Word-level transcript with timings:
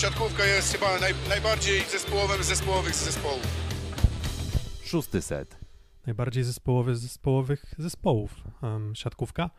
siatkówka 0.00 0.44
jest 0.44 0.72
chyba 0.72 0.98
naj, 1.00 1.14
najbardziej 1.28 1.80
zespołowym 1.80 2.42
z 2.42 2.46
zespołowych 2.46 2.94
z 2.94 3.04
zespołów. 3.04 3.46
Szósty 4.84 5.22
set. 5.22 5.58
Najbardziej 6.06 6.44
zespołowy 6.44 6.96
z 6.96 7.00
zespołowych 7.00 7.74
zespołów 7.78 8.34
um, 8.62 8.94
siatkówka. 8.94 9.50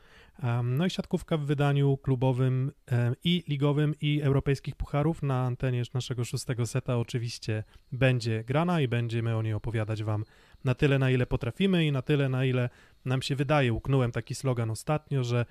Um, 0.44 0.78
no 0.78 0.86
i 0.86 0.90
siatkówka 0.90 1.38
w 1.38 1.46
wydaniu 1.46 1.98
klubowym 1.98 2.72
um, 2.92 3.16
i 3.24 3.44
ligowym 3.48 3.96
i 4.02 4.22
europejskich 4.22 4.76
pucharów 4.76 5.24
na 5.24 5.46
antenie 5.46 5.84
naszego 5.94 6.26
szóstego 6.26 6.66
seta 6.66 6.98
oczywiście 6.98 7.64
będzie 7.92 8.44
grana 8.44 8.82
i 8.82 8.88
będziemy 8.88 9.38
o 9.38 9.42
niej 9.42 9.54
opowiadać 9.54 10.04
Wam 10.04 10.26
na 10.64 10.76
tyle, 10.76 11.00
na 11.00 11.12
ile 11.12 11.26
potrafimy 11.26 11.86
i 11.86 11.92
na 11.92 12.02
tyle, 12.02 12.30
na 12.30 12.46
ile 12.46 12.70
nam 13.06 13.22
się 13.22 13.36
wydaje. 13.36 13.74
Uknąłem 13.74 14.12
taki 14.12 14.36
slogan 14.36 14.72
ostatnio, 14.72 15.24
że 15.24 15.46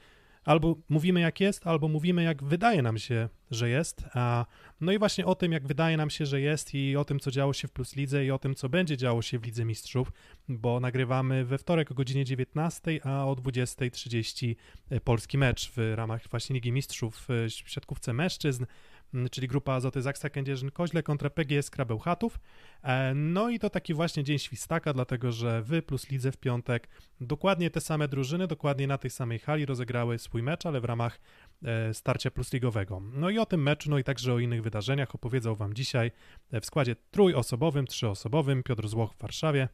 albo 0.44 0.76
mówimy 0.88 1.20
jak 1.20 1.40
jest, 1.40 1.66
albo 1.66 1.88
mówimy 1.88 2.22
jak 2.22 2.42
wydaje 2.42 2.82
nam 2.82 2.98
się, 2.98 3.28
że 3.50 3.68
jest. 3.68 4.04
A, 4.14 4.46
no 4.80 4.92
i 4.92 4.98
właśnie 4.98 5.26
o 5.26 5.34
tym, 5.34 5.52
jak 5.52 5.66
wydaje 5.66 5.96
nam 5.96 6.10
się, 6.10 6.26
że 6.26 6.40
jest 6.40 6.74
i 6.74 6.96
o 6.96 7.04
tym, 7.04 7.20
co 7.20 7.30
działo 7.30 7.52
się 7.52 7.68
w 7.68 7.72
Plus 7.72 7.96
Lidze 7.96 8.24
i 8.24 8.30
o 8.30 8.38
tym, 8.38 8.54
co 8.54 8.68
będzie 8.68 8.96
działo 8.96 9.22
się 9.22 9.38
w 9.38 9.44
Lidze 9.44 9.64
Mistrzów, 9.64 10.12
bo 10.48 10.80
nagrywamy 10.80 11.44
we 11.44 11.58
wtorek 11.58 11.90
o 11.90 11.94
godzinie 11.94 12.24
19, 12.24 13.00
a 13.06 13.26
o 13.26 13.32
20.30 13.32 14.54
e, 14.90 15.00
polski 15.00 15.38
mecz 15.38 15.72
w 15.76 15.92
ramach 15.94 16.28
właśnie 16.30 16.54
Ligi 16.54 16.72
Mistrzów 16.72 17.26
w 17.28 17.70
siatkówce 17.70 18.12
mężczyzn. 18.12 18.64
Mm, 19.14 19.28
czyli 19.28 19.48
grupa 19.48 19.74
Azoty 19.74 20.02
Zaksa 20.02 20.28
Kędzierzyn-Koźle 20.28 21.02
kontra 21.02 21.30
PGS 21.30 21.70
Krabełchatów. 21.70 22.40
E, 22.82 23.14
no 23.14 23.50
i 23.50 23.58
to 23.58 23.70
taki 23.70 23.94
właśnie 23.94 24.24
dzień 24.24 24.38
świstaka, 24.38 24.92
dlatego 24.92 25.32
że 25.32 25.62
wy 25.62 25.82
plus 25.82 26.10
Lidze 26.10 26.32
w 26.32 26.36
piątek 26.36 26.88
dokładnie 27.20 27.70
te 27.70 27.80
same 27.80 28.08
drużyny, 28.08 28.46
dokładnie 28.46 28.86
na 28.86 28.98
tej 28.98 29.10
samej 29.10 29.38
hali 29.38 29.66
rozegrały 29.66 30.18
swój 30.18 30.42
mecz, 30.42 30.66
ale 30.66 30.80
w 30.80 30.84
ramach 30.84 31.20
e, 31.64 31.94
starcia 31.94 32.30
plus 32.30 32.52
ligowego. 32.52 33.02
No 33.12 33.30
i 33.30 33.38
o 33.38 33.46
tym 33.46 33.62
meczu, 33.62 33.90
no 33.90 33.98
i 33.98 34.04
także 34.04 34.34
o 34.34 34.38
innych 34.38 34.62
wydarzeniach 34.62 35.14
opowiedzą 35.14 35.54
wam 35.54 35.74
dzisiaj 35.74 36.10
w 36.52 36.66
składzie 36.66 36.96
trójosobowym, 37.10 37.86
trzyosobowym 37.86 38.62
Piotr 38.62 38.88
Złoch 38.88 39.14
w 39.14 39.22
Warszawie. 39.22 39.68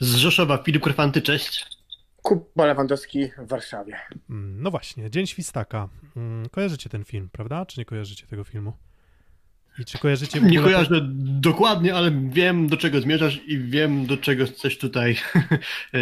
Z 0.00 0.14
Rzeszowa 0.14 0.58
Filip 0.58 0.82
Korfanty, 0.82 1.22
cześć. 1.22 1.66
Kuba 2.26 2.66
Lewandowski 2.66 3.30
w 3.38 3.48
Warszawie. 3.48 3.96
Mm, 4.30 4.62
no 4.62 4.70
właśnie, 4.70 5.10
Dzień 5.10 5.26
Świstaka. 5.26 5.88
Mm, 6.16 6.48
kojarzycie 6.48 6.90
ten 6.90 7.04
film, 7.04 7.28
prawda? 7.32 7.66
Czy 7.66 7.80
nie 7.80 7.84
kojarzycie 7.84 8.26
tego 8.26 8.44
filmu? 8.44 8.72
I 9.78 9.84
czy 9.84 9.98
kojarzycie... 9.98 10.40
Nie 10.40 10.60
kojarzę 10.60 11.00
to... 11.00 11.06
dokładnie, 11.40 11.94
ale 11.94 12.10
wiem 12.10 12.66
do 12.68 12.76
czego 12.76 13.00
zmierzasz 13.00 13.40
i 13.46 13.58
wiem 13.58 14.06
do 14.06 14.16
czego 14.16 14.46
chcesz 14.46 14.78
tutaj 14.78 15.16
e, 15.94 15.98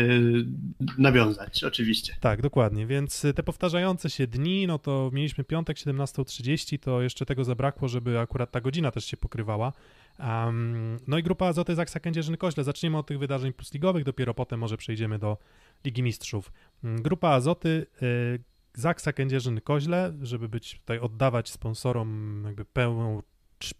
nawiązać, 0.99 1.65
oczywiście. 1.65 2.17
Tak, 2.21 2.43
dokładnie, 2.43 2.87
więc 2.87 3.27
te 3.35 3.43
powtarzające 3.43 4.11
się 4.11 4.27
dni, 4.27 4.67
no 4.67 4.79
to 4.79 5.11
mieliśmy 5.13 5.45
piątek 5.45 5.77
17.30, 5.77 6.79
to 6.79 7.03
jeszcze 7.03 7.27
tego 7.27 7.45
zabrakło, 7.45 7.89
żeby 7.89 8.19
akurat 8.19 8.51
ta 8.51 8.61
godzina 8.61 8.91
też 8.91 9.05
się 9.05 9.17
pokrywała. 9.17 9.73
Um, 10.19 10.97
no 11.07 11.19
i 11.19 11.23
grupa 11.23 11.47
Azoty 11.47 11.75
Zaksa 11.75 12.01
Kędzierzyn-Koźle. 12.01 12.65
Zaczniemy 12.65 12.99
od 12.99 13.07
tych 13.07 13.19
wydarzeń 13.19 13.53
plusligowych, 13.53 14.05
dopiero 14.05 14.35
potem 14.35 14.61
może 14.61 14.77
przejdziemy 14.77 15.19
do 15.19 15.39
Ligi 15.85 16.03
Mistrzów. 16.03 16.53
Mm, 16.85 17.03
grupa 17.03 17.29
Azoty 17.29 17.87
y, 18.03 18.41
Zaksa 18.75 19.11
Kędzierzyn-Koźle, 19.13 20.13
żeby 20.23 20.49
być 20.49 20.79
tutaj 20.81 20.99
oddawać 20.99 21.51
sponsorom 21.51 22.43
jakby 22.47 22.65
pełną, 22.65 23.23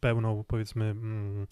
pełną 0.01 0.45
powiedzmy 0.49 0.85
mm, 0.85 1.47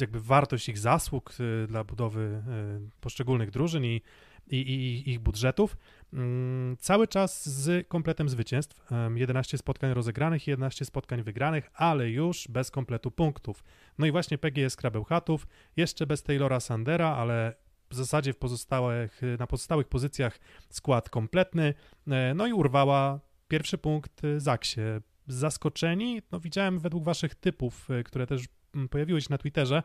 jakby 0.00 0.20
wartość 0.20 0.68
ich 0.68 0.78
zasług 0.78 1.32
y, 1.40 1.66
dla 1.66 1.84
budowy 1.84 2.42
y, 2.86 3.00
poszczególnych 3.00 3.50
drużyn 3.50 3.84
i, 3.84 4.02
i, 4.50 4.56
i 4.56 5.10
ich 5.10 5.18
budżetów. 5.18 5.76
Mm, 6.12 6.76
cały 6.76 7.08
czas 7.08 7.48
z 7.48 7.88
kompletem 7.88 8.28
zwycięstw. 8.28 8.90
11 9.14 9.58
spotkań 9.58 9.94
rozegranych, 9.94 10.46
11 10.46 10.84
spotkań 10.84 11.22
wygranych, 11.22 11.70
ale 11.74 12.10
już 12.10 12.48
bez 12.48 12.70
kompletu 12.70 13.10
punktów. 13.10 13.64
No 13.98 14.06
i 14.06 14.12
właśnie 14.12 14.38
PGS 14.38 14.76
Krabełchatów, 14.76 15.46
jeszcze 15.76 16.06
bez 16.06 16.22
Taylora 16.22 16.60
Sandera, 16.60 17.08
ale 17.08 17.54
w 17.90 17.94
zasadzie 17.94 18.32
w 18.32 18.36
pozostałych, 18.36 19.20
na 19.38 19.46
pozostałych 19.46 19.88
pozycjach 19.88 20.38
skład 20.70 21.10
kompletny, 21.10 21.74
e, 22.08 22.34
no 22.34 22.46
i 22.46 22.52
urwała 22.52 23.20
pierwszy 23.48 23.78
punkt 23.78 24.22
Zaksie. 24.36 24.80
Zaskoczeni, 25.26 26.22
no 26.32 26.40
widziałem 26.40 26.78
według 26.78 27.04
waszych 27.04 27.34
typów, 27.34 27.90
e, 27.90 28.02
które 28.02 28.26
też 28.26 28.44
mm, 28.74 28.88
pojawiły 28.88 29.20
się 29.20 29.26
na 29.30 29.38
Twitterze, 29.38 29.82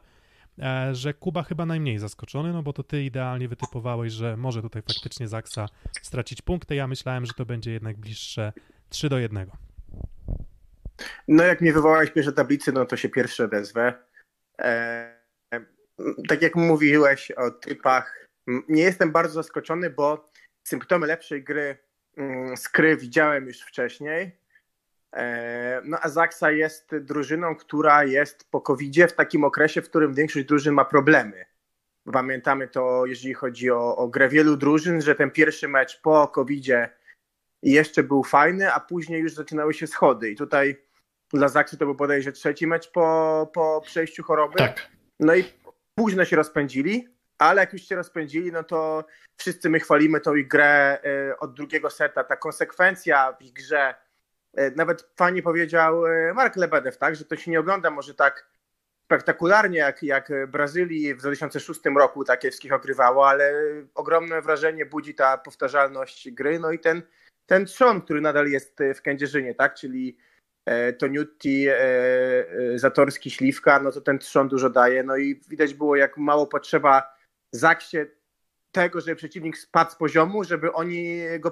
że 0.91 1.13
Kuba 1.13 1.43
chyba 1.43 1.65
najmniej 1.65 1.99
zaskoczony, 1.99 2.53
no 2.53 2.63
bo 2.63 2.73
to 2.73 2.83
ty 2.83 3.03
idealnie 3.03 3.47
wytypowałeś, 3.47 4.13
że 4.13 4.37
może 4.37 4.61
tutaj 4.61 4.81
faktycznie 4.81 5.27
Zaksa 5.27 5.65
stracić 6.01 6.41
punkty. 6.41 6.75
Ja 6.75 6.87
myślałem, 6.87 7.25
że 7.25 7.33
to 7.33 7.45
będzie 7.45 7.71
jednak 7.71 7.97
bliższe 7.97 8.53
3 8.89 9.09
do 9.09 9.19
1. 9.19 9.49
No 11.27 11.43
jak 11.43 11.61
mnie 11.61 11.73
wywołałeś 11.73 12.11
pierwsze 12.11 12.33
tablicy, 12.33 12.71
no 12.71 12.85
to 12.85 12.97
się 12.97 13.09
pierwszy 13.09 13.43
odezwę. 13.43 13.93
E, 14.59 15.15
tak 16.27 16.41
jak 16.41 16.55
mówiłeś 16.55 17.31
o 17.31 17.51
typach, 17.51 18.27
nie 18.47 18.83
jestem 18.83 19.11
bardzo 19.11 19.33
zaskoczony, 19.33 19.89
bo 19.89 20.31
symptomy 20.63 21.07
lepszej 21.07 21.43
gry 21.43 21.77
mm, 22.17 22.57
z 22.57 22.67
gry 22.67 22.97
widziałem 22.97 23.47
już 23.47 23.61
wcześniej. 23.61 24.37
E, 25.15 25.81
no 25.85 25.97
a 26.01 26.09
Zaksa 26.09 26.51
jest 26.51 26.95
drużyną, 26.97 27.55
która 27.55 28.03
jest 28.03 28.51
po 28.51 28.61
covid 28.61 28.97
w 29.11 29.13
takim 29.13 29.43
okresie, 29.43 29.81
w 29.81 29.89
którym 29.89 30.13
większość 30.13 30.45
drużyn 30.45 30.73
ma 30.73 30.85
problemy. 30.85 31.45
Pamiętamy 32.13 32.67
to, 32.67 33.05
jeżeli 33.05 33.33
chodzi 33.33 33.71
o, 33.71 33.95
o 33.95 34.07
grę 34.07 34.29
wielu 34.29 34.57
drużyn, 34.57 35.01
że 35.01 35.15
ten 35.15 35.31
pierwszy 35.31 35.67
mecz 35.67 36.01
po 36.01 36.27
covid 36.27 36.65
jeszcze 37.63 38.03
był 38.03 38.23
fajny, 38.23 38.73
a 38.73 38.79
później 38.79 39.21
już 39.21 39.33
zaczynały 39.33 39.73
się 39.73 39.87
schody. 39.87 40.31
I 40.31 40.35
tutaj 40.35 40.85
dla 41.33 41.47
Zaksy 41.47 41.77
to 41.77 41.85
był 41.85 41.95
bodajże 41.95 42.31
trzeci 42.31 42.67
mecz 42.67 42.91
po, 42.91 43.51
po 43.53 43.81
przejściu 43.85 44.23
choroby. 44.23 44.57
Tak. 44.57 44.87
No 45.19 45.35
i 45.35 45.43
późno 45.95 46.25
się 46.25 46.35
rozpędzili, 46.35 47.07
ale 47.37 47.61
jak 47.61 47.73
już 47.73 47.81
się 47.81 47.95
rozpędzili, 47.95 48.51
no 48.51 48.63
to 48.63 49.05
wszyscy 49.37 49.69
my 49.69 49.79
chwalimy 49.79 50.21
tą 50.21 50.35
ich 50.35 50.47
grę 50.47 50.99
e, 51.03 51.39
od 51.39 51.53
drugiego 51.53 51.89
seta. 51.89 52.23
Ta 52.23 52.35
konsekwencja 52.35 53.33
w 53.33 53.41
ich 53.41 53.53
grze, 53.53 53.95
nawet 54.75 55.09
fajnie 55.15 55.43
powiedział 55.43 56.05
e, 56.05 56.33
Mark 56.33 56.55
Lebedew, 56.55 56.97
tak, 56.97 57.15
że 57.15 57.25
to 57.25 57.35
się 57.35 57.51
nie 57.51 57.59
ogląda 57.59 57.89
może 57.89 58.13
tak 58.13 58.49
spektakularnie 59.05 59.77
jak, 59.77 60.03
jak 60.03 60.31
Brazylii 60.47 61.15
w 61.15 61.19
2006 61.19 61.81
roku 61.97 62.23
Takiewskich 62.23 62.73
ogrywało, 62.73 63.29
ale 63.29 63.53
ogromne 63.95 64.41
wrażenie 64.41 64.85
budzi 64.85 65.15
ta 65.15 65.37
powtarzalność 65.37 66.31
gry, 66.31 66.59
no 66.59 66.71
i 66.71 66.79
ten, 66.79 67.01
ten 67.45 67.65
trzon, 67.65 68.01
który 68.01 68.21
nadal 68.21 68.47
jest 68.47 68.79
w 68.95 69.01
Kędzierzynie, 69.01 69.55
tak, 69.55 69.75
czyli 69.75 70.17
E, 70.65 70.93
Toniutti, 70.93 71.67
e, 71.67 71.75
e, 71.79 72.79
Zatorski, 72.79 73.31
Śliwka, 73.31 73.79
no 73.79 73.91
to 73.91 74.01
ten 74.01 74.19
trzon 74.19 74.47
dużo 74.47 74.69
daje. 74.69 75.03
No 75.03 75.17
i 75.17 75.41
widać 75.49 75.73
było, 75.73 75.95
jak 75.95 76.17
mało 76.17 76.47
potrzeba 76.47 77.15
Zaksie 77.51 77.97
tego, 78.71 79.01
żeby 79.01 79.15
przeciwnik 79.15 79.57
spadł 79.57 79.91
z 79.91 79.95
poziomu, 79.95 80.43
żeby 80.43 80.73
oni 80.73 81.19
go 81.39 81.51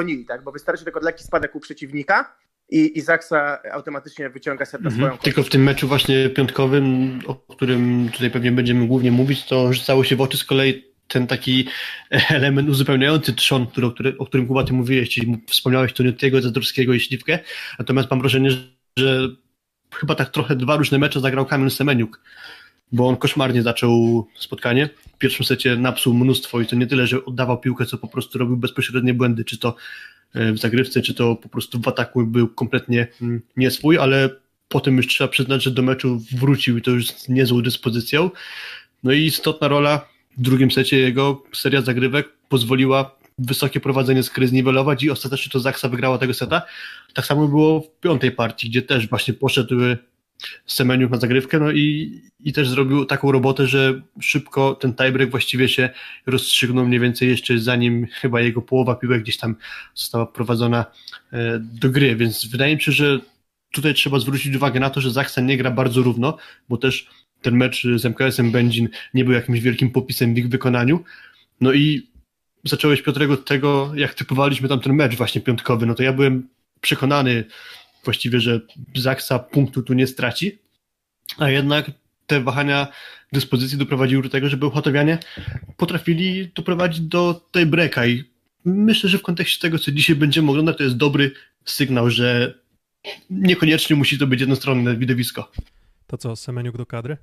przegonili, 0.00 0.24
tak? 0.24 0.44
Bo 0.44 0.52
wystarczy 0.52 0.84
tylko 0.84 1.00
lekki 1.00 1.24
spadek 1.24 1.54
u 1.54 1.60
przeciwnika 1.60 2.36
i, 2.70 2.98
i 2.98 3.00
Zaksa 3.00 3.58
automatycznie 3.72 4.30
wyciąga 4.30 4.64
set 4.64 4.80
na 4.80 4.90
mhm. 4.90 5.08
swoją 5.08 5.22
Tylko 5.22 5.42
w 5.42 5.48
tym 5.48 5.62
meczu 5.62 5.88
właśnie 5.88 6.28
piątkowym, 6.28 7.18
o 7.26 7.34
którym 7.34 8.08
tutaj 8.12 8.30
pewnie 8.30 8.52
będziemy 8.52 8.86
głównie 8.86 9.12
mówić, 9.12 9.46
to 9.46 9.72
rzucało 9.72 10.04
się 10.04 10.16
w 10.16 10.20
oczy 10.20 10.36
z 10.36 10.44
kolei 10.44 10.84
ten 11.08 11.26
taki 11.26 11.68
element 12.10 12.68
uzupełniający 12.68 13.32
trzon, 13.32 13.66
który, 13.66 13.86
o, 13.86 13.90
który, 13.90 14.18
o 14.18 14.26
którym 14.26 14.46
Kuba 14.46 14.64
ty 14.64 14.72
mówiłeś, 14.72 15.10
czyli 15.10 15.42
wspomniałeś 15.48 15.92
Toniutiego, 15.92 16.42
Zadorskiego 16.42 16.94
i 16.94 17.00
Śliwkę, 17.00 17.38
natomiast 17.78 18.10
mam 18.10 18.20
wrażenie, 18.20 18.50
że 18.96 19.28
chyba 19.94 20.14
tak 20.14 20.28
trochę 20.28 20.56
dwa 20.56 20.76
różne 20.76 20.98
mecze 20.98 21.20
zagrał 21.20 21.46
Kamil 21.46 21.70
Semeniuk, 21.70 22.20
bo 22.92 23.08
on 23.08 23.16
koszmarnie 23.16 23.62
zaczął 23.62 24.26
spotkanie. 24.38 24.88
W 25.14 25.18
pierwszym 25.18 25.46
secie 25.46 25.76
napsuł 25.76 26.14
mnóstwo 26.14 26.60
i 26.60 26.66
to 26.66 26.76
nie 26.76 26.86
tyle, 26.86 27.06
że 27.06 27.24
oddawał 27.24 27.60
piłkę, 27.60 27.86
co 27.86 27.98
po 27.98 28.08
prostu 28.08 28.38
robił 28.38 28.56
bezpośrednie 28.56 29.14
błędy, 29.14 29.44
czy 29.44 29.58
to 29.58 29.76
e, 30.34 30.52
w 30.52 30.58
zagrywce, 30.58 31.02
czy 31.02 31.14
to 31.14 31.36
po 31.36 31.48
prostu 31.48 31.80
w 31.80 31.88
ataku 31.88 32.26
był 32.26 32.48
kompletnie 32.48 33.06
mm, 33.22 33.40
nie 33.56 33.70
swój, 33.70 33.98
ale 33.98 34.30
potem 34.68 34.96
już 34.96 35.06
trzeba 35.06 35.28
przyznać, 35.28 35.62
że 35.62 35.70
do 35.70 35.82
meczu 35.82 36.22
wrócił 36.32 36.78
i 36.78 36.82
to 36.82 36.90
już 36.90 37.06
z 37.06 37.28
niezłą 37.28 37.62
dyspozycją. 37.62 38.30
No 39.04 39.12
i 39.12 39.20
istotna 39.20 39.68
rola 39.68 40.08
w 40.38 40.42
drugim 40.42 40.70
secie 40.70 40.98
jego 40.98 41.42
seria 41.52 41.82
zagrywek 41.82 42.28
pozwoliła 42.48 43.20
wysokie 43.38 43.80
prowadzenie 43.80 44.22
z 44.22 44.28
gry 44.28 44.48
zniwelować 44.48 45.02
i 45.02 45.10
ostatecznie 45.10 45.52
to 45.52 45.60
Zaksa 45.60 45.88
wygrała 45.88 46.18
tego 46.18 46.34
seta. 46.34 46.62
Tak 47.14 47.26
samo 47.26 47.48
było 47.48 47.80
w 47.80 48.00
piątej 48.00 48.32
partii, 48.32 48.70
gdzie 48.70 48.82
też 48.82 49.08
właśnie 49.08 49.34
poszedł 49.34 49.74
Semeniuk 50.66 51.10
na 51.10 51.18
zagrywkę, 51.18 51.58
no 51.58 51.70
i, 51.70 52.20
i 52.40 52.52
też 52.52 52.68
zrobił 52.68 53.04
taką 53.04 53.32
robotę, 53.32 53.66
że 53.66 54.00
szybko 54.20 54.74
ten 54.74 54.94
tiebreak 54.94 55.30
właściwie 55.30 55.68
się 55.68 55.90
rozstrzygnął 56.26 56.86
mniej 56.86 57.00
więcej 57.00 57.28
jeszcze 57.28 57.58
zanim 57.58 58.06
chyba 58.06 58.40
jego 58.40 58.62
połowa 58.62 58.94
piłek 58.94 59.22
gdzieś 59.22 59.36
tam 59.36 59.56
została 59.94 60.26
prowadzona 60.26 60.84
e, 61.32 61.58
do 61.58 61.90
gry, 61.90 62.16
więc 62.16 62.46
wydaje 62.46 62.76
mi 62.76 62.82
się, 62.82 62.92
że 62.92 63.20
tutaj 63.72 63.94
trzeba 63.94 64.18
zwrócić 64.18 64.56
uwagę 64.56 64.80
na 64.80 64.90
to, 64.90 65.00
że 65.00 65.10
Zaksa 65.10 65.40
nie 65.40 65.56
gra 65.56 65.70
bardzo 65.70 66.02
równo, 66.02 66.36
bo 66.68 66.76
też 66.76 67.06
ten 67.42 67.56
mecz 67.56 67.86
z 67.96 68.04
MKS-em 68.04 68.50
Będzin 68.50 68.88
nie 69.14 69.24
był 69.24 69.32
jakimś 69.32 69.60
wielkim 69.60 69.90
popisem 69.90 70.34
w 70.34 70.38
ich 70.38 70.48
wykonaniu. 70.48 71.04
No 71.60 71.72
i 71.72 72.10
zacząłeś 72.64 73.02
Piotrego 73.02 73.34
od 73.34 73.44
tego, 73.44 73.92
jak 73.94 74.14
typowaliśmy 74.14 74.68
tam 74.68 74.80
ten 74.80 74.94
mecz 74.94 75.16
właśnie 75.16 75.40
piątkowy, 75.40 75.86
no 75.86 75.94
to 75.94 76.02
ja 76.02 76.12
byłem 76.12 76.48
przekonany 76.80 77.44
właściwie, 78.04 78.40
że 78.40 78.60
Zaksa 78.96 79.38
punktu 79.38 79.82
tu 79.82 79.94
nie 79.94 80.06
straci, 80.06 80.58
a 81.38 81.50
jednak 81.50 81.90
te 82.26 82.40
wahania 82.40 82.88
dyspozycji 83.32 83.78
doprowadziły 83.78 84.22
do 84.22 84.28
tego, 84.28 84.48
że 84.48 84.56
Bełchatowianie 84.56 85.18
potrafili 85.76 86.50
doprowadzić 86.54 87.00
do 87.00 87.48
tej 87.50 87.66
breka 87.66 88.06
i 88.06 88.24
myślę, 88.64 89.10
że 89.10 89.18
w 89.18 89.22
kontekście 89.22 89.62
tego, 89.62 89.78
co 89.78 89.92
dzisiaj 89.92 90.16
będziemy 90.16 90.50
oglądać, 90.50 90.76
to 90.76 90.82
jest 90.82 90.96
dobry 90.96 91.32
sygnał, 91.64 92.10
że 92.10 92.54
niekoniecznie 93.30 93.96
musi 93.96 94.18
to 94.18 94.26
być 94.26 94.40
jednostronne 94.40 94.96
widowisko. 94.96 95.52
To 96.06 96.18
co, 96.18 96.36
Semeniuk 96.36 96.76
do 96.76 96.86
kadry? 96.86 97.16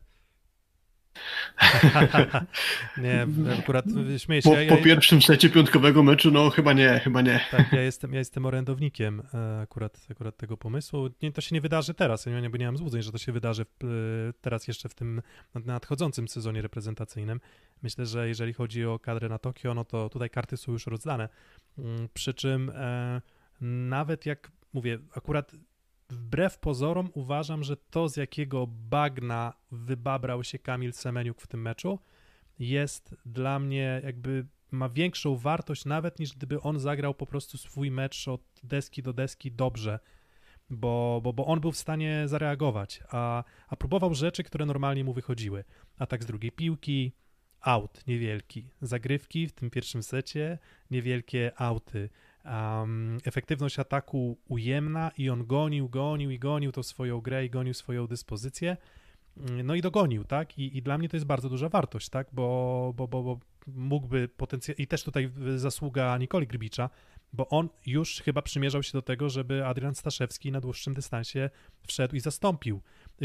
nie, 2.97 3.27
akurat 3.59 3.85
śmieję 4.17 4.41
się. 4.41 4.49
Po, 4.69 4.75
po 4.75 4.83
pierwszym 4.83 5.21
secie 5.21 5.49
piątkowego 5.49 6.03
meczu, 6.03 6.31
no 6.31 6.49
chyba 6.49 6.73
nie, 6.73 6.99
chyba 7.03 7.21
nie. 7.21 7.39
Tak, 7.51 7.73
ja 7.73 7.81
jestem, 7.81 8.13
ja 8.13 8.19
jestem 8.19 8.45
orędownikiem 8.45 9.21
e, 9.33 9.59
akurat, 9.61 10.07
akurat 10.11 10.37
tego 10.37 10.57
pomysłu. 10.57 11.09
Nie, 11.21 11.31
to 11.31 11.41
się 11.41 11.55
nie 11.55 11.61
wydarzy 11.61 11.93
teraz, 11.93 12.25
ja 12.25 12.39
nie, 12.39 12.49
nie 12.49 12.65
mam 12.65 12.77
złudzeń, 12.77 13.01
że 13.01 13.11
to 13.11 13.17
się 13.17 13.31
wydarzy 13.31 13.65
w, 13.65 13.83
e, 13.83 13.87
teraz 14.41 14.67
jeszcze 14.67 14.89
w 14.89 14.93
tym 14.93 15.21
nadchodzącym 15.55 16.27
sezonie 16.27 16.61
reprezentacyjnym. 16.61 17.39
Myślę, 17.83 18.05
że 18.05 18.27
jeżeli 18.27 18.53
chodzi 18.53 18.85
o 18.85 18.99
kadrę 18.99 19.29
na 19.29 19.37
Tokio, 19.37 19.73
no 19.73 19.85
to 19.85 20.09
tutaj 20.09 20.29
karty 20.29 20.57
są 20.57 20.71
już 20.71 20.87
rozdane. 20.87 21.29
Mm, 21.77 22.09
przy 22.13 22.33
czym 22.33 22.71
e, 22.75 23.21
nawet 23.61 24.25
jak 24.25 24.51
mówię, 24.73 24.99
akurat 25.15 25.51
wbrew 26.09 26.59
pozorom 26.59 27.09
uważam, 27.13 27.63
że 27.63 27.77
to 27.77 28.09
z 28.09 28.17
jakiego 28.17 28.67
bagna 28.67 29.53
wybabrał 29.71 30.43
się 30.43 30.59
Kamil 30.59 30.93
Semeniuk 30.93 31.41
w 31.41 31.47
tym 31.47 31.61
meczu 31.61 31.99
jest 32.59 33.15
dla 33.25 33.59
mnie 33.59 34.01
jakby 34.03 34.45
ma 34.71 34.89
większą 34.89 35.35
wartość 35.35 35.85
nawet 35.85 36.19
niż 36.19 36.33
gdyby 36.33 36.61
on 36.61 36.79
zagrał 36.79 37.13
po 37.13 37.25
prostu 37.25 37.57
swój 37.57 37.91
mecz 37.91 38.27
od 38.27 38.41
deski 38.63 39.03
do 39.03 39.13
deski 39.13 39.51
dobrze, 39.51 39.99
bo, 40.69 41.19
bo, 41.23 41.33
bo 41.33 41.45
on 41.45 41.59
był 41.59 41.71
w 41.71 41.77
stanie 41.77 42.23
zareagować, 42.25 43.03
a, 43.09 43.43
a 43.67 43.75
próbował 43.75 44.13
rzeczy, 44.13 44.43
które 44.43 44.65
normalnie 44.65 45.03
mu 45.03 45.13
wychodziły. 45.13 45.63
Atak 45.97 46.23
z 46.23 46.25
drugiej 46.25 46.51
piłki, 46.51 47.11
out 47.61 48.07
niewielki, 48.07 48.69
zagrywki 48.81 49.47
w 49.47 49.51
tym 49.51 49.69
pierwszym 49.69 50.03
secie, 50.03 50.57
niewielkie 50.91 51.51
auty, 51.55 52.09
um, 52.47 53.17
efektywność 53.25 53.79
ataku 53.79 54.37
ujemna 54.47 55.11
i 55.17 55.29
on 55.29 55.45
gonił, 55.45 55.89
gonił 55.89 56.31
i 56.31 56.39
gonił 56.39 56.71
tą 56.71 56.83
swoją 56.83 57.21
grę 57.21 57.45
i 57.45 57.49
gonił 57.49 57.73
swoją 57.73 58.07
dyspozycję. 58.07 58.77
No 59.63 59.75
i 59.75 59.81
dogonił, 59.81 60.23
tak? 60.23 60.59
I, 60.59 60.77
I, 60.77 60.81
dla 60.81 60.97
mnie 60.97 61.09
to 61.09 61.17
jest 61.17 61.25
bardzo 61.25 61.49
duża 61.49 61.69
wartość, 61.69 62.09
tak? 62.09 62.27
Bo, 62.31 62.93
bo, 62.95 63.07
bo, 63.07 63.23
bo 63.23 63.39
mógłby 63.67 64.27
potencjalnie. 64.27 64.83
I 64.83 64.87
też 64.87 65.03
tutaj 65.03 65.31
zasługa 65.55 66.17
Nikoli 66.17 66.47
Grybicza, 66.47 66.89
bo 67.33 67.49
on 67.49 67.69
już 67.85 68.21
chyba 68.21 68.41
przymierzał 68.41 68.83
się 68.83 68.91
do 68.93 69.01
tego, 69.01 69.29
żeby 69.29 69.65
Adrian 69.65 69.95
Staszewski 69.95 70.51
na 70.51 70.61
dłuższym 70.61 70.93
dystansie 70.93 71.49
wszedł 71.87 72.15
i 72.15 72.19
zastąpił 72.19 72.81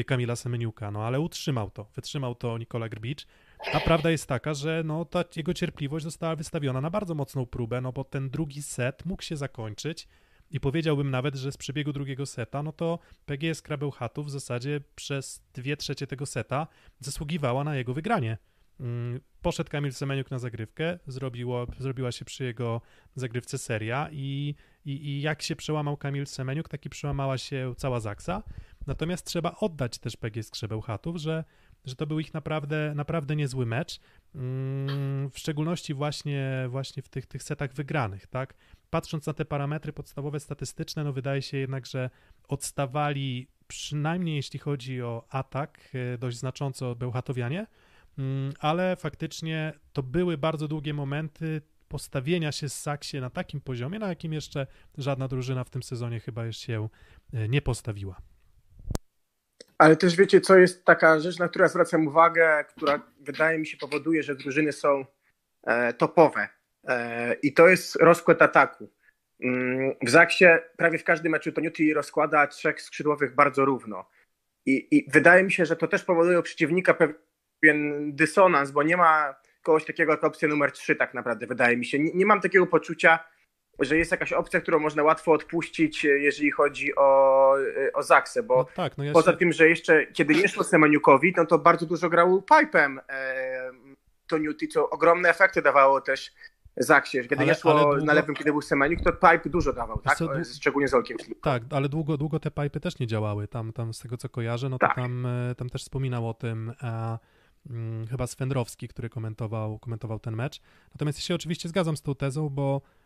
Kamila 0.06 0.36
Semeniuka, 0.36 0.90
no 0.90 1.04
ale 1.04 1.20
utrzymał 1.20 1.70
to, 1.70 1.86
wytrzymał 1.94 2.34
to 2.34 2.58
Nikola 2.58 2.88
Grbicz, 2.88 3.26
a 3.72 3.80
prawda 3.80 4.10
jest 4.10 4.26
taka, 4.26 4.54
że 4.54 4.82
no, 4.84 5.04
ta 5.04 5.24
jego 5.36 5.54
cierpliwość 5.54 6.04
została 6.04 6.36
wystawiona 6.36 6.80
na 6.80 6.90
bardzo 6.90 7.14
mocną 7.14 7.46
próbę, 7.46 7.80
no 7.80 7.92
bo 7.92 8.04
ten 8.04 8.30
drugi 8.30 8.62
set 8.62 9.06
mógł 9.06 9.22
się 9.22 9.36
zakończyć 9.36 10.08
i 10.50 10.60
powiedziałbym 10.60 11.10
nawet, 11.10 11.34
że 11.34 11.52
z 11.52 11.56
przebiegu 11.56 11.92
drugiego 11.92 12.26
seta, 12.26 12.62
no 12.62 12.72
to 12.72 12.98
PGS 13.26 13.62
Krabełchatów 13.62 14.26
w 14.26 14.30
zasadzie 14.30 14.80
przez 14.94 15.42
dwie 15.54 15.76
trzecie 15.76 16.06
tego 16.06 16.26
seta 16.26 16.66
zasługiwała 17.00 17.64
na 17.64 17.76
jego 17.76 17.94
wygranie. 17.94 18.38
Mm, 18.80 19.20
poszedł 19.42 19.70
Kamil 19.70 19.92
Semeniuk 19.92 20.30
na 20.30 20.38
zagrywkę, 20.38 20.98
zrobiło, 21.06 21.66
zrobiła 21.78 22.12
się 22.12 22.24
przy 22.24 22.44
jego 22.44 22.80
zagrywce 23.14 23.58
seria 23.58 24.08
i, 24.12 24.54
i, 24.84 24.90
i 24.90 25.22
jak 25.22 25.42
się 25.42 25.56
przełamał 25.56 25.96
Kamil 25.96 26.26
Semeniuk, 26.26 26.68
tak 26.68 26.86
i 26.86 26.90
przełamała 26.90 27.38
się 27.38 27.74
cała 27.76 28.00
Zaksa. 28.00 28.42
Natomiast 28.86 29.26
trzeba 29.26 29.56
oddać 29.60 29.98
też 29.98 30.16
PGS 30.16 30.50
Krzebełchatów, 30.50 31.16
że 31.16 31.44
że 31.84 31.96
to 31.96 32.06
był 32.06 32.20
ich 32.20 32.34
naprawdę, 32.34 32.92
naprawdę 32.94 33.36
niezły 33.36 33.66
mecz, 33.66 34.00
mm, 34.34 35.30
w 35.30 35.38
szczególności 35.38 35.94
właśnie, 35.94 36.66
właśnie 36.68 37.02
w 37.02 37.08
tych, 37.08 37.26
tych 37.26 37.42
setach 37.42 37.72
wygranych, 37.72 38.26
tak? 38.26 38.54
Patrząc 38.90 39.26
na 39.26 39.32
te 39.32 39.44
parametry 39.44 39.92
podstawowe 39.92 40.40
statystyczne, 40.40 41.04
no 41.04 41.12
wydaje 41.12 41.42
się 41.42 41.56
jednak, 41.56 41.86
że 41.86 42.10
odstawali 42.48 43.48
przynajmniej 43.66 44.36
jeśli 44.36 44.58
chodzi 44.58 45.02
o 45.02 45.24
atak 45.28 45.88
e, 45.94 46.18
dość 46.18 46.36
znacząco 46.36 46.94
Bełchatowianie, 46.94 47.66
mm, 48.18 48.52
ale 48.60 48.96
faktycznie 48.96 49.72
to 49.92 50.02
były 50.02 50.38
bardzo 50.38 50.68
długie 50.68 50.94
momenty 50.94 51.62
postawienia 51.88 52.52
się 52.52 52.68
z 52.68 52.80
Saksie 52.80 53.20
na 53.20 53.30
takim 53.30 53.60
poziomie, 53.60 53.98
na 53.98 54.08
jakim 54.08 54.32
jeszcze 54.32 54.66
żadna 54.98 55.28
drużyna 55.28 55.64
w 55.64 55.70
tym 55.70 55.82
sezonie 55.82 56.20
chyba 56.20 56.44
już 56.44 56.56
się 56.56 56.88
e, 57.32 57.48
nie 57.48 57.62
postawiła. 57.62 58.31
Ale 59.82 59.96
też 59.96 60.16
wiecie, 60.16 60.40
co 60.40 60.56
jest 60.56 60.84
taka 60.84 61.20
rzecz, 61.20 61.38
na 61.38 61.48
którą 61.48 61.68
zwracam 61.68 62.06
uwagę, 62.06 62.64
która 62.68 63.00
wydaje 63.20 63.58
mi 63.58 63.66
się 63.66 63.76
powoduje, 63.76 64.22
że 64.22 64.34
drużyny 64.34 64.72
są 64.72 65.04
e, 65.62 65.92
topowe. 65.92 66.48
E, 66.88 67.34
I 67.34 67.52
to 67.52 67.68
jest 67.68 67.96
rozkład 67.96 68.42
ataku. 68.42 68.90
Mm, 69.40 69.94
w 70.02 70.10
Zaksie 70.10 70.44
prawie 70.76 70.98
w 70.98 71.04
każdym 71.04 71.32
meczu 71.32 71.52
Toniuti 71.52 71.94
rozkłada 71.94 72.46
trzech 72.46 72.82
skrzydłowych 72.82 73.34
bardzo 73.34 73.64
równo. 73.64 74.08
I, 74.66 74.96
I, 74.96 75.10
wydaje 75.10 75.42
mi 75.42 75.52
się, 75.52 75.66
że 75.66 75.76
to 75.76 75.88
też 75.88 76.04
powoduje 76.04 76.38
u 76.38 76.42
przeciwnika 76.42 76.94
pewien 76.94 78.12
dysonans, 78.16 78.70
bo 78.70 78.82
nie 78.82 78.96
ma 78.96 79.34
kogoś 79.62 79.84
takiego 79.84 80.12
jak 80.12 80.24
opcja 80.24 80.48
numer 80.48 80.72
trzy 80.72 80.96
tak 80.96 81.14
naprawdę, 81.14 81.46
wydaje 81.46 81.76
mi 81.76 81.84
się. 81.84 81.98
Nie, 81.98 82.12
nie 82.14 82.26
mam 82.26 82.40
takiego 82.40 82.66
poczucia, 82.66 83.18
że 83.78 83.96
jest 83.96 84.10
jakaś 84.10 84.32
opcja, 84.32 84.60
którą 84.60 84.78
można 84.78 85.02
łatwo 85.02 85.32
odpuścić, 85.32 86.04
jeżeli 86.04 86.50
chodzi 86.50 86.96
o, 86.96 87.54
o 87.94 88.02
Zaksę, 88.02 88.42
bo 88.42 88.56
no 88.56 88.64
tak, 88.74 88.98
no 88.98 89.04
ja 89.04 89.12
poza 89.12 89.32
się... 89.32 89.36
tym, 89.36 89.52
że 89.52 89.68
jeszcze 89.68 90.06
kiedy 90.06 90.34
nie 90.34 90.48
szło 90.48 90.64
Semeniukowi, 90.64 91.34
no 91.36 91.46
to 91.46 91.58
bardzo 91.58 91.86
dużo 91.86 92.08
grał 92.08 92.42
Pipem 92.42 93.00
e, 93.08 93.70
Toniuti, 94.26 94.68
co 94.68 94.90
ogromne 94.90 95.28
efekty 95.28 95.62
dawało 95.62 96.00
też 96.00 96.32
Zaksie. 96.76 97.22
Kiedy 97.22 97.36
ale, 97.36 97.46
nie 97.46 97.54
szło 97.54 97.74
długo... 97.74 98.04
na 98.04 98.12
lewym, 98.12 98.34
kiedy 98.34 98.50
był 98.50 98.62
Semeniuk, 98.62 99.00
to 99.00 99.12
Pipe 99.12 99.50
dużo 99.50 99.72
dawał, 99.72 99.98
tak? 99.98 100.16
Co, 100.16 100.28
Szczególnie 100.54 100.88
z 100.88 100.94
Olkiem 100.94 101.16
Tak, 101.42 101.62
ale 101.70 101.88
długo, 101.88 102.16
długo 102.16 102.40
te 102.40 102.50
Pipy 102.50 102.80
też 102.80 102.98
nie 102.98 103.06
działały. 103.06 103.48
Tam, 103.48 103.72
tam 103.72 103.94
z 103.94 103.98
tego 103.98 104.16
co 104.16 104.28
kojarzę, 104.28 104.68
no 104.68 104.78
to 104.78 104.86
tak. 104.86 104.96
tam, 104.96 105.26
e, 105.26 105.54
tam 105.54 105.70
też 105.70 105.82
wspominał 105.82 106.28
o 106.28 106.34
tym 106.34 106.72
a, 106.80 107.18
hmm, 107.68 108.06
chyba 108.06 108.26
Swendrowski, 108.26 108.88
który 108.88 109.10
komentował, 109.10 109.78
komentował 109.78 110.18
ten 110.18 110.36
mecz. 110.36 110.60
Natomiast 110.94 111.18
ja 111.18 111.22
się 111.22 111.34
oczywiście 111.34 111.68
zgadzam 111.68 111.96
z 111.96 112.02
tą 112.02 112.14
tezą, 112.14 112.48
bo 112.48 112.80
Mm, 112.80 113.01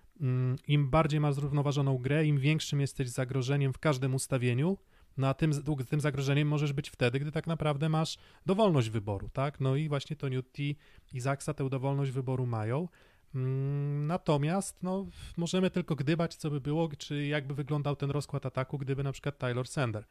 im 0.69 0.91
bardziej 0.91 1.21
masz 1.21 1.35
zrównoważoną 1.35 1.99
grę, 1.99 2.27
im 2.27 2.39
większym 2.39 2.81
jesteś 2.81 3.09
zagrożeniem 3.09 3.73
w 3.73 3.79
każdym 3.79 4.15
ustawieniu, 4.15 4.79
no 5.17 5.29
a 5.29 5.35
tym, 5.35 5.53
tym 5.89 6.01
zagrożeniem 6.01 6.49
możesz 6.49 6.73
być 6.73 6.91
wtedy, 6.91 7.21
gdy 7.21 7.33
tak 7.33 7.47
naprawdę 7.47 7.89
masz 7.89 8.19
dowolność 8.47 8.91
wyboru, 8.91 9.29
tak? 9.29 9.61
No 9.61 9.77
i 9.77 9.89
właśnie 9.89 10.17
to 10.17 10.29
Newty 10.29 10.75
i 11.13 11.21
Zaksa 11.21 11.55
tę 11.55 11.69
dowolność 11.69 12.11
wyboru 12.11 12.47
mają. 12.47 12.89
Mm, 13.35 14.07
natomiast 14.07 14.83
no, 14.83 15.07
możemy 15.37 15.71
tylko 15.71 15.97
gdybać, 15.97 16.35
co 16.35 16.51
by 16.51 16.61
było, 16.61 16.89
czy 16.99 17.27
jakby 17.27 17.55
wyglądał 17.55 17.97
ten 17.97 18.11
rozkład 18.11 18.47
ataku, 18.47 18.79
gdyby 18.79 19.05
na 19.05 19.13
przykład 19.13 19.39
Taylor 19.39 19.69
Sender 19.69 20.05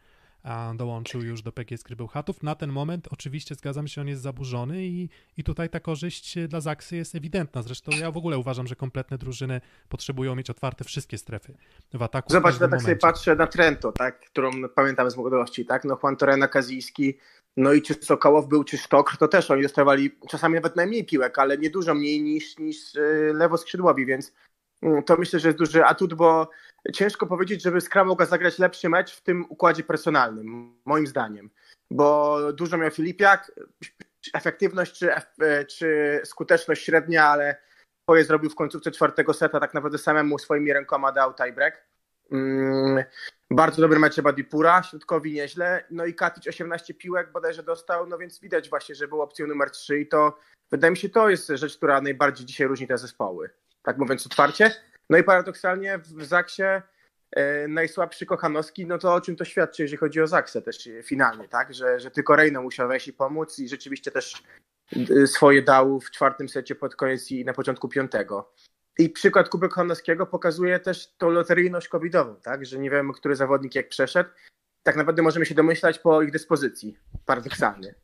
dołączył 0.76 1.22
już 1.22 1.42
do 1.42 1.52
PGS 1.52 1.84
Krybełchatów. 1.84 2.44
Na 2.44 2.56
ten 2.56 2.72
moment 2.72 3.08
oczywiście 3.12 3.56
zgadzam 3.56 3.88
się, 3.88 4.02
on 4.02 4.08
jest 4.08 4.22
zaburzony 4.22 4.86
i, 4.86 5.10
i 5.38 5.44
tutaj 5.44 5.70
ta 5.70 5.80
korzyść 5.80 6.36
dla 6.48 6.62
Zaksy 6.62 6.96
jest 6.96 7.16
ewidentna. 7.16 7.62
Zresztą 7.62 7.92
ja 8.00 8.12
w 8.12 8.18
ogóle 8.18 8.38
uważam, 8.38 8.68
że 8.68 8.76
kompletne 8.76 9.18
drużyny 9.18 9.62
potrzebują 9.90 10.36
mieć 10.36 10.50
otwarte 10.50 10.84
wszystkie 10.84 11.18
strefy 11.18 11.58
w 11.94 12.04
ataku. 12.04 12.34
Zobacz, 12.34 12.62
ja 12.62 12.68
tak 12.68 12.82
sobie 12.82 12.96
patrzę 12.96 13.36
na 13.36 13.48
Trento, 13.48 13.92
tak, 13.92 14.20
którą 14.20 14.52
pamiętam 14.76 15.12
z 15.12 15.18
młodości, 15.18 15.66
tak, 15.66 15.84
no 15.86 15.98
Juan 16.04 16.16
Torena, 16.16 16.48
Kazijski, 16.48 17.18
no 17.58 17.74
i 17.74 17.82
czy 17.82 17.94
Sokołow 17.94 18.48
był, 18.48 18.64
czy 18.64 18.78
Sztokr, 18.78 19.18
to 19.18 19.28
też 19.28 19.52
oni 19.52 19.62
dostawali 19.62 20.16
czasami 20.30 20.56
nawet 20.56 20.76
najmniej 20.76 21.06
piłek, 21.06 21.40
ale 21.40 21.58
nie 21.58 21.70
dużo 21.70 21.96
mniej 21.96 22.22
niż, 22.22 22.58
niż 22.58 22.96
y, 22.96 23.32
lewoskrzydłowi, 23.34 24.06
więc 24.06 24.34
mm, 24.82 25.04
to 25.04 25.18
myślę, 25.18 25.40
że 25.40 25.48
jest 25.48 25.58
duży 25.58 25.86
atut, 25.86 26.14
bo 26.14 26.50
ciężko 26.94 27.28
powiedzieć, 27.28 27.64
żeby 27.64 27.82
Skra 27.82 28.04
mogła 28.04 28.26
zagrać 28.26 28.60
lepszy 28.60 28.90
mecz 28.90 29.16
w 29.16 29.22
tym 29.22 29.46
układzie 29.50 29.84
personalnym, 29.84 30.76
moim 30.86 31.08
zdaniem. 31.08 31.50
Bo 31.92 32.40
dużo 32.54 32.78
miał 32.78 32.92
Filipiak, 32.92 33.52
efektywność 34.34 35.00
czy, 35.00 35.10
czy 35.68 36.22
skuteczność 36.24 36.84
średnia, 36.84 37.26
ale 37.26 37.56
swoje 38.04 38.24
zrobił 38.24 38.50
w 38.50 38.56
końcówce 38.56 38.92
czwartego 38.92 39.34
seta, 39.34 39.60
tak 39.60 39.74
naprawdę 39.74 39.98
samemu 39.98 40.40
swoimi 40.40 40.74
rękoma 40.74 41.12
dał 41.12 41.34
tiebreak. 41.34 41.86
Mm, 42.32 43.04
bardzo 43.52 43.82
dobry 43.82 44.00
mecz 44.00 44.22
Badipura, 44.22 44.84
środkowi 44.84 45.34
nieźle. 45.34 45.84
No 45.92 46.06
i 46.06 46.14
Katic 46.14 46.48
18 46.48 46.94
piłek 46.94 47.32
bodajże 47.32 47.64
dostał, 47.64 48.08
no 48.08 48.18
więc 48.18 48.40
widać 48.40 48.70
właśnie, 48.70 48.96
że 48.96 49.08
był 49.08 49.22
opcją 49.22 49.48
numer 49.48 49.72
3 49.72 50.00
i 50.00 50.08
to 50.08 50.38
wydaje 50.72 50.92
mi 50.92 50.98
się 50.98 51.10
to 51.10 51.30
jest 51.30 51.48
rzecz, 51.48 51.78
która 51.78 52.02
najbardziej 52.02 52.46
dzisiaj 52.46 52.68
różni 52.68 52.88
te 52.88 52.98
zespoły. 52.98 53.50
Tak 53.84 53.98
mówiąc 53.98 54.26
otwarcie. 54.26 54.72
No 55.10 55.18
i 55.18 55.24
paradoksalnie 55.24 55.98
w 55.98 56.24
Zaksie 56.24 56.64
e, 57.32 57.68
najsłabszy 57.68 58.26
Kochanowski, 58.26 58.86
no 58.86 58.98
to 58.98 59.14
o 59.14 59.22
czym 59.22 59.36
to 59.36 59.46
świadczy, 59.46 59.82
jeżeli 59.82 59.98
chodzi 59.98 60.22
o 60.22 60.28
Zaksę 60.28 60.62
też 60.62 60.90
finalnie, 61.04 61.48
tak? 61.48 61.74
Że, 61.74 62.00
że 62.00 62.12
tylko 62.12 62.36
Rejno 62.36 62.62
musiał 62.62 62.88
wejść 62.88 63.08
i 63.08 63.14
pomóc 63.14 63.60
i 63.60 63.70
rzeczywiście 63.70 64.12
też 64.12 64.44
e, 65.22 65.28
swoje 65.28 65.62
dał 65.62 66.00
w 66.00 66.12
czwartym 66.12 66.50
secie 66.50 66.76
pod 66.76 66.96
koniec 66.96 67.32
i 67.32 67.46
na 67.46 67.54
początku 67.54 67.90
piątego. 67.90 68.54
i 69.00 69.10
przykład 69.10 69.50
Kubek 69.50 69.74
Honowskiego 69.74 70.26
pokazuje 70.26 70.80
też 70.80 71.08
tą 71.18 71.30
loteryjność 71.30 71.88
covidową, 71.88 72.36
tak? 72.36 72.66
że 72.66 72.80
nie 72.80 72.90
wiemy, 72.90 73.14
który 73.14 73.36
zawodnik 73.36 73.76
jak 73.76 73.90
przeszedł. 73.90 74.30
Tak 74.84 74.96
naprawdę 74.96 75.22
możemy 75.22 75.46
się 75.46 75.56
domyślać 75.56 76.00
po 76.00 76.22
ich 76.22 76.32
dyspozycji, 76.32 76.98
paradoksalnie. 77.26 77.96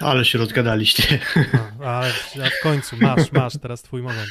Ale 0.00 0.24
się 0.24 0.38
rozgadaliście. 0.38 1.18
No, 1.52 1.86
a, 1.86 2.00
a 2.44 2.50
w 2.50 2.62
końcu 2.62 2.96
masz, 3.00 3.32
masz 3.32 3.58
teraz 3.62 3.82
twój 3.82 4.02
moment. 4.02 4.30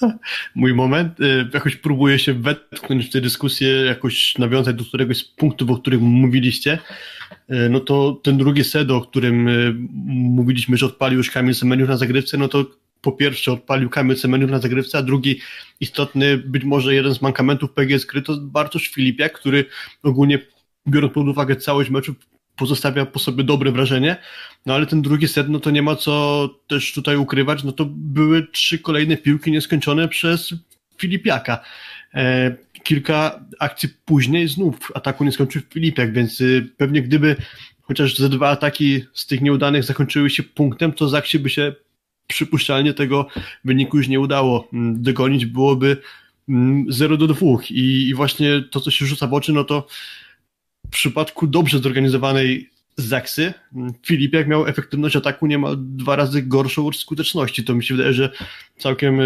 Mój 0.54 0.74
moment. 0.74 1.20
Y, 1.20 1.48
jakoś 1.54 1.76
próbuję 1.76 2.18
się 2.18 2.34
wetknąć 2.34 3.06
w 3.06 3.10
tę 3.10 3.20
dyskusję, 3.20 3.68
jakoś 3.68 4.38
nawiązać 4.38 4.76
do 4.76 4.84
któregoś 4.84 5.16
z 5.16 5.24
punktów, 5.24 5.70
o 5.70 5.76
których 5.76 6.00
mówiliście. 6.00 6.78
Y, 7.50 7.68
no 7.70 7.80
to 7.80 8.20
ten 8.22 8.38
drugi 8.38 8.64
set, 8.64 8.90
o 8.90 9.00
którym 9.00 9.48
y, 9.48 9.74
mówiliśmy, 10.06 10.76
że 10.76 10.86
odpalił 10.86 11.18
już 11.18 11.30
Kamil 11.30 11.54
Semeniuk 11.54 11.88
na 11.88 11.96
zagrywce, 11.96 12.36
no 12.36 12.48
to 12.48 12.66
po 13.00 13.12
pierwsze 13.12 13.52
odpalił 13.52 13.90
Kamil 13.90 14.16
Semeniuk 14.16 14.50
na 14.50 14.58
zagrywce, 14.58 14.98
a 14.98 15.02
drugi 15.02 15.40
istotny, 15.80 16.38
być 16.38 16.64
może 16.64 16.94
jeden 16.94 17.14
z 17.14 17.22
mankamentów 17.22 17.72
PGS 17.72 18.04
Gry 18.04 18.22
to 18.22 18.36
Bartosz 18.40 18.88
Filipiak, 18.88 19.32
który 19.32 19.64
ogólnie 20.02 20.38
biorąc 20.88 21.14
pod 21.14 21.28
uwagę 21.28 21.56
całość 21.56 21.90
meczu 21.90 22.14
pozostawia 22.58 23.06
po 23.06 23.18
sobie 23.18 23.44
dobre 23.44 23.72
wrażenie, 23.72 24.16
no 24.66 24.74
ale 24.74 24.86
ten 24.86 25.02
drugi 25.02 25.28
set, 25.28 25.48
no 25.48 25.60
to 25.60 25.70
nie 25.70 25.82
ma 25.82 25.96
co 25.96 26.48
też 26.66 26.92
tutaj 26.92 27.16
ukrywać, 27.16 27.64
no 27.64 27.72
to 27.72 27.84
były 27.90 28.46
trzy 28.46 28.78
kolejne 28.78 29.16
piłki 29.16 29.50
nieskończone 29.50 30.08
przez 30.08 30.54
Filipiaka. 30.98 31.60
E, 32.14 32.56
kilka 32.82 33.44
akcji 33.58 33.88
później 34.04 34.48
znów 34.48 34.92
ataku 34.94 35.24
nie 35.24 35.32
skończył 35.32 35.62
Filipiak, 35.72 36.12
więc 36.12 36.40
y, 36.40 36.68
pewnie 36.76 37.02
gdyby 37.02 37.36
chociaż 37.82 38.16
ze 38.16 38.28
dwa 38.28 38.48
ataki 38.48 39.04
z 39.12 39.26
tych 39.26 39.40
nieudanych 39.40 39.84
zakończyły 39.84 40.30
się 40.30 40.42
punktem, 40.42 40.92
to 40.92 41.08
Zaksie 41.08 41.38
by 41.38 41.50
się 41.50 41.74
przypuszczalnie 42.26 42.94
tego 42.94 43.26
wyniku 43.64 43.96
już 43.96 44.08
nie 44.08 44.20
udało 44.20 44.68
mm, 44.72 45.02
dogonić, 45.02 45.46
byłoby 45.46 45.96
0 46.88 47.14
mm, 47.14 47.18
do 47.18 47.34
2 47.34 47.46
I, 47.70 48.08
i 48.08 48.14
właśnie 48.14 48.62
to, 48.70 48.80
co 48.80 48.90
się 48.90 49.06
rzuca 49.06 49.26
w 49.26 49.34
oczy, 49.34 49.52
no 49.52 49.64
to 49.64 49.86
w 50.88 50.90
przypadku 50.90 51.46
dobrze 51.46 51.78
zorganizowanej 51.78 52.70
Zaksy, 52.96 53.54
Filip 54.06 54.32
jak 54.32 54.48
miał 54.48 54.66
efektywność 54.66 55.16
ataku 55.16 55.46
niemal 55.46 55.76
dwa 55.78 56.16
razy 56.16 56.42
gorszą 56.42 56.86
od 56.86 56.96
skuteczności. 56.96 57.64
To 57.64 57.74
mi 57.74 57.84
się 57.84 57.94
wydaje, 57.94 58.14
że 58.14 58.30
całkiem 58.78 59.20
e, 59.20 59.24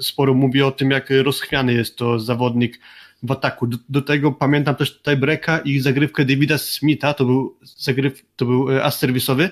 sporo 0.00 0.34
mówi 0.34 0.62
o 0.62 0.70
tym, 0.70 0.90
jak 0.90 1.08
rozchwiany 1.22 1.74
jest 1.74 1.96
to 1.96 2.20
zawodnik 2.20 2.80
w 3.22 3.32
ataku. 3.32 3.66
Do, 3.66 3.78
do 3.88 4.02
tego 4.02 4.32
pamiętam 4.32 4.74
też 4.74 5.02
tiebreaka 5.02 5.58
i 5.58 5.80
zagrywkę 5.80 6.24
Davida 6.24 6.58
Smitha, 6.58 7.14
to 7.14 7.24
był 7.24 7.56
zagryw, 7.62 8.22
to 8.36 8.44
był 8.44 8.72
e, 8.72 8.84
as 8.84 8.98
serwisowy. 8.98 9.50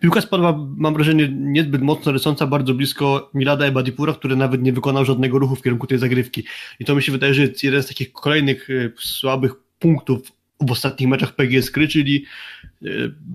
Piłka 0.00 0.20
spadła, 0.20 0.66
mam 0.76 0.94
wrażenie, 0.94 1.28
niezbyt 1.32 1.82
mocno 1.82 2.12
lecąca, 2.12 2.46
bardzo 2.46 2.74
blisko 2.74 3.30
Milada 3.34 3.66
Ebadipura, 3.66 4.12
który 4.12 4.36
nawet 4.36 4.62
nie 4.62 4.72
wykonał 4.72 5.04
żadnego 5.04 5.38
ruchu 5.38 5.56
w 5.56 5.62
kierunku 5.62 5.86
tej 5.86 5.98
zagrywki. 5.98 6.44
I 6.80 6.84
to 6.84 6.94
mi 6.94 7.02
się 7.02 7.12
wydaje, 7.12 7.34
że 7.34 7.42
jest 7.42 7.62
jeden 7.64 7.82
z 7.82 7.86
takich 7.86 8.12
kolejnych 8.12 8.70
e, 8.70 8.90
słabych 8.98 9.67
punktów 9.78 10.32
w 10.60 10.70
ostatnich 10.70 11.08
meczach 11.08 11.34
PGS 11.34 11.70
Kry, 11.70 11.88
czyli 11.88 12.24
e, 12.82 12.88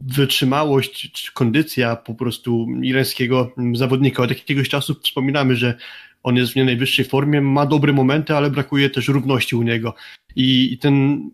wytrzymałość, 0.08 1.12
czy 1.12 1.34
kondycja 1.34 1.96
po 1.96 2.16
prostu 2.16 2.68
irańskiego 2.82 3.52
zawodnika. 3.74 4.24
Od 4.24 4.30
jakiegoś 4.30 4.70
czasu 4.70 4.96
wspominamy, 5.04 5.56
że 5.56 5.78
on 6.24 6.36
jest 6.36 6.54
w 6.54 6.56
nie 6.56 6.66
najwyższej 6.66 7.06
formie, 7.06 7.42
ma 7.42 7.66
dobre 7.66 7.94
momenty, 7.94 8.36
ale 8.36 8.52
brakuje 8.52 8.90
też 8.90 9.08
równości 9.08 9.56
u 9.56 9.64
niego. 9.64 9.96
I, 10.36 10.74
i 10.74 10.78
ten 10.78 11.30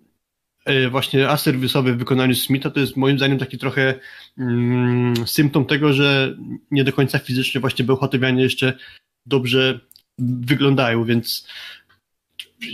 e, 0.65 0.89
właśnie 0.89 1.29
as 1.29 1.41
serwisowy 1.41 1.93
w 1.93 1.97
wykonaniu 1.97 2.35
Smitha 2.35 2.69
to 2.69 2.79
jest 2.79 2.97
moim 2.97 3.17
zdaniem 3.17 3.37
taki 3.37 3.57
trochę 3.57 3.99
mm, 4.37 5.27
symptom 5.27 5.65
tego, 5.65 5.93
że 5.93 6.35
nie 6.71 6.83
do 6.83 6.93
końca 6.93 7.19
fizycznie 7.19 7.61
właśnie 7.61 7.85
Bełchatowianie 7.85 8.43
jeszcze 8.43 8.73
dobrze 9.25 9.79
wyglądają, 10.19 11.05
więc 11.05 11.47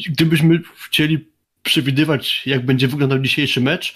gdybyśmy 0.10 0.60
chcieli 0.86 1.35
przewidywać, 1.66 2.42
jak 2.46 2.66
będzie 2.66 2.88
wyglądał 2.88 3.20
dzisiejszy 3.20 3.62
mecz, 3.62 3.96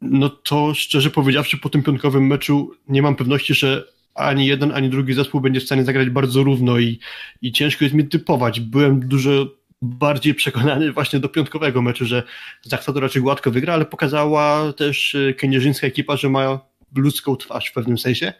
no 0.00 0.28
to 0.28 0.74
szczerze 0.74 1.10
powiedziawszy, 1.10 1.58
po 1.58 1.68
tym 1.68 1.82
piątkowym 1.82 2.26
meczu 2.26 2.74
nie 2.88 3.02
mam 3.02 3.16
pewności, 3.16 3.54
że 3.54 3.84
ani 4.14 4.46
jeden, 4.46 4.72
ani 4.72 4.90
drugi 4.90 5.14
zespół 5.14 5.40
będzie 5.40 5.60
w 5.60 5.64
stanie 5.64 5.84
zagrać 5.84 6.10
bardzo 6.10 6.42
równo 6.42 6.78
i, 6.78 6.98
i 7.42 7.52
ciężko 7.52 7.84
jest 7.84 7.94
mi 7.94 8.08
typować. 8.08 8.60
Byłem 8.60 9.08
dużo 9.08 9.30
bardziej 9.82 10.34
przekonany 10.42 10.92
właśnie 10.92 11.20
do 11.20 11.28
piątkowego 11.28 11.82
meczu, 11.82 12.06
że 12.06 12.22
to 12.86 13.00
raczej 13.00 13.22
gładko 13.22 13.50
wygra, 13.50 13.74
ale 13.74 13.84
pokazała 13.84 14.72
też 14.72 15.14
e, 15.14 15.34
keniarzyńska 15.34 15.86
ekipa, 15.86 16.16
że 16.16 16.28
ma 16.28 16.60
ludzką 16.96 17.36
twarz 17.36 17.70
w 17.70 17.72
pewnym 17.72 17.98
sensie. 17.98 18.32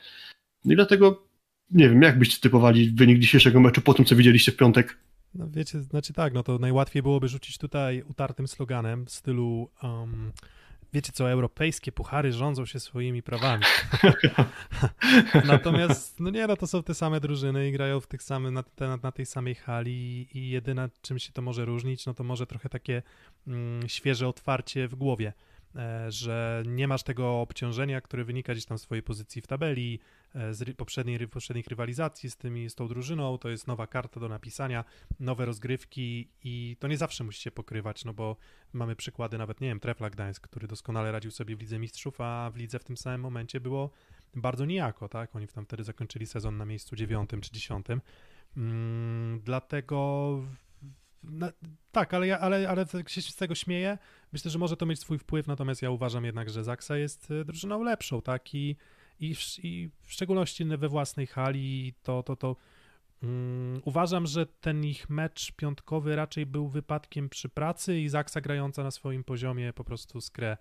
No 0.64 0.72
i 0.72 0.76
dlatego 0.76 1.26
nie 1.70 1.88
wiem, 1.88 2.02
jak 2.02 2.18
byście 2.18 2.40
typowali 2.40 2.90
wynik 2.90 3.18
dzisiejszego 3.18 3.60
meczu 3.60 3.80
po 3.80 3.94
tym, 3.94 4.04
co 4.04 4.16
widzieliście 4.16 4.52
w 4.52 4.56
piątek? 4.56 4.98
No 5.38 5.46
wiecie, 5.50 5.82
znaczy 5.82 6.12
tak, 6.12 6.34
no 6.34 6.42
to 6.42 6.58
najłatwiej 6.58 7.02
byłoby 7.02 7.28
rzucić 7.28 7.58
tutaj 7.58 8.02
utartym 8.02 8.48
sloganem 8.48 9.06
w 9.06 9.10
stylu 9.10 9.70
um, 9.82 10.32
wiecie 10.92 11.12
co, 11.12 11.30
europejskie 11.30 11.92
puchary 11.92 12.32
rządzą 12.32 12.66
się 12.66 12.80
swoimi 12.80 13.22
prawami. 13.22 13.64
Natomiast, 15.44 16.20
no 16.20 16.30
nie, 16.30 16.46
no 16.46 16.56
to 16.56 16.66
są 16.66 16.82
te 16.82 16.94
same 16.94 17.20
drużyny 17.20 17.68
i 17.68 17.72
grają 17.72 18.00
w 18.00 18.06
tych 18.06 18.22
samych, 18.22 18.52
na, 18.52 18.64
na, 18.80 18.96
na, 18.96 19.12
tej 19.12 19.26
samej 19.26 19.54
hali 19.54 20.28
i 20.34 20.50
jedyne 20.50 20.88
czym 21.02 21.18
się 21.18 21.32
to 21.32 21.42
może 21.42 21.64
różnić, 21.64 22.06
no 22.06 22.14
to 22.14 22.24
może 22.24 22.46
trochę 22.46 22.68
takie 22.68 23.02
mm, 23.46 23.88
świeże 23.88 24.28
otwarcie 24.28 24.88
w 24.88 24.94
głowie. 24.94 25.32
E, 25.76 26.12
że 26.12 26.62
nie 26.66 26.88
masz 26.88 27.02
tego 27.02 27.40
obciążenia, 27.40 28.00
które 28.00 28.24
wynika 28.24 28.52
gdzieś 28.52 28.64
tam 28.64 28.78
z 28.78 28.82
swojej 28.82 29.02
pozycji 29.02 29.42
w 29.42 29.46
tabeli, 29.46 30.00
e, 30.34 30.54
z 30.54 30.76
poprzedniej, 30.76 31.28
poprzednich 31.28 31.66
rywalizacji 31.66 32.30
z, 32.30 32.36
tymi, 32.36 32.70
z 32.70 32.74
tą 32.74 32.88
drużyną, 32.88 33.38
to 33.38 33.48
jest 33.48 33.66
nowa 33.66 33.86
karta 33.86 34.20
do 34.20 34.28
napisania, 34.28 34.84
nowe 35.20 35.46
rozgrywki 35.46 36.28
i 36.44 36.76
to 36.80 36.88
nie 36.88 36.96
zawsze 36.96 37.24
musi 37.24 37.40
się 37.40 37.50
pokrywać, 37.50 38.04
no 38.04 38.14
bo 38.14 38.36
mamy 38.72 38.96
przykłady 38.96 39.38
nawet, 39.38 39.60
nie 39.60 39.68
wiem, 39.68 39.80
Trefla 39.80 40.10
Gdańsk, 40.10 40.48
który 40.48 40.66
doskonale 40.66 41.12
radził 41.12 41.30
sobie 41.30 41.56
w 41.56 41.60
Lidze 41.60 41.78
Mistrzów, 41.78 42.20
a 42.20 42.50
w 42.50 42.56
Lidze 42.56 42.78
w 42.78 42.84
tym 42.84 42.96
samym 42.96 43.20
momencie 43.20 43.60
było 43.60 43.90
bardzo 44.34 44.64
nijako, 44.64 45.08
tak? 45.08 45.36
Oni 45.36 45.48
tam 45.48 45.64
wtedy 45.64 45.84
zakończyli 45.84 46.26
sezon 46.26 46.56
na 46.56 46.64
miejscu 46.64 46.96
dziewiątym 46.96 47.40
czy 47.40 47.52
dziesiątym. 47.52 48.00
Mm, 48.56 49.40
dlatego 49.44 50.40
no, 51.22 51.48
tak, 51.92 52.14
ale, 52.14 52.26
ja, 52.26 52.38
ale, 52.38 52.68
ale 52.68 52.86
się 53.06 53.22
z 53.22 53.36
tego 53.36 53.54
śmieję. 53.54 53.98
Myślę, 54.32 54.50
że 54.50 54.58
może 54.58 54.76
to 54.76 54.86
mieć 54.86 55.00
swój 55.00 55.18
wpływ, 55.18 55.46
natomiast 55.46 55.82
ja 55.82 55.90
uważam 55.90 56.24
jednak, 56.24 56.50
że 56.50 56.64
Zaksa 56.64 56.96
jest 56.96 57.30
e, 57.30 57.44
drużyną 57.44 57.82
lepszą, 57.82 58.22
tak? 58.22 58.54
I, 58.54 58.76
i, 59.20 59.34
w, 59.34 59.40
i 59.64 59.90
w 60.02 60.12
szczególności 60.12 60.64
we 60.64 60.88
własnej 60.88 61.26
hali 61.26 61.94
to, 62.02 62.22
to, 62.22 62.36
to 62.36 62.56
um, 63.22 63.80
uważam, 63.84 64.26
że 64.26 64.46
ten 64.46 64.84
ich 64.84 65.10
mecz 65.10 65.52
piątkowy 65.52 66.16
raczej 66.16 66.46
był 66.46 66.68
wypadkiem 66.68 67.28
przy 67.28 67.48
pracy 67.48 68.00
i 68.00 68.08
Zaksa 68.08 68.40
grająca 68.40 68.82
na 68.82 68.90
swoim 68.90 69.24
poziomie 69.24 69.72
po 69.72 69.84
prostu 69.84 70.20
skrę 70.20 70.56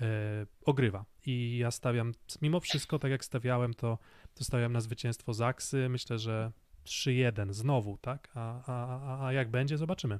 e, 0.00 0.46
ogrywa. 0.64 1.04
I 1.26 1.58
ja 1.58 1.70
stawiam, 1.70 2.12
mimo 2.42 2.60
wszystko, 2.60 2.98
tak 2.98 3.10
jak 3.10 3.24
stawiałem, 3.24 3.74
to, 3.74 3.98
to 4.34 4.44
stawiam 4.44 4.72
na 4.72 4.80
zwycięstwo 4.80 5.34
Zaksy. 5.34 5.88
Myślę, 5.88 6.18
że 6.18 6.52
3-1 6.90 7.52
znowu, 7.52 7.98
tak? 7.98 8.28
A, 8.34 8.62
a, 8.66 9.26
a 9.26 9.32
jak 9.32 9.50
będzie, 9.50 9.78
zobaczymy. 9.78 10.18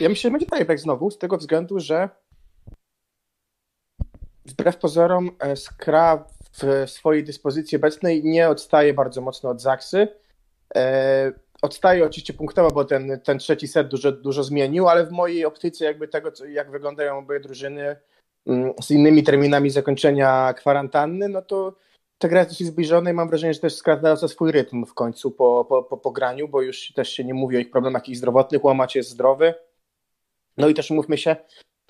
Ja 0.00 0.08
myślę, 0.08 0.28
że 0.28 0.30
będzie 0.30 0.46
tiebreak 0.46 0.80
znowu, 0.80 1.10
z 1.10 1.18
tego 1.18 1.36
względu, 1.36 1.80
że 1.80 2.08
wbrew 4.46 4.76
pozorom 4.76 5.30
e, 5.38 5.56
Skra 5.56 6.24
w 6.52 6.90
swojej 6.90 7.24
dyspozycji 7.24 7.76
obecnej 7.76 8.24
nie 8.24 8.48
odstaje 8.48 8.94
bardzo 8.94 9.20
mocno 9.20 9.50
od 9.50 9.62
Zaksy. 9.62 10.08
E, 10.74 11.32
odstaje 11.62 12.04
oczywiście 12.04 12.32
punktowo, 12.32 12.70
bo 12.70 12.84
ten, 12.84 13.20
ten 13.24 13.38
trzeci 13.38 13.68
set 13.68 13.88
dużo, 13.88 14.12
dużo 14.12 14.44
zmienił, 14.44 14.88
ale 14.88 15.06
w 15.06 15.10
mojej 15.10 15.44
optyce 15.44 15.84
jakby 15.84 16.08
tego, 16.08 16.32
jak 16.48 16.70
wyglądają 16.70 17.18
obie 17.18 17.40
drużyny 17.40 17.96
mm, 18.46 18.72
z 18.82 18.90
innymi 18.90 19.22
terminami 19.22 19.70
zakończenia 19.70 20.54
kwarantanny, 20.56 21.28
no 21.28 21.42
to 21.42 21.76
ta 22.20 22.28
gra 22.28 22.38
jest 22.38 22.50
dosyć 22.50 22.66
zbliżona 22.66 23.10
i 23.10 23.12
mam 23.12 23.28
wrażenie, 23.28 23.54
że 23.54 23.60
też 23.60 23.82
za 24.14 24.28
swój 24.28 24.52
rytm 24.52 24.86
w 24.86 24.94
końcu 24.94 25.30
po, 25.30 25.66
po, 25.68 25.82
po, 25.82 25.96
po 25.96 26.10
graniu, 26.10 26.48
bo 26.48 26.62
już 26.62 26.92
też 26.92 27.10
się 27.10 27.24
nie 27.24 27.34
mówi 27.34 27.56
o 27.56 27.60
ich 27.60 27.70
problemach 27.70 28.08
ich 28.08 28.16
zdrowotnych, 28.16 28.64
łamać 28.64 28.96
jest 28.96 29.10
zdrowy. 29.10 29.54
No 30.56 30.68
i 30.68 30.74
też 30.74 30.90
mówmy 30.90 31.18
się, 31.18 31.36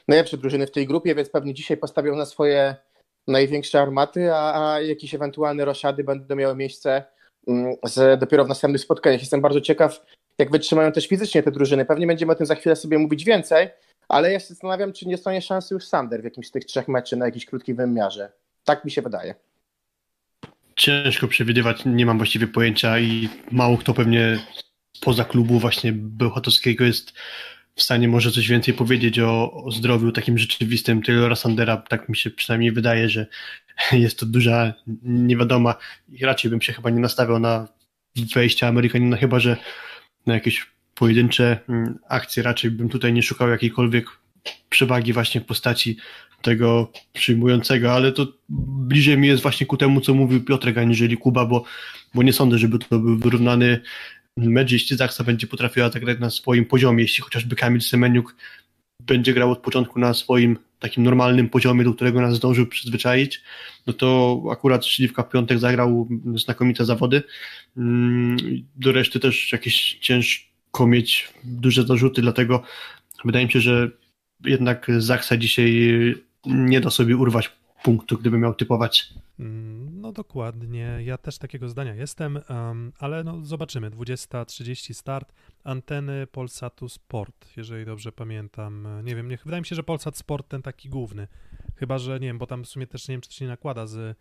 najlepsze 0.09 0.37
drużyny 0.37 0.67
w 0.67 0.71
tej 0.71 0.87
grupie, 0.87 1.15
więc 1.15 1.29
pewnie 1.31 1.55
dzisiaj 1.55 1.77
postawią 1.77 2.17
na 2.17 2.27
swoje 2.27 2.77
największe 3.27 3.81
armaty, 3.81 4.35
a, 4.35 4.73
a 4.73 4.81
jakieś 4.81 5.15
ewentualne 5.15 5.65
roszady 5.65 6.05
będą 6.05 6.37
miały 6.37 6.57
miejsce 6.57 7.05
mm, 7.49 7.75
z, 7.85 8.21
dopiero 8.21 8.45
w 8.45 8.49
następnych 8.49 8.83
spotkaniach. 8.83 9.21
Jestem 9.21 9.41
bardzo 9.41 9.61
ciekaw, 9.61 10.07
jak 10.39 10.51
wytrzymają 10.51 10.93
też 10.93 11.09
fizycznie 11.09 11.43
te 11.43 11.51
drużyny. 11.51 11.85
Pewnie 11.85 12.07
będziemy 12.07 12.33
o 12.33 12.35
tym 12.35 12.47
za 12.47 12.55
chwilę 12.55 12.77
sobie 12.77 12.99
mówić 12.99 13.25
więcej, 13.25 13.69
ale 14.09 14.33
ja 14.33 14.41
się 14.41 14.47
zastanawiam, 14.47 14.93
czy 14.93 15.09
nie 15.09 15.17
stanie 15.17 15.43
szansy 15.43 15.75
już 15.75 15.89
Sander 15.89 16.21
w 16.21 16.25
jakimś 16.25 16.49
z 16.49 16.51
tych 16.51 16.65
trzech 16.65 16.89
meczy 16.89 17.17
na 17.17 17.27
jakiś 17.27 17.47
krótkim 17.47 17.77
wymiarze. 17.77 18.33
Tak 18.65 18.85
mi 18.85 18.91
się 18.91 19.03
wydaje 19.03 19.50
ciężko 20.81 21.29
przewidywać, 21.29 21.83
nie 21.85 22.07
mam 22.07 22.17
właściwie 22.19 22.47
pojęcia 22.47 22.99
i 22.99 23.29
mało 23.51 23.79
kto 23.79 23.95
pewnie 23.95 24.39
poza 25.01 25.25
klubu 25.25 25.59
właśnie 25.59 25.93
Bełchatowskiego 25.93 26.85
jest 26.85 27.13
w 27.77 27.83
stanie 27.83 28.09
może 28.09 28.31
coś 28.31 28.49
więcej 28.49 28.75
powiedzieć 28.75 29.19
o, 29.19 29.53
o 29.53 29.71
zdrowiu 29.71 30.13
takim 30.13 30.39
rzeczywistym 30.39 31.03
Taylora 31.03 31.37
Sandera. 31.37 31.77
Tak 31.77 32.09
mi 32.09 32.17
się 32.17 32.31
przynajmniej 32.31 32.73
wydaje, 32.73 33.09
że 33.09 33.27
jest 33.93 34.19
to 34.19 34.27
duża 34.27 34.73
niewiadoma 35.03 35.75
i 36.09 36.25
raczej 36.25 36.51
bym 36.51 36.63
się 36.63 36.73
chyba 36.73 36.91
nie 36.91 37.01
nastawiał 37.01 37.39
na 37.39 37.69
wejścia 38.35 38.69
Amerykanina, 38.69 39.17
chyba 39.17 39.41
że 39.41 39.57
na 40.27 40.35
jakieś 40.35 40.67
pojedyncze 40.95 41.59
mm, 41.69 41.99
akcje 42.09 42.43
raczej 42.43 42.71
bym 42.71 42.89
tutaj 42.89 43.13
nie 43.13 43.23
szukał 43.23 43.49
jakiejkolwiek 43.49 44.07
przewagi 44.69 45.13
właśnie 45.13 45.41
w 45.41 45.45
postaci 45.47 45.97
tego 46.43 46.93
przyjmującego, 47.13 47.93
ale 47.93 48.13
to 48.13 48.27
bliżej 48.49 49.19
mi 49.19 49.29
jest 49.29 49.43
właśnie 49.43 49.67
ku 49.67 49.77
temu, 49.77 50.01
co 50.01 50.15
mówił 50.15 50.45
Piotrek, 50.45 50.79
aniżeli 50.79 51.17
Kuba, 51.17 51.47
bo, 51.47 51.65
bo 52.15 52.23
nie 52.23 52.33
sądzę, 52.33 52.59
żeby 52.59 52.79
to 52.79 52.99
był 52.99 53.19
wyrównany 53.19 53.81
mecz, 54.37 54.73
jeśli 54.73 54.97
Zaksa 54.97 55.25
będzie 55.25 55.47
potrafiła 55.47 55.91
zagrać 55.91 56.19
na 56.21 56.31
swoim 56.31 56.65
poziomie, 56.65 57.03
jeśli 57.03 57.25
chociażby 57.25 57.57
Kamil 57.57 57.81
Semeniuk 57.81 58.37
będzie 59.07 59.35
grał 59.35 59.51
od 59.51 59.59
początku 59.59 59.99
na 59.99 60.15
swoim 60.15 60.59
takim 60.79 61.05
normalnym 61.05 61.49
poziomie, 61.49 61.85
do 61.85 61.95
którego 61.95 62.21
nas 62.21 62.37
zdążył 62.37 62.67
przyzwyczaić, 62.67 63.43
no 63.87 63.93
to 63.93 64.43
akurat 64.53 64.87
Śliwka 64.87 65.23
w 65.23 65.31
piątek 65.31 65.59
zagrał 65.59 66.09
znakomite 66.35 66.85
zawody. 66.85 67.23
Mm, 67.77 68.37
do 68.77 68.93
reszty 68.93 69.21
też 69.21 69.53
jakieś 69.53 69.99
ciężko 70.01 70.87
mieć 70.87 71.29
duże 71.45 71.87
zarzuty, 71.87 72.23
dlatego 72.23 72.63
wydaje 73.25 73.47
mi 73.47 73.53
się, 73.53 73.61
że 73.61 73.91
jednak 74.45 74.87
Zaksa 74.99 75.37
dzisiaj 75.37 76.15
nie 76.47 76.81
da 76.81 76.91
sobie 76.91 77.17
urwać 77.17 77.61
punktu, 77.83 78.19
gdyby 78.19 78.39
miał 78.39 78.55
typować. 78.55 79.15
Mm, 79.39 80.01
no 80.01 80.13
dokładnie, 80.13 80.99
ja 81.05 81.19
też 81.19 81.39
takiego 81.39 81.69
zdania 81.69 81.95
jestem, 81.95 82.39
um, 82.49 82.93
ale 82.99 83.25
no 83.25 83.45
zobaczymy. 83.45 83.91
20.30 83.91 84.95
start, 84.95 85.33
anteny 85.65 86.27
Polsatu 86.27 86.89
Sport, 86.89 87.47
jeżeli 87.57 87.85
dobrze 87.85 88.13
pamiętam. 88.13 88.89
Nie 89.05 89.17
wiem, 89.17 89.29
nie, 89.29 89.39
wydaje 89.45 89.61
mi 89.61 89.67
się, 89.67 89.77
że 89.77 89.83
Polsat 89.83 90.17
Sport 90.17 90.49
ten 90.49 90.63
taki 90.63 90.89
główny. 90.89 91.29
Chyba, 91.77 91.99
że 91.99 92.21
nie 92.21 92.27
wiem, 92.27 92.39
bo 92.39 92.47
tam 92.47 92.65
w 92.65 92.69
sumie 92.69 92.87
też 92.87 93.09
nie 93.09 93.15
wiem, 93.15 93.21
czy 93.21 93.29
to 93.29 93.35
się 93.35 93.45
nie 93.45 93.51
nakłada 93.51 93.87
z 93.87 94.17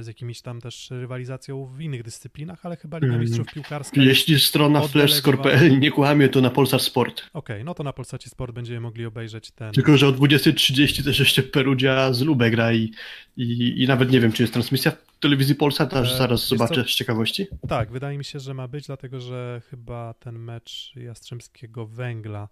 z 0.00 0.06
jakimiś 0.06 0.42
tam 0.42 0.60
też 0.60 0.90
rywalizacją 0.90 1.66
w 1.66 1.80
innych 1.80 2.02
dyscyplinach, 2.02 2.66
ale 2.66 2.76
chyba 2.76 2.98
Liga 2.98 3.18
Mistrzów 3.18 3.40
mhm. 3.40 3.54
Piłkarska. 3.54 4.02
Jeśli 4.02 4.40
strona 4.40 4.88
flashscore.pl 4.88 5.78
nie 5.78 5.90
kłamie, 5.90 6.28
to 6.28 6.40
na 6.40 6.50
Polsat 6.50 6.82
Sport. 6.82 7.20
Okej, 7.20 7.30
okay, 7.32 7.64
no 7.64 7.74
to 7.74 7.82
na 7.82 7.92
Polsacie 7.92 8.30
Sport 8.30 8.54
będziemy 8.54 8.80
mogli 8.80 9.06
obejrzeć 9.06 9.50
ten. 9.50 9.72
Tylko, 9.72 9.96
że 9.96 10.08
o 10.08 10.12
20.30 10.12 11.04
też 11.04 11.18
jeszcze 11.18 11.42
Perugia 11.42 12.12
z 12.12 12.20
Lubę 12.20 12.50
gra 12.50 12.72
i, 12.72 12.92
i, 13.36 13.74
i 13.82 13.86
nawet 13.86 14.10
nie 14.10 14.20
wiem, 14.20 14.32
czy 14.32 14.42
jest 14.42 14.52
transmisja 14.52 14.90
w 14.90 15.18
telewizji 15.20 15.54
Polsat, 15.54 15.94
aż 15.94 16.12
e, 16.12 16.16
zaraz 16.16 16.48
zobaczę 16.48 16.84
z 16.84 16.94
ciekawości. 16.94 17.46
Tak, 17.68 17.90
wydaje 17.90 18.18
mi 18.18 18.24
się, 18.24 18.40
że 18.40 18.54
ma 18.54 18.68
być, 18.68 18.86
dlatego 18.86 19.20
że 19.20 19.62
chyba 19.70 20.14
ten 20.14 20.38
mecz 20.38 20.92
Jastrzębskiego 20.96 21.86
Węgla 21.86 22.48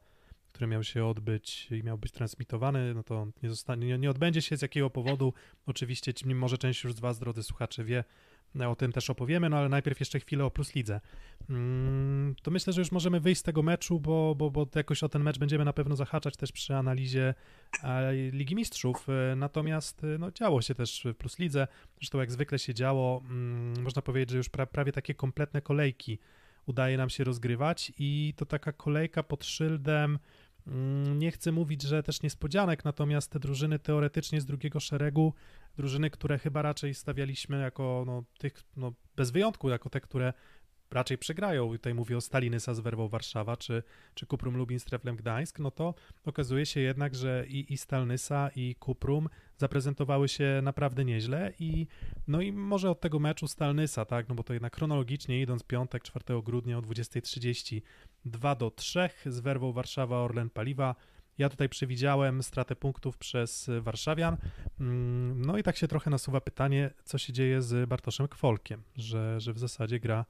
który 0.52 0.66
miał 0.66 0.84
się 0.84 1.06
odbyć 1.06 1.68
i 1.70 1.82
miał 1.82 1.98
być 1.98 2.12
transmitowany, 2.12 2.94
no 2.94 3.02
to 3.02 3.26
nie, 3.42 3.48
zostanie, 3.48 3.86
nie, 3.86 3.98
nie 3.98 4.10
odbędzie 4.10 4.42
się 4.42 4.56
z 4.56 4.62
jakiego 4.62 4.90
powodu. 4.90 5.32
Oczywiście, 5.66 6.12
może 6.34 6.58
część 6.58 6.84
już 6.84 6.94
z 6.94 7.00
Was, 7.00 7.18
drodzy 7.18 7.42
słuchacze, 7.42 7.84
wie, 7.84 8.04
o 8.68 8.76
tym 8.76 8.92
też 8.92 9.10
opowiemy, 9.10 9.48
no 9.48 9.56
ale 9.56 9.68
najpierw 9.68 10.00
jeszcze 10.00 10.20
chwilę 10.20 10.44
o 10.44 10.50
Plus 10.50 10.74
Lidze. 10.74 11.00
Mm, 11.50 12.34
to 12.42 12.50
myślę, 12.50 12.72
że 12.72 12.80
już 12.80 12.92
możemy 12.92 13.20
wyjść 13.20 13.40
z 13.40 13.44
tego 13.44 13.62
meczu, 13.62 14.00
bo, 14.00 14.34
bo, 14.34 14.50
bo 14.50 14.66
jakoś 14.74 15.02
o 15.02 15.08
ten 15.08 15.22
mecz 15.22 15.38
będziemy 15.38 15.64
na 15.64 15.72
pewno 15.72 15.96
zahaczać 15.96 16.36
też 16.36 16.52
przy 16.52 16.74
analizie 16.76 17.34
e, 17.82 18.12
Ligi 18.12 18.54
Mistrzów. 18.54 19.06
E, 19.08 19.36
natomiast 19.36 20.04
e, 20.04 20.18
no, 20.18 20.30
działo 20.30 20.62
się 20.62 20.74
też 20.74 21.02
w 21.04 21.14
Plus 21.14 21.38
Lidze. 21.38 21.68
Zresztą 21.96 22.18
jak 22.18 22.32
zwykle 22.32 22.58
się 22.58 22.74
działo, 22.74 23.22
mm, 23.24 23.82
można 23.82 24.02
powiedzieć, 24.02 24.30
że 24.30 24.36
już 24.36 24.48
pra, 24.48 24.66
prawie 24.66 24.92
takie 24.92 25.14
kompletne 25.14 25.62
kolejki 25.62 26.18
udaje 26.70 26.96
nam 26.96 27.10
się 27.10 27.24
rozgrywać 27.24 27.92
i 27.98 28.34
to 28.36 28.46
taka 28.46 28.72
kolejka 28.72 29.22
pod 29.22 29.44
szyldem. 29.44 30.18
Mm, 30.66 31.18
nie 31.18 31.30
chcę 31.30 31.52
mówić, 31.52 31.82
że 31.82 32.02
też 32.02 32.22
niespodzianek, 32.22 32.84
natomiast 32.84 33.30
te 33.30 33.40
drużyny 33.40 33.78
teoretycznie 33.78 34.40
z 34.40 34.46
drugiego 34.46 34.80
szeregu, 34.80 35.34
drużyny, 35.76 36.10
które 36.10 36.38
chyba 36.38 36.62
raczej 36.62 36.94
stawialiśmy 36.94 37.60
jako 37.60 38.04
no, 38.06 38.24
tych, 38.38 38.64
no, 38.76 38.92
bez 39.16 39.30
wyjątku, 39.30 39.68
jako 39.68 39.90
te, 39.90 40.00
które 40.00 40.32
raczej 40.90 41.18
przegrają, 41.18 41.72
tutaj 41.72 41.94
mówię 41.94 42.16
o 42.16 42.20
Stalinysa 42.20 42.74
z 42.74 42.80
Werwą 42.80 43.08
Warszawa, 43.08 43.56
czy, 43.56 43.82
czy 44.14 44.26
Kuprum 44.26 44.56
Lubin 44.56 44.80
z 44.80 44.84
Treflem 44.84 45.16
Gdańsk, 45.16 45.58
no 45.58 45.70
to 45.70 45.94
okazuje 46.24 46.66
się 46.66 46.80
jednak, 46.80 47.14
że 47.14 47.44
i, 47.48 47.72
i 47.72 47.76
Stalnysa, 47.76 48.50
i 48.56 48.74
Kuprum 48.74 49.28
zaprezentowały 49.56 50.28
się 50.28 50.60
naprawdę 50.62 51.04
nieźle 51.04 51.52
i 51.58 51.86
no 52.28 52.40
i 52.40 52.52
może 52.52 52.90
od 52.90 53.00
tego 53.00 53.18
meczu 53.18 53.48
Stalnysa, 53.48 54.04
tak, 54.04 54.28
no 54.28 54.34
bo 54.34 54.42
to 54.42 54.52
jednak 54.52 54.76
chronologicznie 54.76 55.40
idąc 55.40 55.64
piątek 55.64 56.02
4 56.02 56.24
grudnia 56.42 56.78
o 56.78 56.82
20.30 56.82 57.82
2 58.24 58.54
do 58.54 58.70
3 58.70 59.08
z 59.26 59.40
Werwą 59.40 59.72
Warszawa 59.72 60.16
Orlen 60.16 60.50
Paliwa. 60.50 60.94
Ja 61.38 61.48
tutaj 61.48 61.68
przewidziałem 61.68 62.42
stratę 62.42 62.76
punktów 62.76 63.18
przez 63.18 63.70
Warszawian. 63.80 64.36
Mm, 64.80 65.42
no 65.46 65.58
i 65.58 65.62
tak 65.62 65.76
się 65.76 65.88
trochę 65.88 66.10
nasuwa 66.10 66.40
pytanie, 66.40 66.90
co 67.04 67.18
się 67.18 67.32
dzieje 67.32 67.62
z 67.62 67.88
Bartoszem 67.88 68.28
Kwolkiem, 68.28 68.82
że, 68.96 69.40
że 69.40 69.52
w 69.52 69.58
zasadzie 69.58 70.00
gra 70.00 70.24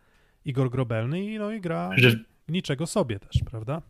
Igor 0.45 0.71
Grobelny 0.71 1.25
i 1.25 1.39
no 1.39 1.53
i 1.53 1.61
gra 1.61 1.91
niczego 2.49 2.87
sobie 2.87 3.19
też, 3.19 3.43
prawda? 3.51 3.83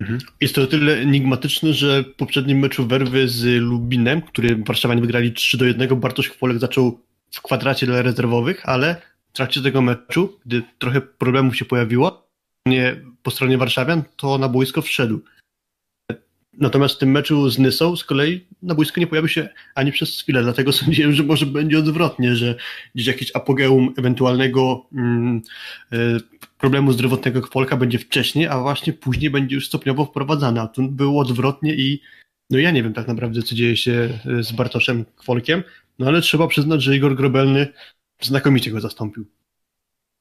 Mhm. 0.00 0.20
Jest 0.40 0.54
to 0.54 0.62
o 0.62 0.66
tyle 0.66 0.96
enigmatyczne, 0.96 1.72
że 1.72 2.02
w 2.02 2.14
poprzednim 2.14 2.58
meczu 2.58 2.86
Werwy 2.86 3.28
z 3.28 3.62
Lubinem, 3.62 4.22
który 4.22 4.56
Warszawianie 4.56 5.00
wygrali 5.00 5.32
3 5.32 5.58
do 5.58 5.64
1, 5.64 6.00
Bartosz 6.00 6.30
Kwolek 6.30 6.58
zaczął 6.58 7.00
w 7.30 7.42
kwadracie 7.42 7.86
dla 7.86 8.02
rezerwowych, 8.02 8.68
ale 8.68 9.02
w 9.28 9.36
trakcie 9.36 9.62
tego 9.62 9.82
meczu, 9.82 10.38
gdy 10.46 10.62
trochę 10.78 11.00
problemów 11.00 11.56
się 11.56 11.64
pojawiło 11.64 12.26
nie 12.66 12.96
po 13.22 13.30
stronie 13.30 13.58
Warszawian, 13.58 14.02
to 14.16 14.38
na 14.38 14.48
boisko 14.48 14.82
wszedł. 14.82 15.20
Natomiast 16.58 16.94
w 16.94 16.98
tym 16.98 17.10
meczu 17.10 17.50
z 17.50 17.58
Nysą 17.58 17.96
z 17.96 18.04
kolei 18.04 18.46
na 18.62 18.74
boisku 18.74 19.00
nie 19.00 19.06
pojawił 19.06 19.28
się 19.28 19.48
ani 19.74 19.92
przez 19.92 20.20
chwilę, 20.20 20.42
dlatego 20.42 20.72
sądziłem, 20.82 21.12
że 21.12 21.22
może 21.22 21.46
będzie 21.46 21.78
odwrotnie, 21.78 22.36
że 22.36 22.54
gdzieś 22.94 23.06
jakieś 23.06 23.36
apogeum 23.36 23.94
ewentualnego 23.98 24.86
mm, 24.92 25.42
y, 25.92 25.96
problemu 26.58 26.92
zdrowotnego 26.92 27.42
Kwolka 27.42 27.76
będzie 27.76 27.98
wcześniej, 27.98 28.46
a 28.46 28.60
właśnie 28.60 28.92
później 28.92 29.30
będzie 29.30 29.54
już 29.54 29.66
stopniowo 29.66 30.04
wprowadzany. 30.04 30.60
A 30.60 30.68
tu 30.68 30.82
było 30.82 31.22
odwrotnie 31.22 31.74
i 31.74 32.02
no 32.50 32.58
ja 32.58 32.70
nie 32.70 32.82
wiem 32.82 32.94
tak 32.94 33.08
naprawdę, 33.08 33.42
co 33.42 33.54
dzieje 33.54 33.76
się 33.76 34.18
z 34.40 34.52
Bartoszem 34.52 35.04
Kwolkiem, 35.16 35.62
no 35.98 36.06
ale 36.06 36.20
trzeba 36.20 36.46
przyznać, 36.46 36.82
że 36.82 36.96
Igor 36.96 37.16
Grobelny 37.16 37.66
znakomicie 38.20 38.70
go 38.70 38.80
zastąpił. 38.80 39.26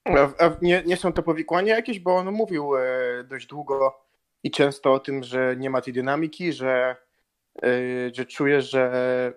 A, 0.05 0.45
a 0.45 0.57
nie, 0.61 0.83
nie, 0.85 0.97
są 0.97 1.13
to 1.13 1.23
powikłania 1.23 1.75
jakieś, 1.75 1.99
bo 1.99 2.15
on 2.15 2.31
mówił 2.31 2.77
e, 2.77 3.23
dość 3.29 3.47
długo 3.47 4.05
i 4.43 4.51
często 4.51 4.93
o 4.93 4.99
tym, 4.99 5.23
że 5.23 5.55
nie 5.57 5.69
ma 5.69 5.81
tej 5.81 5.93
dynamiki, 5.93 6.53
że, 6.53 6.95
e, 7.63 7.69
że 8.13 8.25
czuje, 8.25 8.61
że 8.61 9.33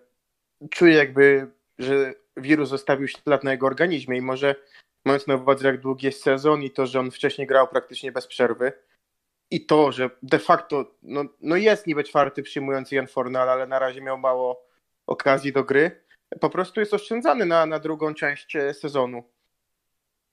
czuje 0.70 0.94
jakby, 0.94 1.50
że 1.78 2.14
wirus 2.37 2.68
zostawił 2.68 3.08
ślad 3.08 3.44
na 3.44 3.52
jego 3.52 3.66
organizmie 3.66 4.18
i 4.18 4.22
może 4.22 4.54
mając 5.04 5.26
na 5.26 5.34
uwadze 5.37 5.68
jak 5.68 5.80
długi 5.80 6.06
jest 6.06 6.22
sezon 6.22 6.62
i 6.62 6.70
to, 6.70 6.87
że 6.87 7.00
on 7.00 7.11
wcześniej 7.11 7.46
grał 7.46 7.68
praktycznie 7.68 8.12
bez 8.12 8.26
przerwy 8.26 8.72
i 9.50 9.66
to, 9.66 9.92
że 9.92 10.11
de 10.22 10.38
facto 10.38 10.94
no, 11.02 11.24
no 11.40 11.56
jest 11.56 11.87
niby 11.87 12.04
czwarty 12.04 12.42
przyjmujący 12.42 12.94
Jan 12.94 13.06
Fornal, 13.06 13.50
ale 13.50 13.66
na 13.66 13.78
razie 13.78 14.00
miał 14.00 14.18
mało 14.18 14.68
okazji 15.06 15.52
do 15.52 15.64
gry, 15.64 16.04
po 16.40 16.50
prostu 16.50 16.80
jest 16.80 16.94
oszczędzany 16.94 17.46
na, 17.46 17.66
na 17.66 17.78
drugą 17.78 18.14
część 18.14 18.56
e, 18.56 18.74
sezonu. 18.74 19.24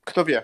Kto 0.06 0.26
wie? 0.26 0.44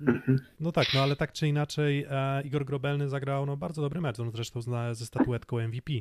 Mm, 0.00 0.40
no 0.60 0.72
tak, 0.72 0.94
no 0.94 1.02
ale 1.02 1.16
tak 1.16 1.32
czy 1.32 1.48
inaczej 1.48 2.06
e, 2.10 2.42
Igor 2.42 2.64
Grobelny 2.64 3.08
zagrał 3.08 3.46
no, 3.46 3.56
bardzo 3.56 3.82
dobry 3.82 4.00
mecz, 4.00 4.20
on 4.20 4.30
zresztą 4.30 4.62
zna, 4.62 4.94
ze 4.94 5.06
statuetką 5.06 5.68
MVP. 5.68 5.92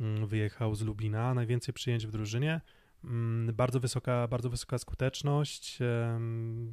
Mm, 0.00 0.26
wyjechał 0.26 0.74
z 0.74 0.82
Lubina, 0.82 1.34
najwięcej 1.34 1.74
przyjęć 1.74 2.06
w 2.06 2.10
drużynie. 2.10 2.60
Mm, 3.04 3.54
bardzo 3.54 3.80
wysoka, 3.80 4.28
bardzo 4.28 4.50
wysoka 4.50 4.78
skuteczność, 4.78 5.78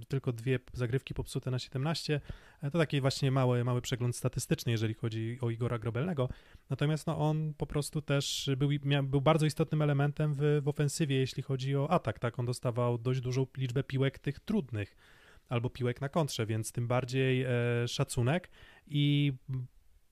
tylko 0.08 0.32
dwie 0.32 0.60
zagrywki 0.74 1.14
popsute 1.14 1.52
na 1.52 1.60
17. 1.60 2.22
E, 2.62 2.72
to 2.72 2.78
taki 2.78 3.02
właśnie 3.02 3.32
mały, 3.32 3.64
mały 3.64 3.82
przegląd 3.82 4.16
statystyczny, 4.16 4.72
jeżeli 4.72 4.94
chodzi 4.94 5.38
o 5.42 5.50
Igora 5.50 5.80
Grobelnego. 5.80 6.30
Natomiast 6.70 7.08
no, 7.08 7.18
on 7.18 7.54
po 7.58 7.66
prostu 7.66 8.02
też 8.02 8.50
był, 8.58 8.70
był 9.04 9.22
bardzo 9.22 9.46
istotnym 9.46 9.82
elementem 9.82 10.34
w, 10.34 10.62
w 10.64 10.68
ofensywie, 10.68 11.16
jeśli 11.16 11.44
chodzi 11.44 11.76
o 11.76 11.92
atak. 11.92 12.20
Tak, 12.20 12.40
on 12.40 12.46
dostawał 12.46 12.98
dość 12.98 13.22
dużą 13.22 13.48
liczbę 13.58 13.84
piłek 13.84 14.20
tych 14.20 14.40
trudnych 14.40 14.96
albo 15.54 15.70
piłek 15.70 16.02
na 16.02 16.10
kontrze, 16.10 16.46
więc 16.46 16.72
tym 16.72 16.88
bardziej 16.88 17.44
e, 17.44 17.48
szacunek 17.88 18.50
i 18.88 19.34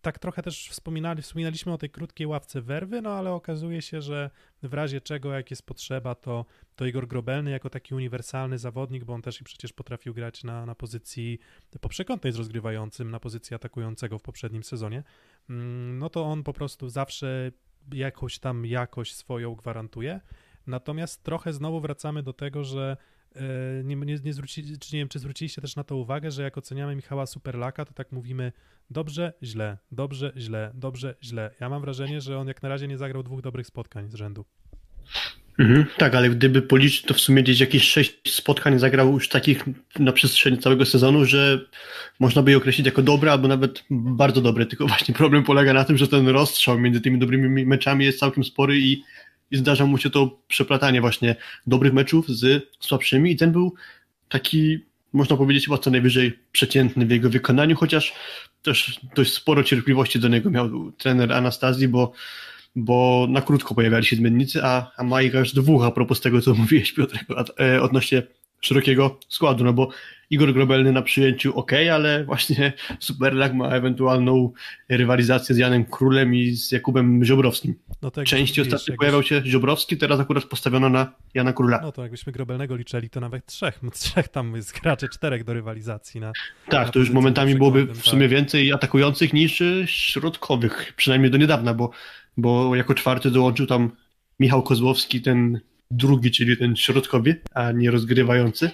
tak 0.02 0.20
trochę 0.20 0.42
też 0.44 0.70
wspominali, 0.70 1.22
wspominaliśmy 1.22 1.74
o 1.74 1.78
tej 1.78 1.90
krótkiej 1.90 2.28
ławce 2.28 2.62
werwy, 2.62 3.02
no 3.02 3.10
ale 3.10 3.32
okazuje 3.32 3.82
się, 3.82 4.02
że 4.02 4.30
w 4.64 4.74
razie 4.74 5.02
czego, 5.02 5.34
jak 5.34 5.52
jest 5.52 5.66
potrzeba, 5.66 6.16
to, 6.16 6.46
to 6.76 6.86
Igor 6.86 7.08
Grobelny 7.08 7.52
jako 7.52 7.70
taki 7.70 7.96
uniwersalny 7.96 8.58
zawodnik, 8.58 9.04
bo 9.04 9.14
on 9.14 9.22
też 9.22 9.42
i 9.42 9.44
przecież 9.44 9.74
potrafił 9.74 10.14
grać 10.14 10.44
na, 10.44 10.66
na 10.66 10.76
pozycji 10.76 11.40
poprzekątnej 11.82 12.34
z 12.34 12.36
rozgrywającym, 12.36 13.12
na 13.12 13.20
pozycji 13.20 13.56
atakującego 13.56 14.20
w 14.20 14.22
poprzednim 14.22 14.64
sezonie, 14.64 15.04
mm, 15.50 15.98
no 15.98 16.10
to 16.10 16.24
on 16.24 16.44
po 16.44 16.54
prostu 16.54 16.90
zawsze 16.90 17.52
jakąś 17.94 18.40
tam 18.40 18.66
jakość 18.66 19.16
swoją 19.16 19.56
gwarantuje. 19.56 20.22
Natomiast 20.68 21.24
trochę 21.24 21.54
znowu 21.54 21.82
wracamy 21.82 22.24
do 22.24 22.34
tego, 22.34 22.64
że 22.64 22.98
nie, 23.84 23.96
nie, 23.96 24.20
nie, 24.24 24.34
zwrócili, 24.34 24.80
czy 24.80 24.96
nie 24.96 25.00
wiem, 25.00 25.10
czy 25.10 25.20
zwróciliście 25.20 25.62
też 25.62 25.76
na 25.76 25.84
to 25.84 25.96
uwagę, 25.96 26.32
że 26.32 26.44
jak 26.44 26.58
oceniamy 26.58 26.96
Michała 26.96 27.26
Superlaka, 27.26 27.86
to 27.86 27.94
tak 27.94 28.12
mówimy 28.12 28.52
dobrze, 28.90 29.34
źle, 29.44 29.78
dobrze, 29.92 30.34
źle, 30.38 30.72
dobrze, 30.74 31.16
źle. 31.24 31.52
Ja 31.60 31.70
mam 31.70 31.82
wrażenie, 31.82 32.22
że 32.22 32.38
on 32.38 32.48
jak 32.48 32.64
na 32.64 32.70
razie 32.70 32.88
nie 32.88 32.98
zagrał 32.98 33.24
dwóch 33.24 33.42
dobrych 33.42 33.68
spotkań 33.68 34.10
z 34.10 34.16
rzędu. 34.16 34.46
Mhm, 35.60 35.86
tak, 35.98 36.16
ale 36.16 36.30
gdyby 36.30 36.62
policzyć, 36.62 37.02
to 37.02 37.14
w 37.14 37.20
sumie 37.20 37.44
gdzieś 37.44 37.60
jakieś 37.60 37.84
sześć 37.84 38.34
spotkań 38.34 38.80
zagrał 38.80 39.14
już 39.14 39.30
takich 39.30 39.66
na 40.00 40.12
przestrzeni 40.12 40.58
całego 40.58 40.86
sezonu, 40.86 41.26
że 41.26 41.66
można 42.20 42.42
by 42.42 42.52
je 42.52 42.58
określić 42.58 42.86
jako 42.86 43.02
dobre 43.02 43.32
albo 43.32 43.48
nawet 43.48 43.84
bardzo 43.90 44.42
dobre, 44.42 44.66
tylko 44.66 44.88
właśnie 44.88 45.16
problem 45.16 45.44
polega 45.44 45.74
na 45.74 45.84
tym, 45.84 45.98
że 45.98 46.08
ten 46.08 46.28
rozstrzał 46.28 46.80
między 46.80 47.02
tymi 47.02 47.20
dobrymi 47.20 47.66
meczami 47.66 48.06
jest 48.06 48.20
całkiem 48.20 48.44
spory 48.44 48.80
i, 48.80 49.04
i 49.52 49.58
zdarza 49.58 49.86
mu 49.86 49.98
się 49.98 50.10
to 50.10 50.40
przeplatanie 50.48 51.02
właśnie 51.02 51.36
dobrych 51.68 51.94
meczów 51.94 52.28
z 52.30 52.64
słabszymi. 52.80 53.32
I 53.32 53.36
ten 53.36 53.52
był 53.52 53.74
taki, 54.30 54.80
można 55.14 55.38
powiedzieć 55.38 55.66
chyba 55.66 55.78
co 55.78 55.92
najwyżej 55.92 56.40
przeciętny 56.52 57.06
w 57.06 57.12
jego 57.12 57.30
wykonaniu, 57.30 57.76
chociaż 57.76 58.14
też 58.62 59.00
dość 59.16 59.34
sporo 59.34 59.64
cierpliwości 59.64 60.20
do 60.20 60.28
niego 60.28 60.50
miał 60.50 60.92
trener 60.92 61.34
Anastazji, 61.34 61.88
bo 61.88 62.14
bo 62.76 63.28
na 63.30 63.42
krótko 63.42 63.76
pojawiali 63.76 64.06
się 64.06 64.16
zmiennicy, 64.16 64.64
a, 64.64 64.92
a 64.98 65.04
Majka 65.04 65.40
już 65.40 65.54
dwóch 65.54 65.84
a 65.84 65.92
propos 65.92 66.22
tego, 66.22 66.42
co 66.42 66.54
mówiłeś 66.62 66.92
Piotrek 66.94 67.26
e, 67.60 67.82
odnośnie 67.82 68.24
szerokiego 68.62 69.20
składu, 69.30 69.64
no 69.64 69.74
bo 69.74 69.90
Igor 70.32 70.54
Grobelny 70.54 70.92
na 70.92 71.02
przyjęciu 71.02 71.60
ok, 71.60 71.72
ale 71.94 72.24
właśnie 72.24 72.74
Superlak 73.00 73.54
ma 73.54 73.70
ewentualną 73.70 74.52
rywalizację 74.90 75.56
z 75.56 75.58
Janem 75.58 75.86
Królem 75.86 76.36
i 76.36 76.52
z 76.52 76.72
Jakubem 76.72 77.24
Ziobrowskim. 77.24 77.76
No 78.02 78.12
tak, 78.12 78.26
Częściej 78.26 78.66
ostatnio 78.66 78.96
pojawiał 78.96 79.24
się 79.24 79.42
Ziobrowski, 79.46 79.98
teraz 79.98 80.20
akurat 80.20 80.44
postawiono 80.44 80.90
na 80.90 81.14
Jana 81.34 81.54
Króla. 81.54 81.80
No 81.82 81.92
to 81.92 82.02
jakbyśmy 82.02 82.34
Grobelnego 82.34 82.76
liczyli, 82.76 83.10
to 83.10 83.20
nawet 83.20 83.46
trzech, 83.46 83.80
trzech 83.94 84.28
tam 84.28 84.56
jest 84.56 84.80
graczy, 84.82 85.10
czterech 85.10 85.44
do 85.44 85.54
rywalizacji. 85.54 86.20
Na, 86.20 86.32
tak, 86.70 86.88
na 86.88 86.92
to 86.92 87.00
już 87.00 87.10
momentami 87.10 87.56
byłoby 87.56 87.86
w 87.86 88.02
sumie 88.02 88.22
tak. 88.22 88.32
więcej 88.32 88.72
atakujących 88.72 89.34
niż 89.34 89.64
środkowych, 89.86 90.94
przynajmniej 90.96 91.32
do 91.32 91.38
niedawna, 91.38 91.74
bo 91.74 91.92
bo 92.38 92.76
jako 92.76 92.94
czwarty 92.94 93.32
dołączył 93.32 93.68
tam 93.68 93.92
Michał 94.40 94.64
Kozłowski, 94.64 95.22
ten 95.22 95.60
drugi, 95.92 96.32
czyli 96.32 96.58
ten 96.58 96.76
środkowy, 96.76 97.42
a 97.54 97.72
nie 97.72 97.92
rozgrywający. 97.92 98.72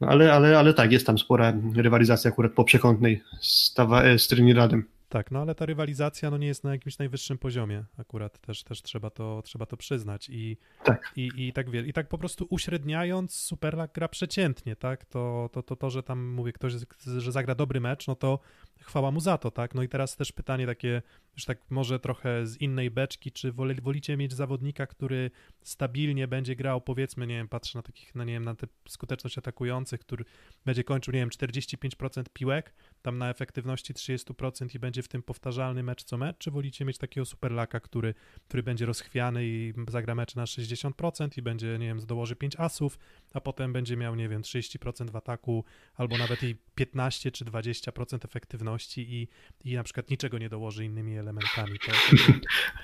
No 0.00 0.08
ale, 0.08 0.32
ale, 0.32 0.58
ale 0.58 0.74
tak, 0.74 0.92
jest 0.92 1.06
tam 1.06 1.18
spora 1.18 1.52
rywalizacja 1.74 2.30
akurat 2.30 2.52
po 2.52 2.64
przekątnej 2.64 3.22
z, 3.40 3.74
e, 3.78 4.18
z 4.18 4.28
Trinidadem. 4.28 4.84
Tak, 5.10 5.30
no 5.30 5.40
ale 5.40 5.54
ta 5.54 5.66
rywalizacja 5.66 6.30
no, 6.30 6.38
nie 6.38 6.46
jest 6.46 6.64
na 6.64 6.72
jakimś 6.72 6.98
najwyższym 6.98 7.38
poziomie 7.38 7.84
akurat, 7.98 8.38
też, 8.38 8.62
też 8.62 8.82
trzeba, 8.82 9.10
to, 9.10 9.42
trzeba 9.44 9.66
to 9.66 9.76
przyznać 9.76 10.28
i 10.28 10.56
tak, 10.84 11.12
i, 11.16 11.30
i, 11.36 11.52
tak, 11.52 11.70
wie, 11.70 11.80
i 11.80 11.92
tak 11.92 12.08
po 12.08 12.18
prostu 12.18 12.46
uśredniając 12.50 13.34
Superlag 13.34 13.92
gra 13.92 14.08
przeciętnie, 14.08 14.76
tak, 14.76 15.04
to, 15.04 15.50
to, 15.52 15.62
to, 15.62 15.76
to, 15.76 15.90
że 15.90 16.02
tam 16.02 16.26
mówię 16.26 16.52
ktoś, 16.52 16.72
że 17.18 17.32
zagra 17.32 17.54
dobry 17.54 17.80
mecz, 17.80 18.06
no 18.06 18.14
to 18.14 18.38
chwała 18.80 19.10
mu 19.10 19.20
za 19.20 19.38
to, 19.38 19.50
tak, 19.50 19.74
no 19.74 19.82
i 19.82 19.88
teraz 19.88 20.16
też 20.16 20.32
pytanie 20.32 20.66
takie 20.66 21.02
już 21.36 21.44
tak 21.44 21.58
może 21.70 22.00
trochę 22.00 22.46
z 22.46 22.60
innej 22.60 22.90
beczki, 22.90 23.32
czy 23.32 23.52
wolicie 23.82 24.16
mieć 24.16 24.32
zawodnika, 24.32 24.86
który 24.86 25.30
stabilnie 25.62 26.28
będzie 26.28 26.56
grał, 26.56 26.80
powiedzmy, 26.80 27.26
nie 27.26 27.34
wiem, 27.34 27.48
patrzę 27.48 27.78
na 27.78 27.82
takich, 27.82 28.14
no 28.14 28.24
nie 28.24 28.32
wiem, 28.32 28.44
na 28.44 28.54
tę 28.54 28.66
skuteczność 28.88 29.38
atakujących, 29.38 30.00
który 30.00 30.24
będzie 30.64 30.84
kończył, 30.84 31.14
nie 31.14 31.20
wiem, 31.20 31.28
45% 31.28 32.24
piłek, 32.32 32.74
tam 33.02 33.18
na 33.18 33.30
efektywności 33.30 33.94
30% 33.94 34.74
i 34.74 34.78
będzie 34.78 35.02
w 35.02 35.08
tym 35.08 35.22
powtarzalny 35.22 35.82
mecz 35.82 36.04
co 36.04 36.18
mecz, 36.18 36.38
czy 36.38 36.50
wolicie 36.50 36.84
mieć 36.84 36.98
takiego 36.98 37.24
superlaka, 37.24 37.80
który, 37.80 38.14
który 38.48 38.62
będzie 38.62 38.86
rozchwiany 38.86 39.46
i 39.46 39.74
zagra 39.88 40.14
mecz 40.14 40.34
na 40.34 40.44
60% 40.44 41.38
i 41.38 41.42
będzie, 41.42 41.78
nie 41.78 41.86
wiem, 41.86 42.00
dołoży 42.06 42.36
5 42.36 42.56
asów, 42.58 42.98
a 43.34 43.40
potem 43.40 43.72
będzie 43.72 43.96
miał, 43.96 44.14
nie 44.14 44.28
wiem, 44.28 44.42
30% 44.42 45.10
w 45.10 45.16
ataku, 45.16 45.64
albo 45.94 46.18
nawet 46.18 46.42
i 46.42 46.56
15 46.74 47.30
czy 47.30 47.44
20% 47.44 48.24
efektywności 48.24 49.14
i, 49.14 49.28
i 49.70 49.74
na 49.74 49.82
przykład 49.82 50.10
niczego 50.10 50.38
nie 50.38 50.48
dołoży 50.48 50.84
innymi 50.84 51.18
elementami. 51.18 51.78
To. 51.78 51.92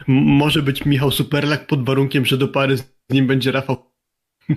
Może 0.07 0.63
być 0.63 0.85
Michał 0.85 1.11
Superlak 1.11 1.67
pod 1.67 1.85
warunkiem, 1.85 2.27
że 2.27 2.39
do 2.39 2.49
pary 2.49 2.77
z 2.77 2.93
nim 3.11 3.27
będzie 3.27 3.53
Rafał. 3.53 3.77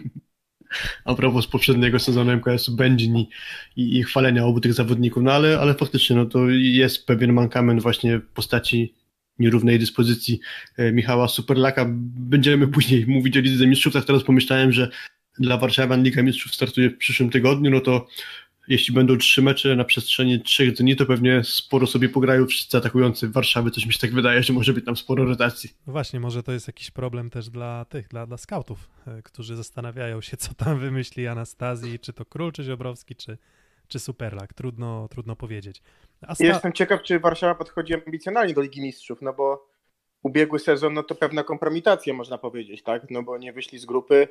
A 1.05 1.15
propos 1.15 1.47
poprzedniego 1.47 1.99
sezonu 1.99 2.31
MKS-u 2.31 2.75
Będzin 2.75 3.17
i, 3.17 3.27
i 3.75 4.03
chwalenia 4.03 4.45
obu 4.45 4.59
tych 4.59 4.73
zawodników, 4.73 5.23
no 5.23 5.31
ale, 5.31 5.59
ale 5.59 5.73
faktycznie 5.73 6.15
no 6.15 6.25
to 6.25 6.49
jest 6.49 7.05
pewien 7.05 7.33
mankament 7.33 7.81
właśnie 7.81 8.19
w 8.19 8.27
postaci 8.27 8.93
nierównej 9.39 9.79
dyspozycji 9.79 10.39
e, 10.77 10.91
Michała 10.91 11.27
Superlaka. 11.27 11.85
Będziemy 12.15 12.67
później 12.67 13.07
mówić 13.07 13.37
o 13.37 13.39
Lidze 13.39 13.67
Mistrzów, 13.67 13.93
tak 13.93 14.05
teraz 14.05 14.23
pomyślałem, 14.23 14.71
że 14.71 14.89
dla 15.39 15.57
Warszawian 15.57 16.03
Liga 16.03 16.23
Mistrzów 16.23 16.55
startuje 16.55 16.89
w 16.89 16.97
przyszłym 16.97 17.29
tygodniu, 17.29 17.71
no 17.71 17.81
to 17.81 18.07
jeśli 18.69 18.93
będą 18.93 19.17
trzy 19.17 19.41
mecze 19.41 19.75
na 19.75 19.83
przestrzeni 19.83 20.41
trzech 20.41 20.73
dni, 20.73 20.95
to 20.95 21.05
pewnie 21.05 21.43
sporo 21.43 21.87
sobie 21.87 22.09
pograją 22.09 22.45
wszyscy 22.47 22.77
atakujący 22.77 23.27
w 23.27 23.31
Warszawie. 23.31 23.71
Coś 23.71 23.85
mi 23.85 23.93
się 23.93 23.99
tak 23.99 24.13
wydaje, 24.13 24.43
że 24.43 24.53
może 24.53 24.73
być 24.73 24.85
tam 24.85 24.97
sporo 24.97 25.25
rotacji. 25.25 25.69
No 25.87 25.93
właśnie, 25.93 26.19
może 26.19 26.43
to 26.43 26.51
jest 26.51 26.67
jakiś 26.67 26.91
problem 26.91 27.29
też 27.29 27.49
dla 27.49 27.85
tych, 27.85 28.07
dla, 28.07 28.25
dla 28.25 28.37
scoutów, 28.37 28.89
e, 29.07 29.21
którzy 29.21 29.55
zastanawiają 29.55 30.21
się, 30.21 30.37
co 30.37 30.53
tam 30.53 30.79
wymyśli 30.79 31.27
Anastazji, 31.27 31.99
czy 31.99 32.13
to 32.13 32.25
Król, 32.25 32.51
czy 32.51 32.63
Ziobrowski, 32.63 33.15
czy, 33.15 33.37
czy 33.87 33.99
Superlak. 33.99 34.53
Trudno, 34.53 35.07
trudno 35.07 35.35
powiedzieć. 35.35 35.81
Sta... 36.33 36.45
Jestem 36.45 36.73
ciekaw, 36.73 37.03
czy 37.03 37.19
Warszawa 37.19 37.55
podchodzi 37.55 37.93
ambicjonalnie 37.93 38.53
do 38.53 38.61
Ligi 38.61 38.81
Mistrzów, 38.81 39.21
no 39.21 39.33
bo 39.33 39.69
ubiegły 40.23 40.59
sezon, 40.59 40.93
no 40.93 41.03
to 41.03 41.15
pewna 41.15 41.43
kompromitacja, 41.43 42.13
można 42.13 42.37
powiedzieć, 42.37 42.83
tak? 42.83 43.09
No 43.09 43.23
bo 43.23 43.37
nie 43.37 43.53
wyszli 43.53 43.79
z 43.79 43.85
grupy, 43.85 44.27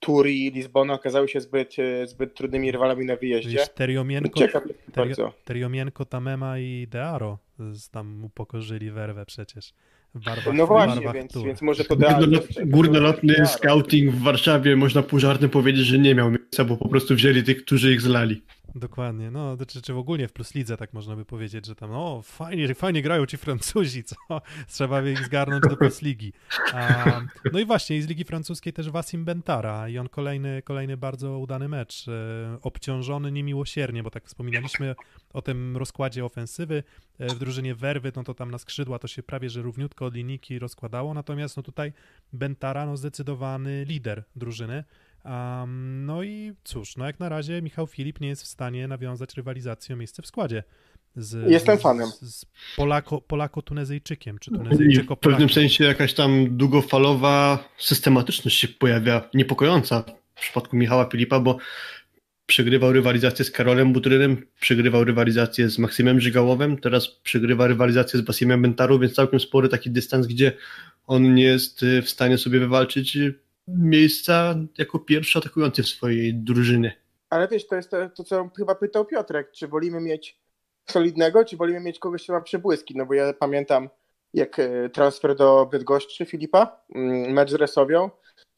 Turi 0.00 0.46
i 0.46 0.50
Lizbona 0.50 0.94
okazały 0.94 1.28
się 1.28 1.40
zbyt, 1.40 1.76
e, 1.78 2.06
zbyt 2.06 2.34
trudnymi 2.34 2.72
rywalami 2.72 3.06
na 3.06 3.16
wyjeździe. 3.16 3.66
Teriomienko, 3.74 4.40
Terio, 4.92 5.32
Teriomienko, 5.44 6.04
Tamema 6.04 6.58
i 6.58 6.86
Dearo 6.90 7.38
tam 7.90 8.24
upokorzyli 8.24 8.90
werwę 8.90 9.26
przecież. 9.26 9.72
Barwach, 10.14 10.54
no 10.54 10.66
właśnie, 10.66 11.12
więc, 11.14 11.32
więc 11.44 11.62
może 11.62 11.84
to. 11.84 11.96
Górnolotny 12.64 13.46
scouting 13.46 14.14
w 14.14 14.22
Warszawie 14.22 14.76
można 14.76 15.02
pół 15.02 15.18
żartem 15.18 15.50
powiedzieć, 15.50 15.86
że 15.86 15.98
nie 15.98 16.14
miał 16.14 16.30
miejsca, 16.30 16.64
bo 16.64 16.76
po 16.76 16.88
prostu 16.88 17.14
wzięli 17.14 17.42
tych, 17.42 17.64
którzy 17.64 17.92
ich 17.92 18.00
zlali. 18.00 18.42
Dokładnie, 18.74 19.30
no, 19.30 19.56
czy, 19.68 19.82
czy 19.82 19.92
w 19.92 19.98
ogóle 19.98 20.28
w 20.28 20.32
Plus 20.32 20.54
Lidze 20.54 20.76
tak 20.76 20.92
można 20.92 21.16
by 21.16 21.24
powiedzieć, 21.24 21.66
że 21.66 21.74
tam, 21.74 21.90
o, 21.92 22.22
fajnie, 22.22 22.74
fajnie 22.74 23.02
grają 23.02 23.26
ci 23.26 23.36
Francuzi, 23.36 24.04
co? 24.04 24.16
Trzeba 24.68 25.02
by 25.02 25.12
ich 25.12 25.24
zgarnąć 25.24 25.62
do 25.68 25.76
Plus 25.76 26.02
Ligi. 26.02 26.32
A, 26.74 27.20
no 27.52 27.58
i 27.58 27.64
właśnie, 27.64 27.96
i 27.96 28.02
z 28.02 28.08
Ligi 28.08 28.24
Francuskiej 28.24 28.72
też 28.72 28.90
Wasim 28.90 29.24
Bentara 29.24 29.88
i 29.88 29.98
on 29.98 30.08
kolejny, 30.08 30.62
kolejny 30.62 30.96
bardzo 30.96 31.38
udany 31.38 31.68
mecz, 31.68 32.08
e, 32.08 32.58
obciążony 32.62 33.32
niemiłosiernie, 33.32 34.02
bo 34.02 34.10
tak 34.10 34.26
wspominaliśmy 34.26 34.94
o 35.32 35.42
tym 35.42 35.76
rozkładzie 35.76 36.24
ofensywy 36.24 36.82
e, 37.18 37.26
w 37.26 37.38
drużynie 37.38 37.74
Werwy, 37.74 38.12
no 38.16 38.24
to 38.24 38.34
tam 38.34 38.50
na 38.50 38.58
skrzydła 38.58 38.98
to 38.98 39.08
się 39.08 39.22
prawie, 39.22 39.50
że 39.50 39.62
równiutko 39.62 40.06
od 40.06 40.14
linijki 40.14 40.58
rozkładało, 40.58 41.14
natomiast 41.14 41.56
no 41.56 41.62
tutaj 41.62 41.92
Bentara, 42.32 42.86
no 42.86 42.96
zdecydowany 42.96 43.84
lider 43.84 44.24
drużyny, 44.36 44.84
Um, 45.24 46.06
no 46.06 46.22
i 46.22 46.52
cóż, 46.64 46.96
no 46.96 47.06
jak 47.06 47.20
na 47.20 47.28
razie 47.28 47.62
Michał 47.62 47.86
Filip 47.86 48.20
nie 48.20 48.28
jest 48.28 48.42
w 48.42 48.46
stanie 48.46 48.88
nawiązać 48.88 49.34
rywalizacji 49.34 49.92
o 49.92 49.96
miejsce 49.96 50.22
w 50.22 50.26
składzie. 50.26 50.62
Z, 51.16 51.50
Jestem 51.50 51.78
fanem. 51.78 52.08
Z, 52.08 52.20
z 52.20 52.46
Polako, 52.76 53.20
Polako-Tunezyjczykiem, 53.20 54.38
czy 54.38 54.50
Tunezyjczyko 54.50 55.16
W 55.16 55.18
pewnym 55.18 55.50
sensie 55.50 55.84
jakaś 55.84 56.14
tam 56.14 56.56
długofalowa 56.56 57.64
systematyczność 57.78 58.58
się 58.58 58.68
pojawia, 58.68 59.30
niepokojąca 59.34 60.04
w 60.34 60.40
przypadku 60.40 60.76
Michała 60.76 61.04
Filipa, 61.04 61.40
bo 61.40 61.58
przegrywał 62.46 62.92
rywalizację 62.92 63.44
z 63.44 63.50
Karolem 63.50 63.92
Butrynem, 63.92 64.46
przegrywał 64.60 65.04
rywalizację 65.04 65.68
z 65.68 65.78
Maksymem 65.78 66.20
Żygałowem, 66.20 66.78
teraz 66.78 67.08
przegrywa 67.08 67.66
rywalizację 67.66 68.20
z 68.20 68.22
Basimem 68.22 68.62
Bentaru, 68.62 68.98
więc 68.98 69.14
całkiem 69.14 69.40
spory 69.40 69.68
taki 69.68 69.90
dystans, 69.90 70.26
gdzie 70.26 70.52
on 71.06 71.34
nie 71.34 71.44
jest 71.44 71.84
w 72.02 72.08
stanie 72.08 72.38
sobie 72.38 72.60
wywalczyć 72.60 73.18
miejsca 73.78 74.54
jako 74.78 74.98
pierwszy 74.98 75.38
atakujący 75.38 75.82
w 75.82 75.88
swojej 75.88 76.34
drużynie. 76.34 76.96
Ale 77.30 77.48
wiesz, 77.48 77.66
to 77.66 77.76
jest 77.76 77.90
to, 77.90 78.08
to, 78.08 78.24
co 78.24 78.50
chyba 78.56 78.74
pytał 78.74 79.04
Piotrek, 79.04 79.50
czy 79.52 79.68
wolimy 79.68 80.00
mieć 80.00 80.38
solidnego, 80.90 81.44
czy 81.44 81.56
wolimy 81.56 81.80
mieć 81.80 81.98
kogoś, 81.98 82.22
kto 82.22 82.32
ma 82.32 82.40
przebłyski, 82.40 82.96
no 82.96 83.06
bo 83.06 83.14
ja 83.14 83.32
pamiętam 83.32 83.88
jak 84.34 84.58
e, 84.58 84.88
transfer 84.88 85.36
do 85.36 85.68
Bydgoszczy 85.72 86.26
Filipa, 86.26 86.82
mm, 86.94 87.32
mecz 87.32 87.50
z 87.50 87.54
Resowią, 87.54 88.10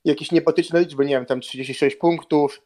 jakieś 0.04 0.32
niepotyczne 0.32 0.80
liczby, 0.80 1.04
nie 1.04 1.14
wiem, 1.14 1.26
tam 1.26 1.40
36 1.40 1.96
punktów, 1.96 2.62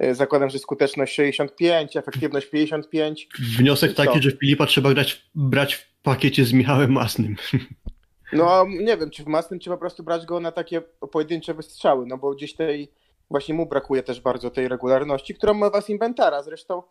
e, 0.00 0.14
zakładam, 0.14 0.50
że 0.50 0.58
skuteczność 0.58 1.14
65, 1.14 1.96
efektywność 1.96 2.46
55. 2.46 3.28
Wniosek 3.58 3.94
taki, 3.94 4.22
że 4.22 4.30
Filipa 4.30 4.66
trzeba 4.66 4.94
grać, 4.94 5.30
brać 5.34 5.74
w 5.74 6.02
pakiecie 6.02 6.44
z 6.44 6.52
Michałem 6.52 6.92
Masnym. 6.92 7.36
No 8.32 8.66
nie 8.68 8.96
wiem, 8.96 9.10
czy 9.10 9.24
w 9.24 9.26
Masnym, 9.26 9.60
czy 9.60 9.70
po 9.70 9.78
prostu 9.78 10.02
brać 10.02 10.26
go 10.26 10.40
na 10.40 10.52
takie 10.52 10.80
pojedyncze 10.80 11.54
wystrzały, 11.54 12.06
no 12.06 12.18
bo 12.18 12.34
gdzieś 12.34 12.54
tej, 12.54 12.92
właśnie 13.30 13.54
mu 13.54 13.66
brakuje 13.66 14.02
też 14.02 14.20
bardzo 14.20 14.50
tej 14.50 14.68
regularności, 14.68 15.34
którą 15.34 15.54
ma 15.54 15.70
was 15.70 15.90
Inventara. 15.90 16.42
Zresztą 16.42 16.82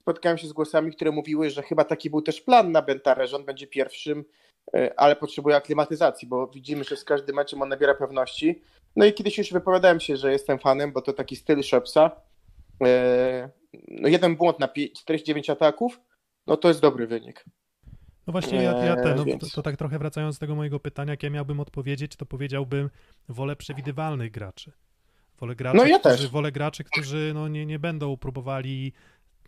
spotkałem 0.00 0.38
się 0.38 0.46
z 0.46 0.52
głosami, 0.52 0.92
które 0.92 1.10
mówiły, 1.10 1.50
że 1.50 1.62
chyba 1.62 1.84
taki 1.84 2.10
był 2.10 2.22
też 2.22 2.40
plan 2.40 2.72
na 2.72 2.82
Bentarę, 2.82 3.26
że 3.26 3.36
on 3.36 3.44
będzie 3.44 3.66
pierwszym, 3.66 4.24
e, 4.74 5.00
ale 5.00 5.16
potrzebuje 5.16 5.56
aklimatyzacji, 5.56 6.28
bo 6.28 6.46
widzimy, 6.46 6.84
że 6.84 6.96
z 6.96 7.04
każdym 7.04 7.36
meczem 7.36 7.62
on 7.62 7.68
nabiera 7.68 7.94
pewności. 7.94 8.62
No 8.96 9.04
i 9.04 9.12
kiedyś 9.12 9.38
już 9.38 9.52
wypowiadałem 9.52 10.00
się, 10.00 10.16
że 10.16 10.32
jestem 10.32 10.58
fanem, 10.58 10.92
bo 10.92 11.02
to 11.02 11.12
taki 11.12 11.36
styl 11.36 11.62
Shopsa. 11.62 12.10
E, 12.84 13.50
no 13.88 14.08
jeden 14.08 14.36
błąd 14.36 14.58
na 14.58 14.68
49 14.68 15.50
ataków, 15.50 16.00
no 16.46 16.56
to 16.56 16.68
jest 16.68 16.80
dobry 16.80 17.06
wynik. 17.06 17.44
No 18.28 18.32
właśnie, 18.32 18.62
ja, 18.62 18.84
ja 18.84 18.96
ten, 18.96 19.16
no, 19.16 19.24
Eee, 19.26 19.38
to, 19.38 19.46
to 19.54 19.62
tak 19.62 19.76
trochę 19.76 19.98
wracając 19.98 20.36
do 20.36 20.40
tego 20.40 20.54
mojego 20.54 20.80
pytania, 20.80 21.10
jak 21.10 21.22
ja 21.22 21.30
miałbym 21.30 21.60
odpowiedzieć, 21.60 22.16
to 22.16 22.26
powiedziałbym 22.26 22.90
wolę 23.28 23.56
przewidywalnych 23.56 24.30
graczy. 24.30 24.72
Wolę 25.40 25.56
graczy, 25.56 25.76
No 25.76 25.84
ja 25.86 25.98
którzy, 25.98 26.16
też. 26.16 26.28
wolę 26.28 26.52
graczy, 26.52 26.84
którzy 26.84 27.30
no, 27.34 27.48
nie, 27.48 27.66
nie 27.66 27.78
będą 27.78 28.16
próbowali, 28.16 28.92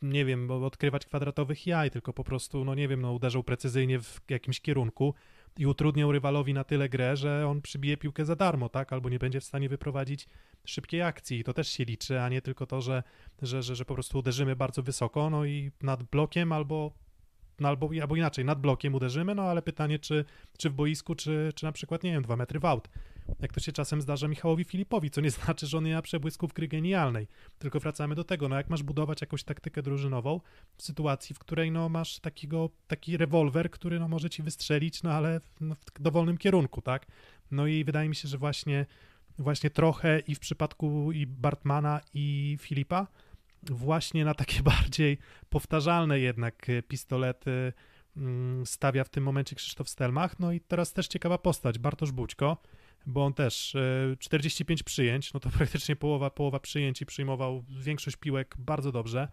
nie 0.03 0.25
wiem, 0.25 0.47
bo- 0.49 0.67
odkrywać 0.67 1.07
kwadratowych 1.07 1.67
jaj, 1.67 1.91
tylko 1.91 2.13
po 2.13 2.25
prostu, 2.25 2.65
no 2.65 2.75
nie 2.75 2.89
wiem, 2.89 3.01
no 3.03 3.13
uderzą 3.13 3.43
precyzyjnie 3.43 4.01
w 4.01 4.21
jakimś 4.29 4.61
kierunku 4.61 5.15
i 5.59 5.67
utrudnią 5.67 6.13
rywalowi 6.13 6.55
na 6.55 6.65
tyle 6.65 6.89
grę, 6.89 7.17
że 7.17 7.47
on 7.49 7.63
przybije 7.63 7.97
piłkę 7.97 8.25
za 8.25 8.37
darmo, 8.37 8.69
tak? 8.69 8.93
Albo 8.93 9.09
nie 9.09 9.19
będzie 9.19 9.41
w 9.41 9.45
stanie 9.45 9.69
wyprowadzić 9.69 10.27
szybkiej 10.65 11.03
akcji 11.03 11.39
i 11.39 11.45
to 11.45 11.53
też 11.53 11.69
się 11.69 11.85
liczy, 11.85 12.21
a 12.21 12.29
nie 12.29 12.43
tylko 12.43 12.67
to, 12.67 12.81
że, 12.81 13.03
że, 13.43 13.63
że, 13.63 13.77
że 13.77 13.85
po 13.85 13.95
prostu 13.95 14.19
uderzymy 14.19 14.57
bardzo 14.57 14.83
wysoko, 14.83 15.31
no 15.31 15.45
i 15.45 15.71
nad 15.83 16.03
blokiem 16.03 16.53
albo 16.53 16.93
no 17.61 17.69
albo, 17.69 17.91
albo 18.03 18.17
inaczej, 18.17 18.45
nad 18.45 18.61
blokiem 18.61 18.95
uderzymy, 18.95 19.35
no 19.35 19.43
ale 19.43 19.63
pytanie, 19.63 19.99
czy, 19.99 20.25
czy 20.59 20.71
w 20.71 20.73
boisku, 20.73 21.15
czy, 21.15 21.53
czy 21.55 21.65
na 21.65 21.73
przykład, 21.73 22.03
nie 22.03 22.13
wiem, 22.13 22.23
dwa 22.23 22.37
metry 22.37 22.61
w 22.61 22.65
aut. 22.65 22.89
Jak 23.41 23.53
to 23.53 23.61
się 23.61 23.73
czasem 23.73 24.01
zdarza 24.01 24.29
Michałowi 24.29 24.65
Filipowi, 24.65 25.11
co 25.11 25.21
nie 25.21 25.31
znaczy, 25.41 25.67
że 25.67 25.79
on 25.79 25.85
nie 25.85 25.95
ma 25.95 26.03
przebłysków 26.03 26.53
gry 26.53 26.69
genialnej. 26.69 27.29
Tylko 27.59 27.81
wracamy 27.81 28.15
do 28.15 28.25
tego, 28.25 28.49
no 28.49 28.57
jak 28.57 28.71
masz 28.71 28.83
budować 28.83 29.21
jakąś 29.21 29.45
taktykę 29.45 29.83
drużynową 29.83 30.41
w 30.77 30.83
sytuacji, 30.83 31.35
w 31.35 31.39
której 31.39 31.71
no 31.71 31.89
masz 31.89 32.21
takiego, 32.21 32.71
taki 32.87 33.17
rewolwer, 33.17 33.71
który 33.71 34.01
no 34.01 34.09
może 34.09 34.31
ci 34.31 34.43
wystrzelić, 34.43 35.03
no 35.03 35.13
ale 35.13 35.41
w, 35.41 35.61
no, 35.61 35.75
w 35.75 36.03
dowolnym 36.03 36.39
kierunku, 36.39 36.83
tak? 36.83 37.07
No 37.51 37.67
i 37.67 37.85
wydaje 37.85 38.09
mi 38.09 38.15
się, 38.15 38.29
że 38.29 38.39
właśnie, 38.39 38.87
właśnie 39.39 39.71
trochę 39.71 40.19
i 40.19 40.35
w 40.35 40.39
przypadku 40.39 41.13
i 41.13 41.27
Bartmana 41.27 42.01
i 42.15 42.57
Filipa, 42.61 43.07
właśnie 43.63 44.25
na 44.25 44.35
takie 44.35 44.63
bardziej 44.73 45.19
powtarzalne 45.49 46.21
jednak 46.21 46.71
e, 46.71 46.83
pistolety 46.83 47.73
mm, 48.17 48.67
stawia 48.67 49.05
w 49.05 49.09
tym 49.09 49.25
momencie 49.25 49.57
Krzysztof 49.57 49.89
Stelmach. 49.89 50.39
No 50.41 50.53
i 50.53 50.61
teraz 50.61 50.93
też 50.93 51.09
ciekawa 51.09 51.39
postać, 51.39 51.79
Bartosz 51.79 52.13
Bućko, 52.13 52.63
bo 53.07 53.25
on 53.25 53.35
też 53.35 53.75
e, 53.75 54.17
45 54.19 54.83
przyjęć, 54.83 55.33
no 55.33 55.41
to 55.41 55.51
praktycznie 55.59 55.97
połowa, 55.97 56.31
połowa 56.31 56.61
przyjęć 56.61 57.03
i 57.03 57.07
przyjmował 57.07 57.65
większość 57.69 58.17
piłek 58.17 58.57
bardzo 58.59 58.93
dobrze. 58.93 59.29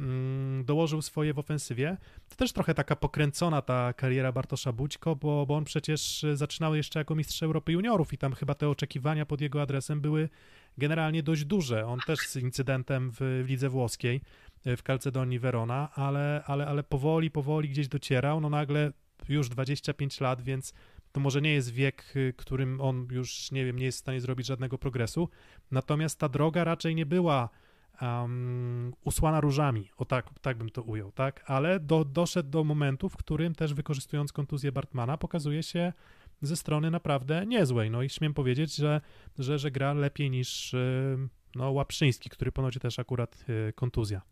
Mm, 0.00 0.64
Dołożył 0.64 1.02
swoje 1.02 1.34
w 1.34 1.38
ofensywie. 1.38 1.96
To 2.28 2.36
też 2.36 2.52
trochę 2.52 2.74
taka 2.74 2.96
pokręcona 2.96 3.62
ta 3.62 3.92
kariera 3.92 4.32
Bartosza 4.32 4.72
Bućko, 4.72 5.16
bo, 5.16 5.46
bo 5.46 5.56
on 5.56 5.64
przecież 5.64 6.24
zaczynał 6.34 6.74
jeszcze 6.74 6.98
jako 6.98 7.14
mistrz 7.14 7.42
Europy 7.42 7.72
Juniorów 7.72 8.12
i 8.12 8.18
tam 8.18 8.32
chyba 8.32 8.54
te 8.54 8.68
oczekiwania 8.68 9.26
pod 9.26 9.40
jego 9.40 9.62
adresem 9.62 10.00
były 10.00 10.28
generalnie 10.78 11.22
dość 11.22 11.44
duże. 11.44 11.86
On 11.86 11.98
też 12.06 12.18
z 12.18 12.36
incydentem 12.36 13.10
w, 13.12 13.44
lidze 13.46 13.68
włoskiej, 13.68 14.20
e, 14.64 14.76
w 14.76 14.82
Calcedonii 14.82 15.38
Verona, 15.38 15.88
ale, 15.94 16.42
ale, 16.46 16.66
ale 16.66 16.82
powoli, 16.82 17.30
powoli 17.30 17.68
gdzieś 17.68 17.88
docierał. 17.88 18.40
No 18.40 18.50
nagle 18.50 18.92
już 19.28 19.48
25 19.48 20.20
lat, 20.20 20.42
więc 20.42 20.74
to 21.12 21.20
może 21.20 21.40
nie 21.40 21.52
jest 21.52 21.72
wiek, 21.72 22.16
y, 22.16 22.34
którym 22.36 22.80
on 22.80 23.08
już, 23.10 23.52
nie 23.52 23.64
wiem, 23.64 23.78
nie 23.78 23.84
jest 23.84 23.98
w 23.98 24.00
stanie 24.00 24.20
zrobić 24.20 24.46
żadnego 24.46 24.78
progresu. 24.78 25.28
Natomiast 25.70 26.18
ta 26.18 26.28
droga 26.28 26.64
raczej 26.64 26.94
nie 26.94 27.06
była 27.06 27.48
um, 28.02 28.92
usłana 29.04 29.40
różami, 29.40 29.90
o 29.96 30.04
tak, 30.04 30.26
tak 30.40 30.58
bym 30.58 30.70
to 30.70 30.82
ujął, 30.82 31.12
tak? 31.12 31.44
Ale 31.46 31.80
do, 31.80 32.04
doszedł 32.04 32.50
do 32.50 32.64
momentu, 32.64 33.08
w 33.08 33.16
którym 33.16 33.54
też 33.54 33.74
wykorzystując 33.74 34.32
kontuzję 34.32 34.72
Bartmana, 34.72 35.18
pokazuje 35.18 35.62
się 35.62 35.92
ze 36.42 36.56
strony 36.56 36.90
naprawdę 36.90 37.46
niezłej. 37.46 37.90
No 37.90 38.02
i 38.02 38.10
śmiem 38.10 38.34
powiedzieć, 38.34 38.76
że, 38.76 39.00
że, 39.38 39.58
że 39.58 39.70
gra 39.70 39.92
lepiej 39.94 40.30
niż 40.30 40.74
y, 40.74 41.18
no, 41.54 41.70
Łaprzyński, 41.70 42.30
który 42.30 42.52
ponoć 42.52 42.78
też 42.78 42.98
akurat 42.98 43.44
y, 43.68 43.72
kontuzja, 43.72 44.22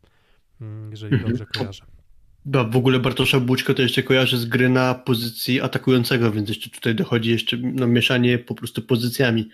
mm, 0.61 0.91
jeżeli 0.91 1.15
Mhm. 1.15 1.31
dobrze 1.33 1.47
kojarzę. 1.47 1.85
No, 2.47 2.65
w 2.65 2.77
ogóle 2.77 2.99
Bartosza 2.99 3.41
Bućko 3.41 3.75
to 3.75 3.83
jeszcze 3.83 4.03
kojarzy 4.03 4.39
z 4.39 4.47
gry 4.47 4.69
na 4.69 4.95
pozycji 4.95 5.61
atakującego, 5.61 6.33
więc 6.33 6.49
jeszcze 6.49 6.71
tutaj 6.71 6.95
dochodzi 6.95 7.31
jeszcze 7.31 7.57
no, 7.57 7.87
mieszanie 7.87 8.39
po 8.39 8.55
prostu 8.55 8.83
pozycjami, 8.83 9.49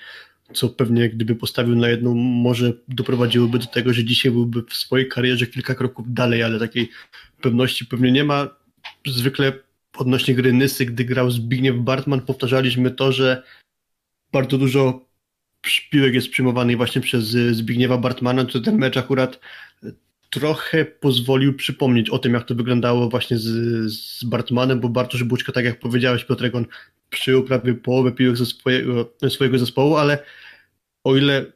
co 0.52 0.68
pewnie 0.68 1.10
gdyby 1.10 1.34
postawił 1.34 1.76
na 1.76 1.88
jedną, 1.88 2.14
może 2.14 2.72
doprowadziłoby 2.88 3.58
do 3.58 3.66
tego, 3.66 3.92
że 3.92 4.04
dzisiaj 4.04 4.32
byłby 4.32 4.62
w 4.62 4.74
swojej 4.74 5.08
karierze 5.08 5.46
kilka 5.46 5.74
kroków 5.74 6.14
dalej, 6.14 6.42
ale 6.42 6.58
takiej 6.58 6.90
pewności 7.40 7.86
pewnie 7.86 8.12
nie 8.12 8.24
ma. 8.24 8.48
Zwykle 9.06 9.52
odnośnie 9.96 10.34
gry 10.34 10.52
Nysy, 10.52 10.86
gdy 10.86 11.04
grał 11.04 11.30
Zbigniew 11.30 11.76
Bartman, 11.76 12.20
powtarzaliśmy 12.20 12.90
to, 12.90 13.12
że 13.12 13.42
bardzo 14.32 14.58
dużo 14.58 15.06
piłek 15.90 16.14
jest 16.14 16.28
przyjmowanych 16.28 16.76
właśnie 16.76 17.00
przez 17.00 17.34
y, 17.34 17.54
Zbigniewa 17.54 17.98
Bartmana, 17.98 18.44
to 18.44 18.60
ten 18.60 18.78
mecz 18.78 18.96
akurat 18.96 19.40
trochę 20.34 20.84
pozwolił 20.84 21.54
przypomnieć 21.54 22.10
o 22.10 22.18
tym, 22.18 22.34
jak 22.34 22.44
to 22.44 22.54
wyglądało 22.54 23.08
właśnie 23.08 23.38
z, 23.38 23.48
z 23.92 24.24
Bartmanem, 24.24 24.80
bo 24.80 24.88
Bartosz 24.88 25.24
Buczko, 25.24 25.52
tak 25.52 25.64
jak 25.64 25.80
powiedziałeś, 25.80 26.24
Piotrek, 26.24 26.54
on 26.54 26.66
przyjął 27.10 27.42
prawie 27.42 27.74
połowę 27.74 28.12
piłek 28.12 28.36
ze 28.36 28.46
swojego, 28.46 29.12
swojego 29.28 29.58
zespołu, 29.58 29.96
ale 29.96 30.18
o 31.04 31.16
ile 31.16 31.46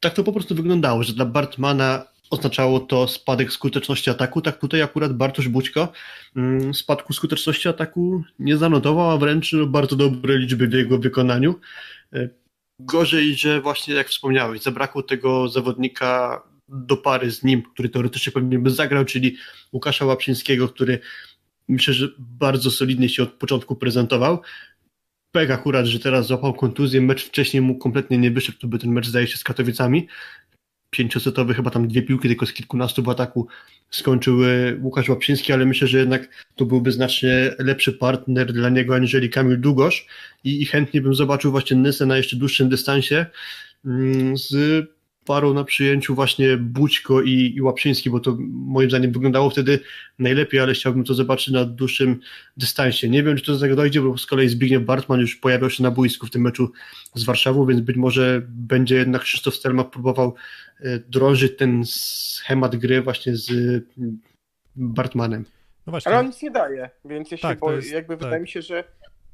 tak 0.00 0.14
to 0.14 0.24
po 0.24 0.32
prostu 0.32 0.54
wyglądało, 0.54 1.02
że 1.02 1.12
dla 1.12 1.24
Bartmana 1.24 2.06
oznaczało 2.30 2.80
to 2.80 3.08
spadek 3.08 3.52
skuteczności 3.52 4.10
ataku, 4.10 4.40
tak 4.40 4.60
tutaj 4.60 4.82
akurat 4.82 5.12
Bartosz 5.12 5.48
Bućko 5.48 5.92
mm, 6.36 6.74
spadku 6.74 7.12
skuteczności 7.12 7.68
ataku 7.68 8.22
nie 8.38 8.56
zanotował, 8.56 9.10
a 9.10 9.16
wręcz 9.16 9.52
no, 9.52 9.66
bardzo 9.66 9.96
dobre 9.96 10.38
liczby 10.38 10.68
w 10.68 10.72
jego 10.72 10.98
wykonaniu. 10.98 11.54
E, 12.12 12.28
Gorzej, 12.80 13.34
że 13.34 13.60
właśnie 13.60 13.94
jak 13.94 14.08
wspomniałeś, 14.08 14.62
zabrakło 14.62 15.02
tego 15.02 15.48
zawodnika 15.48 16.42
do 16.68 16.96
pary 16.96 17.30
z 17.30 17.42
nim, 17.42 17.62
który 17.62 17.88
teoretycznie 17.88 18.32
pewnie 18.32 18.58
by 18.58 18.70
zagrał, 18.70 19.04
czyli 19.04 19.36
Łukasza 19.72 20.04
Łapczyńskiego, 20.04 20.68
który 20.68 20.98
myślę, 21.68 21.94
że 21.94 22.08
bardzo 22.18 22.70
solidnie 22.70 23.08
się 23.08 23.22
od 23.22 23.32
początku 23.32 23.76
prezentował. 23.76 24.42
Pek 25.32 25.50
akurat, 25.50 25.86
że 25.86 25.98
teraz 25.98 26.26
złapał 26.26 26.54
kontuzję, 26.54 27.00
mecz 27.00 27.24
wcześniej 27.24 27.60
mu 27.60 27.78
kompletnie 27.78 28.18
nie 28.18 28.30
wyszedł, 28.30 28.58
to 28.58 28.66
by 28.66 28.78
ten 28.78 28.92
mecz 28.92 29.06
zdaje 29.06 29.26
się 29.26 29.36
z 29.36 29.44
Katowicami. 29.44 30.08
Pięciosetowy, 30.90 31.54
chyba 31.54 31.70
tam 31.70 31.88
dwie 31.88 32.02
piłki, 32.02 32.28
tylko 32.28 32.46
z 32.46 32.52
kilkunastu 32.52 33.02
w 33.02 33.08
ataku 33.08 33.46
skończył 33.90 34.44
e, 34.44 34.48
Łukasz 34.82 35.08
Łapczyński, 35.08 35.52
ale 35.52 35.66
myślę, 35.66 35.88
że 35.88 35.98
jednak 35.98 36.28
to 36.56 36.64
byłby 36.64 36.92
znacznie 36.92 37.54
lepszy 37.58 37.92
partner 37.92 38.52
dla 38.52 38.68
niego 38.68 38.94
aniżeli 38.94 39.30
Kamil 39.30 39.60
Długosz 39.60 40.06
i, 40.44 40.62
i 40.62 40.66
chętnie 40.66 41.00
bym 41.00 41.14
zobaczył 41.14 41.50
właśnie 41.50 41.76
Nysę 41.76 42.06
na 42.06 42.16
jeszcze 42.16 42.36
dłuższym 42.36 42.68
dystansie 42.68 43.26
mm, 43.84 44.36
z 44.36 44.54
parą 45.30 45.54
na 45.54 45.64
przyjęciu 45.64 46.14
właśnie 46.14 46.56
Bućko 46.56 47.22
i, 47.22 47.52
i 47.56 47.62
Łapczyński, 47.62 48.10
bo 48.10 48.20
to 48.20 48.36
moim 48.50 48.90
zdaniem 48.90 49.12
wyglądało 49.12 49.50
wtedy 49.50 49.78
najlepiej, 50.18 50.60
ale 50.60 50.72
chciałbym 50.72 51.04
to 51.04 51.14
zobaczyć 51.14 51.48
na 51.48 51.64
dłuższym 51.64 52.20
dystansie. 52.56 53.08
Nie 53.08 53.22
wiem, 53.22 53.36
czy 53.36 53.44
to 53.44 53.52
do 53.52 53.60
tego 53.60 53.76
dojdzie, 53.76 54.00
bo 54.00 54.18
z 54.18 54.26
kolei 54.26 54.48
Zbigniew 54.48 54.82
Bartman 54.84 55.20
już 55.20 55.36
pojawiał 55.36 55.70
się 55.70 55.82
na 55.82 55.90
boisku 55.90 56.26
w 56.26 56.30
tym 56.30 56.42
meczu 56.42 56.72
z 57.14 57.24
Warszawą, 57.24 57.66
więc 57.66 57.80
być 57.80 57.96
może 57.96 58.42
będzie 58.48 58.96
jednak 58.96 59.22
Krzysztof 59.22 59.54
Stelma 59.54 59.84
próbował 59.84 60.34
e, 60.80 60.98
drążyć 60.98 61.56
ten 61.56 61.82
schemat 61.86 62.76
gry 62.76 63.02
właśnie 63.02 63.36
z 63.36 63.50
mm, 63.50 64.20
Bartmanem. 64.76 65.44
No 65.86 65.90
właśnie, 65.90 66.12
Ale 66.12 66.20
on 66.20 66.26
nic 66.26 66.42
nie 66.42 66.50
daje, 66.50 66.90
więc 67.04 67.30
jeśli, 67.30 67.48
Tak, 67.48 67.58
jest- 67.70 67.92
jakby 67.92 68.16
tak. 68.16 68.24
wydaje 68.24 68.42
mi 68.42 68.48
się, 68.48 68.62
że 68.62 68.84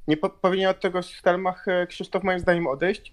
nie 0.09 0.17
po, 0.17 0.31
powinien 0.31 0.71
od 0.71 0.81
tego 0.81 1.03
Stelmach 1.03 1.69
e, 1.69 1.87
Krzysztof 1.87 2.25
moim 2.25 2.41
zdaniem 2.41 2.67
odejść. 2.67 3.11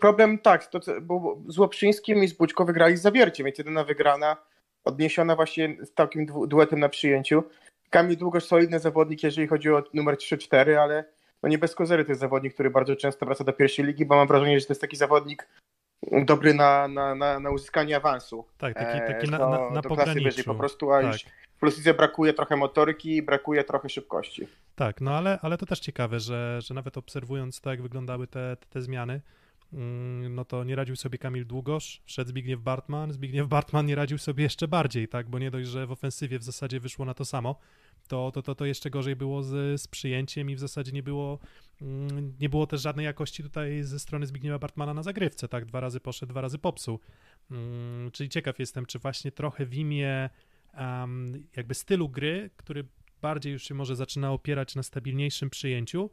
Problem 0.00 0.38
tak, 0.38 0.66
to, 0.66 0.80
bo 1.02 1.38
z 1.48 1.58
Łopszyńskim 1.58 2.24
i 2.24 2.28
z 2.28 2.32
Bućko 2.32 2.64
wygrali 2.64 2.96
z 2.96 3.02
Zawierciem, 3.02 3.44
więc 3.44 3.58
jedyna 3.58 3.84
wygrana 3.84 4.36
odniesiona 4.84 5.36
właśnie 5.36 5.76
z 5.82 5.94
takim 5.94 6.26
duetem 6.26 6.80
na 6.80 6.88
przyjęciu. 6.88 7.42
Kamil 7.90 8.16
Długosz 8.16 8.44
solidny 8.44 8.78
zawodnik, 8.78 9.22
jeżeli 9.22 9.46
chodzi 9.46 9.70
o 9.70 9.82
numer 9.94 10.14
3-4, 10.14 10.74
ale 10.74 11.04
no 11.42 11.48
nie 11.48 11.58
bez 11.58 11.74
kozery 11.74 12.04
to 12.04 12.10
jest 12.10 12.20
zawodnik, 12.20 12.54
który 12.54 12.70
bardzo 12.70 12.96
często 12.96 13.26
wraca 13.26 13.44
do 13.44 13.52
pierwszej 13.52 13.84
ligi, 13.84 14.06
bo 14.06 14.16
mam 14.16 14.28
wrażenie, 14.28 14.60
że 14.60 14.66
to 14.66 14.72
jest 14.72 14.80
taki 14.80 14.96
zawodnik 14.96 15.48
dobry 16.24 16.54
na, 16.54 16.88
na, 16.88 17.14
na, 17.14 17.40
na 17.40 17.50
uzyskanie 17.50 17.96
awansu. 17.96 18.44
tak, 18.58 18.74
taki, 18.74 18.98
e, 18.98 19.06
taki 19.06 19.30
na, 19.30 19.38
na, 19.38 19.70
na 19.70 19.80
do 19.80 19.88
klasy 19.88 20.20
wyżej 20.20 20.44
po 20.44 20.54
prostu, 20.54 20.92
a 20.92 21.02
tak. 21.02 21.12
już 21.12 21.24
w 21.62 21.76
lidze 21.76 21.94
brakuje 21.94 22.32
trochę 22.32 22.56
motoryki, 22.56 23.22
brakuje 23.22 23.64
trochę 23.64 23.88
szybkości. 23.88 24.46
Tak, 24.74 25.00
no 25.00 25.14
ale, 25.14 25.38
ale 25.42 25.58
to 25.58 25.66
też 25.66 25.80
ciekawe, 25.80 26.20
że, 26.20 26.58
że 26.62 26.74
nawet 26.74 26.96
obserwując 26.96 27.60
to, 27.60 27.70
jak 27.70 27.82
wyglądały 27.82 28.26
te, 28.26 28.56
te, 28.60 28.66
te 28.66 28.82
zmiany, 28.82 29.20
mm, 29.72 30.34
no 30.34 30.44
to 30.44 30.64
nie 30.64 30.76
radził 30.76 30.96
sobie 30.96 31.18
Kamil 31.18 31.46
Długosz, 31.46 32.02
wszedł 32.04 32.30
Zbigniew 32.30 32.60
Bartman, 32.60 33.12
Zbigniew 33.12 33.48
Bartman 33.48 33.86
nie 33.86 33.94
radził 33.94 34.18
sobie 34.18 34.44
jeszcze 34.44 34.68
bardziej, 34.68 35.08
tak, 35.08 35.28
bo 35.28 35.38
nie 35.38 35.50
dość, 35.50 35.68
że 35.68 35.86
w 35.86 35.92
ofensywie 35.92 36.38
w 36.38 36.42
zasadzie 36.42 36.80
wyszło 36.80 37.04
na 37.04 37.14
to 37.14 37.24
samo, 37.24 37.58
to, 38.08 38.30
to, 38.30 38.42
to, 38.42 38.54
to 38.54 38.64
jeszcze 38.64 38.90
gorzej 38.90 39.16
było 39.16 39.42
z, 39.42 39.80
z 39.80 39.88
przyjęciem 39.88 40.50
i 40.50 40.54
w 40.54 40.60
zasadzie 40.60 40.92
nie 40.92 41.02
było, 41.02 41.38
nie 42.40 42.48
było 42.48 42.66
też 42.66 42.80
żadnej 42.80 43.04
jakości 43.04 43.42
tutaj 43.42 43.82
ze 43.82 43.98
strony 43.98 44.26
Zbigniewa 44.26 44.58
Bartmana 44.58 44.94
na 44.94 45.02
zagrywce, 45.02 45.48
tak, 45.48 45.64
dwa 45.64 45.80
razy 45.80 46.00
poszedł, 46.00 46.32
dwa 46.32 46.40
razy 46.40 46.58
popsuł. 46.58 47.00
Mm, 47.50 48.10
Czyli 48.10 48.28
ciekaw 48.28 48.58
jestem, 48.58 48.86
czy 48.86 48.98
właśnie 48.98 49.32
trochę 49.32 49.66
w 49.66 49.74
imię 49.74 50.30
jakby 51.56 51.74
stylu 51.74 52.08
gry, 52.08 52.50
który 52.56 52.84
bardziej 53.22 53.52
już 53.52 53.62
się 53.62 53.74
może 53.74 53.96
zaczyna 53.96 54.32
opierać 54.32 54.74
na 54.74 54.82
stabilniejszym 54.82 55.50
przyjęciu, 55.50 56.10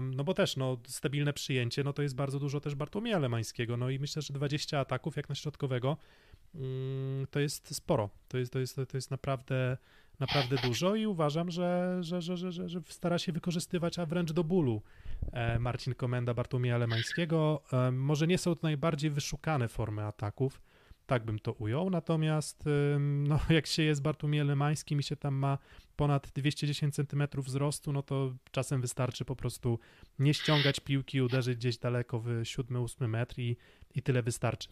no 0.00 0.24
bo 0.24 0.34
też 0.34 0.56
no, 0.56 0.76
stabilne 0.86 1.32
przyjęcie, 1.32 1.84
no 1.84 1.92
to 1.92 2.02
jest 2.02 2.14
bardzo 2.14 2.38
dużo 2.38 2.60
też 2.60 2.74
Bartłomieja 2.74 3.18
Lemańskiego, 3.18 3.76
no 3.76 3.90
i 3.90 3.98
myślę, 3.98 4.22
że 4.22 4.34
20 4.34 4.80
ataków 4.80 5.16
jak 5.16 5.28
na 5.28 5.34
środkowego 5.34 5.96
mm, 6.54 7.26
to 7.30 7.40
jest 7.40 7.74
sporo, 7.74 8.10
to 8.28 8.38
jest, 8.38 8.52
to 8.52 8.58
jest, 8.58 8.76
to 8.76 8.96
jest 8.96 9.10
naprawdę, 9.10 9.76
naprawdę 10.20 10.56
dużo 10.56 10.94
i 10.94 11.06
uważam, 11.06 11.50
że, 11.50 11.98
że, 12.00 12.22
że, 12.22 12.36
że, 12.36 12.52
że, 12.52 12.68
że 12.68 12.80
stara 12.88 13.18
się 13.18 13.32
wykorzystywać, 13.32 13.98
a 13.98 14.06
wręcz 14.06 14.32
do 14.32 14.44
bólu 14.44 14.82
e, 15.32 15.58
Marcin 15.58 15.94
Komenda 15.94 16.34
Bartłomieja 16.34 16.78
Lemańskiego. 16.78 17.62
E, 17.72 17.90
może 17.90 18.26
nie 18.26 18.38
są 18.38 18.54
to 18.54 18.60
najbardziej 18.62 19.10
wyszukane 19.10 19.68
formy 19.68 20.04
ataków, 20.04 20.60
tak 21.06 21.24
bym 21.24 21.38
to 21.38 21.52
ujął, 21.52 21.90
natomiast 21.90 22.64
no, 23.00 23.40
jak 23.50 23.66
się 23.66 23.82
jest 23.82 24.02
Bartłomiejem 24.02 24.48
Lemańskim 24.48 25.00
i 25.00 25.02
się 25.02 25.16
tam 25.16 25.34
ma 25.34 25.58
ponad 25.96 26.30
210 26.34 26.94
cm 26.94 27.22
wzrostu, 27.36 27.92
no 27.92 28.02
to 28.02 28.34
czasem 28.50 28.80
wystarczy 28.80 29.24
po 29.24 29.36
prostu 29.36 29.78
nie 30.18 30.34
ściągać 30.34 30.80
piłki, 30.80 31.22
uderzyć 31.22 31.58
gdzieś 31.58 31.78
daleko 31.78 32.20
w 32.20 32.28
7-8 32.28 33.08
metr 33.08 33.38
i, 33.38 33.56
i 33.94 34.02
tyle 34.02 34.22
wystarczy. 34.22 34.68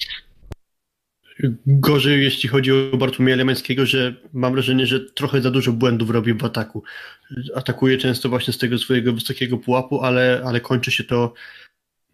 Gorzej, 1.67 2.23
jeśli 2.23 2.49
chodzi 2.49 2.73
o 2.73 2.97
Bartłomieja 2.97 3.37
Lemańskiego, 3.37 3.87
że 3.87 4.15
mam 4.33 4.53
wrażenie, 4.53 4.87
że 4.87 5.01
trochę 5.01 5.41
za 5.41 5.51
dużo 5.51 5.73
błędów 5.73 6.11
robi 6.11 6.35
w 6.35 6.45
ataku. 6.45 6.83
Atakuje 7.55 7.99
często 7.99 8.29
właśnie 8.29 8.53
z 8.53 8.59
tego 8.59 8.79
swojego 8.79 9.13
wysokiego 9.13 9.59
pułapu, 9.59 10.01
ale, 10.01 10.43
ale 10.45 10.61
kończy 10.61 10.91
się 10.91 11.05
to, 11.05 11.35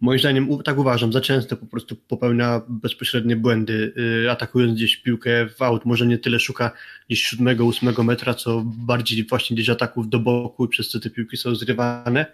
moim 0.00 0.18
zdaniem, 0.18 0.48
tak 0.64 0.78
uważam, 0.78 1.12
za 1.12 1.20
często 1.20 1.56
po 1.56 1.66
prostu 1.66 1.96
popełnia 1.96 2.62
bezpośrednie 2.68 3.36
błędy, 3.36 3.92
yy, 3.96 4.30
atakując 4.30 4.74
gdzieś 4.74 4.96
piłkę 4.96 5.48
w 5.48 5.62
aut. 5.62 5.84
Może 5.84 6.06
nie 6.06 6.18
tyle 6.18 6.40
szuka 6.40 6.70
gdzieś 7.08 7.34
7-8 7.34 8.04
metra, 8.04 8.34
co 8.34 8.62
bardziej 8.64 9.26
właśnie 9.26 9.54
gdzieś 9.54 9.68
ataków 9.68 10.08
do 10.08 10.18
boku, 10.18 10.68
przez 10.68 10.88
co 10.88 11.00
te 11.00 11.10
piłki 11.10 11.36
są 11.36 11.54
zrywane. 11.54 12.26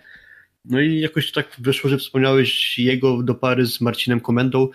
No 0.65 0.81
i 0.81 1.01
jakoś 1.01 1.33
tak 1.33 1.57
wyszło, 1.59 1.91
że 1.91 1.99
wspomniałeś 1.99 2.79
jego 2.79 3.23
do 3.23 3.35
pary 3.35 3.67
z 3.67 3.81
Marcinem 3.81 4.21
Komendą. 4.21 4.69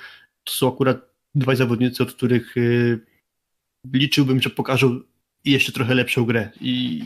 To 0.44 0.54
są 0.54 0.74
akurat 0.74 1.15
dwaj 1.36 1.56
zawodnicy, 1.56 2.04
od 2.04 2.14
których 2.14 2.58
y, 2.58 3.00
liczyłbym, 3.94 4.42
że 4.42 4.50
pokażą 4.50 5.00
jeszcze 5.46 5.72
trochę 5.72 5.96
lepszą 5.96 6.26
grę. 6.26 6.50
I 6.62 7.02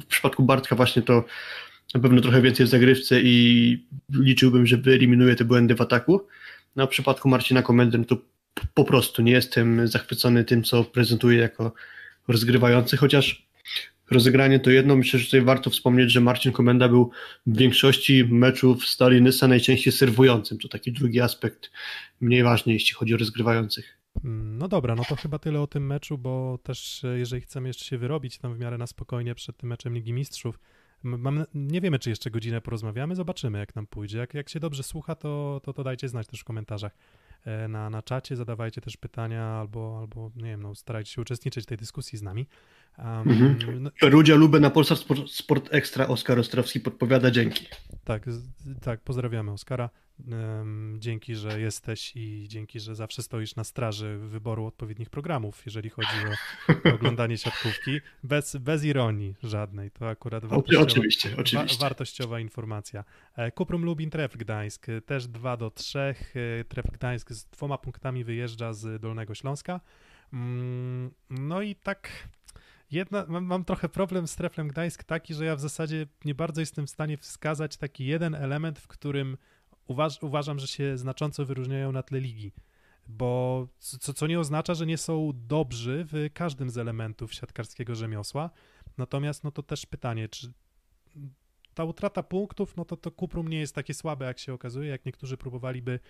w 0.00 0.06
przypadku 0.06 0.42
Bartka 0.42 0.76
właśnie 0.76 1.02
to 1.02 1.24
na 1.94 2.00
pewno 2.00 2.20
trochę 2.20 2.42
więcej 2.42 2.66
w 2.66 2.68
zagrywce 2.68 3.20
i 3.22 3.86
liczyłbym, 4.12 4.66
że 4.66 4.76
wyeliminuje 4.76 5.36
te 5.36 5.44
błędy 5.44 5.74
w 5.74 5.80
ataku. 5.80 6.26
No, 6.76 6.82
a 6.82 6.86
w 6.86 6.90
przypadku 6.90 7.28
Marcina 7.28 7.62
Komendy 7.62 7.98
no 7.98 8.04
to 8.04 8.16
po 8.74 8.84
prostu 8.84 9.22
nie 9.22 9.32
jestem 9.32 9.88
zachwycony 9.88 10.44
tym, 10.44 10.62
co 10.62 10.84
prezentuje 10.84 11.38
jako 11.38 11.72
rozgrywający, 12.28 12.96
chociaż 12.96 13.46
rozegranie 14.10 14.60
to 14.60 14.70
jedno. 14.70 14.96
Myślę, 14.96 15.18
że 15.18 15.26
tutaj 15.26 15.42
warto 15.42 15.70
wspomnieć, 15.70 16.12
że 16.12 16.20
Marcin 16.20 16.52
Komenda 16.52 16.88
był 16.88 17.10
w 17.46 17.56
większości 17.56 18.24
meczów 18.24 18.86
Stali 18.86 19.22
Nysa 19.22 19.48
najczęściej 19.48 19.92
serwującym. 19.92 20.58
To 20.58 20.68
taki 20.68 20.92
drugi 20.92 21.20
aspekt 21.20 21.70
mniej 22.20 22.42
ważny, 22.42 22.72
jeśli 22.72 22.94
chodzi 22.94 23.14
o 23.14 23.16
rozgrywających. 23.16 23.98
No 24.24 24.68
dobra, 24.68 24.94
no 24.94 25.04
to 25.08 25.16
chyba 25.16 25.38
tyle 25.38 25.60
o 25.60 25.66
tym 25.66 25.86
meczu, 25.86 26.18
bo 26.18 26.58
też 26.62 27.02
jeżeli 27.16 27.42
chcemy 27.42 27.68
jeszcze 27.68 27.84
się 27.84 27.98
wyrobić 27.98 28.38
tam 28.38 28.54
w 28.54 28.58
miarę 28.58 28.78
na 28.78 28.86
spokojnie 28.86 29.34
przed 29.34 29.56
tym 29.56 29.68
meczem 29.68 29.94
Ligi 29.94 30.12
Mistrzów, 30.12 30.58
Mam, 31.04 31.44
nie 31.54 31.80
wiemy, 31.80 31.98
czy 31.98 32.10
jeszcze 32.10 32.30
godzinę 32.30 32.60
porozmawiamy, 32.60 33.16
zobaczymy, 33.16 33.58
jak 33.58 33.76
nam 33.76 33.86
pójdzie. 33.86 34.18
Jak, 34.18 34.34
jak 34.34 34.48
się 34.48 34.60
dobrze 34.60 34.82
słucha, 34.82 35.14
to, 35.14 35.60
to, 35.64 35.72
to 35.72 35.84
dajcie 35.84 36.08
znać 36.08 36.26
też 36.26 36.40
w 36.40 36.44
komentarzach 36.44 36.96
e, 37.44 37.68
na, 37.68 37.90
na 37.90 38.02
czacie, 38.02 38.36
zadawajcie 38.36 38.80
też 38.80 38.96
pytania 38.96 39.44
albo, 39.44 39.98
albo 40.00 40.30
nie 40.36 40.50
wiem, 40.50 40.62
no, 40.62 40.74
starajcie 40.74 41.12
się 41.12 41.20
uczestniczyć 41.20 41.64
w 41.64 41.66
tej 41.66 41.78
dyskusji 41.78 42.18
z 42.18 42.22
nami. 42.22 42.46
Um, 42.98 43.06
mhm. 43.06 43.82
no, 43.82 43.90
Rudzia 44.02 44.34
Lubę 44.34 44.60
na 44.60 44.70
Polsat 44.70 44.98
Sport, 44.98 45.30
Sport 45.30 45.68
Ekstra 45.74 46.06
Oskar 46.08 46.38
Ostrowski 46.38 46.80
podpowiada 46.80 47.30
dzięki. 47.30 47.66
Tak, 48.04 48.22
tak, 48.82 49.00
pozdrawiamy 49.00 49.52
Oskara. 49.52 49.90
Dzięki, 50.98 51.34
że 51.34 51.60
jesteś 51.60 52.12
i 52.16 52.44
dzięki, 52.48 52.80
że 52.80 52.94
zawsze 52.94 53.22
stoisz 53.22 53.56
na 53.56 53.64
straży 53.64 54.18
wyboru 54.18 54.66
odpowiednich 54.66 55.10
programów, 55.10 55.62
jeżeli 55.66 55.90
chodzi 55.90 56.08
o, 56.08 56.90
o 56.90 56.94
oglądanie 56.94 57.38
siatkówki. 57.38 58.00
Bez, 58.22 58.56
bez 58.56 58.84
ironii 58.84 59.34
żadnej. 59.42 59.90
To 59.90 60.08
akurat 60.08 60.44
wartościowa, 60.44 60.82
oczywiście, 60.82 61.36
oczywiście. 61.38 61.78
Wa 61.78 61.84
wartościowa 61.84 62.40
informacja. 62.40 63.04
E, 63.36 63.50
Kuprum 63.52 63.84
Lubin 63.84 64.10
Tref 64.10 64.36
Gdańsk 64.36 64.86
też 65.06 65.26
2 65.26 65.56
do 65.56 65.70
3. 65.70 65.98
E, 65.98 66.14
Tref 66.64 66.86
Gdańsk 66.92 67.32
z 67.32 67.44
dwoma 67.44 67.78
punktami 67.78 68.24
wyjeżdża 68.24 68.72
z 68.72 69.00
Dolnego 69.00 69.34
Śląska. 69.34 69.80
Mm, 70.32 71.10
no 71.30 71.62
i 71.62 71.74
tak 71.74 72.28
jedna, 72.90 73.24
mam, 73.28 73.44
mam, 73.44 73.64
trochę 73.64 73.88
problem 73.88 74.28
z 74.28 74.36
Treflem 74.36 74.68
Gdańsk 74.68 75.04
taki, 75.04 75.34
że 75.34 75.44
ja 75.44 75.56
w 75.56 75.60
zasadzie 75.60 76.06
nie 76.24 76.34
bardzo 76.34 76.60
jestem 76.60 76.86
w 76.86 76.90
stanie 76.90 77.16
wskazać 77.16 77.76
taki 77.76 78.06
jeden 78.06 78.34
element, 78.34 78.78
w 78.78 78.86
którym 78.86 79.36
uważ, 79.86 80.22
uważam, 80.22 80.58
że 80.58 80.66
się 80.66 80.98
znacząco 80.98 81.44
wyróżniają 81.44 81.92
na 81.92 82.02
tle 82.02 82.20
ligi. 82.20 82.52
Bo 83.06 83.66
co, 83.78 84.14
co 84.14 84.26
nie 84.26 84.40
oznacza, 84.40 84.74
że 84.74 84.86
nie 84.86 84.98
są 84.98 85.32
dobrzy 85.34 86.06
w 86.12 86.28
każdym 86.34 86.70
z 86.70 86.78
elementów 86.78 87.34
siatkarskiego 87.34 87.94
rzemiosła. 87.94 88.50
Natomiast 88.98 89.44
no 89.44 89.50
to 89.50 89.62
też 89.62 89.86
pytanie, 89.86 90.28
czy 90.28 90.52
ta 91.74 91.84
utrata 91.84 92.22
punktów, 92.22 92.76
no 92.76 92.84
to 92.84 92.96
to 92.96 93.10
Kuprum 93.10 93.48
nie 93.48 93.60
jest 93.60 93.74
takie 93.74 93.94
słabe, 93.94 94.26
jak 94.26 94.38
się 94.38 94.52
okazuje, 94.52 94.90
jak 94.90 95.06
niektórzy 95.06 95.36
próbowaliby 95.36 96.00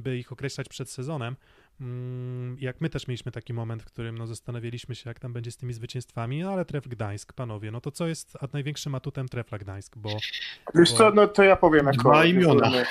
by 0.00 0.18
ich 0.18 0.32
określać 0.32 0.68
przed 0.68 0.90
sezonem. 0.90 1.36
Mm, 1.80 2.56
jak 2.60 2.80
my 2.80 2.88
też 2.88 3.08
mieliśmy 3.08 3.32
taki 3.32 3.54
moment, 3.54 3.82
w 3.82 3.86
którym 3.86 4.18
no, 4.18 4.26
zastanawialiśmy 4.26 4.94
się, 4.94 5.10
jak 5.10 5.20
tam 5.20 5.32
będzie 5.32 5.50
z 5.50 5.56
tymi 5.56 5.72
zwycięstwami, 5.72 6.40
no 6.40 6.50
ale 6.50 6.64
Tref 6.64 6.88
Gdańsk, 6.88 7.32
panowie, 7.32 7.70
no 7.70 7.80
to 7.80 7.90
co 7.90 8.06
jest 8.06 8.36
największym 8.52 8.94
atutem 8.94 9.28
Trefla 9.28 9.58
Gdańsk, 9.58 9.96
bo... 9.96 10.08
Wiesz 10.74 10.92
bo... 10.92 10.98
co, 10.98 11.10
no 11.10 11.26
to 11.26 11.42
ja 11.42 11.56
powiem 11.56 11.86
jako 11.86 11.98
Dwa 11.98 12.24
imiona. 12.24 12.70
Dyżurny, 12.70 12.86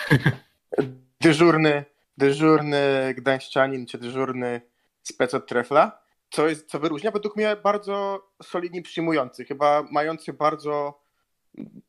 dyżurny, 1.21 1.85
dyżurny 2.17 3.13
gdańszczanin, 3.17 3.85
czy 3.85 3.97
dyżurny 3.97 4.61
spec 5.03 5.33
od 5.33 5.47
Trefla, 5.47 5.99
co, 6.29 6.47
jest, 6.47 6.69
co 6.69 6.79
wyróżnia 6.79 7.11
według 7.11 7.35
mnie 7.35 7.55
bardzo 7.63 8.27
solidnie 8.43 8.81
przyjmujący, 8.81 9.45
chyba 9.45 9.83
mający 9.91 10.33
bardzo 10.33 11.01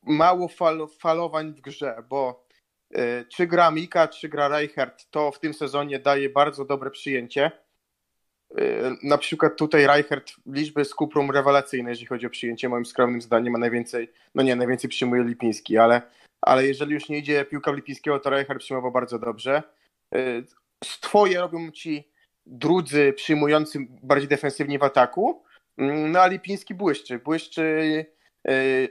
mało 0.03 0.47
fal, 0.47 0.87
falowań 0.99 1.53
w 1.53 1.61
grze, 1.61 2.03
bo 2.09 2.46
czy 3.29 3.47
gra 3.47 3.71
Mika, 3.71 4.07
czy 4.07 4.29
gra 4.29 4.47
Reichert, 4.47 5.05
to 5.11 5.31
w 5.31 5.39
tym 5.39 5.53
sezonie 5.53 5.99
daje 5.99 6.29
bardzo 6.29 6.65
dobre 6.65 6.91
przyjęcie. 6.91 7.51
E, 8.55 8.95
na 9.03 9.17
przykład 9.17 9.57
tutaj 9.57 9.87
Reichert 9.87 10.33
liczby 10.45 10.85
z 10.85 10.93
Kuprum 10.93 11.31
rewelacyjne, 11.31 11.89
jeżeli 11.89 12.07
chodzi 12.07 12.27
o 12.27 12.29
przyjęcie, 12.29 12.69
moim 12.69 12.85
skromnym 12.85 13.21
zdaniem 13.21 13.53
ma 13.53 13.59
najwięcej, 13.59 14.11
no 14.35 14.43
nie, 14.43 14.55
najwięcej 14.55 14.89
przyjmuje 14.89 15.23
Lipiński, 15.23 15.77
ale, 15.77 16.01
ale 16.41 16.67
jeżeli 16.67 16.93
już 16.93 17.09
nie 17.09 17.17
idzie 17.17 17.45
piłka 17.45 17.71
Lipińskiego, 17.71 18.19
to 18.19 18.29
Reichert 18.29 18.59
przyjmował 18.59 18.91
bardzo 18.91 19.19
dobrze. 19.19 19.63
E, 20.15 21.39
robią 21.39 21.71
ci 21.71 22.09
drudzy 22.45 23.13
przyjmujący 23.15 23.79
bardziej 24.03 24.27
defensywnie 24.27 24.79
w 24.79 24.83
ataku, 24.83 25.43
mm, 25.77 26.11
no 26.11 26.21
a 26.21 26.27
Lipiński 26.27 26.73
błyszczy, 26.73 27.19
błyszczy 27.19 28.05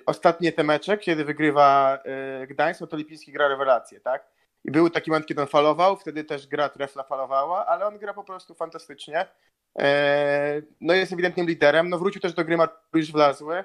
ostatnie 0.07 0.53
te 0.53 0.65
mecze, 0.65 0.99
kiedy 0.99 1.25
wygrywa 1.25 1.99
y, 2.43 2.47
Gdańsk, 2.47 2.81
no 2.81 2.87
to 2.87 2.97
Lipiński 2.97 3.33
gra 3.33 3.49
rewelację, 3.49 4.01
tak? 4.01 4.27
I 4.65 4.71
był 4.71 4.91
taki 4.91 5.11
moment, 5.11 5.27
kiedy 5.27 5.41
on 5.41 5.47
falował, 5.47 5.97
wtedy 5.97 6.25
też 6.25 6.47
gra 6.47 6.69
Trefla 6.69 7.03
falowała, 7.03 7.67
ale 7.67 7.87
on 7.87 7.99
gra 7.99 8.15
po 8.15 8.25
prostu 8.25 8.55
fantastycznie. 8.55 9.27
E, 9.79 10.63
no 10.81 10.95
jest 10.95 11.13
ewidentnym 11.13 11.47
liderem. 11.47 11.89
No 11.89 11.99
wrócił 11.99 12.21
też 12.21 12.35
do 12.35 12.45
gry 12.45 12.57
Mariusz 12.57 13.13
Wlazły. 13.13 13.65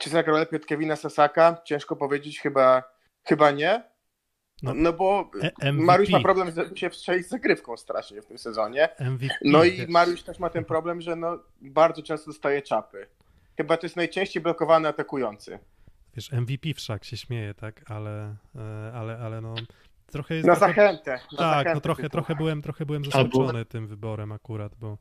Czy 0.00 0.10
zagrał 0.10 0.36
lepiej 0.36 0.60
od 0.60 0.66
Kevina 0.66 0.96
Sasaka? 0.96 1.56
Ciężko 1.64 1.96
powiedzieć, 1.96 2.40
chyba, 2.40 2.82
chyba 3.24 3.50
nie. 3.50 3.82
No, 4.62 4.72
no 4.74 4.92
bo 4.92 5.30
e 5.60 5.72
Mariusz 5.72 6.10
ma 6.10 6.20
problem 6.20 6.48
się 6.74 6.90
wstrzelić 6.90 7.26
z 7.26 7.30
zagrywką 7.30 7.76
strasznie 7.76 8.22
w 8.22 8.26
tym 8.26 8.38
sezonie. 8.38 8.88
MVP, 9.00 9.34
no 9.44 9.64
i 9.64 9.86
Mariusz 9.88 10.22
też 10.22 10.38
ma 10.38 10.50
ten 10.50 10.64
problem, 10.64 11.00
że 11.00 11.16
no 11.16 11.38
bardzo 11.60 12.02
często 12.02 12.30
dostaje 12.30 12.62
czapy 12.62 13.06
chyba 13.62 13.76
to 13.76 13.86
jest 13.86 13.96
najczęściej 13.96 14.42
blokowany 14.42 14.88
atakujący. 14.88 15.58
Wiesz, 16.16 16.32
MVP 16.32 16.74
wszak 16.74 17.04
się 17.04 17.16
śmieje, 17.16 17.54
tak, 17.54 17.90
ale, 17.90 18.36
e, 18.56 18.92
ale, 18.94 19.18
ale 19.18 19.40
no 19.40 19.54
trochę 20.06 20.34
jest... 20.34 20.46
Na 20.46 20.56
trochę... 20.56 20.74
zachętę. 20.74 21.10
Na 21.10 21.38
tak, 21.38 21.38
zachętę 21.38 21.74
no 21.74 21.80
trochę, 21.80 22.08
trochę, 22.08 22.34
byłem, 22.34 22.62
trochę 22.62 22.86
byłem 22.86 23.04
zaskoczony 23.04 23.48
Albo... 23.48 23.64
tym 23.64 23.86
wyborem 23.86 24.32
akurat, 24.32 24.72
bo... 24.80 24.98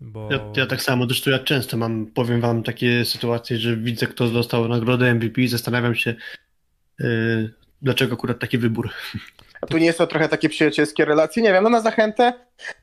Bo... 0.00 0.28
Ja, 0.32 0.52
ja, 0.56 0.66
tak 0.66 0.82
samo, 0.82 1.06
zresztą 1.06 1.30
ja 1.30 1.38
często 1.38 1.76
mam, 1.76 2.06
powiem 2.06 2.40
wam, 2.40 2.62
takie 2.62 3.04
sytuacje, 3.04 3.58
że 3.58 3.76
widzę, 3.76 4.06
kto 4.06 4.28
dostał 4.28 4.68
nagrodę 4.68 5.14
MVP 5.14 5.42
i 5.42 5.48
zastanawiam 5.48 5.94
się, 5.94 6.14
yy, 6.98 7.54
dlaczego 7.82 8.14
akurat 8.14 8.38
taki 8.38 8.58
wybór. 8.58 8.90
A 9.60 9.66
tu 9.66 9.78
nie 9.78 9.92
są 9.92 10.06
trochę 10.06 10.28
takie 10.28 10.48
przyjacielskie 10.48 11.04
relacje? 11.04 11.42
Nie 11.42 11.52
wiem, 11.52 11.64
no 11.64 11.70
na 11.70 11.80
zachętę 11.80 12.32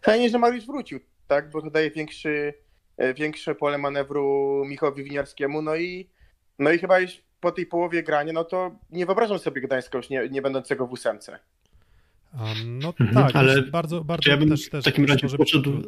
fajnie, 0.02 0.30
że 0.30 0.39
Mariusz 0.39 0.66
wrócił, 0.66 1.00
tak, 1.28 1.50
bo 1.50 1.62
to 1.62 1.72
daje 1.72 1.91
większy 1.91 2.54
większe 3.16 3.56
pole 3.56 3.78
manewru 3.78 4.64
Michałowi 4.66 5.04
Winiarskiemu, 5.04 5.62
no 5.62 5.76
i, 5.76 6.10
no 6.60 6.72
i 6.72 6.80
chyba 6.80 6.97
po 7.39 7.52
tej 7.52 7.66
połowie 7.66 8.04
grania, 8.04 8.34
no 8.34 8.43
to 8.43 8.80
nie 8.89 9.06
wyobrażam 9.06 9.39
sobie 9.39 9.62
Gdańska 9.62 9.97
już 9.97 10.10
nie, 10.10 10.30
nie 10.30 10.41
będącego 10.41 10.88
w 10.88 10.91
ósemce. 10.91 11.39
Um, 12.39 12.80
no 12.80 12.93
mhm, 13.00 13.14
tak, 13.14 13.36
ale 13.36 13.62
bardzo, 13.62 14.04
bardzo 14.04 14.32
ja 14.32 14.38
bym 14.38 14.50
też, 14.50 14.70
też, 14.70 14.82
w 14.82 14.86
takim 14.86 15.06
razie 15.06 15.28
poszedł, 15.38 15.84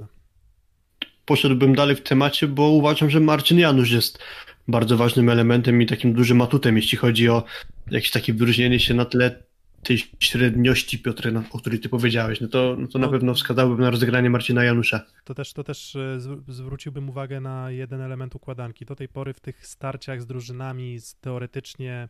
poszedłbym 1.26 1.76
dalej 1.76 1.96
w 1.96 2.02
temacie, 2.02 2.48
bo 2.48 2.70
uważam, 2.70 3.10
że 3.10 3.20
Marcin 3.20 3.60
Janusz 3.60 3.92
jest 3.92 4.20
bardzo 4.68 4.98
ważnym 4.98 5.30
elementem 5.30 5.82
i 5.82 5.86
takim 5.86 6.14
dużym 6.14 6.42
atutem, 6.42 6.76
jeśli 6.76 6.98
chodzi 6.98 7.30
o 7.30 7.44
jakieś 7.92 8.12
takie 8.12 8.34
wyróżnienie 8.34 8.80
się 8.80 8.94
na 8.94 9.06
tle 9.06 9.44
tej 9.84 9.98
średniości 10.20 11.00
Piotrek, 11.00 11.34
o 11.52 11.58
której 11.60 11.80
ty 11.80 11.90
powiedziałeś, 11.90 12.42
no 12.42 12.48
to, 12.48 12.76
no 12.80 12.88
to 12.88 13.00
na 13.00 13.06
No. 13.08 13.12
pewno 13.12 13.34
wskazałbym 13.34 13.80
na 13.80 13.90
rozegranie 13.90 14.30
Marcina 14.30 14.64
Janusza. 14.64 15.06
To 15.24 15.34
też, 15.34 15.54
to 15.54 15.64
też 15.64 15.96
e, 15.96 16.00
zw- 16.20 16.42
zwróciłbym 16.48 17.10
uwagę 17.10 17.42
na 17.42 17.72
jeden 17.72 18.02
element 18.02 18.36
układanki. 18.36 18.86
Do 18.86 18.96
tej 18.96 19.08
pory 19.08 19.34
w 19.34 19.40
tych 19.40 19.68
starciach 19.68 20.22
z 20.22 20.26
drużynami 20.26 21.00
z 21.00 21.16
teoretycznie. 21.16 22.10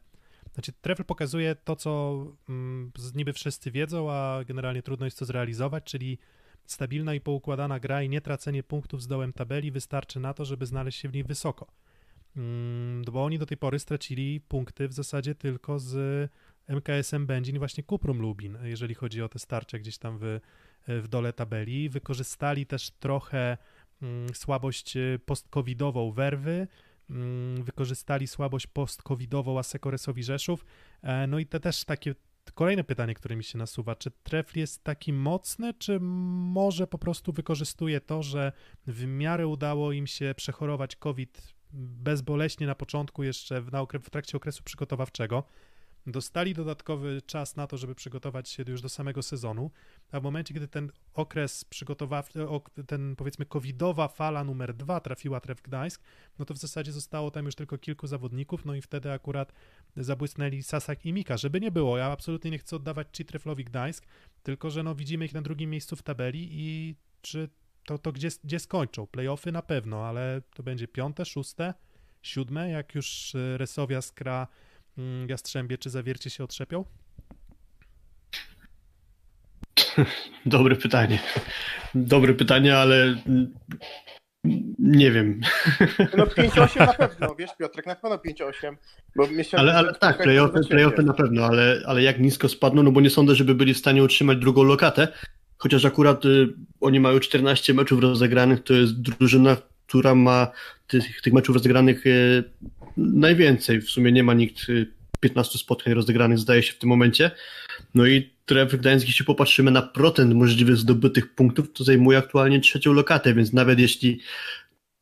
Znaczy, 0.53 0.71
Trefl 0.81 1.03
pokazuje 1.03 1.55
to, 1.55 1.75
co 1.75 2.23
mm, 2.49 2.91
niby 3.15 3.33
wszyscy 3.33 3.71
wiedzą, 3.71 4.11
a 4.11 4.43
generalnie 4.47 4.81
trudno 4.83 5.05
jest 5.05 5.19
to 5.19 5.25
zrealizować, 5.25 5.83
czyli 5.83 6.17
stabilna 6.65 7.13
i 7.13 7.21
poukładana 7.21 7.79
gra 7.79 8.03
i 8.03 8.09
nietracenie 8.09 8.63
punktów 8.63 9.01
z 9.03 9.07
dołem 9.07 9.33
tabeli 9.33 9.71
wystarczy 9.71 10.19
na 10.19 10.33
to, 10.33 10.45
żeby 10.45 10.65
znaleźć 10.65 10.99
się 10.99 11.09
w 11.09 11.13
niej 11.13 11.23
wysoko. 11.23 11.67
Mm, 12.37 13.01
Bo 13.11 13.23
oni 13.23 13.39
do 13.39 13.45
tej 13.45 13.57
pory 13.57 13.79
stracili 13.79 14.41
punkty 14.41 14.87
w 14.87 14.93
zasadzie 14.93 15.35
tylko 15.35 15.79
z 15.79 16.29
MKS-em 16.67 17.25
Będzin 17.25 17.59
właśnie 17.59 17.83
Kuprum 17.83 18.21
Lubin, 18.21 18.57
jeżeli 18.63 18.95
chodzi 18.95 19.21
o 19.21 19.29
te 19.29 19.39
starcia 19.39 19.79
gdzieś 19.79 19.97
tam 19.97 20.17
w, 20.21 20.39
w 20.87 21.07
dole 21.07 21.33
tabeli. 21.33 21.89
Wykorzystali 21.89 22.65
też 22.65 22.91
trochę 22.91 23.57
mm, 24.01 24.29
słabość 24.33 24.97
y, 24.97 25.19
post-covidową 25.25 26.11
Werwy, 26.11 26.67
mm, 27.09 27.63
wykorzystali 27.63 28.27
słabość 28.27 28.67
post-covidową 28.67 29.59
Asekoresowi 29.59 30.23
Rzeszów. 30.23 30.65
E, 31.01 31.27
No 31.27 31.39
i 31.39 31.45
te 31.45 31.59
też 31.59 31.85
takie 31.85 32.15
kolejne 32.53 32.83
pytanie, 32.83 33.13
które 33.13 33.35
mi 33.35 33.43
się 33.43 33.57
nasuwa, 33.57 33.95
czy 33.95 34.11
Trefl 34.23 34.59
jest 34.59 34.83
taki 34.83 35.13
mocny, 35.13 35.73
czy 35.73 35.99
może 35.99 36.87
po 36.87 36.97
prostu 36.97 37.31
wykorzystuje 37.31 38.01
to, 38.01 38.23
że 38.23 38.51
w 38.87 39.05
miarę 39.05 39.47
udało 39.47 39.91
im 39.91 40.07
się 40.07 40.33
przechorować 40.37 40.95
COVID 40.95 41.53
bezboleśnie 41.73 42.67
na 42.67 42.75
początku 42.75 43.23
jeszcze 43.23 43.61
w, 43.61 43.71
na 43.71 43.83
okre- 43.83 43.99
w 43.99 44.09
trakcie 44.09 44.37
okresu 44.37 44.63
przygotowawczego, 44.63 45.43
dostali 46.07 46.53
dodatkowy 46.53 47.21
czas 47.21 47.55
na 47.55 47.67
to, 47.67 47.77
żeby 47.77 47.95
przygotować 47.95 48.49
się 48.49 48.63
już 48.67 48.81
do 48.81 48.89
samego 48.89 49.23
sezonu, 49.23 49.71
a 50.11 50.19
w 50.19 50.23
momencie, 50.23 50.53
kiedy 50.53 50.67
ten 50.67 50.91
okres 51.13 51.65
przygotowawczy, 51.65 52.47
ten 52.87 53.15
powiedzmy 53.15 53.45
covidowa 53.45 54.07
fala 54.07 54.43
numer 54.43 54.73
dwa 54.73 54.99
trafiła 54.99 55.39
Tref 55.39 55.61
Gdańsk, 55.61 56.01
no 56.39 56.45
to 56.45 56.53
w 56.53 56.57
zasadzie 56.57 56.91
zostało 56.91 57.31
tam 57.31 57.45
już 57.45 57.55
tylko 57.55 57.77
kilku 57.77 58.07
zawodników, 58.07 58.65
no 58.65 58.75
i 58.75 58.81
wtedy 58.81 59.11
akurat 59.11 59.53
zabłysnęli 59.97 60.63
Sasak 60.63 61.05
i 61.05 61.13
Mika, 61.13 61.37
żeby 61.37 61.61
nie 61.61 61.71
było, 61.71 61.97
ja 61.97 62.05
absolutnie 62.05 62.51
nie 62.51 62.57
chcę 62.57 62.75
oddawać 62.75 63.07
ci 63.13 63.25
Treflowi 63.25 63.63
Gdańsk, 63.63 64.05
tylko 64.43 64.69
że 64.69 64.83
no 64.83 64.95
widzimy 64.95 65.25
ich 65.25 65.33
na 65.33 65.41
drugim 65.41 65.69
miejscu 65.69 65.95
w 65.95 66.03
tabeli 66.03 66.47
i 66.51 66.95
czy 67.21 67.49
to, 67.85 67.97
to 67.97 68.11
gdzie, 68.11 68.29
gdzie 68.43 68.59
skończą? 68.59 69.07
Playoffy 69.07 69.51
na 69.51 69.61
pewno, 69.61 70.05
ale 70.05 70.41
to 70.53 70.63
będzie 70.63 70.87
piąte, 70.87 71.25
szóste, 71.25 71.73
siódme, 72.21 72.69
jak 72.69 72.95
już 72.95 73.35
y, 73.35 73.57
Resowia, 73.57 74.01
Skra, 74.01 74.47
Jastrzębie 75.27 75.77
czy 75.77 75.89
Zawiercie 75.89 76.29
się 76.29 76.43
otrzepią? 76.43 76.85
Dobre 80.45 80.75
pytanie. 80.75 81.19
Dobre 81.95 82.33
pytanie, 82.33 82.77
ale 82.77 83.03
mm, 83.27 83.53
nie 84.79 85.11
wiem. 85.11 85.41
No 86.17 86.25
5-8 86.25 86.79
na 86.79 86.93
pewno, 86.93 87.35
wiesz 87.35 87.51
Piotrek, 87.59 87.85
na 87.85 87.95
pewno 87.95 88.17
5-8. 88.17 88.75
Bo 89.15 89.27
Ale, 89.53 89.73
ale 89.73 89.95
tak, 89.95 90.23
playoffy, 90.23 90.59
playoffy 90.69 91.03
na 91.03 91.13
pewno, 91.13 91.45
ale, 91.45 91.81
ale 91.85 92.03
jak 92.03 92.19
nisko 92.19 92.49
spadną, 92.49 92.83
no 92.83 92.91
bo 92.91 93.01
nie 93.01 93.09
sądzę, 93.09 93.35
żeby 93.35 93.55
byli 93.55 93.73
w 93.73 93.77
stanie 93.77 94.03
utrzymać 94.03 94.37
drugą 94.37 94.63
lokatę, 94.63 95.07
chociaż 95.57 95.85
akurat 95.85 96.25
y, 96.25 96.47
oni 96.81 96.99
mają 96.99 97.19
14 97.19 97.73
meczów 97.73 98.01
rozegranych, 98.01 98.63
to 98.63 98.73
jest 98.73 99.01
drużyna, 99.01 99.57
która 99.91 100.15
ma 100.15 100.51
tych, 100.87 101.21
tych 101.21 101.33
meczów 101.33 101.55
rozegranych 101.55 102.07
y, 102.07 102.43
najwięcej, 102.97 103.81
w 103.81 103.89
sumie 103.89 104.11
nie 104.11 104.23
ma 104.23 104.33
nikt 104.33 104.69
y, 104.69 104.87
15 105.19 105.59
spotkań 105.59 105.93
rozegranych, 105.93 106.39
zdaje 106.39 106.63
się 106.63 106.73
w 106.73 106.77
tym 106.77 106.89
momencie, 106.89 107.31
no 107.95 108.07
i 108.07 108.29
Tref 108.45 108.75
Gdańsk, 108.75 109.07
jeśli 109.07 109.25
popatrzymy 109.25 109.71
na 109.71 109.81
procent 109.81 110.33
możliwych 110.33 110.77
zdobytych 110.77 111.35
punktów, 111.35 111.73
to 111.73 111.83
zajmuje 111.83 112.17
aktualnie 112.17 112.59
trzecią 112.59 112.93
lokatę, 112.93 113.33
więc 113.33 113.53
nawet 113.53 113.79
jeśli 113.79 114.19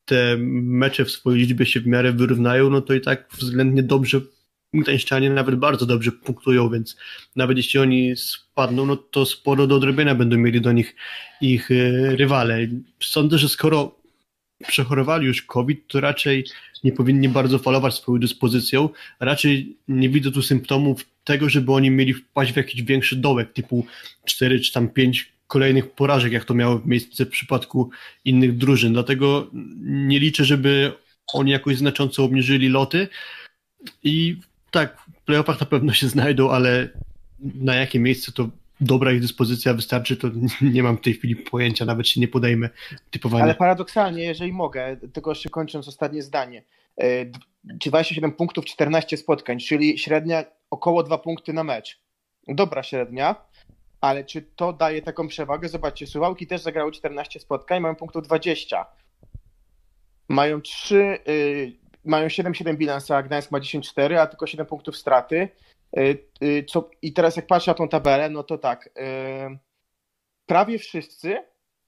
te 0.06 0.38
mecze 0.40 1.06
w 1.06 1.12
swojej 1.12 1.40
liczbie 1.40 1.66
się 1.66 1.80
w 1.80 1.88
miarę 1.88 2.12
wyrównają, 2.12 2.70
no 2.70 2.82
to 2.82 2.94
i 2.94 3.02
tak 3.02 3.30
względnie 3.38 3.84
dobrze 3.84 4.22
Gdańszczanie 4.74 5.30
nawet 5.30 5.56
bardzo 5.56 5.86
dobrze 5.86 6.12
punktują, 6.12 6.70
więc 6.70 6.98
nawet 7.36 7.58
jeśli 7.58 7.80
oni 7.80 8.18
spadną, 8.18 8.86
no 8.86 8.96
to 8.96 9.26
sporo 9.26 9.68
do 9.68 9.76
odrobienia 9.76 10.16
będą 10.16 10.38
mieli 10.38 10.62
do 10.62 10.72
nich 10.72 10.96
ich 11.42 11.72
e, 11.72 11.76
rywale. 12.16 12.68
Sądzę, 13.04 13.38
że 13.38 13.50
skoro 13.50 13.99
przechorowali 14.68 15.26
już 15.26 15.42
COVID, 15.42 15.88
to 15.88 16.02
raczej 16.02 16.46
nie 16.84 16.92
powinni 16.92 17.30
bardzo 17.30 17.60
falować 17.60 17.96
swoją 17.96 18.20
dyspozycją. 18.20 18.90
Raczej 19.20 19.78
nie 19.88 20.10
widzę 20.10 20.32
tu 20.32 20.42
symptomów 20.42 21.06
tego, 21.24 21.50
żeby 21.50 21.72
oni 21.72 21.92
mieli 21.92 22.14
wpaść 22.14 22.54
w 22.54 22.58
jakiś 22.58 22.84
większy 22.84 23.16
dołek, 23.16 23.54
typu 23.54 23.86
4 24.26 24.60
czy 24.60 24.74
tam 24.74 24.90
5 24.90 25.32
kolejnych 25.48 25.92
porażek, 25.92 26.34
jak 26.34 26.46
to 26.46 26.54
miało 26.54 26.82
miejsce 26.86 27.26
w 27.26 27.30
przypadku 27.30 27.90
innych 28.26 28.58
drużyn. 28.58 28.94
Dlatego 28.94 29.50
nie 29.84 30.20
liczę, 30.20 30.46
żeby 30.46 30.94
oni 31.34 31.52
jakoś 31.52 31.78
znacząco 31.78 32.24
obniżyli 32.24 32.70
loty. 32.70 33.08
I 34.04 34.36
tak, 34.72 35.02
w 35.22 35.26
playoffach 35.26 35.60
na 35.60 35.66
pewno 35.66 35.94
się 35.94 36.08
znajdą, 36.08 36.52
ale 36.52 36.90
na 37.40 37.76
jakie 37.76 38.00
miejsce 38.00 38.32
to 38.32 38.50
dobra 38.82 39.12
ich 39.12 39.22
dyspozycja 39.22 39.74
wystarczy, 39.74 40.18
to 40.18 40.28
nie 40.62 40.84
mam 40.84 40.98
w 40.98 41.02
tej 41.02 41.14
chwili 41.14 41.36
pojęcia, 41.36 41.86
nawet 41.86 42.08
się 42.08 42.22
nie 42.22 42.28
podejmę 42.28 42.70
typowania. 43.12 43.44
Ale 43.44 43.56
paradoksalnie, 43.56 44.24
jeżeli 44.24 44.54
mogę, 44.54 44.98
tylko 45.14 45.32
jeszcze 45.32 45.50
kończąc 45.50 45.88
ostatnie 45.88 46.24
zdanie. 46.24 46.64
e, 46.98 47.26
d- 47.26 47.40
27 47.64 48.32
punktów, 48.32 48.66
14 48.66 49.18
spotkań, 49.18 49.60
czyli 49.60 49.98
średnia 50.00 50.44
około 50.70 51.04
2 51.04 51.18
punkty 51.18 51.54
na 51.54 51.64
mecz. 51.64 52.00
Dobra 52.48 52.84
średnia, 52.84 53.36
ale 54.02 54.24
czy 54.24 54.42
to 54.42 54.74
daje 54.74 55.02
taką 55.02 55.28
przewagę? 55.28 55.70
Zobaczcie, 55.70 56.08
Suwałki 56.08 56.48
też 56.48 56.62
zagrały 56.62 56.92
14 56.92 57.40
spotkań, 57.40 57.82
mają 57.82 57.96
punktów 57.96 58.24
20. 58.24 58.86
Mają 60.30 60.62
3, 60.62 61.20
y, 61.28 61.72
mają 62.06 62.28
7-7 62.28 62.78
bilans, 62.78 63.12
a 63.12 63.24
Gdańsk 63.24 63.52
ma 63.52 63.60
10-4, 63.60 64.16
a 64.16 64.28
tylko 64.28 64.48
7 64.48 64.66
punktów 64.66 64.98
straty. 64.98 65.50
Y, 65.98 66.30
y, 66.44 66.66
co, 66.70 66.90
I 67.02 67.14
teraz 67.14 67.36
jak 67.36 67.48
patrzę 67.48 67.72
na 67.72 67.76
tą 67.76 67.88
tabelę, 67.88 68.30
no 68.30 68.44
to 68.44 68.58
tak, 68.58 68.88
y, 68.88 69.60
prawie 70.46 70.80
wszyscy 70.80 71.38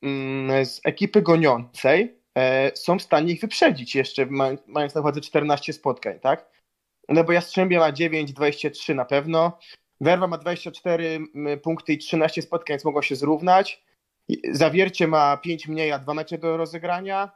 mm, 0.01 0.65
z 0.65 0.81
ekipy 0.83 1.21
goniącej 1.21 2.17
e, 2.37 2.71
są 2.75 2.99
w 2.99 3.01
stanie 3.01 3.33
ich 3.33 3.41
wyprzedzić 3.41 3.95
jeszcze, 3.95 4.25
mając, 4.67 4.95
na 4.95 5.01
uwadze 5.01 5.21
14 5.21 5.73
spotkań, 5.73 6.19
tak? 6.19 6.49
No 7.09 7.23
bo 7.23 7.31
Jastrzębie 7.31 7.79
ma 7.79 7.91
9, 7.91 8.33
23 8.33 8.95
na 8.95 9.05
pewno, 9.05 9.59
Werwa 10.01 10.27
ma 10.27 10.37
24 10.37 11.19
m, 11.35 11.59
punkty 11.59 11.93
i 11.93 11.97
13 11.97 12.41
spotkań, 12.41 12.73
więc 12.73 12.85
mogą 12.85 13.01
się 13.01 13.15
zrównać. 13.15 13.83
Zawiercie 14.51 15.07
ma 15.07 15.37
5 15.37 15.67
mniej, 15.67 15.91
a 15.91 15.99
2 15.99 16.13
mecze 16.13 16.37
do 16.37 16.57
rozegrania. 16.57 17.31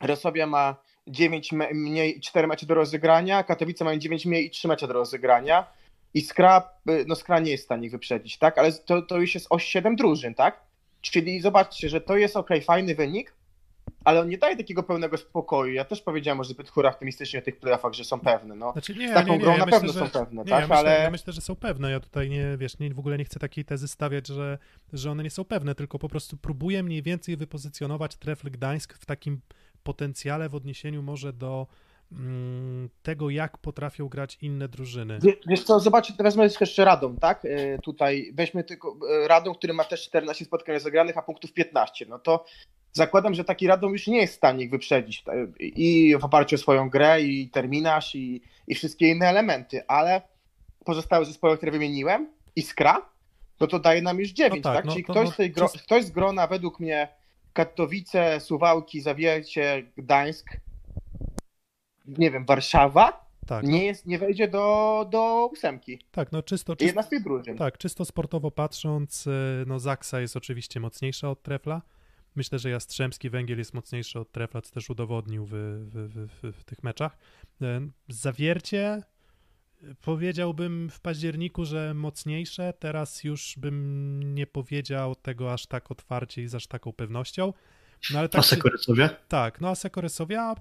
Resobia 0.00 0.46
ma 0.46 0.76
9 1.06 1.52
me- 1.52 1.74
mniej 1.74 2.18
i 2.18 2.20
4 2.20 2.46
mecze 2.48 2.66
do 2.66 2.74
rozegrania. 2.74 3.42
Katowice 3.42 3.84
mają 3.84 3.98
9 3.98 4.26
mniej 4.26 4.46
i 4.46 4.50
3 4.50 4.68
mecze 4.68 4.86
do 4.86 4.92
rozegrania. 4.92 5.72
I 6.14 6.20
Skra, 6.20 6.68
y, 6.90 7.04
no 7.06 7.14
Skra 7.14 7.40
nie 7.40 7.50
jest 7.50 7.64
w 7.64 7.66
stanie 7.66 7.86
ich 7.86 7.92
wyprzedzić, 7.92 8.38
tak? 8.38 8.58
Ale 8.58 8.72
to, 8.72 9.02
to 9.02 9.18
już 9.18 9.34
jest 9.34 9.46
o 9.50 9.58
7 9.58 9.96
drużyn, 9.96 10.34
tak? 10.34 10.60
Czyli 11.00 11.40
zobaczcie, 11.40 11.88
że 11.88 12.00
to 12.00 12.16
jest 12.16 12.36
ok, 12.36 12.48
fajny 12.66 12.94
wynik, 12.94 13.34
ale 14.04 14.20
on 14.20 14.28
nie 14.28 14.38
daje 14.38 14.56
takiego 14.56 14.82
pełnego 14.82 15.16
spokoju. 15.16 15.72
Ja 15.72 15.84
też 15.84 16.02
powiedziałem 16.02 16.36
może 16.36 16.50
zbyt 16.50 16.70
chóra 16.70 16.90
optymistycznie 16.90 17.38
o 17.38 17.42
tych 17.42 17.60
playoffach, 17.60 17.92
że 17.92 18.04
są 18.04 18.20
pewne. 18.20 18.54
No. 18.54 18.72
Znaczy 18.72 18.94
nie, 18.94 19.08
Z 19.08 19.14
taką 19.14 19.32
nie, 19.32 19.38
nie, 19.38 19.44
grą 19.44 19.52
ja 19.52 19.58
na 19.58 19.64
myślę, 19.64 19.80
pewno 19.80 19.92
że, 19.92 19.98
są 19.98 20.10
pewne, 20.10 20.44
nie, 20.44 20.50
tak? 20.50 20.60
ja, 20.60 20.66
myślę, 20.66 20.76
ale 20.76 21.02
ja 21.02 21.10
myślę, 21.10 21.32
że 21.32 21.40
są 21.40 21.56
pewne. 21.56 21.90
Ja 21.90 22.00
tutaj 22.00 22.30
nie, 22.30 22.56
wiesz, 22.56 22.78
nie, 22.78 22.94
w 22.94 22.98
ogóle 22.98 23.18
nie 23.18 23.24
chcę 23.24 23.40
takiej 23.40 23.64
tezy 23.64 23.88
stawiać, 23.88 24.26
że, 24.26 24.58
że 24.92 25.10
one 25.10 25.22
nie 25.22 25.30
są 25.30 25.44
pewne, 25.44 25.74
tylko 25.74 25.98
po 25.98 26.08
prostu 26.08 26.36
próbuję 26.36 26.82
mniej 26.82 27.02
więcej 27.02 27.36
wypozycjonować 27.36 28.16
Trefl 28.16 28.50
Gdańsk 28.50 28.94
w 28.98 29.06
takim 29.06 29.40
potencjale 29.82 30.48
w 30.48 30.54
odniesieniu 30.54 31.02
może 31.02 31.32
do 31.32 31.66
tego, 33.02 33.30
jak 33.30 33.58
potrafią 33.58 34.08
grać 34.08 34.38
inne 34.40 34.68
drużyny. 34.68 35.18
Wie- 35.22 35.36
Wiesz 35.48 35.62
co, 35.64 35.80
zobaczcie, 35.80 36.14
teraz 36.16 36.36
wezmę 36.36 36.48
jeszcze 36.60 36.84
Radom, 36.84 37.16
tak? 37.16 37.44
Y, 37.44 37.78
Tutaj 37.82 38.30
weźmy 38.34 38.64
tylko 38.64 38.96
y, 39.24 39.28
Radom, 39.28 39.54
który 39.54 39.72
ma 39.72 39.84
też 39.84 40.02
14 40.02 40.44
spotkań 40.44 40.74
rozegranych, 40.74 41.18
a 41.18 41.22
punktów 41.22 41.52
15. 41.52 42.06
No 42.08 42.18
to 42.18 42.44
zakładam, 42.92 43.34
że 43.34 43.44
taki 43.44 43.66
Radom 43.66 43.92
już 43.92 44.06
nie 44.06 44.20
jest 44.20 44.32
w 44.32 44.36
stanie 44.36 44.64
ich 44.64 44.70
wyprzedzić 44.70 45.22
tak? 45.22 45.36
i 45.60 46.16
w 46.20 46.24
oparciu 46.24 46.56
o 46.56 46.58
swoją 46.58 46.90
grę, 46.90 47.22
i 47.22 47.48
terminarz, 47.50 48.14
i, 48.14 48.42
i 48.66 48.74
wszystkie 48.74 49.08
inne 49.10 49.26
elementy, 49.28 49.86
ale 49.88 50.22
pozostałe 50.84 51.24
zespoły, 51.24 51.56
które 51.56 51.72
wymieniłem, 51.72 52.28
i 52.56 52.62
Skra, 52.62 53.08
no 53.60 53.66
to 53.66 53.78
daje 53.78 54.02
nam 54.02 54.20
już 54.20 54.28
9, 54.30 54.64
No 54.64 54.70
tak, 54.72 54.76
tak? 54.76 54.84
no 54.84 54.92
Czyli 54.92 55.04
to- 55.04 55.12
ktoś, 55.12 55.26
no 55.26 55.32
z 55.32 55.36
tej 55.36 55.50
gro, 55.50 55.68
ktoś 55.68 56.04
z 56.04 56.10
grona 56.10 56.46
według 56.46 56.80
mnie 56.80 57.08
Katowice, 57.52 58.40
Suwałki, 58.40 59.00
Zawiercie, 59.00 59.82
Gdańsk, 59.96 60.46
nie 62.06 62.30
wiem, 62.30 62.44
Warszawa, 62.44 63.30
Tak, 63.46 63.64
nie, 63.64 63.84
jest, 63.84 64.06
nie 64.06 64.18
wejdzie 64.18 64.48
do, 64.48 65.06
do 65.10 65.48
ósemki. 65.52 65.98
tak, 66.10 66.32
no 66.32 66.42
czysto, 66.42 66.76
czysto, 66.76 66.86
Jedna 66.86 67.02
z 67.02 67.08
tych 67.08 67.22
drużyn. 67.22 67.56
tak, 67.56 67.78
czysto 67.78 68.04
sportowo 68.04 68.50
patrząc, 68.50 69.26
y, 69.26 69.64
no 69.66 69.78
Zaksa 69.78 70.20
jest 70.20 70.36
oczywiście 70.36 70.80
mocniejsza 70.80 71.30
od 71.30 71.42
Trefla. 71.42 71.82
Myślę, 72.36 72.58
że 72.58 72.70
Jastrzębski 72.70 73.30
Węgiel 73.30 73.58
jest 73.58 73.74
mocniejszy 73.74 74.20
od 74.20 74.32
Trefla, 74.32 74.60
co 74.62 74.74
też 74.74 74.90
udowodnił 74.90 75.46
w, 75.46 75.50
w, 75.50 76.28
w, 76.42 76.56
w, 76.60 76.64
tych 76.64 76.82
meczach. 76.82 77.18
Y, 77.62 77.66
Zawiercie 78.08 79.02
Powiedziałbym 80.00 80.90
w 80.90 81.00
październiku, 81.00 81.64
że 81.64 81.94
mocniejsze. 81.94 82.72
Teraz 82.78 83.24
już 83.24 83.54
bym 83.58 84.34
nie 84.34 84.46
powiedział 84.46 85.14
tego 85.14 85.52
aż 85.52 85.66
tak 85.66 85.90
otwarcie 85.90 86.42
i 86.42 86.48
z 86.48 86.54
aż 86.54 86.66
taką 86.66 86.92
pewnością. 86.92 87.52
No, 88.10 88.18
ale 88.18 88.28
tak 88.28 88.38
a 88.38 88.42
Sekoresowia? 88.42 89.08
Tak, 89.28 89.60
no 89.60 89.68
a 89.68 89.74
Sekoresowia, 89.74 90.54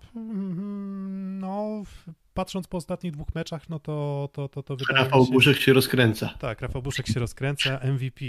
no 1.40 1.84
patrząc 2.34 2.68
po 2.68 2.78
ostatnich 2.78 3.14
dwóch 3.14 3.36
meczach, 3.36 3.70
no 3.70 3.80
to 3.80 4.30
to, 4.34 4.50
to, 4.50 4.64
to 4.64 4.76
wydaje 4.76 5.04
Rafał 5.04 5.26
się... 5.26 5.32
Buszek 5.32 5.58
się 5.58 5.74
rozkręca. 5.74 6.34
Tak, 6.40 6.62
Rafał 6.62 6.82
Buszek 6.82 7.08
się 7.08 7.20
rozkręca, 7.20 7.80
MVP. 7.84 8.26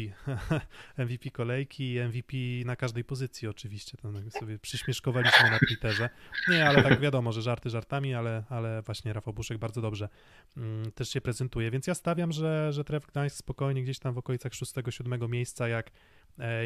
MVP 1.06 1.30
kolejki, 1.30 1.96
MVP 2.08 2.36
na 2.64 2.76
każdej 2.76 3.04
pozycji 3.04 3.48
oczywiście, 3.48 3.96
to 3.96 4.30
sobie 4.30 4.58
przyśmieszkowaliśmy 4.58 5.50
na 5.50 5.58
Twitterze. 5.58 6.08
Nie, 6.48 6.68
ale 6.68 6.82
tak 6.82 7.00
wiadomo, 7.00 7.32
że 7.32 7.42
żarty 7.42 7.70
żartami, 7.70 8.14
ale, 8.14 8.44
ale 8.48 8.82
właśnie 8.82 9.12
Rafał 9.12 9.34
Buszek 9.34 9.58
bardzo 9.58 9.80
dobrze 9.80 10.08
mm, 10.56 10.92
też 10.92 11.08
się 11.08 11.20
prezentuje, 11.20 11.70
więc 11.70 11.86
ja 11.86 11.94
stawiam, 11.94 12.32
że, 12.32 12.72
że 12.72 12.84
Tref 12.84 13.06
Gdańsk 13.06 13.36
spokojnie 13.36 13.82
gdzieś 13.82 13.98
tam 13.98 14.14
w 14.14 14.18
okolicach 14.18 14.52
6-7 14.52 15.28
miejsca, 15.28 15.68
jak 15.68 15.90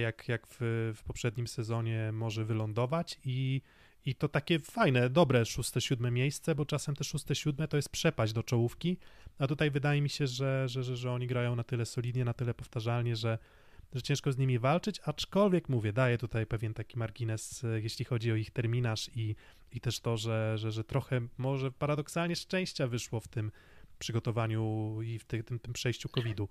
jak, 0.03 0.29
jak 0.29 0.47
w, 0.51 0.57
w 0.97 1.03
poprzednim 1.03 1.47
sezonie 1.47 2.11
może 2.13 2.45
wylądować. 2.45 3.21
I, 3.25 3.63
i 4.07 4.15
to 4.15 4.29
takie 4.29 4.59
fajne, 4.59 5.11
dobre 5.11 5.45
szóste, 5.45 5.81
siódme 5.81 6.11
miejsce, 6.11 6.55
bo 6.55 6.67
czasem 6.67 6.97
te 6.97 7.05
szóste, 7.05 7.35
siódme 7.35 7.69
to 7.69 7.77
jest 7.77 7.89
przepaść 7.89 8.33
do 8.33 8.43
czołówki, 8.43 8.97
a 9.39 9.47
tutaj 9.47 9.71
wydaje 9.71 10.03
mi 10.03 10.09
się, 10.09 10.27
że, 10.27 10.69
że, 10.69 10.85
że, 10.85 10.97
że 10.97 11.13
oni 11.13 11.27
grają 11.27 11.57
na 11.57 11.65
tyle 11.65 11.87
solidnie, 11.87 12.25
na 12.25 12.33
tyle 12.33 12.55
powtarzalnie, 12.55 13.17
że, 13.17 13.39
że 13.95 14.03
ciężko 14.03 14.33
z 14.33 14.39
nimi 14.39 14.59
walczyć, 14.59 15.01
aczkolwiek 15.05 15.69
mówię, 15.69 15.93
daję 15.93 16.19
tutaj 16.19 16.47
pewien 16.47 16.75
taki 16.75 16.99
margines, 16.99 17.65
e, 17.65 17.81
jeśli 17.81 18.05
chodzi 18.05 18.33
o 18.33 18.35
ich 18.35 18.51
terminarz 18.51 19.11
i, 19.15 19.35
i 19.73 19.81
też 19.81 20.01
to, 20.01 20.17
że, 20.17 20.59
że, 20.59 20.73
że 20.73 20.85
trochę 20.85 21.21
może 21.39 21.73
paradoksalnie 21.73 22.37
szczęścia 22.37 22.87
wyszło 22.87 23.21
w 23.21 23.29
tym 23.29 23.53
przygotowaniu 23.99 24.99
i 25.03 25.19
w 25.19 25.25
tym, 25.25 25.43
tym, 25.43 25.59
tym 25.59 25.73
przejściu 25.73 26.09
COVID-u. 26.09 26.49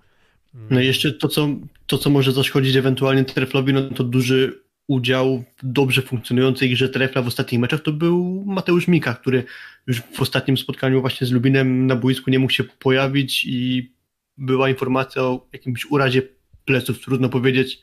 No 0.69 0.81
i 0.81 0.85
jeszcze 0.85 1.11
to 1.11 1.27
co, 1.27 1.47
to, 1.87 1.97
co 1.97 2.09
może 2.09 2.31
zaszkodzić 2.31 2.75
ewentualnie 2.75 3.25
Treflowi, 3.25 3.73
no 3.73 3.81
to 3.81 4.03
duży 4.03 4.65
udział 4.87 5.43
w 5.57 5.65
dobrze 5.65 6.01
funkcjonującej 6.01 6.69
grze 6.69 6.89
Trefla 6.89 7.21
w 7.21 7.27
ostatnich 7.27 7.61
meczach 7.61 7.81
to 7.81 7.91
był 7.91 8.43
Mateusz 8.47 8.87
Mika, 8.87 9.13
który 9.13 9.43
już 9.87 10.01
w 10.01 10.21
ostatnim 10.21 10.57
spotkaniu 10.57 11.01
właśnie 11.01 11.27
z 11.27 11.31
Lubinem 11.31 11.87
na 11.87 11.95
boisku 11.95 12.29
nie 12.29 12.39
mógł 12.39 12.53
się 12.53 12.63
pojawić 12.63 13.45
i 13.45 13.91
była 14.37 14.69
informacja 14.69 15.21
o 15.21 15.47
jakimś 15.53 15.85
urazie 15.85 16.21
pleców. 16.65 16.99
Trudno 16.99 17.29
powiedzieć, 17.29 17.81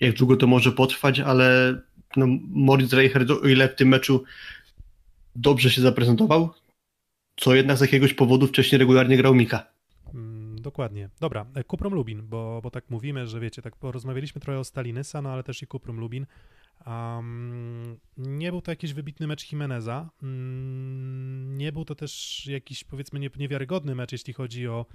jak 0.00 0.14
długo 0.16 0.36
to 0.36 0.46
może 0.46 0.72
potrwać, 0.72 1.20
ale 1.20 1.78
no, 2.16 2.26
Moritz 2.48 2.92
Reichert, 2.92 3.30
o 3.30 3.48
ile 3.48 3.68
w 3.68 3.74
tym 3.74 3.88
meczu 3.88 4.24
dobrze 5.36 5.70
się 5.70 5.82
zaprezentował, 5.82 6.54
co 7.36 7.54
jednak 7.54 7.76
z 7.78 7.80
jakiegoś 7.80 8.14
powodu 8.14 8.46
wcześniej 8.46 8.78
regularnie 8.78 9.16
grał 9.16 9.34
Mika 9.34 9.75
dokładnie. 10.66 11.08
Dobra, 11.20 11.46
e, 11.54 11.64
Kuprum 11.64 11.94
Lubin, 11.94 12.22
bo, 12.28 12.60
bo 12.62 12.70
tak 12.70 12.90
mówimy, 12.90 13.26
że 13.26 13.40
wiecie, 13.40 13.62
tak 13.62 13.76
porozmawialiśmy 13.76 14.40
trochę 14.40 14.58
o 14.58 14.64
Stalinysa, 14.64 15.22
no 15.22 15.30
ale 15.30 15.42
też 15.42 15.62
i 15.62 15.66
Kuprum 15.66 16.00
Lubin. 16.00 16.26
Um, 16.86 17.98
nie 18.16 18.50
był 18.50 18.60
to 18.60 18.70
jakiś 18.70 18.92
wybitny 18.92 19.26
mecz 19.26 19.52
Jimeneza. 19.52 20.10
Um, 20.22 21.58
nie 21.58 21.72
był 21.72 21.84
to 21.84 21.94
też 21.94 22.46
jakiś, 22.46 22.84
powiedzmy, 22.84 23.20
nie, 23.20 23.30
niewiarygodny 23.36 23.94
mecz, 23.94 24.12
jeśli 24.12 24.32
chodzi 24.32 24.68
o 24.68 24.86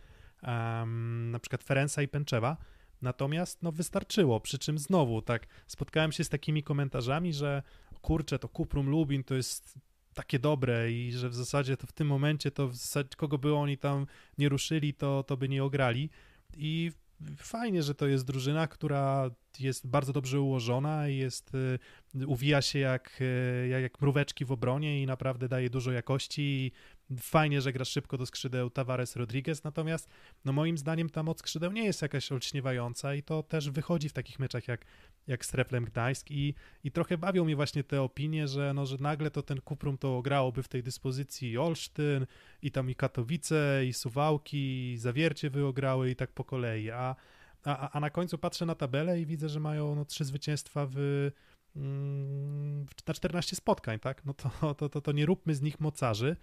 um, 0.43 1.31
na 1.31 1.39
przykład 1.39 1.63
Ferenca 1.63 2.01
i 2.01 2.07
Pęczewa. 2.07 2.57
Natomiast 3.01 3.63
no, 3.63 3.71
wystarczyło, 3.71 4.39
przy 4.39 4.59
czym 4.59 4.77
znowu 4.77 5.21
tak 5.21 5.47
spotkałem 5.67 6.11
się 6.11 6.23
z 6.23 6.29
takimi 6.29 6.63
komentarzami, 6.63 7.33
że 7.33 7.63
kurczę, 8.01 8.39
to 8.39 8.49
Kuprum 8.49 8.89
Lubin 8.89 9.23
to 9.23 9.35
jest 9.35 9.79
takie 10.13 10.39
dobre 10.39 10.91
i 10.91 11.11
że 11.11 11.29
w 11.29 11.35
zasadzie 11.35 11.77
to 11.77 11.87
w 11.87 11.91
tym 11.91 12.07
momencie 12.07 12.51
to 12.51 12.67
w 12.67 12.75
zasadzie 12.75 13.09
kogo 13.17 13.37
by 13.37 13.55
oni 13.55 13.77
tam 13.77 14.05
nie 14.37 14.49
ruszyli, 14.49 14.93
to, 14.93 15.23
to 15.23 15.37
by 15.37 15.49
nie 15.49 15.63
ograli. 15.63 16.09
I 16.57 16.91
fajnie, 17.37 17.83
że 17.83 17.95
to 17.95 18.07
jest 18.07 18.25
drużyna, 18.25 18.67
która 18.67 19.29
jest 19.59 19.87
bardzo 19.87 20.13
dobrze 20.13 20.41
ułożona 20.41 21.09
i 21.09 21.17
jest, 21.17 21.55
y, 22.15 22.27
uwija 22.27 22.61
się 22.61 22.79
jak, 22.79 23.21
y, 23.21 23.67
jak, 23.67 23.81
jak 23.81 24.01
mróweczki 24.01 24.45
w 24.45 24.51
obronie 24.51 25.03
i 25.03 25.05
naprawdę 25.05 25.47
daje 25.47 25.69
dużo 25.69 25.91
jakości 25.91 26.41
i 26.41 26.71
Fajnie, 27.19 27.61
że 27.61 27.73
gra 27.73 27.85
szybko 27.85 28.17
do 28.17 28.25
skrzydeł 28.25 28.69
Tavares 28.69 29.15
Rodriguez, 29.15 29.63
natomiast 29.63 30.09
no 30.45 30.53
moim 30.53 30.77
zdaniem 30.77 31.09
ta 31.09 31.23
moc 31.23 31.39
skrzydeł 31.39 31.71
nie 31.71 31.85
jest 31.85 32.01
jakaś 32.01 32.31
olśniewająca 32.31 33.15
i 33.15 33.23
to 33.23 33.43
też 33.43 33.69
wychodzi 33.69 34.09
w 34.09 34.13
takich 34.13 34.39
meczach 34.39 34.67
jak, 34.67 34.85
jak 35.27 35.45
z 35.45 35.51
Gdańsk 35.85 36.31
i, 36.31 36.53
i 36.83 36.91
trochę 36.91 37.17
bawią 37.17 37.45
mnie 37.45 37.55
właśnie 37.55 37.83
te 37.83 38.01
opinie, 38.01 38.47
że, 38.47 38.73
no, 38.73 38.85
że 38.85 38.97
nagle 38.99 39.31
to 39.31 39.43
ten 39.43 39.61
Kuprum 39.61 39.97
to 39.97 40.21
grałoby 40.21 40.63
w 40.63 40.67
tej 40.67 40.83
dyspozycji 40.83 41.57
Olsztyn 41.57 42.25
i 42.61 42.71
tam 42.71 42.89
i 42.89 42.95
Katowice 42.95 43.85
i 43.85 43.93
Suwałki 43.93 44.91
i 44.91 44.97
Zawiercie 44.97 45.49
wyograły 45.49 46.09
i 46.09 46.15
tak 46.15 46.31
po 46.31 46.43
kolei, 46.43 46.89
a, 46.89 47.15
a, 47.63 47.91
a 47.91 47.99
na 47.99 48.09
końcu 48.09 48.37
patrzę 48.37 48.65
na 48.65 48.75
tabelę 48.75 49.19
i 49.21 49.25
widzę, 49.25 49.49
że 49.49 49.59
mają 49.59 49.95
no, 49.95 50.05
trzy 50.05 50.25
zwycięstwa 50.25 50.87
w 50.89 51.29
mm, 51.75 52.85
na 53.07 53.13
14 53.13 53.55
spotkań, 53.55 53.99
tak? 53.99 54.25
No 54.25 54.33
to, 54.33 54.75
to, 54.75 54.89
to, 54.89 55.01
to 55.01 55.11
nie 55.11 55.25
róbmy 55.25 55.55
z 55.55 55.61
nich 55.61 55.79
mocarzy, 55.79 56.35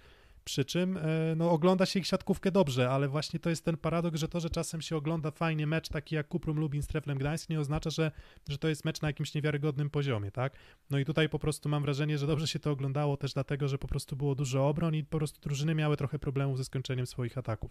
przy 0.48 0.64
czym 0.64 0.96
e, 0.96 1.00
no, 1.36 1.50
ogląda 1.50 1.86
się 1.86 2.00
ich 2.00 2.06
siatkówkę 2.06 2.50
dobrze, 2.50 2.90
ale 2.90 3.08
właśnie 3.08 3.40
to 3.40 3.50
jest 3.50 3.64
ten 3.64 3.76
paradoks, 3.76 4.20
że 4.20 4.28
to, 4.28 4.40
że 4.40 4.50
czasem 4.50 4.80
się 4.80 4.96
ogląda 4.96 5.30
fajnie 5.30 5.66
mecz 5.66 5.88
taki 5.88 6.14
jak 6.14 6.28
Kuprum 6.28 6.58
Lubin 6.58 6.82
z 6.82 6.86
Treflem 6.86 7.18
Gdańsk 7.18 7.50
nie 7.50 7.60
oznacza, 7.60 7.90
że, 7.90 8.12
że 8.48 8.58
to 8.58 8.68
jest 8.68 8.84
mecz 8.84 9.00
na 9.00 9.08
jakimś 9.08 9.34
niewiarygodnym 9.34 9.90
poziomie, 9.90 10.30
tak? 10.30 10.52
No 10.90 10.98
i 10.98 11.04
tutaj 11.04 11.28
po 11.28 11.38
prostu 11.38 11.68
mam 11.68 11.82
wrażenie, 11.82 12.18
że 12.18 12.26
dobrze 12.26 12.48
się 12.48 12.58
to 12.58 12.70
oglądało 12.70 13.16
też 13.16 13.32
dlatego, 13.32 13.68
że 13.68 13.78
po 13.78 13.88
prostu 13.88 14.16
było 14.16 14.34
dużo 14.34 14.68
obron 14.68 14.94
i 14.94 15.04
po 15.04 15.18
prostu 15.18 15.40
drużyny 15.40 15.74
miały 15.74 15.96
trochę 15.96 16.18
problemów 16.18 16.58
ze 16.58 16.64
skończeniem 16.64 17.06
swoich 17.06 17.38
ataków. 17.38 17.70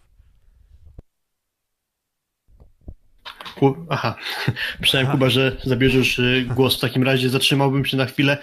Aha, 3.88 4.16
myślałem 4.80 5.08
Kuba, 5.08 5.30
że 5.30 5.56
zabierzesz 5.64 6.18
y, 6.18 6.46
głos. 6.54 6.76
W 6.76 6.80
takim 6.80 7.02
razie 7.02 7.28
zatrzymałbym 7.28 7.84
się 7.84 7.96
na 7.96 8.06
chwilę 8.06 8.38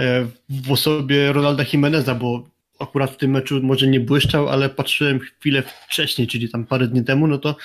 e, 0.00 0.26
w 0.48 0.72
osobie 0.72 1.32
Ronalda 1.32 1.64
Jimeneza, 1.72 2.14
bo 2.14 2.44
akurat 2.80 3.10
w 3.10 3.16
tym 3.16 3.30
meczu 3.30 3.60
może 3.62 3.86
nie 3.86 4.00
błyszczał, 4.00 4.48
ale 4.48 4.68
patrzyłem 4.68 5.20
chwilę 5.20 5.62
wcześniej, 5.88 6.28
czyli 6.28 6.48
tam 6.48 6.66
parę 6.66 6.88
dni 6.88 7.04
temu, 7.04 7.26
no 7.26 7.38
to 7.38 7.56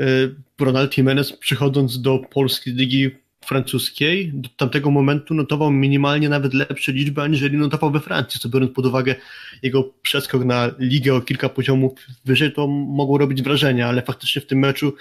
y, 0.00 0.34
Ronald 0.60 0.98
Jimenez 0.98 1.32
przychodząc 1.32 2.02
do 2.02 2.18
polskiej 2.18 2.74
ligi 2.74 3.10
francuskiej, 3.44 4.32
do 4.34 4.48
tamtego 4.56 4.90
momentu 4.90 5.34
notował 5.34 5.70
minimalnie 5.70 6.28
nawet 6.28 6.54
lepsze 6.54 6.92
liczby, 6.92 7.22
aniżeli 7.22 7.56
notował 7.56 7.90
we 7.90 8.00
Francji, 8.00 8.40
co 8.40 8.48
biorąc 8.48 8.72
pod 8.72 8.86
uwagę 8.86 9.14
jego 9.62 9.84
przeskok 10.02 10.44
na 10.44 10.70
ligę 10.78 11.14
o 11.14 11.20
kilka 11.20 11.48
poziomów 11.48 11.92
wyżej, 12.24 12.52
to 12.52 12.66
mogło 12.66 13.18
robić 13.18 13.42
wrażenie, 13.42 13.86
ale 13.86 14.02
faktycznie 14.02 14.42
w 14.42 14.46
tym 14.46 14.58
meczu 14.58 14.94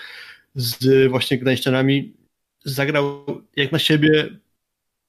z 0.55 1.09
właśnie 1.09 1.37
Gdańszczanami 1.37 2.13
zagrał 2.63 3.25
jak 3.55 3.71
na 3.71 3.79
siebie, 3.79 4.29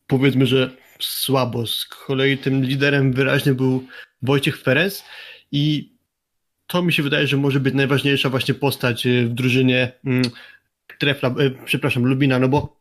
powiedzmy, 0.07 0.47
że 0.47 0.71
słabo. 1.01 1.67
Z 1.67 1.85
kolei 1.85 2.39
tym 2.39 2.65
liderem 2.65 3.13
wyraźnie 3.13 3.55
był 3.55 3.87
Wojciech 4.23 4.63
Ferenc 4.63 5.05
i 5.53 5.93
to 6.67 6.83
mi 6.83 6.93
się 6.93 7.03
wydaje, 7.03 7.27
że 7.27 7.37
może 7.37 7.61
być 7.61 7.75
najważniejsza 7.75 8.31
właśnie 8.31 8.55
postać 8.55 9.07
y, 9.07 9.27
w 9.27 9.35
drużynie 9.35 9.93
mm, 10.05 10.23
Trefla, 10.99 11.35
y, 11.41 11.57
przepraszam, 11.65 12.07
Lubina, 12.07 12.39
no 12.39 12.49
bo 12.49 12.81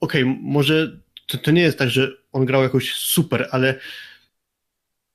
okej, 0.00 0.22
okay, 0.22 0.36
może 0.42 1.00
to, 1.26 1.38
to 1.38 1.50
nie 1.50 1.62
jest 1.62 1.78
tak, 1.78 1.90
że 1.90 2.12
on 2.32 2.44
grał 2.44 2.62
jakoś 2.62 2.94
super, 2.94 3.48
ale 3.50 3.74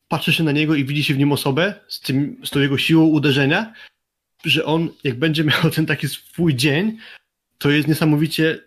patrzy 0.08 0.34
się 0.34 0.43
na 0.43 0.51
niego 0.51 0.76
i 0.76 0.86
widzi 0.86 1.04
się 1.04 1.14
w 1.14 1.18
nim 1.18 1.32
osobę 1.32 1.74
z, 1.88 1.99
tym, 1.99 2.38
z 2.45 2.49
tą 2.49 2.60
jego 2.60 2.78
siłą 2.78 3.04
uderzenia, 3.04 3.74
że 4.45 4.66
on 4.66 4.89
jak 5.04 5.20
będzie 5.20 5.43
miał 5.43 5.70
ten 5.76 5.86
taki 5.86 6.08
swój 6.08 6.56
dzień, 6.56 6.97
to 7.58 7.72
jest 7.72 7.88
niesamowicie 7.88 8.60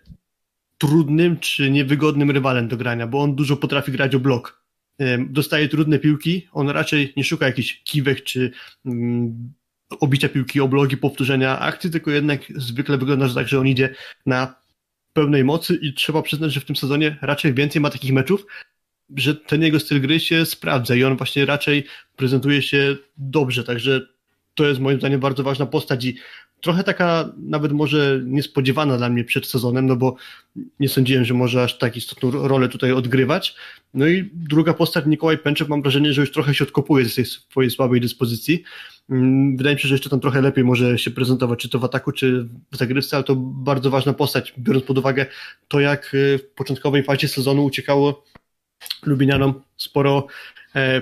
trudnym 0.77 1.39
czy 1.39 1.71
niewygodnym 1.71 2.31
rywalem 2.31 2.67
do 2.67 2.77
grania, 2.77 3.07
bo 3.07 3.21
on 3.21 3.35
dużo 3.35 3.57
potrafi 3.57 3.91
grać 3.91 4.15
o 4.15 4.19
blok. 4.19 4.63
Dostaje 5.19 5.69
trudne 5.69 5.99
piłki, 5.99 6.47
on 6.51 6.69
raczej 6.69 7.13
nie 7.17 7.23
szuka 7.23 7.45
jakichś 7.45 7.83
kiwek 7.83 8.23
czy 8.23 8.51
mm, 8.85 9.53
obicia 9.99 10.29
piłki, 10.29 10.59
oblogi, 10.59 10.97
powtórzenia 10.97 11.59
akcji, 11.59 11.91
tylko 11.91 12.11
jednak 12.11 12.41
zwykle 12.55 12.97
wygląda 12.97 13.33
tak, 13.33 13.47
że 13.47 13.59
on 13.59 13.67
idzie 13.67 13.95
na 14.25 14.55
pełnej 15.13 15.43
mocy 15.43 15.79
i 15.81 15.93
trzeba 15.93 16.21
przyznać, 16.21 16.53
że 16.53 16.59
w 16.59 16.65
tym 16.65 16.75
sezonie 16.75 17.17
raczej 17.21 17.53
więcej 17.53 17.81
ma 17.81 17.89
takich 17.89 18.13
meczów, 18.13 18.45
że 19.15 19.35
ten 19.35 19.61
jego 19.61 19.79
styl 19.79 20.01
gry 20.01 20.19
się 20.19 20.45
sprawdza 20.45 20.95
i 20.95 21.03
on 21.03 21.17
właśnie 21.17 21.45
raczej 21.45 21.83
prezentuje 22.15 22.61
się 22.61 22.95
dobrze, 23.17 23.63
także 23.63 24.01
to 24.55 24.67
jest 24.67 24.79
moim 24.79 24.99
zdaniem 24.99 25.19
bardzo 25.19 25.43
ważna 25.43 25.65
postać 25.65 26.05
i 26.05 26.17
trochę 26.61 26.83
taka 26.83 27.29
nawet 27.37 27.71
może 27.71 28.21
niespodziewana 28.25 28.97
dla 28.97 29.09
mnie 29.09 29.23
przed 29.23 29.47
sezonem, 29.47 29.85
no 29.85 29.95
bo 29.95 30.15
nie 30.79 30.89
sądziłem, 30.89 31.25
że 31.25 31.33
może 31.33 31.63
aż 31.63 31.77
tak 31.77 31.97
istotną 31.97 32.31
rolę 32.31 32.69
tutaj 32.69 32.91
odgrywać. 32.91 33.55
No 33.93 34.07
i 34.07 34.29
druga 34.33 34.73
postać, 34.73 35.05
Nikołaj 35.05 35.37
Pęczek, 35.37 35.67
mam 35.67 35.81
wrażenie, 35.81 36.13
że 36.13 36.21
już 36.21 36.31
trochę 36.31 36.53
się 36.53 36.63
odkopuje 36.63 37.05
z 37.05 37.15
tej 37.15 37.25
swojej 37.25 37.71
słabej 37.71 38.01
dyspozycji. 38.01 38.63
Mm, 39.09 39.57
wydaje 39.57 39.75
mi 39.75 39.81
się, 39.81 39.87
że 39.87 39.93
jeszcze 39.93 40.09
tam 40.09 40.19
trochę 40.19 40.41
lepiej 40.41 40.63
może 40.63 40.97
się 40.97 41.11
prezentować, 41.11 41.59
czy 41.59 41.69
to 41.69 41.79
w 41.79 41.85
ataku, 41.85 42.11
czy 42.11 42.47
w 42.71 42.77
zagrywce, 42.77 43.17
ale 43.17 43.23
to 43.23 43.35
bardzo 43.35 43.89
ważna 43.89 44.13
postać, 44.13 44.53
biorąc 44.59 44.85
pod 44.85 44.97
uwagę 44.97 45.25
to, 45.67 45.79
jak 45.79 46.13
y, 46.13 46.37
w 46.37 46.55
początkowej 46.55 47.03
fazie 47.03 47.27
sezonu 47.27 47.65
uciekało 47.65 48.23
Lubinianom 49.05 49.61
sporo, 49.77 50.27
e, 50.75 51.01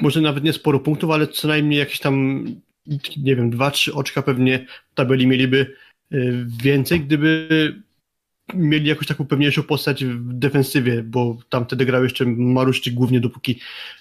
może 0.00 0.20
nawet 0.20 0.44
nie 0.44 0.52
sporo 0.52 0.80
punktów, 0.80 1.10
ale 1.10 1.26
co 1.26 1.48
najmniej 1.48 1.78
jakieś 1.78 1.98
tam 1.98 2.44
nie 3.16 3.36
wiem, 3.36 3.50
dwa, 3.50 3.70
trzy 3.70 3.94
oczka 3.94 4.22
pewnie 4.22 4.66
w 4.92 4.94
tabeli 4.94 5.26
mieliby 5.26 5.76
więcej, 6.62 7.00
gdyby 7.00 7.48
mieli 8.54 8.88
jakąś 8.88 9.06
taką 9.06 9.26
pewniejszą 9.26 9.62
postać 9.62 10.04
w 10.04 10.32
defensywie, 10.32 11.02
bo 11.02 11.38
tam 11.48 11.64
wtedy 11.64 11.86
grał 11.86 12.04
jeszcze 12.04 12.24
Maruszczyk 12.26 12.94
głównie 12.94 13.20
dopóki 13.20 13.60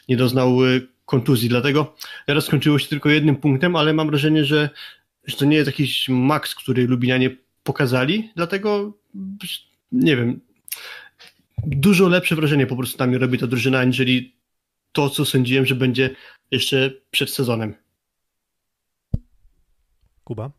nie 0.10 0.18
doznał 0.18 0.58
kontuzji, 1.06 1.50
dlatego 1.50 1.96
teraz 2.26 2.46
skończyło 2.46 2.80
się 2.80 2.88
tylko 2.88 3.10
jednym 3.10 3.36
punktem, 3.36 3.76
ale 3.76 3.94
mam 3.94 4.10
wrażenie, 4.10 4.46
że, 4.46 4.70
że 5.26 5.38
to 5.38 5.46
nie 5.46 5.56
jest 5.56 5.68
jakiś 5.68 6.10
maks, 6.10 6.56
który 6.56 6.88
Lubinianie 6.88 7.30
pokazali, 7.64 8.30
dlatego 8.36 8.98
nie 9.92 10.18
wiem, 10.18 10.40
dużo 11.68 12.08
lepsze 12.08 12.36
wrażenie 12.36 12.68
po 12.68 12.76
prostu 12.76 12.98
tam 12.98 13.16
robi 13.16 13.38
ta 13.38 13.48
drużyna, 13.48 13.80
aniżeli 13.80 14.36
to, 14.92 15.10
co 15.10 15.26
sądziłem, 15.26 15.66
że 15.66 15.76
będzie 15.76 16.10
jeszcze 16.52 16.92
przed 17.12 17.30
sezonem. 17.30 17.74
Kuba? 20.26 20.52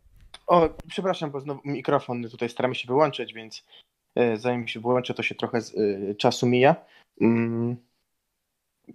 O, 0.47 0.69
przepraszam, 0.89 1.31
bo 1.31 1.41
znowu 1.41 1.61
mikrofon 1.65 2.23
tutaj 2.31 2.49
staramy 2.49 2.75
się 2.75 2.87
wyłączyć, 2.87 3.35
więc 3.35 3.65
e, 4.15 4.37
zanim 4.37 4.69
się 4.69 4.81
wyłączę, 4.81 5.15
to 5.15 5.23
się 5.23 5.35
trochę 5.35 5.61
z, 5.61 5.75
y, 5.75 6.15
czasu 6.19 6.47
mija. 6.47 6.77
Mm, 7.21 7.77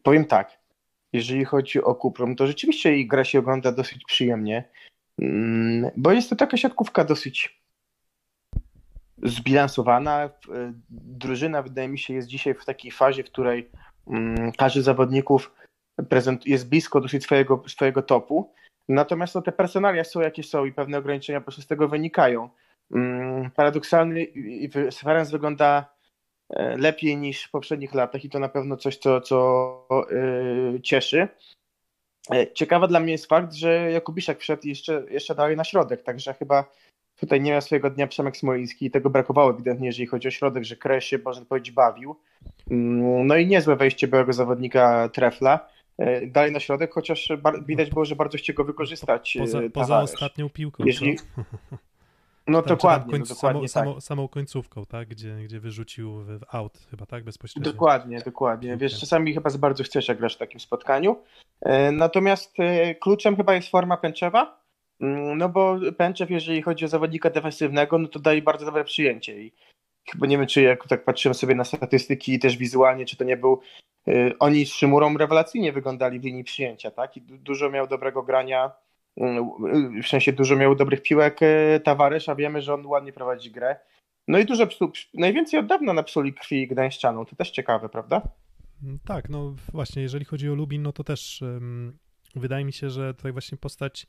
powiem 0.04 0.26
tak, 0.26 0.60
jeżeli 1.14 1.46
chodzi 1.46 1.84
o 1.84 1.96
Kuprum, 1.96 2.36
to 2.36 2.48
rzeczywiście 2.48 2.92
jej 2.92 3.08
gra 3.08 3.24
się 3.24 3.40
ogląda 3.40 3.72
dosyć 3.72 4.06
przyjemnie, 4.06 4.64
mm, 5.20 5.92
bo 5.98 6.12
jest 6.12 6.30
to 6.30 6.36
taka 6.36 6.58
siatkówka 6.58 7.04
dosyć 7.04 7.62
zbilansowana. 9.24 10.30
Drużyna, 10.90 11.62
wydaje 11.62 11.88
mi 11.88 12.00
się, 12.00 12.14
jest 12.14 12.28
dzisiaj 12.28 12.54
w 12.54 12.66
takiej 12.66 12.92
fazie, 12.92 13.24
w 13.24 13.32
której 13.32 13.70
mm, 14.08 14.52
każdy 14.52 14.82
z 14.82 14.86
zawodników 14.86 15.52
jest 16.46 16.70
blisko 16.70 17.02
dosyć 17.02 17.24
swojego, 17.24 17.64
swojego 17.68 18.02
topu. 18.02 18.54
Natomiast 18.90 19.36
no, 19.36 19.42
te 19.42 19.52
personalia 19.52 20.04
są 20.04 20.22
jakie 20.22 20.44
są 20.44 20.66
i 20.66 20.74
pewne 20.74 20.98
ograniczenia 20.98 21.40
po 21.40 21.44
prostu 21.44 21.62
z 21.62 21.68
tego 21.68 21.88
wynikają. 21.88 22.50
Mm, 22.92 23.52
paradoksalnie 23.52 24.28
Ferenc 24.94 25.32
wygląda 25.32 25.86
e, 26.50 26.78
lepiej 26.78 27.18
niż 27.18 27.44
w 27.44 27.52
poprzednich 27.52 27.94
latach 27.94 28.26
i 28.26 28.30
to 28.30 28.40
na 28.40 28.50
pewno 28.50 28.78
coś, 28.78 28.98
co, 28.98 29.22
co 29.22 29.88
yy, 30.74 30.82
cieszy. 30.82 31.28
E, 32.32 32.54
ciekawa 32.54 32.88
dla 32.88 33.00
mnie 33.00 33.12
jest 33.12 33.26
fakt, 33.26 33.54
że 33.54 33.92
Jakubiszek 33.92 34.40
wszedł 34.40 34.68
jeszcze, 34.68 35.04
jeszcze 35.10 35.36
dalej 35.36 35.58
na 35.58 35.64
środek, 35.64 36.04
także 36.04 36.34
chyba 36.34 36.66
Tutaj 37.22 37.42
nie 37.42 37.52
miał 37.52 37.62
swojego 37.62 37.90
dnia 37.90 38.08
Przemek 38.08 38.38
Smoliński 38.38 38.86
i 38.86 38.92
tego 38.92 39.10
brakowało 39.10 39.52
ewidentnie, 39.52 39.88
jeżeli 39.88 40.08
chodzi 40.08 40.28
o 40.28 40.32
środek, 40.32 40.64
że 40.64 40.76
Kres 40.76 41.04
się, 41.04 41.20
można 41.26 41.46
powiedzieć, 41.46 41.72
bawił. 41.72 42.16
Mm, 42.72 43.28
no 43.28 43.38
i 43.38 43.48
niezłe 43.48 43.76
wejście 43.76 44.08
byłego 44.08 44.34
zawodnika 44.34 45.10
Trefla. 45.10 45.70
E, 45.98 46.28
dalej 46.28 46.52
na 46.52 46.60
środek, 46.60 46.94
chociaż 46.94 47.30
widać 47.66 47.90
było, 47.90 48.06
że 48.06 48.16
bardzo 48.16 48.38
chciał 48.38 48.56
go 48.56 48.64
wykorzystać. 48.64 49.38
Poza, 49.40 49.62
e, 49.62 49.70
poza 49.70 50.00
ostatnią 50.02 50.50
piłką. 50.50 50.84
Jeżeli... 50.86 51.18
No 52.48 52.62
tam, 52.62 52.70
dokładnie, 52.70 53.12
końc... 53.12 53.30
no, 53.30 53.36
dokładnie 53.36 53.70
samą, 53.70 53.94
tak. 53.94 54.04
samą, 54.04 54.28
końcówką, 54.28 54.86
tak? 54.86 55.08
Gdzie, 55.08 55.36
gdzie 55.44 55.60
wyrzucił 55.60 56.24
w 56.24 56.40
out 56.52 56.80
chyba, 56.92 57.06
tak? 57.06 57.24
Bezpośrednio. 57.24 57.72
Dokładnie, 57.72 58.22
dokładnie. 58.26 58.78
Wiesz, 58.78 59.00
czasami 59.00 59.34
chyba 59.34 59.50
za 59.50 59.58
bardzo 59.58 59.84
chcesz, 59.84 60.08
jak 60.08 60.18
grasz 60.18 60.36
w 60.36 60.40
takim 60.40 60.60
spotkaniu. 60.60 61.18
E, 61.62 61.92
natomiast 61.92 62.56
kluczem 63.00 63.36
chyba 63.36 63.56
jest 63.56 63.70
forma 63.70 63.98
pęczewa 63.98 64.62
Mm, 65.02 65.38
no 65.38 65.50
bo 65.50 65.80
Pęczew, 65.98 66.30
jeżeli 66.30 66.62
chodzi 66.62 66.86
o 66.86 66.88
zawodnika 66.88 67.30
defensywnego, 67.30 67.98
no 67.98 68.08
to 68.08 68.20
daje 68.20 68.42
bardzo 68.42 68.66
dobre 68.66 68.84
przyjęcie 68.84 69.42
i 69.42 69.52
chyba 70.12 70.28
nie 70.28 70.38
wiem, 70.38 70.48
czy 70.48 70.62
jak 70.62 70.88
tak 70.88 71.06
patrzyłem 71.06 71.34
sobie 71.34 71.56
na 71.56 71.64
statystyki 71.64 72.34
i 72.34 72.40
też 72.40 72.58
wizualnie, 72.58 73.06
czy 73.06 73.18
to 73.18 73.24
nie 73.24 73.38
był 73.38 73.62
oni 74.40 74.66
z 74.66 74.74
Szymurą 74.74 75.18
rewelacyjnie 75.18 75.72
wyglądali 75.72 76.20
w 76.20 76.24
linii 76.24 76.44
przyjęcia, 76.44 76.92
tak? 76.92 77.18
I 77.18 77.22
dużo 77.22 77.70
miał 77.70 77.88
dobrego 77.88 78.24
grania, 78.24 78.72
y, 79.18 80.02
w 80.04 80.08
sensie 80.08 80.34
dużo 80.34 80.56
miał 80.56 80.76
dobrych 80.76 81.02
piłek 81.02 81.42
y, 81.42 81.80
Tavares, 81.84 82.30
a 82.30 82.36
wiemy, 82.36 82.62
że 82.62 82.74
on 82.74 82.86
ładnie 82.86 83.14
prowadzi 83.14 83.52
grę. 83.52 83.76
No 84.28 84.40
i 84.40 84.46
dużo 84.46 84.68
psu, 84.68 84.92
najwięcej 85.14 85.60
od 85.60 85.66
dawna 85.66 85.94
napsuli 85.94 86.34
krwi 86.34 86.68
gdańszczaną, 86.68 87.26
to 87.26 87.36
też 87.36 87.52
ciekawe, 87.52 87.90
prawda? 87.90 88.22
Mm, 88.84 89.00
tak, 89.06 89.30
no 89.30 89.56
właśnie, 89.72 90.02
jeżeli 90.02 90.26
chodzi 90.26 90.50
o 90.50 90.56
Lubin, 90.56 90.82
no 90.82 90.92
to 90.92 91.04
też 91.04 91.42
um, 91.42 91.98
wydaje 92.36 92.66
mi 92.66 92.74
się, 92.74 92.90
że 92.90 93.14
tutaj 93.14 93.32
właśnie 93.32 93.58
postać 93.58 94.08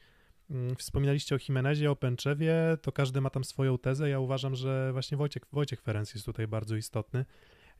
Mm, 0.53 0.76
wspominaliście 0.76 1.34
o 1.34 1.38
Jimenezie, 1.49 1.90
o 1.90 1.97
Pęczewie, 1.97 2.55
to 2.82 2.93
każdy 2.93 3.20
ma 3.20 3.30
tam 3.30 3.45
swoją 3.45 3.78
tezę. 3.78 4.09
Ja 4.09 4.20
uważam, 4.20 4.55
że 4.55 4.93
właśnie 4.93 5.16
Wojciech, 5.16 5.43
Wojciech 5.53 5.82
Ferenc 5.82 6.14
jest 6.14 6.26
tutaj 6.26 6.47
bardzo 6.47 6.76
istotny. 6.76 7.24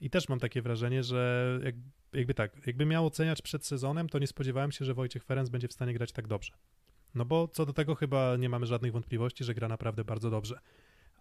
I 0.03 0.11
też 0.11 0.29
mam 0.29 0.39
takie 0.39 0.63
wrażenie, 0.63 1.03
że 1.03 1.61
jak, 1.65 1.75
jakby 2.13 2.35
tak, 2.35 2.67
jakby 2.67 2.87
miał 2.87 3.07
oceniać 3.07 3.43
przed 3.43 3.67
sezonem, 3.67 4.09
to 4.09 4.19
nie 4.19 4.27
spodziewałem 4.27 4.73
się, 4.73 4.85
że 4.85 4.95
Wojciech 4.95 5.25
Ferenc 5.25 5.49
będzie 5.49 5.69
w 5.69 5.73
stanie 5.73 5.95
grać 5.95 6.13
tak 6.13 6.29
dobrze. 6.29 6.53
No 7.15 7.25
bo 7.25 7.49
co 7.49 7.67
do 7.67 7.73
tego 7.73 7.95
chyba 7.95 8.37
nie 8.37 8.49
mamy 8.49 8.67
żadnych 8.67 8.93
wątpliwości, 8.93 9.45
że 9.45 9.55
gra 9.55 9.69
naprawdę 9.69 10.05
bardzo 10.05 10.31
dobrze. 10.31 10.59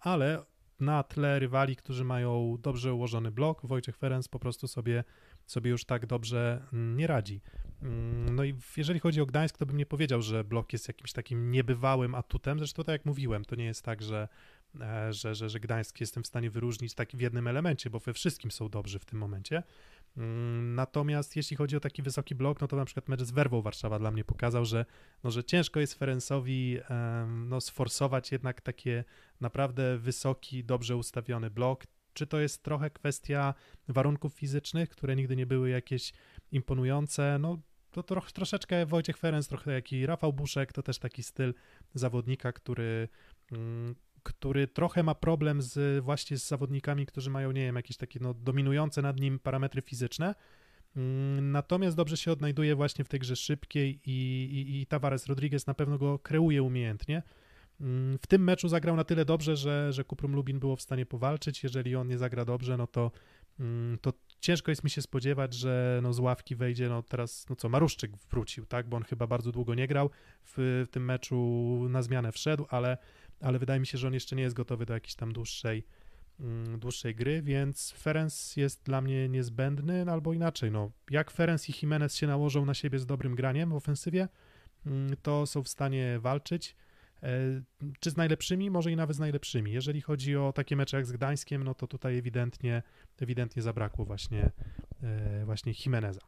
Ale 0.00 0.44
na 0.80 1.02
tle 1.02 1.38
rywali, 1.38 1.76
którzy 1.76 2.04
mają 2.04 2.56
dobrze 2.62 2.94
ułożony 2.94 3.30
blok, 3.30 3.66
Wojciech 3.66 3.96
Ferenc 3.96 4.28
po 4.28 4.38
prostu 4.38 4.68
sobie, 4.68 5.04
sobie 5.46 5.70
już 5.70 5.84
tak 5.84 6.06
dobrze 6.06 6.66
mm, 6.72 6.96
nie 6.96 7.06
radzi. 7.06 7.40
Mm, 7.82 8.34
no 8.34 8.44
i 8.44 8.54
jeżeli 8.76 9.00
chodzi 9.00 9.20
o 9.20 9.26
Gdańsk, 9.26 9.58
to 9.58 9.66
bym 9.66 9.76
nie 9.76 9.86
powiedział, 9.86 10.22
że 10.22 10.44
blok 10.44 10.72
jest 10.72 10.88
jakimś 10.88 11.12
takim 11.12 11.50
niebywałym 11.50 12.14
atutem. 12.14 12.58
Zresztą 12.58 12.84
tak 12.84 12.92
jak 12.92 13.04
mówiłem, 13.04 13.44
to 13.44 13.56
nie 13.56 13.64
jest 13.64 13.84
tak, 13.84 14.02
że, 14.02 14.28
że, 15.10 15.34
że, 15.34 15.48
że 15.48 15.60
Gdańsk 15.60 16.00
jestem 16.00 16.22
w 16.22 16.26
stanie 16.26 16.50
wyróżnić 16.50 16.94
tak 16.94 17.12
w 17.12 17.20
jednym 17.20 17.48
elemencie, 17.48 17.90
bo 17.90 17.98
we 17.98 18.12
wszystkim 18.12 18.50
są 18.50 18.68
dobrzy 18.68 18.98
w 18.98 19.04
tym 19.04 19.18
momencie. 19.18 19.62
Mm, 20.16 20.74
natomiast 20.74 21.36
jeśli 21.36 21.56
chodzi 21.56 21.76
o 21.76 21.80
taki 21.80 22.02
wysoki 22.02 22.34
blok, 22.34 22.60
no 22.60 22.68
to 22.68 22.76
na 22.76 22.84
przykład 22.84 23.08
mecz 23.08 23.22
z 23.22 23.30
Werwą 23.30 23.62
Warszawa 23.62 23.98
dla 23.98 24.10
mnie 24.10 24.24
pokazał, 24.24 24.64
że, 24.64 24.84
no, 25.24 25.30
że 25.30 25.44
ciężko 25.44 25.80
jest 25.80 25.94
Ferencowi 25.94 26.78
no, 27.26 27.60
sforsować 27.60 28.32
jednak 28.32 28.60
takie 28.60 29.04
naprawdę 29.40 29.98
wysoki, 29.98 30.64
dobrze 30.64 30.96
ustawiony 30.96 31.50
blok. 31.50 31.84
Czy 32.14 32.26
to 32.26 32.40
jest 32.40 32.62
trochę 32.62 32.90
kwestia 32.90 33.54
warunków 33.88 34.34
fizycznych, 34.34 34.88
które 34.88 35.16
nigdy 35.16 35.36
nie 35.36 35.46
były 35.46 35.70
jakieś 35.70 36.12
imponujące? 36.50 37.38
No, 37.40 37.58
to 37.90 38.02
troch, 38.02 38.32
troszeczkę 38.32 38.86
Wojciech 38.86 39.18
Ferenc, 39.18 39.48
trochę 39.48 39.72
jak 39.72 39.92
i 39.92 40.06
Rafał 40.06 40.32
Buszek, 40.32 40.72
to 40.72 40.82
też 40.82 40.98
taki 40.98 41.22
styl 41.22 41.54
zawodnika, 41.94 42.52
który, 42.52 43.08
mm, 43.52 43.94
który 44.22 44.66
trochę 44.68 45.02
ma 45.02 45.14
problem 45.14 45.62
z 45.62 46.04
właśnie 46.04 46.38
z 46.38 46.48
zawodnikami, 46.48 47.06
którzy 47.06 47.30
mają, 47.30 47.52
nie 47.52 47.62
wiem, 47.62 47.76
jakieś 47.76 47.96
takie 47.96 48.20
no, 48.20 48.34
dominujące 48.34 49.02
nad 49.02 49.20
nim 49.20 49.38
parametry 49.38 49.82
fizyczne. 49.82 50.34
Mm, 50.96 51.52
natomiast 51.52 51.96
dobrze 51.96 52.16
się 52.16 52.32
odnajduje 52.32 52.74
właśnie 52.74 53.04
w 53.04 53.08
tej 53.08 53.20
grze 53.20 53.36
szybkiej 53.36 54.00
i, 54.06 54.12
i, 54.52 54.80
i 54.80 54.86
Tavares 54.86 55.26
Rodriguez 55.26 55.66
na 55.66 55.74
pewno 55.74 55.98
go 55.98 56.18
kreuje 56.18 56.62
umiejętnie. 56.62 57.22
Mm, 57.80 58.18
w 58.18 58.26
tym 58.26 58.44
meczu 58.44 58.68
zagrał 58.68 58.96
na 58.96 59.04
tyle 59.04 59.24
dobrze, 59.24 59.56
że, 59.56 59.92
że 59.92 60.04
Kuprum 60.04 60.34
Lubin 60.34 60.58
było 60.58 60.76
w 60.76 60.82
stanie 60.82 61.06
powalczyć. 61.06 61.62
Jeżeli 61.62 61.96
on 61.96 62.08
nie 62.08 62.18
zagra 62.18 62.44
dobrze, 62.44 62.76
no 62.76 62.86
to, 62.86 63.10
to 64.00 64.12
ciężko 64.40 64.70
jest 64.70 64.84
mi 64.84 64.90
się 64.90 65.02
spodziewać, 65.02 65.54
że 65.54 66.00
no 66.02 66.12
z 66.12 66.18
ławki 66.18 66.56
wejdzie, 66.56 66.88
no 66.88 67.02
teraz, 67.02 67.46
no 67.50 67.56
co, 67.56 67.68
Maruszczyk 67.68 68.16
wrócił, 68.30 68.66
tak, 68.66 68.88
bo 68.88 68.96
on 68.96 69.02
chyba 69.02 69.26
bardzo 69.26 69.52
długo 69.52 69.74
nie 69.74 69.86
grał 69.86 70.10
w, 70.44 70.84
w 70.86 70.90
tym 70.90 71.04
meczu, 71.04 71.36
na 71.88 72.02
zmianę 72.02 72.32
wszedł, 72.32 72.66
ale, 72.68 72.98
ale 73.42 73.58
wydaje 73.58 73.80
mi 73.80 73.86
się, 73.86 73.98
że 73.98 74.06
on 74.06 74.14
jeszcze 74.14 74.36
nie 74.36 74.42
jest 74.42 74.54
gotowy 74.54 74.86
do 74.86 74.94
jakiejś 74.94 75.14
tam 75.14 75.32
dłuższej, 75.32 75.84
mm, 76.40 76.78
dłuższej 76.80 77.14
gry, 77.14 77.42
więc 77.42 77.92
Ferenc 77.92 78.56
jest 78.56 78.82
dla 78.84 79.00
mnie 79.00 79.28
niezbędny, 79.28 80.04
no 80.04 80.12
albo 80.12 80.32
inaczej, 80.32 80.70
no, 80.70 80.90
jak 81.10 81.30
Ferenc 81.30 81.68
i 81.68 81.72
Jimenez 81.72 82.16
się 82.16 82.26
nałożą 82.26 82.64
na 82.64 82.74
siebie 82.74 82.98
z 82.98 83.06
dobrym 83.06 83.34
graniem 83.34 83.70
w 83.70 83.74
ofensywie, 83.74 84.28
mm, 84.86 85.16
to 85.22 85.46
są 85.46 85.62
w 85.62 85.68
stanie 85.68 86.18
walczyć, 86.20 86.76
E, 87.22 87.62
czy 88.00 88.10
z 88.10 88.16
najlepszymi? 88.16 88.70
Może 88.70 88.92
i 88.92 88.96
nawet 88.96 89.16
z 89.16 89.18
najlepszymi. 89.18 89.72
Jeżeli 89.72 90.00
chodzi 90.00 90.36
o 90.36 90.52
takie 90.52 90.76
mecze 90.76 90.96
jak 90.96 91.06
z 91.06 91.12
Gdańskiem, 91.12 91.64
no 91.64 91.74
to 91.74 91.86
tutaj 91.86 92.18
ewidentnie, 92.18 92.82
ewidentnie 93.20 93.62
zabrakło 93.62 94.04
właśnie, 94.04 94.50
e, 95.02 95.44
właśnie 95.44 95.72
Jimeneza. 95.72 96.20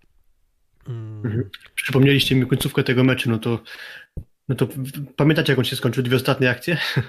Mm. 0.89 1.17
Mhm. 1.25 1.51
Przypomnieliście 1.75 2.35
mi 2.35 2.47
końcówkę 2.47 2.85
tego 2.85 3.05
meczu, 3.05 3.31
no 3.31 3.39
to, 3.39 3.63
no 4.49 4.55
to 4.55 4.69
pamiętacie 5.17 5.53
jak 5.53 5.59
on 5.59 5.65
się 5.65 5.77
skończył? 5.77 6.03
Dwie 6.03 6.17
ostatnie 6.17 6.51
akcje? 6.51 6.79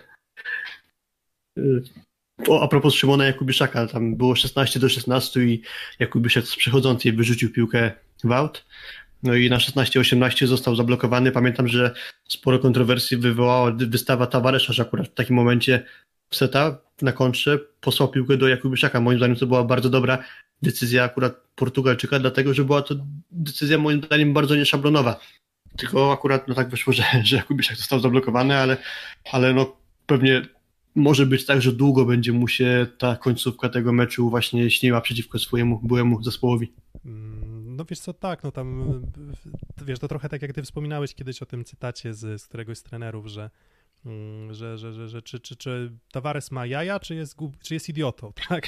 O, 2.48 2.62
a 2.62 2.68
propos 2.68 2.94
Szymona 2.94 3.26
Jakubiszaka, 3.26 3.88
tam 3.88 4.16
było 4.16 4.36
16 4.36 4.80
do 4.80 4.90
16 4.90 5.44
i 5.44 5.62
Jakubiszek 6.00 6.48
z 6.48 6.56
przechodzącej 6.56 7.14
wyrzucił 7.14 7.52
piłkę 7.52 7.92
w 8.24 8.32
aut. 8.32 8.66
No 9.24 9.36
i 9.36 9.50
na 9.50 9.58
16-18 9.58 10.48
został 10.48 10.76
zablokowany. 10.76 11.32
Pamiętam, 11.32 11.68
że 11.68 11.94
sporo 12.30 12.60
kontrowersji 12.60 13.18
wywołała 13.18 13.72
wystawa 13.72 14.28
Tavaresza, 14.28 14.74
że 14.74 14.84
akurat 14.84 15.08
w 15.08 15.14
takim 15.14 15.36
momencie 15.36 15.84
seta 16.32 16.78
na 17.02 17.12
kontrze 17.12 17.60
posłał 17.82 18.10
piłkę 18.10 18.38
do 18.38 18.48
Jakubiszaka. 18.48 19.02
Moim 19.02 19.18
zdaniem 19.18 19.36
to 19.36 19.48
była 19.48 19.64
bardzo 19.64 19.90
dobra 19.90 20.24
decyzja 20.62 21.04
akurat 21.04 21.42
Portugalczyka, 21.56 22.20
dlatego 22.20 22.54
że 22.54 22.64
była 22.64 22.82
to 22.82 22.96
decyzja 23.32 23.78
moim 23.78 24.04
zdaniem 24.04 24.34
bardzo 24.34 24.56
nieszablonowa. 24.56 25.20
Tylko 25.78 26.14
akurat 26.14 26.48
no 26.48 26.56
tak 26.56 26.70
wyszło, 26.70 26.94
że, 26.98 27.04
że 27.24 27.36
Jakubiszak 27.36 27.78
został 27.78 28.00
zablokowany, 28.00 28.56
ale, 28.56 28.78
ale 29.32 29.54
no 29.54 29.76
pewnie 30.06 30.42
może 30.96 31.26
być 31.26 31.46
tak, 31.46 31.62
że 31.62 31.72
długo 31.72 32.06
będzie 32.06 32.34
mu 32.34 32.48
się 32.48 32.88
ta 32.98 33.16
końcówka 33.16 33.70
tego 33.70 33.94
meczu 33.94 34.30
właśnie 34.30 34.72
śniła 34.72 35.02
przeciwko 35.02 35.40
swojemu 35.40 35.80
byłemu 35.84 36.24
zespołowi. 36.24 36.74
Mm, 37.06 37.76
No 37.76 37.86
wiesz 37.86 38.00
co, 38.00 38.14
tak, 38.14 38.44
no 38.44 38.52
tam, 38.52 39.02
wiesz, 39.86 40.00
to 40.00 40.08
trochę 40.08 40.30
tak 40.30 40.42
jak 40.42 40.54
ty 40.54 40.64
wspominałeś 40.64 41.16
kiedyś 41.16 41.42
o 41.42 41.46
tym 41.46 41.66
cytacie 41.66 42.14
z, 42.14 42.42
z 42.42 42.48
któregoś 42.48 42.78
z 42.78 42.84
trenerów, 42.84 43.28
że 43.28 43.50
że, 44.52 44.78
że, 44.78 44.94
że, 44.94 45.08
że 45.10 45.22
czy, 45.22 45.40
czy, 45.40 45.56
czy 45.56 45.92
Tavares 46.12 46.52
ma 46.52 46.66
jaja, 46.66 47.00
czy 47.00 47.16
jest, 47.16 47.38
czy 47.64 47.74
jest 47.74 47.90
idiotą, 47.90 48.34
tak? 48.50 48.68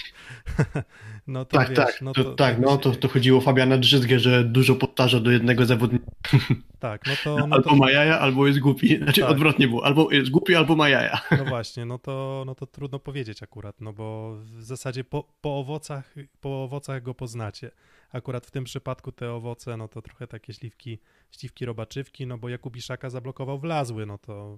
no 1.27 1.45
to 1.45 1.57
tak, 1.57 1.69
wiesz, 1.69 1.77
tak, 1.77 2.01
no 2.01 2.13
to, 2.13 2.23
to, 2.23 2.33
tak, 2.33 2.59
no 2.59 2.77
to, 2.77 2.91
to 2.91 3.07
chodziło 3.07 3.38
o 3.38 3.41
Fabiana 3.41 3.77
Drzyzgę, 3.77 4.19
że 4.19 4.43
dużo 4.43 4.75
powtarza 4.75 5.19
do 5.19 5.31
jednego 5.31 5.65
zawodnika. 5.65 6.05
Tak, 6.79 7.07
no 7.07 7.13
to... 7.23 7.47
No 7.47 7.55
albo 7.55 7.69
to... 7.69 7.75
ma 7.75 7.91
jaja, 7.91 8.19
albo 8.19 8.47
jest 8.47 8.59
głupi, 8.59 8.97
znaczy 8.97 9.21
tak. 9.21 9.29
odwrotnie 9.29 9.67
było, 9.67 9.85
albo 9.85 10.11
jest 10.11 10.31
głupi, 10.31 10.55
albo 10.55 10.75
ma 10.75 10.89
jaja. 10.89 11.21
No 11.38 11.45
właśnie, 11.55 11.85
no 11.85 11.99
to, 11.99 12.43
no 12.45 12.55
to 12.55 12.65
trudno 12.67 12.99
powiedzieć 12.99 13.43
akurat, 13.43 13.81
no 13.81 13.93
bo 13.93 14.35
w 14.35 14.63
zasadzie 14.63 15.03
po, 15.03 15.33
po, 15.41 15.59
owocach, 15.59 16.15
po 16.41 16.63
owocach 16.63 17.03
go 17.03 17.13
poznacie. 17.13 17.71
Akurat 18.11 18.45
w 18.45 18.51
tym 18.51 18.63
przypadku 18.63 19.11
te 19.11 19.33
owoce, 19.33 19.77
no 19.77 19.88
to 19.88 20.01
trochę 20.01 20.27
takie 20.27 20.53
śliwki, 20.53 20.99
śliwki 21.31 21.65
robaczywki, 21.65 22.27
no 22.27 22.38
bo 22.38 22.49
Jakub 22.49 22.75
Iszaka 22.75 23.09
zablokował 23.09 23.59
wlazły, 23.59 24.05
no 24.05 24.17
to 24.17 24.57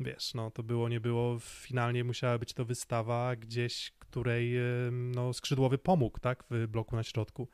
wiesz, 0.00 0.34
no 0.34 0.50
to 0.50 0.62
było, 0.62 0.88
nie 0.88 1.00
było, 1.00 1.38
finalnie 1.40 2.04
musiała 2.04 2.38
być 2.38 2.52
to 2.52 2.64
wystawa 2.64 3.36
gdzieś, 3.36 3.92
której 3.98 4.52
no, 4.92 5.32
skrzydłowy 5.32 5.78
pomógł, 5.78 6.18
tak, 6.18 6.44
w 6.50 6.66
bloku 6.66 6.96
na 6.96 7.02
środku. 7.02 7.48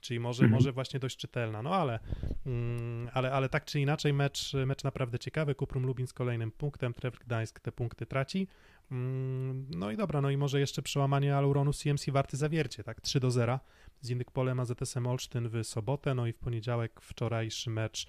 Czyli 0.00 0.20
może, 0.20 0.44
mhm. 0.44 0.58
może 0.58 0.72
właśnie 0.72 1.00
dość 1.00 1.16
czytelna, 1.16 1.62
no 1.62 1.74
ale, 1.74 1.98
mm, 2.46 3.10
ale, 3.12 3.32
ale 3.32 3.48
tak 3.48 3.64
czy 3.64 3.80
inaczej 3.80 4.12
mecz, 4.12 4.52
mecz 4.66 4.84
naprawdę 4.84 5.18
ciekawy, 5.18 5.54
Kuprum 5.54 5.86
Lubin 5.86 6.06
z 6.06 6.12
kolejnym 6.12 6.50
punktem, 6.50 6.94
Trevor 6.94 7.20
Gdańsk 7.20 7.60
te 7.60 7.72
punkty 7.72 8.06
traci, 8.06 8.48
mm, 8.90 9.66
no 9.70 9.90
i 9.90 9.96
dobra, 9.96 10.20
no 10.20 10.30
i 10.30 10.36
może 10.36 10.60
jeszcze 10.60 10.82
przełamanie 10.82 11.36
Aluronu 11.36 11.72
CMC 11.72 12.10
warty 12.10 12.36
zawiercie, 12.36 12.84
tak, 12.84 13.00
3 13.00 13.20
do 13.20 13.30
0 13.30 13.60
z 14.00 14.10
Indyk 14.10 14.30
Polem 14.30 14.60
AZS-em 14.60 15.06
Olsztyn 15.06 15.48
w 15.48 15.64
sobotę, 15.66 16.14
no 16.14 16.26
i 16.26 16.32
w 16.32 16.38
poniedziałek 16.38 17.00
wczorajszy 17.00 17.70
mecz 17.70 18.06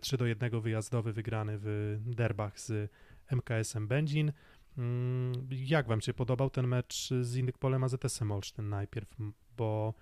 3 0.00 0.16
e, 0.16 0.18
do 0.18 0.26
1 0.26 0.60
wyjazdowy 0.60 1.12
wygrany 1.12 1.58
w 1.58 1.98
derbach 2.06 2.60
z 2.60 2.90
MKS-em 3.30 3.88
Będzin. 3.88 4.32
Mm, 4.78 5.32
jak 5.50 5.88
wam 5.88 6.00
się 6.00 6.14
podobał 6.14 6.50
ten 6.50 6.66
mecz 6.66 7.10
z 7.20 7.36
Indykpolem 7.36 7.84
AZS-em 7.84 8.32
Olsztyn 8.32 8.68
najpierw, 8.68 9.08
bo, 9.56 9.94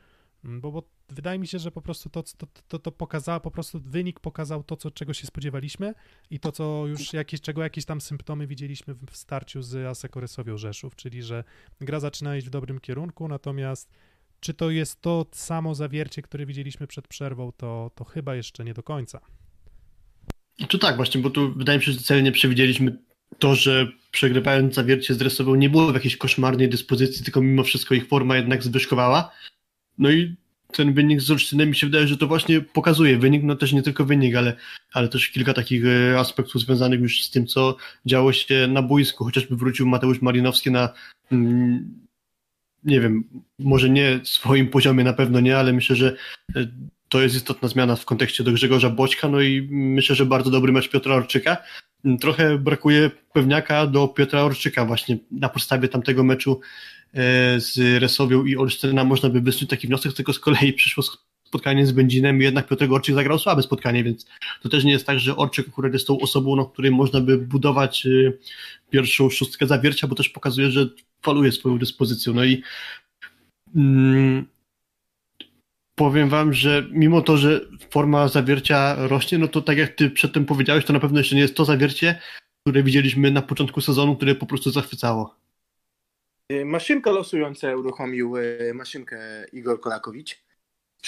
bo, 0.44 0.72
bo 0.72 0.82
wydaje 1.08 1.38
mi 1.38 1.46
się, 1.46 1.58
że 1.58 1.70
po 1.70 1.82
prostu 1.82 2.10
to, 2.10 2.22
to, 2.22 2.46
to, 2.68 2.78
to 2.78 2.92
pokazało, 2.92 3.40
po 3.40 3.50
prostu 3.50 3.80
wynik 3.80 4.20
pokazał 4.20 4.62
to, 4.62 4.76
co, 4.76 4.90
czego 4.90 5.14
się 5.14 5.26
spodziewaliśmy 5.26 5.94
i 6.30 6.40
to, 6.40 6.52
co 6.52 6.84
już 6.86 7.12
jakieś, 7.12 7.40
czego 7.40 7.62
jakieś 7.62 7.84
tam 7.84 8.00
symptomy 8.00 8.46
widzieliśmy 8.46 8.94
w 8.94 9.16
starciu 9.16 9.62
z 9.62 9.86
Asekoresowią 9.86 10.58
Rzeszów, 10.58 10.96
czyli 10.96 11.22
że 11.22 11.44
gra 11.80 12.00
zaczyna 12.00 12.36
iść 12.36 12.46
w 12.46 12.50
dobrym 12.50 12.80
kierunku, 12.80 13.28
natomiast 13.28 13.90
czy 14.40 14.54
to 14.54 14.70
jest 14.70 15.00
to 15.00 15.26
samo 15.32 15.74
zawiercie, 15.74 16.22
które 16.22 16.46
widzieliśmy 16.46 16.86
przed 16.86 17.08
przerwą, 17.08 17.52
to, 17.52 17.90
to 17.94 18.04
chyba 18.04 18.34
jeszcze 18.34 18.64
nie 18.64 18.74
do 18.74 18.82
końca. 18.82 19.20
To 20.68 20.78
tak, 20.78 20.96
właśnie, 20.96 21.20
bo 21.20 21.30
tu 21.30 21.54
wydaje 21.54 21.78
mi 21.78 21.84
się, 21.84 21.92
że 21.92 22.00
celnie 22.00 22.32
przewidzieliśmy 22.32 22.98
to, 23.38 23.54
że 23.54 23.88
przegrywając 24.10 24.74
zawiercie 24.74 25.14
z 25.14 25.18
Dresową 25.18 25.54
nie 25.54 25.70
było 25.70 25.86
w 25.86 25.94
jakiejś 25.94 26.16
koszmarnej 26.16 26.68
dyspozycji, 26.68 27.24
tylko 27.24 27.40
mimo 27.40 27.62
wszystko 27.62 27.94
ich 27.94 28.08
forma 28.08 28.36
jednak 28.36 28.62
zwyżkowała. 28.62 29.32
No 29.98 30.10
i 30.10 30.36
ten 30.72 30.94
wynik 30.94 31.20
z 31.20 31.30
Olsztynem 31.30 31.68
mi 31.68 31.76
się 31.76 31.86
wydaje, 31.86 32.06
że 32.06 32.16
to 32.16 32.26
właśnie 32.26 32.60
pokazuje 32.60 33.18
wynik, 33.18 33.42
no 33.42 33.56
też 33.56 33.72
nie 33.72 33.82
tylko 33.82 34.04
wynik, 34.04 34.36
ale, 34.36 34.56
ale 34.92 35.08
też 35.08 35.28
kilka 35.28 35.54
takich 35.54 35.84
e, 35.86 36.18
aspektów 36.18 36.62
związanych 36.62 37.00
już 37.00 37.24
z 37.24 37.30
tym, 37.30 37.46
co 37.46 37.76
działo 38.06 38.32
się 38.32 38.66
na 38.66 38.82
boisku. 38.82 39.24
Chociażby 39.24 39.56
wrócił 39.56 39.86
Mateusz 39.86 40.22
Marinowski 40.22 40.70
na 40.70 40.88
mm, 41.32 42.02
nie 42.84 43.00
wiem, 43.00 43.24
może 43.58 43.90
nie 43.90 44.20
swoim 44.24 44.68
poziomie 44.68 45.04
na 45.04 45.12
pewno 45.12 45.40
nie, 45.40 45.58
ale 45.58 45.72
myślę, 45.72 45.96
że 45.96 46.16
e, 46.56 46.66
to 47.08 47.22
jest 47.22 47.36
istotna 47.36 47.68
zmiana 47.68 47.96
w 47.96 48.04
kontekście 48.04 48.44
do 48.44 48.52
Grzegorza 48.52 48.90
Boćka, 48.90 49.28
no 49.28 49.40
i 49.40 49.68
myślę, 49.70 50.16
że 50.16 50.26
bardzo 50.26 50.50
dobry 50.50 50.72
mecz 50.72 50.90
Piotra 50.90 51.14
Orczyka. 51.14 51.56
Trochę 52.20 52.58
brakuje 52.58 53.10
pewniaka 53.32 53.86
do 53.86 54.08
Piotra 54.08 54.42
Orczyka 54.42 54.84
właśnie 54.84 55.18
na 55.30 55.48
podstawie 55.48 55.88
tamtego 55.88 56.24
meczu 56.24 56.60
e, 57.14 57.60
z 57.60 58.00
Resowią 58.02 58.44
i 58.44 58.56
Olsztyna 58.56 59.04
można 59.04 59.28
by 59.28 59.40
wysnuć 59.40 59.70
taki 59.70 59.86
wniosek, 59.86 60.12
tylko 60.12 60.32
z 60.32 60.38
kolei 60.38 60.72
przyszło 60.72 61.04
spotkanie 61.52 61.86
z 61.86 61.92
Będzinem 61.92 62.40
i 62.40 62.44
jednak 62.44 62.66
Piotr 62.66 62.92
Orczyk 62.92 63.14
zagrał 63.14 63.38
słabe 63.38 63.62
spotkanie, 63.62 64.04
więc 64.04 64.26
to 64.62 64.68
też 64.68 64.84
nie 64.84 64.92
jest 64.92 65.06
tak, 65.06 65.20
że 65.20 65.36
Orczyk 65.36 65.68
akurat 65.68 65.92
jest 65.92 66.06
tą 66.06 66.20
osobą, 66.20 66.56
na 66.56 66.64
której 66.64 66.90
można 66.90 67.20
by 67.20 67.38
budować 67.38 68.06
e, 68.06 68.32
pierwszą 68.90 69.30
szóstkę 69.30 69.66
zawiercia, 69.66 70.06
bo 70.06 70.14
też 70.14 70.28
pokazuje, 70.28 70.70
że 70.70 70.88
faluje 71.22 71.52
swoją 71.52 71.78
dyspozycją. 71.78 72.34
No 72.34 72.44
i 72.44 72.62
mm, 73.76 74.46
powiem 75.94 76.28
wam, 76.28 76.52
że 76.52 76.86
mimo 76.90 77.22
to, 77.22 77.36
że 77.36 77.60
forma 77.90 78.28
zawiercia 78.28 78.96
rośnie, 78.98 79.38
no 79.38 79.48
to 79.48 79.62
tak 79.62 79.78
jak 79.78 79.94
ty 79.94 80.10
przedtem 80.10 80.44
powiedziałeś, 80.44 80.84
to 80.84 80.92
na 80.92 81.00
pewno 81.00 81.18
jeszcze 81.18 81.34
nie 81.34 81.42
jest 81.42 81.56
to 81.56 81.64
zawiercie, 81.64 82.18
które 82.62 82.82
widzieliśmy 82.82 83.30
na 83.30 83.42
początku 83.42 83.80
sezonu, 83.80 84.16
które 84.16 84.34
po 84.34 84.46
prostu 84.46 84.70
zachwycało. 84.70 85.36
Y, 86.52 86.64
maszynka 86.64 87.10
losująca 87.10 87.76
uruchomił 87.76 88.36
y, 88.36 88.72
maszynkę 88.74 89.46
Igor 89.52 89.80
Kolakowicz. 89.80 90.42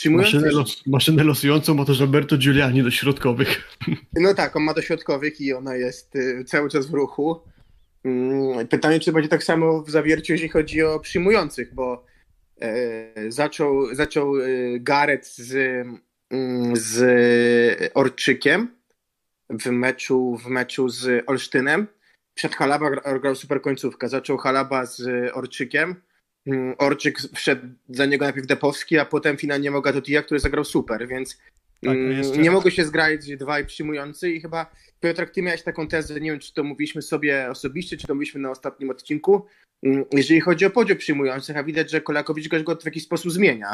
Maszynę, 0.06 0.50
los, 0.50 0.86
maszynę 0.86 1.24
losującą 1.24 1.74
ma 1.74 1.84
też 1.84 2.00
Roberto 2.00 2.36
Giuliani 2.36 2.82
do 2.82 2.90
środkowych. 2.90 3.76
No 4.20 4.34
tak, 4.34 4.56
on 4.56 4.62
ma 4.62 4.74
do 4.74 4.82
środkowych 4.82 5.40
i 5.40 5.52
ona 5.52 5.76
jest 5.76 6.16
y, 6.16 6.44
cały 6.44 6.70
czas 6.70 6.86
w 6.86 6.94
ruchu. 6.94 7.40
Mm, 8.04 8.68
pytanie, 8.68 9.00
czy 9.00 9.12
będzie 9.12 9.28
tak 9.28 9.44
samo 9.44 9.82
w 9.82 9.90
zawierciu, 9.90 10.32
jeśli 10.32 10.48
chodzi 10.48 10.82
o 10.82 11.00
przyjmujących, 11.00 11.74
bo 11.74 12.04
zaczął, 13.28 13.94
zaczął 13.94 14.36
e, 14.36 14.46
Gareth 14.80 15.28
z, 15.28 15.54
mm, 16.30 16.76
z 16.76 17.90
Orczykiem 17.94 18.68
w 19.50 19.66
meczu, 19.66 20.36
w 20.36 20.46
meczu 20.46 20.88
z 20.88 21.24
Olsztynem. 21.26 21.86
Przed 22.34 22.54
Halaba 22.54 22.90
grał 23.22 23.34
super 23.34 23.62
końcówkę. 23.62 24.08
Zaczął 24.08 24.36
Halaba 24.36 24.86
z 24.86 25.30
Orczykiem. 25.34 25.94
Mm, 26.46 26.74
Orczyk 26.78 27.18
wszedł 27.34 27.66
za 27.88 28.06
niego 28.06 28.24
najpierw 28.24 28.46
Depowski, 28.46 28.98
a 28.98 29.04
potem 29.04 29.36
finalnie 29.36 29.70
Mogatotija, 29.70 30.22
który 30.22 30.40
zagrał 30.40 30.64
super, 30.64 31.08
więc 31.08 31.38
tak, 31.84 31.96
mm, 31.96 32.42
nie 32.42 32.50
mogą 32.50 32.70
się 32.70 32.84
zgrać 32.84 33.36
dwaj 33.36 33.66
przyjmujący 33.66 34.30
i 34.30 34.40
chyba 34.40 34.66
Piotrek, 35.00 35.30
ty 35.30 35.42
miałeś 35.42 35.62
taką 35.62 35.88
tezę, 35.88 36.20
nie 36.20 36.30
wiem 36.30 36.40
czy 36.40 36.54
to 36.54 36.64
mówiliśmy 36.64 37.02
sobie 37.02 37.50
osobiście, 37.50 37.96
czy 37.96 38.06
to 38.06 38.14
mówiliśmy 38.14 38.40
na 38.40 38.50
ostatnim 38.50 38.90
odcinku, 38.90 39.46
jeżeli 40.12 40.40
chodzi 40.40 40.66
o 40.66 40.70
podział 40.70 40.96
przyjmujących, 40.96 41.56
a 41.56 41.64
widać, 41.64 41.90
że 41.90 42.00
Kolakowicz 42.00 42.48
go 42.48 42.76
w 42.76 42.84
jakiś 42.84 43.02
sposób 43.02 43.32
zmienia. 43.32 43.68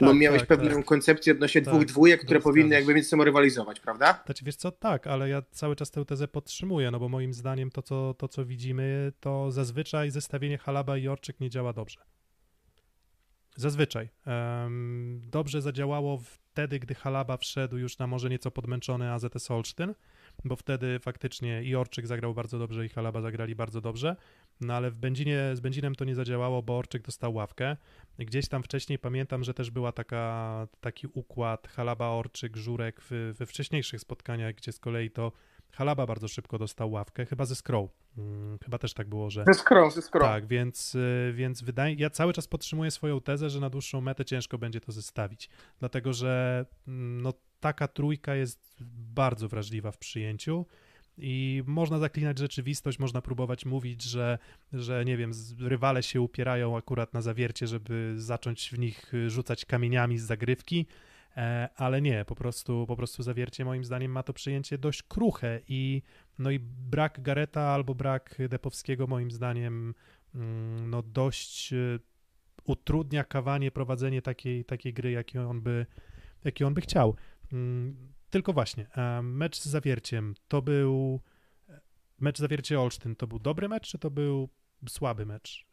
Tak, 0.00 0.08
bo 0.08 0.14
miałeś 0.14 0.40
tak, 0.40 0.48
pewną 0.48 0.76
tak. 0.76 0.84
koncepcję 0.84 1.32
odnośnie 1.32 1.62
tak, 1.62 1.74
dwóch 1.74 1.84
dwójek, 1.84 2.24
które 2.24 2.40
powinny 2.40 2.74
jakby 2.74 2.94
między 2.94 3.08
sobą 3.08 3.24
rywalizować, 3.24 3.80
prawda? 3.80 4.22
Znaczy 4.24 4.44
wiesz 4.44 4.56
co, 4.56 4.70
tak, 4.70 5.06
ale 5.06 5.28
ja 5.28 5.42
cały 5.50 5.76
czas 5.76 5.90
tę 5.90 6.04
tezę 6.04 6.28
podtrzymuję, 6.28 6.90
no 6.90 6.98
bo 6.98 7.08
moim 7.08 7.34
zdaniem 7.34 7.70
to 7.70 7.82
co, 7.82 8.14
to, 8.14 8.28
co 8.28 8.44
widzimy, 8.44 9.12
to 9.20 9.50
zazwyczaj 9.50 10.10
zestawienie 10.10 10.58
Halaba 10.58 10.96
i 10.96 11.08
Orczyk 11.08 11.40
nie 11.40 11.50
działa 11.50 11.72
dobrze. 11.72 12.00
Zazwyczaj. 13.56 14.08
Um, 14.26 15.20
dobrze 15.24 15.62
zadziałało 15.62 16.20
wtedy, 16.50 16.78
gdy 16.78 16.94
Halaba 16.94 17.36
wszedł 17.36 17.76
już 17.76 17.98
na 17.98 18.06
może 18.06 18.30
nieco 18.30 18.50
podmęczony 18.50 19.12
AZS 19.12 19.50
Olsztyn, 19.50 19.94
bo 20.44 20.56
wtedy 20.56 20.98
faktycznie 20.98 21.62
i 21.62 21.74
Orczyk 21.74 22.06
zagrał 22.06 22.34
bardzo 22.34 22.58
dobrze 22.58 22.86
i 22.86 22.88
Halaba 22.88 23.20
zagrali 23.20 23.54
bardzo 23.54 23.80
dobrze, 23.80 24.16
no 24.60 24.74
ale 24.74 24.90
w 24.90 24.94
Będzinie, 24.94 25.50
z 25.54 25.60
Będzinem 25.60 25.94
to 25.94 26.04
nie 26.04 26.14
zadziałało, 26.14 26.62
bo 26.62 26.78
Orczyk 26.78 27.02
dostał 27.02 27.34
ławkę. 27.34 27.76
Gdzieś 28.18 28.48
tam 28.48 28.62
wcześniej 28.62 28.98
pamiętam, 28.98 29.44
że 29.44 29.54
też 29.54 29.70
była 29.70 29.92
taka, 29.92 30.66
taki 30.80 31.06
układ 31.06 31.68
Halaba, 31.68 32.08
Orczyk, 32.08 32.56
Żurek 32.56 33.00
w, 33.10 33.34
we 33.38 33.46
wcześniejszych 33.46 34.00
spotkaniach, 34.00 34.54
gdzie 34.54 34.72
z 34.72 34.78
kolei 34.78 35.10
to 35.10 35.32
Halaba 35.72 36.06
bardzo 36.06 36.28
szybko 36.28 36.58
dostał 36.58 36.90
ławkę, 36.92 37.26
chyba 37.26 37.44
ze 37.44 37.54
Skrow. 37.54 37.90
Hmm, 38.16 38.58
chyba 38.64 38.78
też 38.78 38.94
tak 38.94 39.08
było, 39.08 39.30
że... 39.30 39.44
Ze 39.46 39.54
Skrow, 39.54 39.94
ze 39.94 40.02
Skrow. 40.02 40.22
Tak, 40.22 40.46
więc, 40.46 40.94
y, 40.94 41.32
więc 41.34 41.62
wydaje... 41.62 41.94
Ja 41.94 42.10
cały 42.10 42.32
czas 42.32 42.48
podtrzymuję 42.48 42.90
swoją 42.90 43.20
tezę, 43.20 43.50
że 43.50 43.60
na 43.60 43.70
dłuższą 43.70 44.00
metę 44.00 44.24
ciężko 44.24 44.58
będzie 44.58 44.80
to 44.80 44.92
zestawić, 44.92 45.50
dlatego 45.78 46.12
że 46.12 46.64
mm, 46.88 47.22
no, 47.22 47.32
taka 47.60 47.88
trójka 47.88 48.34
jest 48.34 48.76
bardzo 49.14 49.48
wrażliwa 49.48 49.92
w 49.92 49.98
przyjęciu 49.98 50.66
i 51.22 51.62
można 51.66 51.98
zaklinać 51.98 52.38
rzeczywistość, 52.38 52.98
można 52.98 53.22
próbować 53.22 53.66
mówić, 53.66 54.02
że, 54.02 54.38
że 54.72 55.04
nie 55.04 55.16
wiem, 55.16 55.32
rywale 55.60 56.02
się 56.02 56.20
upierają 56.20 56.76
akurat 56.76 57.14
na 57.14 57.22
zawiercie, 57.22 57.66
żeby 57.66 58.14
zacząć 58.16 58.70
w 58.70 58.78
nich 58.78 59.12
rzucać 59.26 59.64
kamieniami 59.64 60.18
z 60.18 60.22
zagrywki, 60.22 60.86
e, 61.36 61.68
ale 61.76 62.02
nie, 62.02 62.24
po 62.24 62.34
prostu, 62.34 62.84
po 62.88 62.96
prostu 62.96 63.22
zawiercie 63.22 63.64
moim 63.64 63.84
zdaniem 63.84 64.12
ma 64.12 64.22
to 64.22 64.32
przyjęcie 64.32 64.78
dość 64.78 65.02
kruche 65.02 65.60
i 65.68 66.02
no 66.38 66.50
i 66.50 66.58
brak 66.90 67.20
Gareta 67.22 67.62
albo 67.62 67.94
brak 67.94 68.38
Depowskiego 68.48 69.06
moim 69.06 69.30
zdaniem 69.30 69.94
mm, 70.34 70.90
no 70.90 71.02
dość 71.02 71.72
e, 71.72 71.76
utrudnia 72.64 73.24
kawanie 73.24 73.70
prowadzenie 73.70 74.22
takiej, 74.22 74.64
takiej 74.64 74.92
gry, 74.92 75.10
jakiej 75.10 75.40
on 75.40 75.60
by, 75.60 75.86
jakiej 76.44 76.66
on 76.66 76.74
by 76.74 76.80
chciał. 76.80 77.16
Tylko 78.30 78.52
właśnie, 78.52 78.86
mecz 79.22 79.60
z 79.60 79.66
Zawierciem 79.66 80.34
to 80.48 80.62
był 80.62 81.20
mecz 82.20 82.38
Zawiercie 82.38 82.80
Olsztyn, 82.80 83.16
to 83.16 83.26
był 83.26 83.38
dobry 83.38 83.68
mecz, 83.68 83.88
czy 83.88 83.98
to 83.98 84.10
był 84.10 84.48
słaby 84.88 85.26
mecz? 85.26 85.66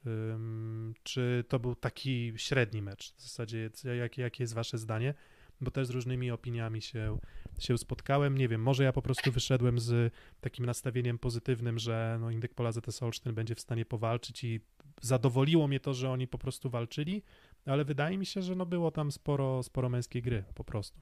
Czy 1.03 1.43
to 1.47 1.59
był 1.59 1.75
taki 1.75 2.33
średni 2.37 2.81
mecz? 2.81 3.13
W 3.13 3.21
zasadzie, 3.21 3.69
jakie, 3.97 4.21
jakie 4.21 4.43
jest 4.43 4.53
wasze 4.53 4.77
zdanie? 4.77 5.13
bo 5.61 5.71
też 5.71 5.87
z 5.87 5.89
różnymi 5.89 6.31
opiniami 6.31 6.81
się, 6.81 7.17
się 7.59 7.77
spotkałem. 7.77 8.37
Nie 8.37 8.47
wiem, 8.47 8.61
może 8.61 8.83
ja 8.83 8.93
po 8.93 9.01
prostu 9.01 9.31
wyszedłem 9.31 9.79
z 9.79 10.13
takim 10.41 10.65
nastawieniem 10.65 11.19
pozytywnym, 11.19 11.79
że 11.79 12.17
no, 12.21 12.31
Indyk 12.31 12.53
Pola 12.53 12.71
ZS 12.71 13.03
Olsztyn 13.03 13.33
będzie 13.33 13.55
w 13.55 13.59
stanie 13.59 13.85
powalczyć 13.85 14.43
i 14.43 14.59
zadowoliło 15.01 15.67
mnie 15.67 15.79
to, 15.79 15.93
że 15.93 16.09
oni 16.09 16.27
po 16.27 16.37
prostu 16.37 16.69
walczyli, 16.69 17.23
ale 17.65 17.85
wydaje 17.85 18.17
mi 18.17 18.25
się, 18.25 18.41
że 18.41 18.55
no 18.55 18.65
było 18.65 18.91
tam 18.91 19.11
sporo, 19.11 19.63
sporo 19.63 19.89
męskiej 19.89 20.21
gry 20.21 20.43
po 20.55 20.63
prostu. 20.63 20.99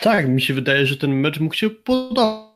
Tak, 0.00 0.28
mi 0.28 0.42
się 0.42 0.54
wydaje, 0.54 0.86
że 0.86 0.96
ten 0.96 1.14
mecz 1.14 1.40
mógł 1.40 1.54
się 1.54 1.70
podobać. 1.70 2.50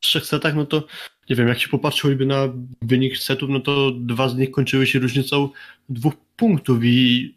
W 0.00 0.02
trzech 0.02 0.26
setach, 0.26 0.54
no 0.54 0.66
to 0.66 0.86
nie 1.30 1.36
wiem, 1.36 1.48
jak 1.48 1.58
się 1.58 1.68
popatrzy 1.68 2.16
na 2.26 2.48
wynik 2.82 3.18
setów, 3.18 3.50
no 3.50 3.60
to 3.60 3.90
dwa 3.90 4.28
z 4.28 4.36
nich 4.36 4.50
kończyły 4.50 4.86
się 4.86 4.98
różnicą 4.98 5.48
dwóch 5.88 6.14
punktów 6.36 6.78
i 6.82 7.34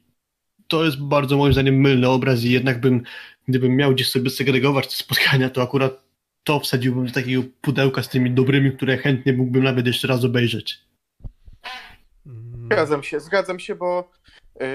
to 0.67 0.85
jest 0.85 1.01
bardzo 1.01 1.37
moim 1.37 1.53
zdaniem 1.53 1.75
mylny 1.75 2.09
obraz 2.09 2.43
i 2.43 2.51
jednak 2.51 2.81
bym, 2.81 3.03
gdybym 3.47 3.75
miał 3.75 3.93
gdzieś 3.93 4.09
sobie 4.09 4.29
segregować 4.29 4.87
te 4.87 4.95
spotkania, 4.95 5.49
to 5.49 5.61
akurat 5.61 6.03
to 6.43 6.59
wsadziłbym 6.59 7.05
do 7.05 7.13
takiego 7.13 7.43
pudełka 7.61 8.03
z 8.03 8.09
tymi 8.09 8.31
dobrymi, 8.31 8.71
które 8.71 8.97
chętnie 8.97 9.33
mógłbym 9.33 9.63
nawet 9.63 9.87
jeszcze 9.87 10.07
raz 10.07 10.23
obejrzeć. 10.23 10.79
Zgadzam 12.65 13.03
się, 13.03 13.19
zgadzam 13.19 13.59
się, 13.59 13.75
bo 13.75 14.11
yy, 14.59 14.67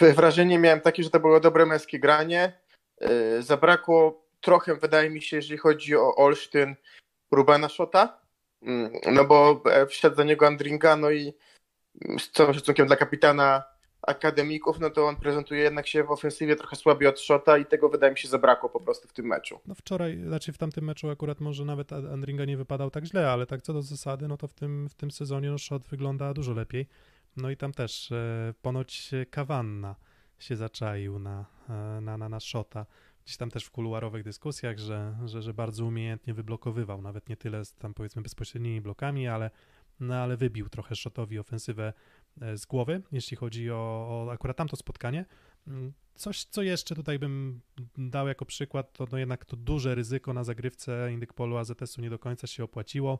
wrażenie 0.00 0.58
miałem 0.58 0.80
takie, 0.80 1.02
że 1.02 1.10
to 1.10 1.20
było 1.20 1.40
dobre 1.40 1.66
męskie 1.66 1.98
granie. 1.98 2.52
Yy, 3.00 3.42
zabrakło 3.42 4.24
trochę, 4.40 4.74
wydaje 4.74 5.10
mi 5.10 5.22
się, 5.22 5.36
jeżeli 5.36 5.58
chodzi 5.58 5.96
o 5.96 6.14
Olsztyn, 6.16 6.74
Rubena 7.30 7.68
Szota, 7.68 8.18
yy, 8.62 8.90
no 9.12 9.24
bo 9.24 9.62
e, 9.70 9.86
wszedł 9.86 10.16
za 10.16 10.24
niego 10.24 10.46
Andringa, 10.46 10.96
no 10.96 11.10
i 11.10 11.32
z 12.18 12.30
całym 12.30 12.54
szacunkiem 12.54 12.86
dla 12.86 12.96
kapitana 12.96 13.64
akademików, 14.02 14.80
no 14.80 14.90
to 14.90 15.06
on 15.06 15.16
prezentuje 15.16 15.62
jednak 15.62 15.86
się 15.86 16.04
w 16.04 16.10
ofensywie 16.10 16.56
trochę 16.56 16.76
słabiej 16.76 17.08
od 17.08 17.20
Szota 17.20 17.58
i 17.58 17.66
tego 17.66 17.88
wydaje 17.88 18.12
mi 18.12 18.18
się 18.18 18.28
zabrakło 18.28 18.68
po 18.68 18.80
prostu 18.80 19.08
w 19.08 19.12
tym 19.12 19.26
meczu. 19.26 19.60
No 19.66 19.74
wczoraj, 19.74 20.18
znaczy 20.26 20.52
w 20.52 20.58
tamtym 20.58 20.84
meczu 20.84 21.10
akurat 21.10 21.40
może 21.40 21.64
nawet 21.64 21.92
Andringa 21.92 22.44
nie 22.44 22.56
wypadał 22.56 22.90
tak 22.90 23.04
źle, 23.04 23.30
ale 23.30 23.46
tak 23.46 23.62
co 23.62 23.72
do 23.72 23.82
zasady, 23.82 24.28
no 24.28 24.36
to 24.36 24.48
w 24.48 24.54
tym, 24.54 24.88
w 24.88 24.94
tym 24.94 25.10
sezonie 25.10 25.50
no 25.50 25.58
Szot 25.58 25.82
wygląda 25.88 26.34
dużo 26.34 26.52
lepiej. 26.52 26.86
No 27.38 27.50
i 27.50 27.56
tam 27.56 27.72
też 27.72 28.12
e, 28.12 28.54
ponoć 28.62 29.10
Kawanna 29.30 29.96
się 30.38 30.56
zaczaił 30.56 31.18
na, 31.18 31.46
e, 31.68 32.00
na, 32.00 32.18
na, 32.18 32.28
na 32.28 32.40
Szota. 32.40 32.86
Gdzieś 33.24 33.36
tam 33.36 33.50
też 33.50 33.64
w 33.64 33.70
kuluarowych 33.70 34.24
dyskusjach, 34.24 34.78
że, 34.78 35.18
że, 35.24 35.42
że 35.42 35.54
bardzo 35.54 35.84
umiejętnie 35.84 36.34
wyblokowywał, 36.34 37.02
nawet 37.02 37.28
nie 37.28 37.36
tyle 37.36 37.64
z 37.64 37.74
tam 37.74 37.94
powiedzmy 37.94 38.22
bezpośrednimi 38.22 38.80
blokami, 38.80 39.28
ale 39.28 39.50
no 40.00 40.14
ale 40.14 40.36
wybił 40.36 40.68
trochę 40.68 40.96
Szotowi 40.96 41.38
ofensywę 41.38 41.92
e, 42.40 42.56
z 42.56 42.66
głowy, 42.66 43.02
jeśli 43.12 43.36
chodzi 43.36 43.70
o, 43.70 43.76
o 43.76 44.32
akurat 44.32 44.56
tamto 44.56 44.76
spotkanie. 44.76 45.24
Mm, 45.66 45.92
coś, 46.14 46.44
co 46.44 46.62
jeszcze 46.62 46.94
tutaj 46.94 47.18
bym 47.18 47.60
dał 47.98 48.28
jako 48.28 48.44
przykład, 48.44 48.92
to 48.92 49.06
no 49.12 49.18
jednak 49.18 49.44
to 49.44 49.56
duże 49.56 49.94
ryzyko 49.94 50.32
na 50.32 50.44
zagrywce 50.44 51.12
Indyk 51.12 51.32
Polu 51.32 51.56
AZS-u 51.56 52.00
nie 52.00 52.10
do 52.10 52.18
końca 52.18 52.46
się 52.46 52.64
opłaciło, 52.64 53.18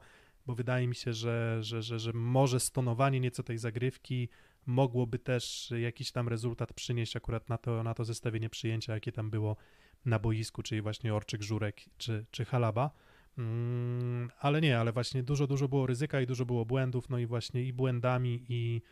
bo 0.49 0.55
wydaje 0.55 0.88
mi 0.88 0.94
się, 0.94 1.12
że, 1.12 1.59
że, 1.61 1.82
że, 1.82 1.99
że 1.99 2.12
może 2.12 2.61
stonowanie 2.61 3.20
nieco 3.20 3.42
tej 3.42 3.59
zagrywki 3.59 4.28
mogłoby 4.66 5.18
też 5.18 5.72
jakiś 5.80 6.12
tam 6.12 6.28
rezultat 6.28 6.72
przynieść 6.72 7.16
akurat 7.16 7.49
na 7.49 7.59
to, 7.59 7.82
na 7.82 7.94
to 7.94 8.05
zestawienie 8.05 8.51
przyjęcia, 8.51 8.94
jakie 8.94 9.12
tam 9.12 9.30
było 9.30 9.57
na 10.05 10.18
boisku, 10.18 10.62
czyli 10.62 10.82
właśnie 10.82 11.14
Orczyk, 11.14 11.42
Żurek 11.42 11.80
czy, 11.99 12.24
czy 12.30 12.44
Halaba. 12.44 12.90
Mm, 13.38 14.30
ale 14.40 14.61
nie, 14.61 14.78
ale 14.78 14.92
właśnie 14.92 15.22
dużo, 15.22 15.46
dużo 15.46 15.68
było 15.68 15.86
ryzyka 15.86 16.20
i 16.20 16.26
dużo 16.26 16.46
było 16.46 16.64
błędów, 16.64 17.09
no 17.09 17.18
i 17.18 17.26
właśnie 17.26 17.64
i 17.64 17.72
błędami 17.72 18.44
i, 18.49 18.82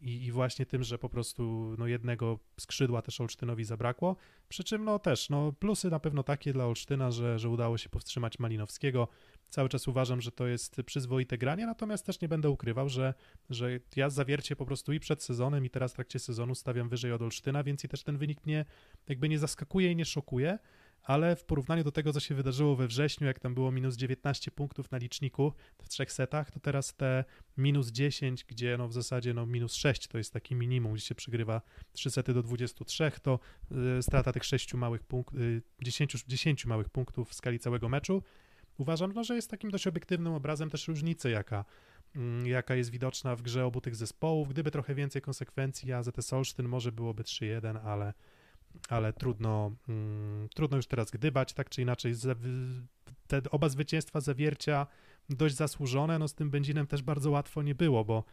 i, 0.00 0.24
i 0.24 0.32
właśnie 0.32 0.66
tym, 0.66 0.82
że 0.82 0.98
po 0.98 1.08
prostu 1.08 1.74
no 1.78 1.86
jednego 1.86 2.38
skrzydła 2.60 3.02
też 3.02 3.20
Olsztynowi 3.20 3.64
zabrakło, 3.64 4.16
przy 4.48 4.64
czym 4.64 4.84
no 4.84 4.98
też, 4.98 5.30
no 5.30 5.52
plusy 5.52 5.90
na 5.90 6.00
pewno 6.00 6.22
takie 6.22 6.52
dla 6.52 6.66
Olsztyna, 6.66 7.10
że, 7.10 7.38
że 7.38 7.48
udało 7.48 7.78
się 7.78 7.88
powstrzymać 7.88 8.38
Malinowskiego, 8.38 9.08
cały 9.50 9.68
czas 9.68 9.88
uważam, 9.88 10.20
że 10.20 10.32
to 10.32 10.46
jest 10.46 10.76
przyzwoite 10.86 11.38
granie, 11.38 11.66
natomiast 11.66 12.06
też 12.06 12.20
nie 12.20 12.28
będę 12.28 12.50
ukrywał, 12.50 12.88
że, 12.88 13.14
że 13.50 13.80
ja 13.96 14.10
zawiercie 14.10 14.56
po 14.56 14.66
prostu 14.66 14.92
i 14.92 15.00
przed 15.00 15.22
sezonem 15.22 15.64
i 15.64 15.70
teraz 15.70 15.92
w 15.92 15.94
trakcie 15.94 16.18
sezonu 16.18 16.54
stawiam 16.54 16.88
wyżej 16.88 17.12
od 17.12 17.22
Olsztyna, 17.22 17.62
więc 17.62 17.84
i 17.84 17.88
też 17.88 18.02
ten 18.02 18.18
wynik 18.18 18.46
mnie 18.46 18.64
jakby 19.08 19.28
nie 19.28 19.38
zaskakuje 19.38 19.92
i 19.92 19.96
nie 19.96 20.04
szokuje, 20.04 20.58
ale 21.06 21.36
w 21.36 21.44
porównaniu 21.44 21.84
do 21.84 21.92
tego, 21.92 22.12
co 22.12 22.20
się 22.20 22.34
wydarzyło 22.34 22.76
we 22.76 22.86
wrześniu, 22.86 23.26
jak 23.26 23.38
tam 23.38 23.54
było 23.54 23.72
minus 23.72 23.96
19 23.96 24.50
punktów 24.50 24.90
na 24.90 24.98
liczniku 24.98 25.52
w 25.82 25.88
trzech 25.88 26.12
setach, 26.12 26.50
to 26.50 26.60
teraz 26.60 26.94
te 26.94 27.24
minus 27.56 27.88
10, 27.88 28.44
gdzie 28.44 28.76
no 28.78 28.88
w 28.88 28.92
zasadzie 28.92 29.34
no 29.34 29.46
minus 29.46 29.74
6 29.74 30.08
to 30.08 30.18
jest 30.18 30.32
taki 30.32 30.54
minimum, 30.54 30.92
gdzie 30.92 31.06
się 31.06 31.14
przegrywa 31.14 31.60
3 31.92 32.10
sety 32.10 32.34
do 32.34 32.42
23, 32.42 33.12
to 33.22 33.38
y, 33.98 34.02
strata 34.02 34.32
tych 34.32 34.44
6 34.44 34.74
małych 34.74 35.02
punktów, 35.02 35.40
y, 35.40 35.62
10, 35.82 36.24
10 36.28 36.66
małych 36.66 36.88
punktów 36.88 37.30
w 37.30 37.34
skali 37.34 37.58
całego 37.58 37.88
meczu, 37.88 38.22
uważam, 38.78 39.12
no, 39.12 39.24
że 39.24 39.34
jest 39.34 39.50
takim 39.50 39.70
dość 39.70 39.86
obiektywnym 39.86 40.32
obrazem 40.32 40.70
też 40.70 40.88
różnicy, 40.88 41.30
jaka, 41.30 41.64
mm, 42.16 42.46
jaka 42.46 42.74
jest 42.74 42.90
widoczna 42.90 43.36
w 43.36 43.42
grze 43.42 43.64
obu 43.64 43.80
tych 43.80 43.96
zespołów. 43.96 44.48
Gdyby 44.48 44.70
trochę 44.70 44.94
więcej 44.94 45.22
konsekwencji, 45.22 45.92
AZS 45.92 46.32
Olsztyn 46.32 46.68
może 46.68 46.92
byłoby 46.92 47.22
3-1, 47.24 47.76
ale 47.84 48.12
ale 48.88 49.12
trudno, 49.12 49.72
mm, 49.88 50.48
trudno 50.54 50.76
już 50.76 50.86
teraz 50.86 51.10
gdybać, 51.10 51.52
tak 51.52 51.70
czy 51.70 51.82
inaczej. 51.82 52.14
Te 53.26 53.42
oba 53.50 53.68
zwycięstwa 53.68 54.20
zawiercia 54.20 54.86
dość 55.28 55.54
zasłużone, 55.54 56.18
no 56.18 56.28
z 56.28 56.34
tym 56.34 56.50
Będzinem 56.50 56.86
też 56.86 57.02
bardzo 57.02 57.30
łatwo 57.30 57.62
nie 57.62 57.74
było, 57.74 58.04
bo 58.04 58.24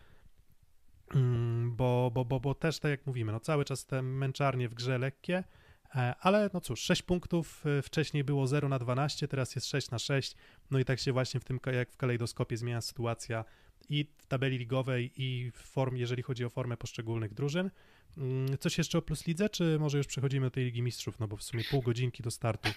mm, 1.15 1.75
bo, 1.75 2.11
bo, 2.13 2.25
bo, 2.25 2.39
bo 2.39 2.55
też 2.55 2.79
tak 2.79 2.91
jak 2.91 3.07
mówimy, 3.07 3.31
no 3.31 3.39
cały 3.39 3.65
czas 3.65 3.85
te 3.85 4.01
męczarnie 4.01 4.69
w 4.69 4.73
grze 4.73 4.97
lekkie, 4.97 5.43
e, 5.95 6.15
ale 6.19 6.49
no 6.53 6.61
cóż, 6.61 6.79
6 6.79 7.01
punktów, 7.01 7.63
e, 7.65 7.81
wcześniej 7.81 8.23
było 8.23 8.47
0 8.47 8.69
na 8.69 8.79
12, 8.79 9.27
teraz 9.27 9.55
jest 9.55 9.67
6 9.67 9.91
na 9.91 9.99
6, 9.99 10.35
no 10.71 10.79
i 10.79 10.85
tak 10.85 10.99
się 10.99 11.13
właśnie 11.13 11.39
w 11.39 11.45
tym, 11.45 11.59
jak 11.73 11.91
w 11.91 11.97
kalejdoskopie 11.97 12.57
zmienia 12.57 12.81
sytuacja 12.81 13.45
i 13.89 14.05
w 14.17 14.25
tabeli 14.25 14.57
ligowej 14.57 15.11
i 15.15 15.51
w 15.51 15.75
jeżeli 15.93 16.23
chodzi 16.23 16.45
o 16.45 16.49
formę 16.49 16.77
poszczególnych 16.77 17.33
drużyn. 17.33 17.69
Mm, 18.17 18.57
coś 18.57 18.77
jeszcze 18.77 18.97
o 18.97 19.01
Plus 19.01 19.27
Lidze, 19.27 19.49
czy 19.49 19.77
może 19.79 19.97
już 19.97 20.07
przechodzimy 20.07 20.45
do 20.45 20.51
tej 20.51 20.65
Ligi 20.65 20.81
Mistrzów, 20.81 21.19
no 21.19 21.27
bo 21.27 21.37
w 21.37 21.43
sumie 21.43 21.63
pół 21.71 21.81
godzinki 21.81 22.23
do 22.23 22.31
startu. 22.31 22.69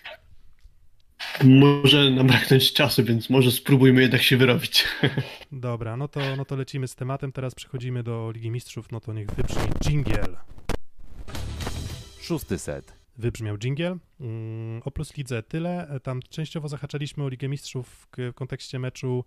Może 1.44 2.10
nam 2.10 2.26
braknąć 2.26 2.72
czasu, 2.72 3.04
więc 3.04 3.30
może 3.30 3.50
spróbujmy 3.50 4.02
jednak 4.02 4.22
się 4.22 4.36
wyrobić. 4.36 4.84
Dobra, 5.52 5.96
no 5.96 6.08
to, 6.08 6.20
no 6.36 6.44
to 6.44 6.56
lecimy 6.56 6.88
z 6.88 6.94
tematem, 6.94 7.32
teraz 7.32 7.54
przechodzimy 7.54 8.02
do 8.02 8.30
Ligi 8.34 8.50
Mistrzów, 8.50 8.92
no 8.92 9.00
to 9.00 9.12
niech 9.12 9.30
wybrzmi 9.30 9.62
dżingiel. 9.84 10.36
Szósty 12.20 12.58
set. 12.58 12.92
Wybrzmiał 13.18 13.58
dżingiel. 13.58 13.98
Mm, 14.20 14.82
o 14.84 14.90
Plus 14.90 15.16
Lidze 15.16 15.42
tyle, 15.42 16.00
tam 16.02 16.22
częściowo 16.22 16.68
zahaczaliśmy 16.68 17.24
o 17.24 17.28
Ligę 17.28 17.48
Mistrzów 17.48 18.08
w 18.16 18.32
kontekście 18.34 18.78
meczu 18.78 19.24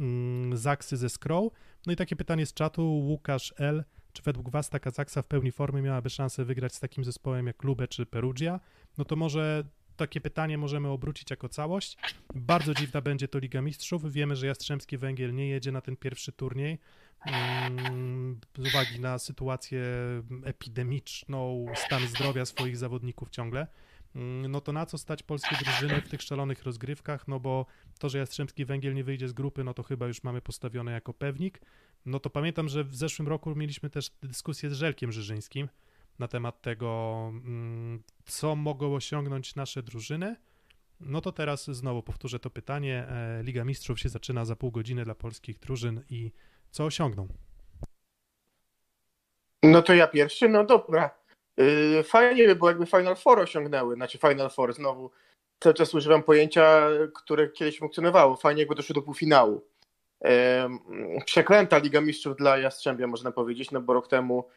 mm, 0.00 0.56
Zaksy 0.56 0.96
ze 0.96 1.08
Skrow. 1.08 1.52
No 1.86 1.92
i 1.92 1.96
takie 1.96 2.16
pytanie 2.16 2.46
z 2.46 2.54
czatu, 2.54 2.82
Łukasz 2.84 3.54
L., 3.56 3.84
czy 4.12 4.22
według 4.22 4.50
Was 4.50 4.70
ta 4.70 4.78
Kazaksa 4.78 5.22
w 5.22 5.26
pełni 5.26 5.52
formy 5.52 5.82
miałaby 5.82 6.10
szansę 6.10 6.44
wygrać 6.44 6.74
z 6.74 6.80
takim 6.80 7.04
zespołem 7.04 7.46
jak 7.46 7.62
Lube 7.62 7.88
czy 7.88 8.06
Perugia? 8.06 8.60
No 8.98 9.04
to 9.04 9.16
może 9.16 9.64
takie 9.96 10.20
pytanie 10.20 10.58
możemy 10.58 10.88
obrócić 10.88 11.30
jako 11.30 11.48
całość. 11.48 11.96
Bardzo 12.34 12.74
dziwna 12.74 13.00
będzie 13.00 13.28
to 13.28 13.38
Liga 13.38 13.62
Mistrzów. 13.62 14.12
Wiemy, 14.12 14.36
że 14.36 14.46
Jastrzębski 14.46 14.98
Węgiel 14.98 15.34
nie 15.34 15.48
jedzie 15.48 15.72
na 15.72 15.80
ten 15.80 15.96
pierwszy 15.96 16.32
turniej 16.32 16.78
mm, 17.26 18.40
z 18.58 18.68
uwagi 18.68 19.00
na 19.00 19.18
sytuację 19.18 19.82
epidemiczną, 20.44 21.66
stan 21.74 22.06
zdrowia 22.06 22.44
swoich 22.44 22.76
zawodników 22.76 23.30
ciągle. 23.30 23.66
Mm, 24.16 24.50
no 24.50 24.60
to 24.60 24.72
na 24.72 24.86
co 24.86 24.98
stać 24.98 25.22
polskie 25.22 25.56
drużyny 25.64 26.00
w 26.00 26.08
tych 26.08 26.22
szalonych 26.22 26.62
rozgrywkach? 26.62 27.28
No 27.28 27.40
bo 27.40 27.66
to, 27.98 28.08
że 28.08 28.18
Jastrzębski 28.18 28.64
Węgiel 28.64 28.94
nie 28.94 29.04
wyjdzie 29.04 29.28
z 29.28 29.32
grupy, 29.32 29.64
no 29.64 29.74
to 29.74 29.82
chyba 29.82 30.06
już 30.06 30.22
mamy 30.22 30.40
postawione 30.40 30.92
jako 30.92 31.14
pewnik. 31.14 31.60
No 32.06 32.20
to 32.20 32.30
pamiętam, 32.30 32.68
że 32.68 32.84
w 32.84 32.94
zeszłym 32.96 33.28
roku 33.28 33.54
mieliśmy 33.54 33.90
też 33.90 34.10
dyskusję 34.22 34.70
z 34.70 34.72
Żelkiem 34.72 35.12
Żyżyńskim 35.12 35.68
na 36.18 36.28
temat 36.28 36.62
tego, 36.62 37.22
mm, 37.28 38.02
co 38.24 38.56
mogą 38.56 38.94
osiągnąć 38.94 39.54
nasze 39.54 39.82
drużyny. 39.82 40.36
No 41.00 41.20
to 41.20 41.32
teraz 41.32 41.70
znowu 41.70 42.02
powtórzę 42.02 42.38
to 42.38 42.50
pytanie. 42.50 43.06
E, 43.08 43.42
Liga 43.42 43.64
Mistrzów 43.64 44.00
się 44.00 44.08
zaczyna 44.08 44.44
za 44.44 44.56
pół 44.56 44.70
godziny 44.70 45.04
dla 45.04 45.14
polskich 45.14 45.58
drużyn 45.58 46.02
i 46.10 46.32
co 46.70 46.84
osiągną? 46.84 47.28
No 49.62 49.82
to 49.82 49.94
ja 49.94 50.06
pierwszy, 50.06 50.48
no 50.48 50.64
dobra. 50.64 51.21
Y, 51.60 52.02
fajnie 52.02 52.46
by 52.46 52.56
było, 52.56 52.70
jakby 52.70 52.86
Final 52.86 53.16
Four 53.16 53.40
osiągnęły, 53.40 53.94
znaczy 53.94 54.18
Final 54.18 54.50
Four 54.50 54.74
znowu. 54.74 55.10
Cały 55.60 55.74
czas 55.74 55.94
używam 55.94 56.22
pojęcia, 56.22 56.88
które 57.14 57.48
kiedyś 57.48 57.78
funkcjonowało. 57.78 58.36
Fajnie, 58.36 58.62
jakby 58.62 58.74
doszło 58.74 58.94
do 58.94 59.02
półfinału 59.02 59.62
przeklęta 61.24 61.78
Liga 61.78 62.00
Mistrzów 62.00 62.36
dla 62.36 62.58
Jastrzębia, 62.58 63.06
można 63.06 63.32
powiedzieć, 63.32 63.70
no 63.70 63.80
bo 63.80 63.92
rok 63.92 64.08
temu 64.08 64.48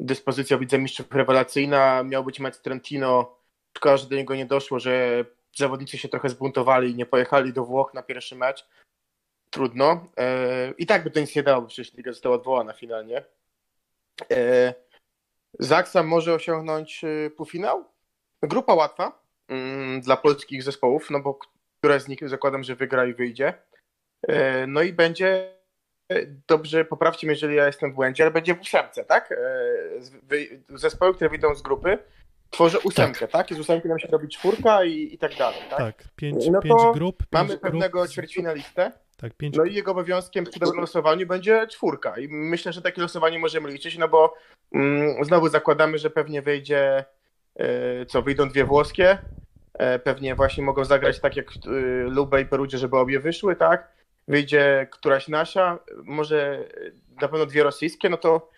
dyspozycja 0.00 0.58
wicemistrzów 0.58 1.12
rewelacyjna, 1.12 2.02
miał 2.02 2.24
być 2.24 2.40
mecz 2.40 2.58
Trentino, 2.58 3.38
szkoda, 3.76 3.96
że 3.96 4.06
do 4.06 4.16
niego 4.16 4.34
nie 4.34 4.46
doszło, 4.46 4.78
że 4.78 5.24
zawodnicy 5.56 5.98
się 5.98 6.08
trochę 6.08 6.28
zbuntowali 6.28 6.90
i 6.90 6.94
nie 6.94 7.06
pojechali 7.06 7.52
do 7.52 7.64
Włoch 7.64 7.94
na 7.94 8.02
pierwszy 8.02 8.36
mecz. 8.36 8.68
Trudno. 9.50 10.06
E, 10.16 10.74
I 10.78 10.86
tak 10.86 11.04
by 11.04 11.10
to 11.10 11.20
nic 11.20 11.36
nie 11.36 11.42
dało, 11.42 11.62
bo 11.62 11.68
przecież 11.68 11.94
Liga 11.94 12.12
została 12.12 12.34
odwołana 12.34 12.72
finalnie. 12.72 13.24
E, 15.54 15.64
Zaksa 15.64 16.02
może 16.02 16.34
osiągnąć 16.34 17.04
e, 17.04 17.30
półfinał? 17.30 17.84
grupa 18.42 18.74
łatwa 18.74 19.22
mm, 19.48 20.00
dla 20.00 20.16
polskich 20.16 20.62
zespołów, 20.62 21.10
no 21.10 21.20
bo 21.20 21.38
któraś 21.80 22.02
z 22.02 22.08
nich 22.08 22.28
zakładam, 22.28 22.62
że 22.62 22.76
wygra 22.76 23.06
i 23.06 23.14
wyjdzie. 23.14 23.54
E, 24.28 24.66
no 24.66 24.82
i 24.82 24.92
będzie 24.92 25.58
dobrze, 26.48 26.84
poprawcie 26.84 27.26
mnie, 27.26 27.34
jeżeli 27.34 27.56
ja 27.56 27.66
jestem 27.66 27.92
w 27.92 27.94
błędzie, 27.94 28.24
ale 28.24 28.30
będzie 28.30 28.54
w 28.54 28.60
ósemce, 28.60 29.04
tak? 29.04 29.32
E, 29.32 30.78
zespoły, 30.78 31.14
które 31.14 31.30
wyjdą 31.30 31.54
z 31.54 31.62
grupy, 31.62 31.98
tworzę 32.50 32.78
ósemkę, 32.78 33.20
tak? 33.20 33.30
tak? 33.30 33.50
I 33.50 33.54
z 33.54 33.58
ósemki 33.60 33.88
nam 33.88 33.98
się 33.98 34.08
robi 34.08 34.28
czwórka 34.28 34.84
i, 34.84 35.14
i 35.14 35.18
tak 35.18 35.36
dalej, 35.36 35.60
tak? 35.70 35.78
Tak, 35.78 36.04
pięć, 36.16 36.46
no 36.50 36.60
pięć 36.60 36.82
grup. 36.94 37.18
Pięć 37.18 37.32
mamy 37.32 37.48
grup. 37.48 37.60
pewnego 37.60 38.08
ćwierćfinalistę, 38.08 38.92
Tak, 39.20 39.34
pięć 39.34 39.56
no 39.56 39.64
i 39.64 39.74
jego 39.74 39.90
obowiązkiem 39.90 40.44
przy 40.44 40.60
dobrym 40.60 40.80
losowaniu 40.80 41.26
będzie 41.26 41.66
czwórka. 41.66 42.18
I 42.18 42.28
myślę, 42.28 42.72
że 42.72 42.82
takie 42.82 43.02
losowanie 43.02 43.38
możemy 43.38 43.70
liczyć, 43.70 43.98
no 43.98 44.08
bo 44.08 44.34
mm, 44.72 45.24
znowu 45.24 45.48
zakładamy, 45.48 45.98
że 45.98 46.10
pewnie 46.10 46.42
wyjdzie, 46.42 47.04
e, 47.56 48.06
co, 48.06 48.22
wyjdą 48.22 48.48
dwie 48.48 48.64
włoskie, 48.64 49.18
e, 49.74 49.98
pewnie 49.98 50.34
właśnie 50.34 50.64
mogą 50.64 50.84
zagrać 50.84 51.20
tak 51.20 51.36
jak 51.36 51.50
e, 51.50 51.70
Lube 52.02 52.40
i 52.40 52.46
Perugia, 52.46 52.78
żeby 52.78 52.96
obie 52.96 53.20
wyszły, 53.20 53.56
tak? 53.56 53.92
Wyjdzie 54.28 54.88
któraś 54.90 55.28
nasza, 55.28 55.78
może 56.04 56.68
na 57.20 57.28
pewno 57.28 57.46
dwie 57.46 57.62
rosyjskie, 57.62 58.08
no 58.08 58.16
to 58.16 58.50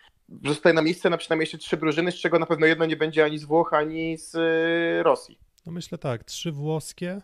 zostaje 0.45 0.75
na 0.75 0.83
miejsce 0.83 1.11
na 1.11 1.17
przynajmniej 1.17 1.43
jeszcze 1.43 1.59
trzy 1.59 1.77
drużyny, 1.77 2.13
z 2.13 2.21
czego 2.21 2.39
na 2.39 2.47
pewno 2.47 2.67
jedno 2.67 2.87
nie 2.87 2.97
będzie 2.97 3.25
ani 3.25 3.39
z 3.39 3.45
Włoch, 3.45 3.75
ani 3.75 4.19
z 4.19 4.35
y, 4.35 5.03
Rosji. 5.03 5.39
No 5.67 5.73
myślę 5.73 5.99
tak, 5.99 6.25
trzy 6.25 6.53
włoskie, 6.53 7.21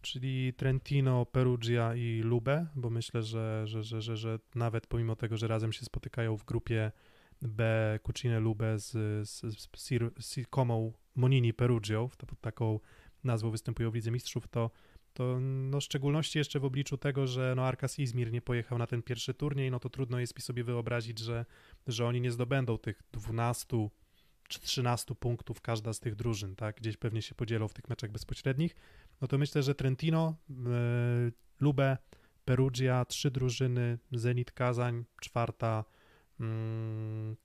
czyli 0.00 0.52
Trentino, 0.54 1.26
Perugia 1.26 1.94
i 1.94 2.20
Lube, 2.24 2.66
bo 2.76 2.90
myślę, 2.90 3.22
że, 3.22 3.66
że, 3.66 3.82
że, 3.82 4.02
że, 4.02 4.16
że 4.16 4.38
nawet 4.54 4.86
pomimo 4.86 5.16
tego, 5.16 5.36
że 5.36 5.48
razem 5.48 5.72
się 5.72 5.84
spotykają 5.84 6.36
w 6.36 6.44
grupie 6.44 6.92
B 7.42 7.98
Cucine 8.06 8.40
Lube 8.40 8.78
z, 8.78 8.90
z, 9.28 9.40
z, 9.40 9.68
z 10.18 10.46
Monini 11.14 11.54
Perugią, 11.54 12.08
pod 12.08 12.40
taką 12.40 12.80
nazwą 13.24 13.50
występują 13.50 13.90
w 13.90 13.94
Lidze 13.94 14.10
Mistrzów, 14.10 14.48
to 14.48 14.70
to 15.18 15.40
no, 15.40 15.80
w 15.80 15.84
szczególności 15.84 16.38
jeszcze 16.38 16.60
w 16.60 16.64
obliczu 16.64 16.98
tego, 16.98 17.26
że 17.26 17.54
no, 17.56 17.66
Arkas 17.66 17.98
Izmir 17.98 18.32
nie 18.32 18.42
pojechał 18.42 18.78
na 18.78 18.86
ten 18.86 19.02
pierwszy 19.02 19.34
turniej, 19.34 19.70
no 19.70 19.80
to 19.80 19.88
trudno 19.90 20.20
jest 20.20 20.36
mi 20.36 20.42
sobie 20.42 20.64
wyobrazić, 20.64 21.18
że, 21.18 21.44
że 21.86 22.06
oni 22.06 22.20
nie 22.20 22.32
zdobędą 22.32 22.78
tych 22.78 23.02
12 23.12 23.88
czy 24.48 24.60
13 24.60 25.14
punktów 25.14 25.60
każda 25.60 25.92
z 25.92 26.00
tych 26.00 26.16
drużyn, 26.16 26.56
tak? 26.56 26.76
Gdzieś 26.76 26.96
pewnie 26.96 27.22
się 27.22 27.34
podzielą 27.34 27.68
w 27.68 27.74
tych 27.74 27.88
meczach 27.88 28.10
bezpośrednich. 28.10 28.76
No 29.20 29.28
to 29.28 29.38
myślę, 29.38 29.62
że 29.62 29.74
Trentino, 29.74 30.34
yy, 30.50 31.32
Lube, 31.60 31.96
Perugia, 32.44 33.04
trzy 33.04 33.30
drużyny, 33.30 33.98
Zenit 34.12 34.52
Kazań, 34.52 35.04
czwarta. 35.20 35.84
Yy, 36.40 36.46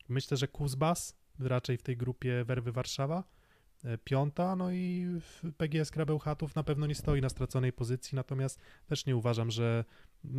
myślę, 0.10 0.38
że 0.38 0.48
Kuzbas 0.48 1.18
raczej 1.40 1.78
w 1.78 1.84
tej 1.84 1.98
grupie 1.98 2.44
Werwy 2.44 2.72
Warszawa 2.72 3.24
E, 3.84 3.98
piąta, 3.98 4.56
no 4.56 4.72
i 4.72 5.08
PGS 5.58 5.92
Krabełchatów 5.92 6.56
na 6.56 6.64
pewno 6.64 6.88
nie 6.88 6.96
stoi 6.96 7.22
na 7.22 7.30
straconej 7.30 7.74
pozycji, 7.74 8.16
natomiast 8.16 8.60
też 8.88 9.06
nie 9.06 9.16
uważam, 9.16 9.52
że 9.52 9.86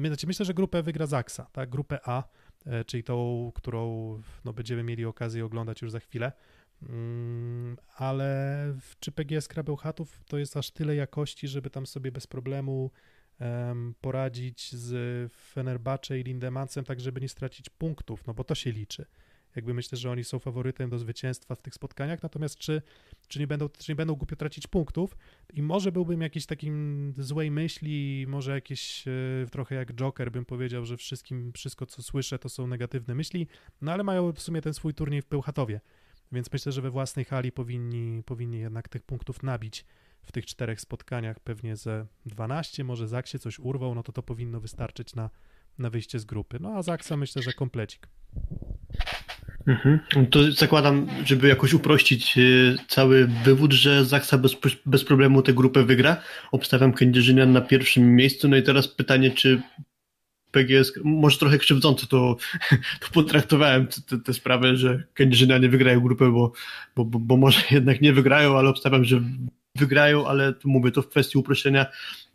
znaczy 0.07 0.27
myślę, 0.27 0.47
że 0.47 0.55
grupę 0.55 0.83
wygra 0.83 1.07
Zaksa, 1.07 1.47
tak, 1.53 1.71
grupę 1.71 1.99
A, 2.05 2.25
e, 2.67 2.85
czyli 2.85 3.05
tą, 3.05 3.53
którą 3.55 4.21
no, 4.45 4.53
będziemy 4.53 4.83
mieli 4.83 5.05
okazję 5.05 5.45
oglądać 5.45 5.83
już 5.83 5.91
za 5.91 6.01
chwilę, 6.01 6.27
mm, 6.27 6.35
ale 7.97 8.75
czy 9.01 9.13
PGS 9.13 9.49
Krabełchatów 9.49 10.25
to 10.25 10.39
jest 10.39 10.57
aż 10.57 10.71
tyle 10.71 10.95
jakości, 10.95 11.49
żeby 11.49 11.71
tam 11.71 11.87
sobie 11.87 12.13
bez 12.13 12.27
problemu 12.27 12.91
poradzić 14.01 14.73
z 14.73 15.33
Fenerbahce 15.33 16.21
i 16.21 16.23
Lindemancem, 16.23 16.85
tak 16.85 17.01
żeby 17.01 17.21
nie 17.21 17.29
stracić 17.29 17.71
punktów, 17.71 18.27
no 18.27 18.35
bo 18.35 18.45
to 18.45 18.55
się 18.55 18.73
liczy. 18.73 19.07
Jakby 19.57 19.75
myślę, 19.75 19.99
że 19.99 20.11
oni 20.11 20.25
są 20.25 20.39
faworytem 20.39 20.91
do 20.91 20.99
zwycięstwa 20.99 21.55
w 21.55 21.63
tych 21.63 21.75
spotkaniach, 21.75 22.23
natomiast 22.23 22.59
czy, 22.59 22.83
czy, 23.29 23.39
nie, 23.39 23.47
będą, 23.47 23.69
czy 23.69 23.93
nie 23.93 23.97
będą 23.97 24.15
głupio 24.15 24.37
tracić 24.37 24.67
punktów? 24.67 25.17
I 25.53 25.63
może 25.63 25.93
byłbym 25.93 26.21
jakiś 26.21 26.47
takim 26.47 27.13
złej 27.19 27.51
myśli, 27.51 28.27
może 28.29 28.53
jakieś 28.55 29.09
e, 29.09 29.11
trochę 29.51 29.75
jak 29.75 29.93
Joker 29.93 30.33
bym 30.33 30.45
powiedział, 30.45 30.85
że 30.85 30.97
wszystkim, 30.97 31.53
wszystko 31.53 31.87
co 31.87 32.03
słyszę 32.03 32.39
to 32.39 32.49
są 32.49 32.67
negatywne 32.67 33.15
myśli, 33.15 33.47
no 33.81 33.93
ale 33.93 34.05
mają 34.05 34.33
w 34.33 34.41
sumie 34.41 34.63
ten 34.63 34.75
swój 34.75 34.95
turniej 34.95 35.23
w 35.23 35.27
Pełchatowie, 35.27 35.81
więc 36.33 36.53
myślę, 36.53 36.73
że 36.73 36.83
we 36.83 36.91
własnej 36.91 37.25
hali 37.25 37.53
powinni, 37.53 38.23
powinni 38.23 38.61
jednak 38.61 38.89
tych 38.89 39.03
punktów 39.03 39.43
nabić 39.43 39.85
w 40.23 40.33
tych 40.33 40.47
czterech 40.47 40.81
spotkaniach, 40.81 41.41
pewnie 41.41 41.77
ze 41.77 42.07
12, 42.27 42.85
może 42.85 43.09
Zaksie 43.09 43.39
coś 43.39 43.59
urwał, 43.59 43.95
no 43.95 44.03
to 44.03 44.13
to 44.13 44.23
powinno 44.23 44.61
wystarczyć 44.61 45.15
na, 45.15 45.31
na 45.79 45.91
wyjście 45.91 46.19
z 46.19 46.25
grupy. 46.25 46.59
No 46.61 46.69
a 46.77 46.83
Zaksa 46.83 47.17
myślę, 47.17 47.43
że 47.43 47.53
komplecik. 47.53 48.09
Mhm. 49.67 50.01
To 50.31 50.53
zakładam, 50.53 51.07
żeby 51.25 51.49
jakoś 51.49 51.75
uprościć 51.75 52.39
y, 52.39 52.77
cały 52.89 53.27
wywód, 53.27 53.73
że 53.73 54.05
Zaksa 54.05 54.39
bez, 54.39 54.57
bez 54.87 55.05
problemu 55.05 55.43
tę 55.43 55.53
grupę 55.53 55.85
wygra. 55.85 56.17
Obstawiam 56.53 56.93
Kędzierzynian 56.93 57.53
na 57.53 57.61
pierwszym 57.61 58.17
miejscu. 58.17 58.49
No 58.49 58.57
i 58.57 58.63
teraz 58.63 58.89
pytanie, 58.89 59.31
czy 59.31 59.63
PGS, 60.55 60.93
może 61.05 61.39
trochę 61.39 61.59
krzywdząco 61.59 62.07
to, 62.07 62.37
to 63.01 63.09
potraktowałem 63.13 63.87
tę 64.25 64.35
sprawę, 64.35 64.77
że 64.77 65.03
Kędzierzynianie 65.15 65.69
wygrają 65.69 66.01
grupę, 66.01 66.33
bo, 66.33 66.53
bo, 66.97 67.05
bo, 67.05 67.19
bo 67.19 67.37
może 67.37 67.61
jednak 67.71 68.01
nie 68.01 68.13
wygrają, 68.13 68.59
ale 68.59 68.69
obstawiam, 68.69 69.05
że 69.05 69.21
wygrają, 69.77 70.27
ale 70.27 70.55
mówię 70.65 70.91
to 70.91 71.03
w 71.03 71.09
kwestii 71.09 71.39
uproszczenia 71.39 71.87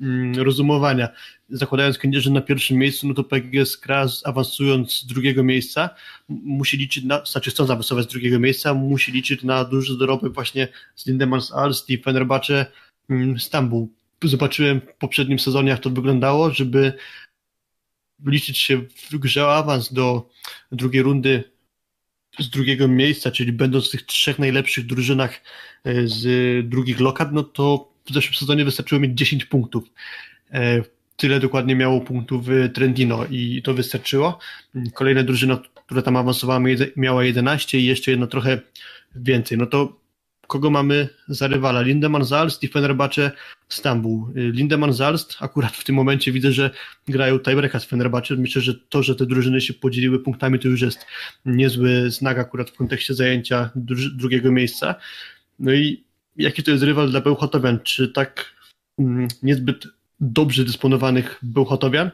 mm, 0.02 0.36
rozumowania. 0.36 1.10
Zakładając 1.50 1.98
Kędzierzyn 1.98 2.34
na 2.34 2.42
pierwszym 2.42 2.78
miejscu, 2.78 3.08
no 3.08 3.14
to 3.14 3.24
PGS 3.24 3.78
Kras 3.78 4.22
awansując 4.26 4.94
z 4.94 5.06
drugiego 5.06 5.44
miejsca 5.44 5.90
musi 6.30 6.78
liczyć 6.78 7.04
na, 7.04 7.26
znaczy 7.26 7.52
chcąc 7.52 7.70
awansować 7.70 8.06
z 8.06 8.08
drugiego 8.08 8.40
miejsca, 8.40 8.74
musi 8.74 9.12
liczyć 9.12 9.44
na 9.44 9.66
duży 9.66 9.98
dorobek 9.98 10.34
właśnie 10.34 10.68
z 10.96 11.06
Lindemans 11.06 11.52
Alst 11.52 11.90
i 11.90 12.02
Fenerbahce 12.02 12.66
mm, 13.10 13.40
Stambuł. 13.40 13.94
Zobaczyłem 14.24 14.82
w 14.82 14.94
poprzednim 14.94 15.40
sezonie, 15.40 15.70
jak 15.70 15.80
to 15.80 15.90
wyglądało, 15.90 16.52
żeby 16.52 16.94
liczyć 18.26 18.58
się 18.58 18.82
w 19.12 19.18
grze 19.18 19.48
awans 19.48 19.94
do 19.94 20.30
drugiej 20.72 21.02
rundy 21.02 21.44
z 22.40 22.50
drugiego 22.50 22.88
miejsca, 22.88 23.32
czyli 23.32 23.52
będąc 23.52 23.88
w 23.88 23.92
tych 23.92 24.06
trzech 24.06 24.40
najlepszych 24.40 24.86
drużynach 24.86 25.42
e, 25.84 26.08
z 26.08 26.26
drugich 26.70 27.00
lokad, 27.00 27.32
no 27.32 27.44
to 27.44 27.94
w 28.06 28.14
zeszłym 28.14 28.34
sezonie 28.34 28.66
wystarczyło 28.66 29.02
mieć 29.02 29.18
10 29.18 29.46
punktów. 29.46 29.84
E, 30.52 30.84
tyle 31.16 31.40
dokładnie 31.40 31.76
miało 31.76 32.02
punktów 32.02 32.46
Trentino 32.74 33.26
i 33.30 33.62
to 33.62 33.74
wystarczyło. 33.74 34.40
Kolejna 34.94 35.24
drużyna, 35.24 35.62
która 35.86 36.02
tam 36.02 36.16
awansowała, 36.16 36.62
miała 36.96 37.24
11 37.24 37.80
i 37.80 37.86
jeszcze 37.86 38.12
jedno 38.12 38.28
trochę 38.28 38.62
więcej. 39.16 39.58
No 39.58 39.66
to 39.66 40.00
kogo 40.50 40.70
mamy 40.70 41.10
za 41.28 41.48
rywala? 41.48 41.82
Lindemann 41.82 42.26
Zalst 42.26 42.64
i 42.64 42.68
Fenerbahce 42.68 43.32
Stambuł. 43.70 44.28
Lindemann 44.36 44.94
Zalst, 44.94 45.38
akurat 45.40 45.72
w 45.74 45.84
tym 45.84 45.96
momencie 45.96 46.32
widzę, 46.32 46.52
że 46.52 46.72
grają 47.08 47.40
tiebreaka 47.40 47.80
z 47.80 47.86
Fenerbahce. 47.86 48.36
Myślę, 48.36 48.62
że 48.62 48.74
to, 48.76 49.04
że 49.04 49.16
te 49.16 49.26
drużyny 49.26 49.62
się 49.62 49.74
podzieliły 49.74 50.20
punktami, 50.20 50.60
to 50.60 50.68
już 50.68 50.82
jest 50.82 51.06
niezły 51.46 52.12
znak 52.12 52.40
akurat 52.40 52.70
w 52.70 52.76
kontekście 52.76 53.14
zajęcia 53.14 53.70
drugiego 54.16 54.52
miejsca. 54.52 54.96
No 55.60 55.74
i 55.74 56.04
jaki 56.36 56.64
to 56.64 56.72
jest 56.72 56.84
rywal 56.84 57.10
dla 57.10 57.22
Bełchatowian? 57.22 57.80
Czy 57.84 58.08
tak 58.08 58.46
mm, 59.00 59.28
niezbyt 59.44 59.88
dobrze 60.20 60.66
dysponowanych 60.66 61.40
Bełchatowian 61.42 62.12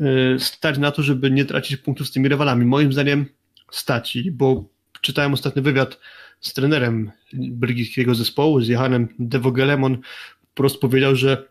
y, 0.00 0.38
stać 0.38 0.78
na 0.78 0.90
to, 0.90 1.02
żeby 1.02 1.30
nie 1.30 1.44
tracić 1.44 1.76
punktów 1.76 2.08
z 2.08 2.12
tymi 2.12 2.28
rywalami? 2.28 2.64
Moim 2.64 2.92
zdaniem 2.92 3.26
stać, 3.70 4.18
bo 4.32 4.68
czytałem 5.00 5.32
ostatni 5.32 5.62
wywiad 5.62 5.98
z 6.42 6.52
trenerem 6.52 7.10
belgijskiego 7.32 8.14
zespołu, 8.14 8.60
z 8.60 8.68
Johanem 8.68 9.08
de 9.18 9.38
Vogelemon, 9.38 9.98
wprost 10.50 10.80
powiedział, 10.80 11.16
że 11.16 11.48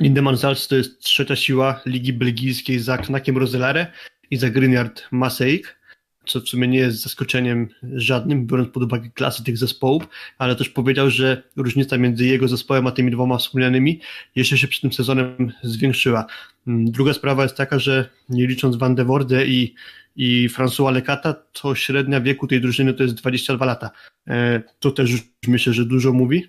Lindemann 0.00 0.38
Salz 0.38 0.68
to 0.68 0.76
jest 0.76 1.00
trzecia 1.00 1.36
siła 1.36 1.80
Ligi 1.86 2.12
Belgijskiej 2.12 2.78
za 2.78 2.98
Knakiem 2.98 3.38
Roselare 3.38 3.92
i 4.30 4.36
za 4.36 4.50
Grignard 4.50 5.02
Maseik, 5.10 5.81
co 6.26 6.40
w 6.40 6.48
sumie 6.48 6.68
nie 6.68 6.78
jest 6.78 7.02
zaskoczeniem 7.02 7.68
żadnym, 7.82 8.46
biorąc 8.46 8.68
pod 8.68 8.82
uwagę 8.82 9.10
klasy 9.14 9.44
tych 9.44 9.58
zespołów, 9.58 10.08
ale 10.38 10.56
też 10.56 10.68
powiedział, 10.68 11.10
że 11.10 11.42
różnica 11.56 11.98
między 11.98 12.26
jego 12.26 12.48
zespołem 12.48 12.86
a 12.86 12.90
tymi 12.90 13.10
dwoma 13.10 13.38
wspomnianymi 13.38 14.00
jeszcze 14.36 14.58
się 14.58 14.68
przed 14.68 14.82
tym 14.82 14.92
sezonem 14.92 15.52
zwiększyła. 15.62 16.26
Druga 16.66 17.12
sprawa 17.12 17.42
jest 17.42 17.56
taka, 17.56 17.78
że 17.78 18.08
nie 18.28 18.46
licząc 18.46 18.76
Van 18.76 18.94
de 18.94 19.04
Voorde 19.04 19.46
i 19.46 19.74
i 20.16 20.48
François 20.48 20.92
Lecata, 20.92 21.34
to 21.52 21.74
średnia 21.74 22.20
wieku 22.20 22.46
tej 22.46 22.60
drużyny 22.60 22.94
to 22.94 23.02
jest 23.02 23.14
22 23.14 23.64
lata. 23.64 23.90
E, 24.28 24.62
to 24.78 24.90
też 24.90 25.10
myślę, 25.48 25.72
że 25.72 25.84
dużo 25.84 26.12
mówi. 26.12 26.46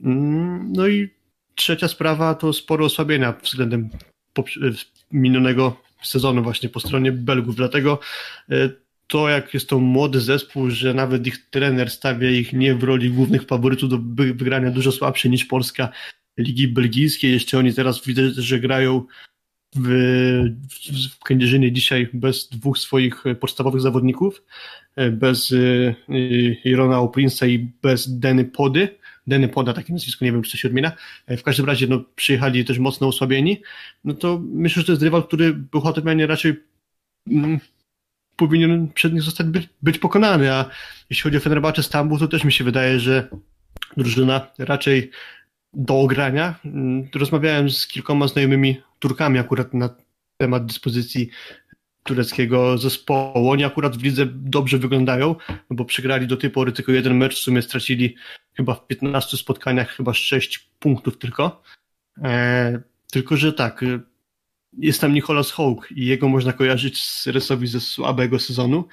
Mm, 0.00 0.72
no 0.72 0.88
i 0.88 1.08
trzecia 1.54 1.88
sprawa 1.88 2.34
to 2.34 2.52
sporo 2.52 2.84
osłabienia 2.84 3.34
względem 3.42 3.88
minionego 5.12 5.80
sezonu 6.02 6.42
właśnie 6.42 6.68
po 6.68 6.80
stronie 6.80 7.12
Belgów, 7.12 7.56
dlatego 7.56 8.00
e, 8.50 8.70
to 9.06 9.28
jak 9.28 9.54
jest 9.54 9.68
to 9.68 9.78
młody 9.78 10.20
zespół, 10.20 10.70
że 10.70 10.94
nawet 10.94 11.26
ich 11.26 11.50
trener 11.50 11.90
stawia 11.90 12.30
ich 12.30 12.52
nie 12.52 12.74
w 12.74 12.82
roli 12.82 13.10
głównych 13.10 13.44
faworytów 13.44 13.90
do 13.90 13.98
wygrania 14.34 14.70
dużo 14.70 14.92
słabsze 14.92 15.28
niż 15.28 15.44
Polska 15.44 15.88
Ligi 16.38 16.68
Belgijskiej, 16.68 17.32
jeszcze 17.32 17.58
oni 17.58 17.74
teraz 17.74 18.06
widzę, 18.06 18.30
że 18.30 18.60
grają 18.60 19.04
w, 19.76 19.88
w 21.20 21.24
Kędzierzynie 21.24 21.72
dzisiaj 21.72 22.08
bez 22.12 22.48
dwóch 22.48 22.78
swoich 22.78 23.24
podstawowych 23.40 23.80
zawodników, 23.80 24.42
bez 25.12 25.52
e, 25.52 25.94
Irona 26.64 26.98
Oprinsa 26.98 27.46
i 27.46 27.58
bez 27.82 28.18
Deny 28.18 28.44
Pody, 28.44 28.88
Denny 29.26 29.48
Poda, 29.48 29.72
takie 29.72 29.92
nazwisko, 29.92 30.24
nie 30.24 30.32
wiem, 30.32 30.42
czy 30.42 30.50
to 30.50 30.56
się 30.56 30.68
odmienia. 30.68 30.92
W 31.28 31.42
każdym 31.42 31.66
razie, 31.66 31.86
no, 31.86 32.04
przyjechali 32.16 32.64
też 32.64 32.78
mocno 32.78 33.06
osłabieni. 33.06 33.62
No 34.04 34.14
to 34.14 34.40
myślę, 34.52 34.80
że 34.80 34.86
to 34.86 34.92
jest 34.92 35.02
rywal, 35.02 35.26
który 35.26 35.52
był 35.54 35.82
raczej 36.26 36.54
mm, 37.30 37.60
powinien 38.36 38.88
przed 38.92 39.12
nich 39.12 39.22
zostać 39.22 39.46
być, 39.46 39.68
być 39.82 39.98
pokonany, 39.98 40.52
a 40.52 40.70
jeśli 41.10 41.22
chodzi 41.22 41.36
o 41.36 41.40
Fenerbahce 41.40 41.82
Stambuł, 41.82 42.18
to 42.18 42.28
też 42.28 42.44
mi 42.44 42.52
się 42.52 42.64
wydaje, 42.64 43.00
że 43.00 43.28
drużyna 43.96 44.46
raczej 44.58 45.10
do 45.72 46.00
ogrania. 46.00 46.54
Mm, 46.64 47.08
rozmawiałem 47.14 47.70
z 47.70 47.86
kilkoma 47.86 48.28
znajomymi 48.28 48.80
Turkami 48.98 49.38
akurat 49.38 49.74
na 49.74 49.90
temat 50.36 50.66
dyspozycji 50.66 51.30
tureckiego 52.02 52.78
zespołu. 52.78 53.50
Oni 53.50 53.64
akurat 53.64 53.96
w 53.96 54.02
lidze 54.02 54.26
dobrze 54.26 54.78
wyglądają, 54.78 55.34
no 55.48 55.76
bo 55.76 55.84
przegrali 55.84 56.26
do 56.26 56.36
tej 56.36 56.50
pory 56.50 56.72
tylko 56.72 56.92
jeden 56.92 57.16
mecz, 57.16 57.34
w 57.34 57.42
sumie 57.42 57.62
stracili 57.62 58.16
chyba 58.54 58.74
w 58.74 58.86
15 58.86 59.36
spotkaniach 59.36 59.88
chyba 59.88 60.14
6 60.14 60.70
punktów 60.78 61.18
tylko. 61.18 61.62
E, 62.24 62.80
tylko, 63.10 63.36
że 63.36 63.52
tak, 63.52 63.84
jest 64.78 65.00
tam 65.00 65.14
Nicholas 65.14 65.50
Hołk 65.50 65.88
i 65.96 66.06
jego 66.06 66.28
można 66.28 66.52
kojarzyć 66.52 67.02
z 67.02 67.26
Resowi 67.26 67.66
ze 67.66 67.80
słabego 67.80 68.38
sezonu, 68.38 68.84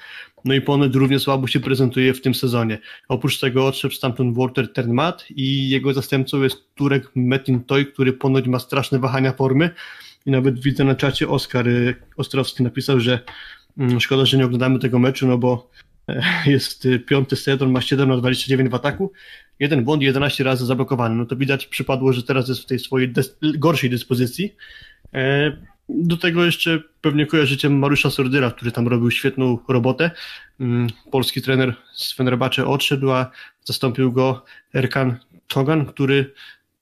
no 0.45 0.53
i 0.53 0.61
ponoć 0.61 0.95
równie 0.95 1.19
słabo 1.19 1.47
się 1.47 1.59
prezentuje 1.59 2.13
w 2.13 2.21
tym 2.21 2.35
sezonie. 2.35 2.79
Oprócz 3.07 3.39
tego 3.39 3.67
odszedł 3.67 3.93
stamtąd 3.93 4.37
Walter 4.37 4.73
Ternmat 4.73 5.25
i 5.29 5.69
jego 5.69 5.93
zastępcą 5.93 6.43
jest 6.43 6.75
Turek 6.75 7.11
Metin 7.15 7.63
Toy, 7.63 7.85
który 7.85 8.13
ponoć 8.13 8.47
ma 8.47 8.59
straszne 8.59 8.99
wahania 8.99 9.31
formy 9.33 9.69
i 10.25 10.31
nawet 10.31 10.59
widzę 10.59 10.83
na 10.83 10.95
czacie 10.95 11.27
Oskar 11.27 11.67
y, 11.67 11.95
Ostrowski 12.17 12.63
napisał, 12.63 12.99
że 12.99 13.19
mm, 13.77 13.99
szkoda, 13.99 14.25
że 14.25 14.37
nie 14.37 14.45
oglądamy 14.45 14.79
tego 14.79 14.99
meczu, 14.99 15.27
no 15.27 15.37
bo 15.37 15.69
e, 16.07 16.23
jest 16.45 16.85
y, 16.85 16.99
piąty 16.99 17.35
set, 17.35 17.61
on 17.61 17.71
ma 17.71 17.81
7 17.81 18.09
na 18.09 18.17
29 18.17 18.69
w 18.71 18.75
ataku, 18.75 19.11
jeden 19.59 19.83
błąd 19.83 20.01
11 20.01 20.43
razy 20.43 20.65
zablokowany. 20.65 21.15
No 21.15 21.25
to 21.25 21.35
widać 21.35 21.67
przypadło, 21.67 22.13
że 22.13 22.23
teraz 22.23 22.49
jest 22.49 22.61
w 22.61 22.65
tej 22.65 22.79
swojej 22.79 23.13
gorszej 23.41 23.89
dyspozycji. 23.89 24.55
Do 25.89 26.17
tego 26.17 26.45
jeszcze 26.45 26.83
pewnie 27.01 27.25
kojarzycie 27.25 27.69
Mariusza 27.69 28.09
Sordyra, 28.09 28.51
który 28.51 28.71
tam 28.71 28.87
robił 28.87 29.11
świetną 29.11 29.57
robotę. 29.67 30.11
Mm, 30.59 30.87
polski 31.11 31.41
trener 31.41 31.75
z 31.93 32.13
Fenerbahce 32.13 32.65
odszedł, 32.65 33.11
a 33.11 33.31
zastąpił 33.63 34.11
go 34.11 34.45
Erkan 34.73 35.17
Togan, 35.47 35.85
który 35.85 36.33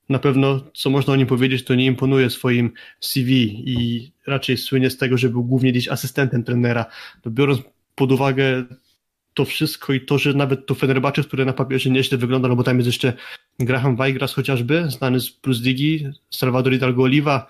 na 0.08 0.18
pewno, 0.18 0.60
co 0.74 0.90
można 0.90 1.12
o 1.12 1.16
nim 1.16 1.26
powiedzieć, 1.26 1.64
to 1.64 1.74
nie 1.74 1.86
imponuje 1.86 2.30
swoim 2.30 2.72
CV 3.00 3.62
i 3.66 4.10
raczej 4.26 4.56
słynie 4.56 4.90
z 4.90 4.96
tego, 4.96 5.18
że 5.18 5.28
był 5.28 5.44
głównie 5.44 5.72
gdzieś 5.72 5.88
asystentem 5.88 6.44
trenera. 6.44 6.86
To 7.22 7.30
biorąc 7.30 7.60
pod 7.94 8.12
uwagę 8.12 8.64
to 9.34 9.44
wszystko 9.44 9.92
i 9.92 10.00
to, 10.00 10.18
że 10.18 10.34
nawet 10.34 10.66
to 10.66 10.74
Fenerbahce, 10.74 11.22
które 11.22 11.44
na 11.44 11.52
papierze 11.52 11.90
nieźle 11.90 12.18
wygląda, 12.18 12.48
no 12.48 12.56
bo 12.56 12.62
tam 12.62 12.76
jest 12.76 12.86
jeszcze 12.86 13.12
Graham 13.58 13.96
Weigras 13.96 14.34
chociażby, 14.34 14.90
znany 14.90 15.20
z 15.20 15.30
Plus 15.30 15.60
Digi, 15.60 16.06
Salvador 16.30 16.72
Hidalgo 16.72 17.02
Oliva, 17.02 17.46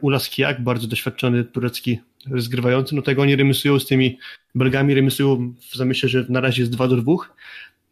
Ulas 0.00 0.28
Kiak, 0.28 0.62
bardzo 0.62 0.88
doświadczony 0.88 1.44
turecki 1.44 2.00
rozgrywający, 2.30 2.94
no 2.94 3.02
tego 3.02 3.22
oni 3.22 3.36
remisują 3.36 3.78
z 3.78 3.86
tymi 3.86 4.18
Belgami, 4.54 4.94
remisują 4.94 5.54
w 5.70 5.76
zamyśle, 5.76 6.08
że 6.08 6.26
na 6.28 6.40
razie 6.40 6.62
jest 6.62 6.72
2 6.72 6.88
do 6.88 6.96
2, 6.96 7.12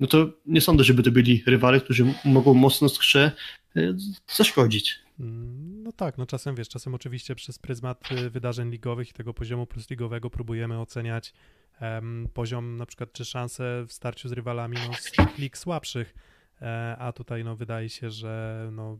no 0.00 0.06
to 0.06 0.30
nie 0.46 0.60
sądzę, 0.60 0.84
żeby 0.84 1.02
to 1.02 1.10
byli 1.10 1.42
rywale, 1.46 1.80
którzy 1.80 2.14
mogą 2.24 2.54
mocno 2.54 2.88
skrze 2.88 3.32
e, 3.76 3.94
zaszkodzić. 4.28 4.98
Mm, 5.20 5.82
no 5.82 5.92
tak, 5.92 6.18
no 6.18 6.26
czasem 6.26 6.54
wiesz, 6.54 6.68
czasem 6.68 6.94
oczywiście 6.94 7.34
przez 7.34 7.58
pryzmat 7.58 8.12
y, 8.12 8.30
wydarzeń 8.30 8.70
ligowych 8.70 9.10
i 9.10 9.12
tego 9.12 9.34
poziomu 9.34 9.66
plusligowego 9.66 10.30
próbujemy 10.30 10.80
oceniać 10.80 11.32
um, 11.80 12.28
poziom 12.34 12.76
na 12.76 12.86
przykład 12.86 13.12
czy 13.12 13.24
szanse 13.24 13.84
w 13.88 13.92
starciu 13.92 14.28
z 14.28 14.32
rywalami 14.32 14.76
no, 14.88 14.94
z 14.94 15.38
lig 15.38 15.58
słabszych, 15.58 16.14
e, 16.62 16.96
a 16.98 17.12
tutaj 17.12 17.44
no 17.44 17.56
wydaje 17.56 17.88
się, 17.88 18.10
że 18.10 18.68
no 18.72 18.98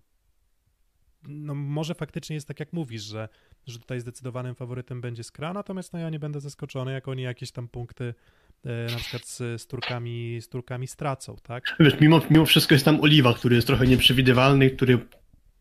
no 1.29 1.55
może 1.55 1.95
faktycznie 1.95 2.35
jest 2.35 2.49
tak 2.49 2.61
jak 2.61 2.73
mówisz, 2.73 3.03
że, 3.03 3.29
że 3.67 3.79
tutaj 3.79 4.01
zdecydowanym 4.01 4.55
faworytem 4.55 5.01
będzie 5.01 5.25
Skra, 5.25 5.53
natomiast 5.53 5.93
no 5.93 5.99
ja 5.99 6.11
nie 6.11 6.19
będę 6.19 6.41
zaskoczony, 6.41 6.93
jak 6.93 7.09
oni 7.09 7.23
jakieś 7.23 7.51
tam 7.51 7.69
punkty 7.69 8.15
e, 8.65 8.87
na 8.91 8.97
przykład 8.97 9.27
z, 9.27 9.63
z, 9.63 9.67
Turkami, 9.67 10.39
z 10.41 10.49
Turkami 10.49 10.87
stracą, 10.87 11.37
tak? 11.43 11.77
Wiesz, 11.81 12.01
mimo, 12.01 12.21
mimo 12.31 12.47
wszystko 12.47 12.75
jest 12.75 12.85
tam 12.85 13.01
Oliwa, 13.01 13.35
który 13.35 13.57
jest 13.57 13.67
trochę 13.67 13.87
nieprzewidywalny, 13.87 14.71
który 14.71 14.99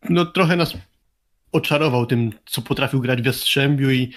no 0.10 0.26
trochę 0.26 0.56
nas 0.56 0.74
oczarował 1.52 2.06
tym, 2.06 2.32
co 2.46 2.62
potrafił 2.62 3.02
grać 3.02 3.22
w 3.22 3.26
Jastrzębiu 3.26 3.92
i 3.92 4.14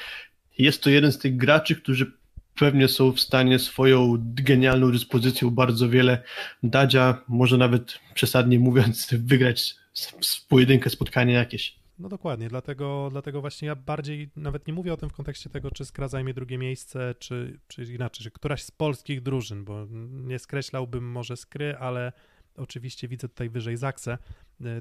jest 0.58 0.82
to 0.82 0.90
jeden 0.90 1.12
z 1.12 1.18
tych 1.18 1.36
graczy, 1.36 1.76
którzy 1.76 2.12
pewnie 2.54 2.88
są 2.88 3.12
w 3.12 3.20
stanie 3.20 3.58
swoją 3.58 4.16
genialną 4.20 4.92
dyspozycją 4.92 5.50
bardzo 5.50 5.88
wiele 5.88 6.22
dać, 6.62 6.94
a 6.94 7.24
może 7.28 7.58
nawet 7.58 7.98
przesadnie 8.14 8.58
mówiąc 8.58 9.08
wygrać 9.12 9.81
z 10.20 10.40
pojedynkę 10.40 10.90
spotkanie 10.90 11.32
jakieś. 11.32 11.82
No 11.98 12.08
dokładnie, 12.08 12.48
dlatego, 12.48 13.08
dlatego 13.10 13.40
właśnie 13.40 13.68
ja 13.68 13.76
bardziej 13.76 14.30
nawet 14.36 14.66
nie 14.66 14.72
mówię 14.72 14.92
o 14.92 14.96
tym 14.96 15.08
w 15.08 15.12
kontekście 15.12 15.50
tego, 15.50 15.70
czy 15.70 15.84
Skra 15.84 16.08
zajmie 16.08 16.34
drugie 16.34 16.58
miejsce, 16.58 17.14
czy, 17.18 17.60
czy 17.68 17.84
inaczej, 17.84 18.24
czy 18.24 18.30
któraś 18.30 18.62
z 18.62 18.70
polskich 18.70 19.22
drużyn, 19.22 19.64
bo 19.64 19.86
nie 20.10 20.38
skreślałbym 20.38 21.10
może 21.10 21.36
Skry, 21.36 21.76
ale 21.76 22.12
oczywiście 22.56 23.08
widzę 23.08 23.28
tutaj 23.28 23.48
wyżej 23.48 23.76
Zaksę. 23.76 24.18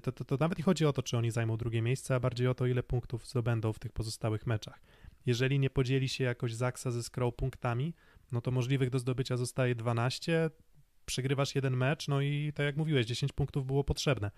To, 0.03 0.11
to, 0.11 0.25
to 0.25 0.37
nawet 0.39 0.57
nie 0.57 0.63
chodzi 0.63 0.85
o 0.85 0.93
to, 0.93 1.03
czy 1.03 1.17
oni 1.17 1.31
zajmą 1.31 1.57
drugie 1.57 1.81
miejsce, 1.81 2.15
a 2.15 2.19
bardziej 2.19 2.47
o 2.47 2.53
to, 2.53 2.65
ile 2.65 2.83
punktów 2.83 3.27
zdobędą 3.27 3.73
w 3.73 3.79
tych 3.79 3.91
pozostałych 3.91 4.47
meczach. 4.47 4.81
Jeżeli 5.25 5.59
nie 5.59 5.69
podzieli 5.69 6.09
się 6.09 6.23
jakoś 6.23 6.53
Zaksa 6.53 6.91
ze 6.91 7.03
Skrą 7.03 7.31
punktami, 7.31 7.93
no 8.31 8.41
to 8.41 8.51
możliwych 8.51 8.89
do 8.89 8.99
zdobycia 8.99 9.37
zostaje 9.37 9.75
12, 9.75 10.49
przegrywasz 11.05 11.55
jeden 11.55 11.77
mecz, 11.77 12.07
no 12.07 12.21
i 12.21 12.51
tak 12.55 12.65
jak 12.65 12.77
mówiłeś, 12.77 13.05
10 13.05 13.33
punktów 13.33 13.65
było 13.65 13.83
potrzebne. 13.83 14.31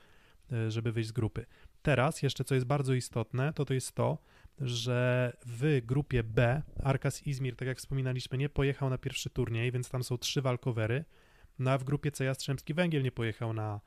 E, 0.51 0.71
żeby 0.71 0.91
wyjść 0.91 1.09
z 1.09 1.11
grupy. 1.11 1.45
Teraz 1.81 2.21
jeszcze 2.21 2.43
co 2.43 2.55
jest 2.55 2.67
bardzo 2.67 2.93
istotne, 2.93 3.53
to 3.53 3.65
to 3.65 3.73
jest 3.73 3.95
to, 3.95 4.17
że 4.59 5.33
w 5.45 5.81
grupie 5.85 6.23
B 6.23 6.61
Arkas 6.83 7.27
Izmir, 7.27 7.55
tak 7.55 7.67
jak 7.67 7.77
wspominaliśmy, 7.77 8.37
nie 8.37 8.49
pojechał 8.49 8.89
na 8.89 8.97
pierwszy 8.97 9.29
turniej, 9.29 9.71
więc 9.71 9.89
tam 9.89 10.03
są 10.03 10.17
trzy 10.17 10.41
walkowery, 10.41 11.05
no 11.59 11.71
a 11.71 11.77
w 11.77 11.83
grupie 11.83 12.11
C 12.11 12.25
Jastrzębski 12.25 12.73
Węgiel 12.73 13.03
nie 13.03 13.11
pojechał 13.11 13.53
na, 13.53 13.79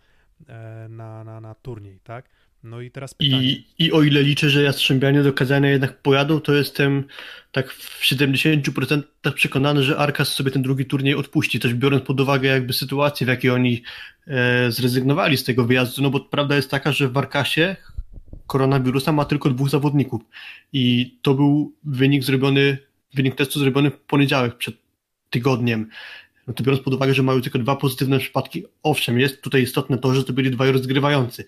e, 0.49 0.87
na, 0.89 1.25
na, 1.25 1.41
na 1.41 1.55
turniej, 1.55 2.01
tak? 2.01 2.29
No 2.65 2.81
i 2.81 2.91
teraz 2.91 3.15
pytanie. 3.15 3.43
I, 3.43 3.65
I 3.79 3.93
o 3.93 4.03
ile 4.03 4.23
liczę, 4.23 4.51
że 4.51 4.63
Jastrzębianie 4.63 5.23
do 5.23 5.33
Kazania 5.33 5.71
jednak 5.71 6.03
pojadą, 6.03 6.41
to 6.41 6.55
jestem 6.55 7.05
tak 7.53 7.73
w 7.73 8.03
70% 8.03 9.03
przekonany, 9.35 9.83
że 9.83 9.99
Arkas 9.99 10.35
sobie 10.35 10.51
ten 10.51 10.63
drugi 10.63 10.87
turniej 10.87 11.15
odpuści, 11.15 11.61
też 11.61 11.75
biorąc 11.75 12.05
pod 12.05 12.21
uwagę 12.21 12.49
jakby 12.49 12.73
sytuację, 12.73 13.25
w 13.25 13.29
jakiej 13.29 13.51
oni 13.51 13.83
e, 14.27 14.71
zrezygnowali 14.71 15.37
z 15.37 15.45
tego 15.45 15.65
wyjazdu, 15.65 16.03
no 16.03 16.11
bo 16.11 16.21
prawda 16.21 16.57
jest 16.57 16.71
taka, 16.71 16.93
że 16.93 17.09
w 17.09 17.19
Arkasie 17.19 17.77
koronawirusa 18.47 19.13
ma 19.13 19.25
tylko 19.25 19.51
dwóch 19.51 19.71
zawodników. 19.71 20.23
I 20.73 21.15
to 21.23 21.35
był 21.35 21.75
wynik 21.85 22.25
zrobiony, 22.25 22.79
wynik 23.15 23.35
testu 23.35 23.61
zrobiony 23.61 23.91
w 23.91 23.99
poniedziałek 23.99 24.57
przed 24.57 24.77
tygodniem 25.31 25.89
no 26.47 26.55
to 26.55 26.65
biorąc 26.65 26.83
pod 26.83 26.95
uwagę, 26.95 27.15
że 27.15 27.23
mają 27.23 27.41
tylko 27.41 27.59
dwa 27.59 27.77
pozytywne 27.77 28.19
przypadki, 28.19 28.65
owszem, 28.83 29.21
jest 29.21 29.43
tutaj 29.43 29.63
istotne 29.63 29.99
to, 29.99 30.15
że 30.15 30.25
to 30.25 30.33
byli 30.33 30.51
dwaj 30.51 30.73
rozgrywający. 30.73 31.45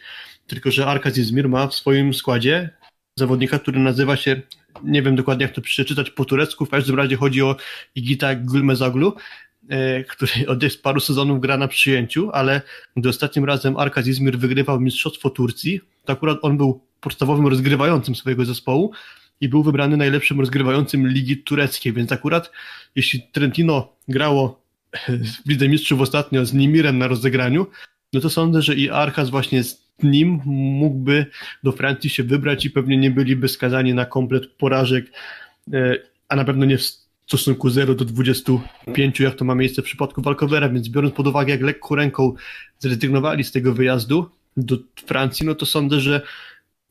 Tylko, 0.47 0.71
że 0.71 0.87
Arkaz 0.87 1.19
Izmir 1.19 1.49
ma 1.49 1.67
w 1.67 1.75
swoim 1.75 2.15
składzie 2.15 2.71
zawodnika, 3.17 3.59
który 3.59 3.79
nazywa 3.79 4.17
się, 4.17 4.43
nie 4.85 5.03
wiem 5.03 5.17
dokładnie 5.17 5.43
jak 5.47 5.55
to 5.55 5.61
przeczytać 5.61 6.11
po 6.11 6.25
turecku, 6.25 6.67
w 6.67 6.71
każdym 6.71 6.97
razie 6.97 7.17
chodzi 7.17 7.43
o 7.43 7.57
Igita 7.95 8.35
Gulmezaglu, 8.35 9.15
e, 9.69 10.05
który 10.05 10.33
od 10.49 10.59
paru 10.83 11.01
sezonów 11.01 11.41
gra 11.41 11.57
na 11.57 11.69
przyjęciu, 11.69 12.31
ale 12.33 12.63
gdy 12.97 13.09
ostatnim 13.09 13.45
razem 13.45 13.77
Arkaz 13.77 14.07
Izmir 14.07 14.39
wygrywał 14.39 14.81
Mistrzostwo 14.81 15.31
Turcji, 15.31 15.81
to 16.05 16.13
akurat 16.13 16.39
on 16.43 16.57
był 16.57 16.81
podstawowym 17.01 17.47
rozgrywającym 17.47 18.15
swojego 18.15 18.45
zespołu 18.45 18.93
i 19.41 19.49
był 19.49 19.63
wybrany 19.63 19.97
najlepszym 19.97 20.41
rozgrywającym 20.41 21.09
ligi 21.09 21.37
tureckiej, 21.37 21.93
więc 21.93 22.13
akurat 22.13 22.51
jeśli 22.97 23.23
Trentino 23.33 23.93
grało 24.09 24.68
w 25.47 25.49
Lidze 25.49 25.69
Mistrzów 25.69 26.01
ostatnio 26.01 26.47
z 26.47 26.53
Nimirem 26.53 26.99
na 26.99 27.09
rozegraniu, 27.09 27.67
no 28.13 28.21
to 28.21 28.31
sądzę, 28.31 28.63
że 28.63 28.75
i 28.75 28.91
Archas 28.91 29.31
właśnie 29.31 29.65
z 29.65 29.89
nim 30.03 30.41
mógłby 30.45 31.27
do 31.63 31.73
Francji 31.73 32.11
się 32.11 32.23
wybrać 32.23 32.65
i 32.65 32.71
pewnie 32.71 32.97
nie 32.97 33.11
byliby 33.11 33.49
skazani 33.49 33.95
na 33.95 34.05
komplet 34.05 34.47
porażek, 34.47 35.13
e, 35.73 35.97
a 36.29 36.37
na 36.37 36.45
pewno 36.45 36.65
nie 36.65 36.79
w 36.79 36.83
stosunku 37.27 37.71
0 37.71 37.95
do 37.95 38.05
25, 38.05 39.21
jak 39.21 39.35
to 39.35 39.45
ma 39.45 39.55
miejsce 39.55 39.83
w 39.83 39.85
przypadku 39.85 40.23
Walkowera, 40.23 40.69
więc 40.69 40.89
biorąc 40.89 41.15
pod 41.15 41.27
uwagę, 41.27 41.53
jak 41.53 41.63
lekką 41.63 41.95
ręką 41.95 42.35
zrezygnowali 42.79 43.45
z 43.45 43.53
tego 43.53 43.75
wyjazdu 43.75 44.31
do 44.57 44.77
Francji, 45.07 45.47
no 45.47 45.55
to 45.55 45.67
sądzę, 45.67 46.01
że 46.01 46.23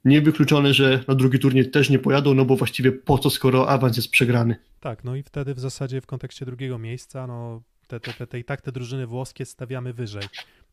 niewykluczone, 0.06 0.74
że 0.74 1.04
na 1.08 1.16
drugi 1.16 1.40
turniej 1.40 1.72
też 1.72 1.90
nie 1.90 2.00
pojadą, 2.00 2.34
no 2.34 2.46
bo 2.46 2.56
właściwie 2.56 2.92
po 2.92 3.18
co, 3.18 3.30
skoro 3.30 3.70
awans 3.70 3.98
jest 3.98 4.12
przegrany. 4.12 4.56
Tak, 4.80 5.04
no 5.04 5.16
i 5.16 5.24
wtedy 5.24 5.54
w 5.54 5.60
zasadzie 5.60 6.02
w 6.02 6.06
kontekście 6.06 6.46
drugiego 6.46 6.78
miejsca, 6.78 7.28
no 7.28 7.62
te, 7.88 8.00
te, 8.00 8.14
te, 8.14 8.28
te, 8.28 8.40
i 8.40 8.44
tak 8.44 8.62
te 8.62 8.72
drużyny 8.72 9.08
włoskie 9.08 9.46
stawiamy 9.46 9.94
wyżej. 9.94 10.24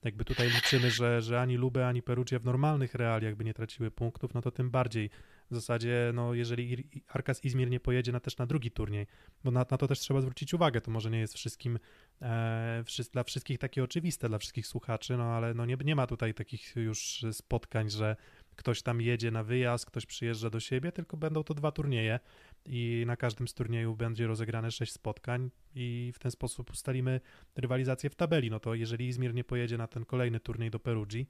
Jakby 0.05 0.25
tutaj 0.25 0.51
liczymy, 0.51 0.91
że, 0.91 1.23
że 1.23 1.41
ani 1.41 1.57
Lube, 1.57 1.89
ani 1.89 2.03
Perugia 2.03 2.39
w 2.39 2.45
normalnych 2.45 2.95
realiach 2.95 3.35
by 3.35 3.45
nie 3.45 3.55
traciły 3.55 3.91
punktów, 3.91 4.35
no 4.35 4.43
to 4.43 4.51
tym 4.51 4.71
bardziej. 4.71 5.11
W 5.51 5.55
zasadzie, 5.55 6.11
no 6.15 6.35
jeżeli 6.35 6.85
Arkas 7.09 7.45
Izmir 7.45 7.71
nie 7.71 7.81
pojedzie 7.81 8.13
na, 8.13 8.21
też 8.21 8.39
na 8.39 8.47
drugi 8.47 8.71
turniej, 8.71 9.07
bo 9.45 9.51
na, 9.51 9.67
na 9.71 9.77
to 9.79 9.89
też 9.89 9.99
trzeba 9.99 10.21
zwrócić 10.21 10.55
uwagę, 10.55 10.81
to 10.81 10.91
może 10.91 11.11
nie 11.11 11.19
jest 11.19 11.35
wszystkim 11.35 11.79
e, 12.23 12.85
dla 13.13 13.25
wszystkich 13.25 13.59
takie 13.59 13.85
oczywiste, 13.85 14.29
dla 14.29 14.39
wszystkich 14.39 14.67
słuchaczy, 14.67 15.17
no 15.17 15.25
ale 15.25 15.55
no 15.55 15.67
nie, 15.67 15.77
nie 15.85 15.97
ma 15.97 16.07
tutaj 16.07 16.35
takich 16.35 16.77
już 16.77 17.25
spotkań, 17.33 17.91
że 17.91 18.17
ktoś 18.57 18.83
tam 18.83 19.01
jedzie 19.01 19.31
na 19.31 19.43
wyjazd, 19.43 19.87
ktoś 19.87 20.07
przyjeżdża 20.07 20.51
do 20.51 20.61
siebie, 20.61 20.93
tylko 20.93 21.17
będą 21.17 21.45
to 21.45 21.55
dwa 21.55 21.73
turnieje 21.73 22.21
i 22.67 23.05
na 23.07 23.17
każdym 23.17 23.49
z 23.49 23.55
turniejów 23.55 23.97
będzie 23.97 24.27
rozegrane 24.27 24.71
sześć 24.71 24.93
spotkań 24.93 25.51
i 25.75 26.13
w 26.15 26.19
ten 26.19 26.31
sposób 26.31 26.71
ustalimy 26.71 27.21
rywalizację 27.57 28.11
w 28.11 28.15
tabeli. 28.15 28.51
No 28.51 28.61
to 28.61 28.75
jeżeli 28.75 29.09
Izmir 29.09 29.35
nie 29.35 29.45
pojedzie 29.45 29.79
na 29.79 29.87
ten 29.87 30.05
kolejny 30.05 30.41
turniej 30.41 30.71
do 30.71 30.79
Perugii, 30.79 31.29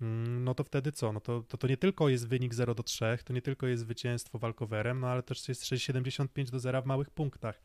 mm, 0.00 0.44
no 0.44 0.54
to 0.54 0.64
wtedy 0.64 0.92
co? 0.92 1.12
No 1.12 1.20
to, 1.20 1.42
to, 1.42 1.56
to 1.56 1.66
nie 1.66 1.76
tylko 1.76 2.08
jest 2.08 2.28
wynik 2.28 2.54
0 2.54 2.74
do 2.74 2.82
3, 2.82 3.18
to 3.24 3.32
nie 3.32 3.42
tylko 3.42 3.66
jest 3.66 3.82
zwycięstwo 3.82 4.38
walkowerem, 4.38 5.00
no 5.00 5.08
ale 5.08 5.22
też 5.22 5.48
jest 5.48 5.62
6,75 5.62 6.50
do 6.50 6.58
0 6.58 6.82
w 6.82 6.86
małych 6.86 7.10
punktach. 7.10 7.62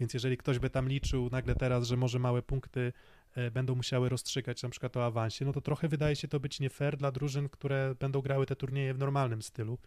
Więc 0.00 0.14
jeżeli 0.14 0.36
ktoś 0.36 0.58
by 0.58 0.70
tam 0.70 0.88
liczył 0.88 1.28
nagle 1.32 1.54
teraz, 1.54 1.86
że 1.86 1.96
może 1.96 2.18
małe 2.18 2.42
punkty 2.42 2.92
e, 3.34 3.50
będą 3.50 3.74
musiały 3.74 4.08
rozstrzygać 4.08 4.62
na 4.62 4.68
przykład 4.68 4.96
o 4.96 5.04
awansie, 5.04 5.44
no 5.44 5.52
to 5.52 5.60
trochę 5.60 5.88
wydaje 5.88 6.16
się 6.16 6.28
to 6.28 6.40
być 6.40 6.60
nie 6.60 6.70
fair 6.70 6.96
dla 6.96 7.12
drużyn, 7.12 7.48
które 7.48 7.94
będą 8.00 8.20
grały 8.20 8.46
te 8.46 8.56
turnieje 8.56 8.94
w 8.94 8.98
normalnym 8.98 9.42
stylu. 9.42 9.78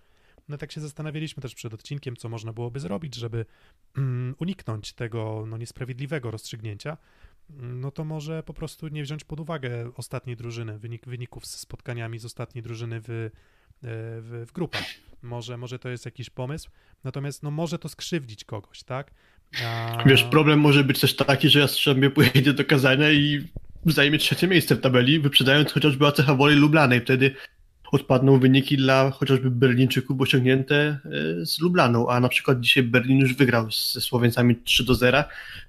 No 0.50 0.58
tak 0.58 0.72
się 0.72 0.82
zastanawialiśmy 0.82 1.42
też 1.42 1.56
przed 1.56 1.74
odcinkiem, 1.74 2.16
co 2.16 2.30
można 2.30 2.54
byłoby 2.54 2.80
zrobić, 2.80 3.16
żeby 3.16 3.46
mm, 3.98 4.36
uniknąć 4.40 4.94
tego 4.94 5.44
no, 5.48 5.58
niesprawiedliwego 5.58 6.32
rozstrzygnięcia. 6.32 6.98
No 7.50 7.92
to 7.92 8.06
może 8.06 8.44
po 8.44 8.54
prostu 8.54 8.88
nie 8.88 9.04
wziąć 9.04 9.24
pod 9.24 9.40
uwagę 9.40 9.92
ostatniej 9.96 10.36
drużyny, 10.36 10.80
wynik, 10.80 11.06
wyników 11.06 11.46
z 11.46 11.60
spotkaniami 11.60 12.20
z 12.20 12.26
ostatniej 12.26 12.64
drużyny 12.64 13.02
w, 13.02 13.10
e, 13.10 13.30
w, 13.82 14.46
w 14.48 14.52
grupach. 14.52 14.86
Może, 15.22 15.58
może 15.58 15.80
to 15.80 15.90
jest 15.90 16.06
jakiś 16.06 16.30
pomysł, 16.30 16.70
natomiast 17.04 17.44
no 17.44 17.52
może 17.52 17.80
to 17.80 17.90
skrzywdzić 17.90 18.44
kogoś, 18.44 18.84
tak? 18.84 19.12
A... 19.66 20.04
Wiesz, 20.06 20.24
problem 20.24 20.60
może 20.60 20.84
być 20.84 21.00
też 21.00 21.16
taki, 21.16 21.50
że 21.50 21.60
Jastrzębie 21.60 22.10
pojedzie 22.10 22.54
do 22.54 22.66
Kazania 22.66 23.12
i 23.12 23.48
zajmie 23.86 24.18
trzecie 24.18 24.48
miejsce 24.48 24.76
w 24.76 24.82
tabeli, 24.82 25.20
wyprzedając 25.20 25.72
chociażby 25.72 26.08
ACH 26.08 26.38
Woli 26.38 26.56
Lublanej. 26.56 27.02
Wtedy 27.02 27.36
odpadną 27.92 28.40
wyniki 28.40 28.78
dla 28.78 29.12
chociażby 29.12 29.52
Berlińczyków 29.52 30.22
osiągnięte 30.22 30.76
e, 30.76 31.00
z 31.46 31.60
Lublaną, 31.60 32.10
a 32.10 32.20
na 32.20 32.30
przykład 32.30 32.60
dzisiaj 32.60 32.84
Berlin 32.84 33.20
już 33.20 33.34
wygrał 33.34 33.72
ze 33.72 34.02
Słoweńcami 34.02 34.56
3 34.56 34.86
do 34.86 34.96
0, 34.96 35.24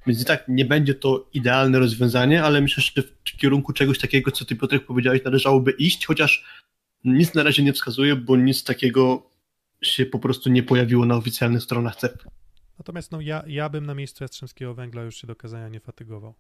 więc 0.07 0.23
i 0.23 0.25
tak 0.25 0.45
nie 0.49 0.65
będzie 0.65 0.95
to 0.95 1.29
idealne 1.35 1.79
rozwiązanie, 1.79 2.45
ale 2.45 2.61
myślę, 2.61 2.83
że 2.83 3.03
w 3.03 3.37
kierunku 3.37 3.73
czegoś 3.73 3.99
takiego, 3.99 4.31
co 4.31 4.45
ty 4.45 4.57
Piotrek 4.57 4.87
powiedziałeś, 4.87 5.25
należałoby 5.25 5.71
iść, 5.71 6.07
chociaż 6.07 6.45
nic 7.05 7.35
na 7.35 7.43
razie 7.43 7.63
nie 7.63 7.73
wskazuje, 7.73 8.17
bo 8.17 8.37
nic 8.37 8.65
takiego 8.65 9.31
się 9.83 10.07
po 10.07 10.19
prostu 10.19 10.51
nie 10.51 10.63
pojawiło 10.63 11.07
na 11.07 11.17
oficjalnych 11.17 11.63
stronach 11.63 11.97
CEP. 11.97 12.25
Natomiast 12.79 13.13
no, 13.13 13.21
ja, 13.21 13.45
ja 13.47 13.69
bym 13.69 13.87
na 13.87 13.95
miejscu 13.95 14.25
Jastrzębskiego 14.25 14.75
Węgla 14.75 15.03
już 15.03 15.17
się 15.17 15.27
do 15.27 15.37
kazania 15.37 15.69
nie 15.69 15.81
fatygował. 15.81 16.35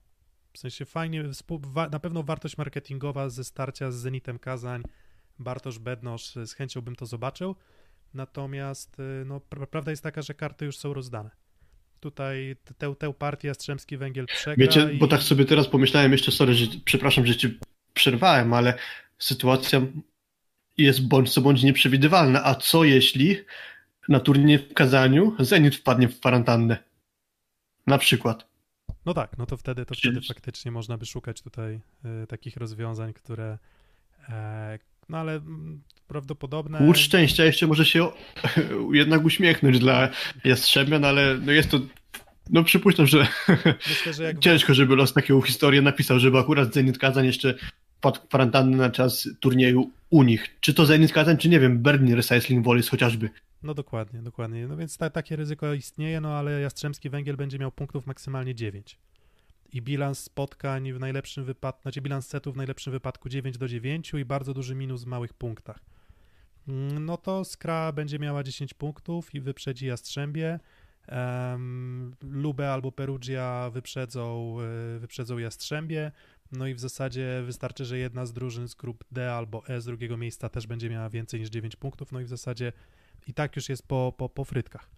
W 0.52 0.58
sensie 0.58 0.84
fajnie, 0.84 1.24
na 1.90 1.98
pewno 1.98 2.22
wartość 2.22 2.56
marketingowa 2.56 3.28
ze 3.28 3.44
starcia 3.44 3.90
z 3.90 3.94
Zenitem 3.94 4.38
Kazań, 4.38 4.82
Bartosz 5.38 5.78
Bednosz, 5.78 6.34
z 6.34 6.52
chęcią 6.52 6.80
bym 6.80 6.96
to 6.96 7.06
zobaczył. 7.06 7.56
Natomiast 8.14 9.00
y, 9.00 9.24
no, 9.26 9.40
prawda 9.70 9.90
jest 9.90 10.02
taka, 10.02 10.22
że 10.22 10.34
karty 10.34 10.64
już 10.64 10.78
są 10.78 10.94
rozdane. 10.94 11.30
Tutaj 12.00 12.56
tę, 12.78 12.94
tę 12.98 13.12
partię 13.12 13.48
Jastrzębski 13.48 13.96
Węgiel 13.96 14.26
przegra. 14.26 14.66
Wiecie, 14.66 14.92
i... 14.92 14.98
bo 14.98 15.08
tak 15.08 15.22
sobie 15.22 15.44
teraz 15.44 15.68
pomyślałem 15.68 16.12
jeszcze, 16.12 16.32
sorry, 16.32 16.54
że, 16.54 16.66
przepraszam, 16.84 17.26
że 17.26 17.36
ci 17.36 17.58
przerwałem, 17.94 18.52
ale 18.52 18.74
sytuacja 19.18 19.80
jest 20.78 21.08
bądź 21.08 21.30
co 21.30 21.40
bądź 21.40 21.62
nieprzewidywalna. 21.62 22.44
A 22.44 22.54
co 22.54 22.84
jeśli 22.84 23.36
na 24.08 24.20
turnieju 24.20 24.60
w 24.70 24.74
Kazaniu 24.74 25.36
Zenit 25.38 25.76
wpadnie 25.76 26.08
w 26.08 26.20
kwarantannę. 26.20 26.78
Na 27.86 27.98
przykład. 27.98 28.46
No 29.06 29.14
tak, 29.14 29.38
no 29.38 29.46
to 29.46 29.56
wtedy, 29.56 29.86
to 29.86 29.94
wtedy 29.94 30.20
faktycznie 30.28 30.70
można 30.70 30.98
by 30.98 31.06
szukać 31.06 31.42
tutaj 31.42 31.80
y, 32.22 32.26
takich 32.26 32.56
rozwiązań, 32.56 33.12
które 33.12 33.58
e, 34.28 34.78
no 35.08 35.18
ale 35.18 35.32
mm, 35.32 35.82
prawdopodobne... 36.08 36.78
Łódź 36.86 36.98
szczęścia 36.98 37.44
jeszcze 37.44 37.66
może 37.66 37.84
się 37.84 38.08
jednak 38.92 39.24
uśmiechnąć 39.24 39.78
dla 39.78 40.08
Jastrzębian, 40.44 41.04
ale 41.04 41.38
no 41.38 41.52
jest 41.52 41.70
to 41.70 41.80
no 42.50 42.64
przypuszczam, 42.64 43.06
że, 43.06 43.26
Myślę, 43.88 44.12
że 44.12 44.34
ciężko, 44.40 44.74
żeby 44.74 44.96
los 44.96 45.12
taką 45.12 45.42
historię 45.42 45.82
napisał, 45.82 46.18
żeby 46.18 46.38
akurat 46.38 46.74
Zenit 46.74 46.98
Kazań 46.98 47.26
jeszcze 47.26 47.54
pod 48.00 48.18
kwarantannę 48.18 48.76
na 48.76 48.90
czas 48.90 49.28
turnieju 49.40 49.90
u 50.10 50.22
nich. 50.22 50.56
Czy 50.60 50.74
to 50.74 50.86
Zenit 50.86 51.12
Kazań, 51.12 51.36
czy 51.36 51.48
nie 51.48 51.60
wiem, 51.60 51.78
Berlin 51.78 52.14
Recycling 52.14 52.66
Wallis 52.66 52.88
chociażby. 52.88 53.30
No 53.62 53.74
dokładnie, 53.74 54.22
dokładnie. 54.22 54.66
No 54.68 54.76
więc 54.76 54.96
ta, 54.96 55.10
takie 55.10 55.36
ryzyko 55.36 55.74
istnieje, 55.74 56.20
no 56.20 56.28
ale 56.28 56.60
Jastrzębski 56.60 57.10
Węgiel 57.10 57.36
będzie 57.36 57.58
miał 57.58 57.72
punktów 57.72 58.06
maksymalnie 58.06 58.54
9. 58.54 58.98
I 59.72 59.82
bilans 59.82 60.18
spotkań 60.18 60.92
w 60.92 61.00
najlepszym 61.00 61.44
wypadku, 61.44 61.82
znaczy 61.82 62.00
bilans 62.00 62.26
setów 62.26 62.54
w 62.54 62.56
najlepszym 62.56 62.92
wypadku 62.92 63.28
9 63.28 63.58
do 63.58 63.68
9 63.68 64.12
i 64.14 64.24
bardzo 64.24 64.54
duży 64.54 64.74
minus 64.74 65.04
w 65.04 65.06
małych 65.06 65.34
punktach. 65.34 65.78
Mm, 66.68 67.04
no 67.04 67.16
to 67.16 67.44
Skra 67.44 67.92
będzie 67.92 68.18
miała 68.18 68.42
10 68.42 68.74
punktów 68.74 69.34
i 69.34 69.40
wyprzedzi 69.40 69.86
Jastrzębie. 69.86 70.60
Lube 72.22 72.72
albo 72.72 72.92
Perugia 72.92 73.70
wyprzedzą, 73.72 74.56
e, 74.60 74.98
wyprzedzą 74.98 75.38
Jastrzębie. 75.38 76.12
No 76.52 76.66
i 76.66 76.74
w 76.74 76.80
zasadzie 76.80 77.42
wystarczy, 77.46 77.84
że 77.84 77.98
jedna 77.98 78.26
z 78.26 78.32
drużyn 78.32 78.68
z 78.68 78.74
grup 78.74 79.04
D 79.10 79.32
albo 79.32 79.66
E 79.66 79.80
z 79.80 79.84
drugiego 79.84 80.16
miejsca 80.16 80.48
też 80.48 80.66
będzie 80.66 80.90
miała 80.90 81.10
więcej 81.10 81.40
niż 81.40 81.48
9 81.48 81.76
punktów. 81.76 82.12
No 82.12 82.20
i 82.20 82.24
w 82.24 82.28
zasadzie 82.28 82.72
i 83.26 83.34
tak 83.34 83.56
już 83.56 83.68
jest 83.68 83.88
po, 83.88 84.14
po, 84.16 84.28
po 84.28 84.44
frytkach. 84.44 84.90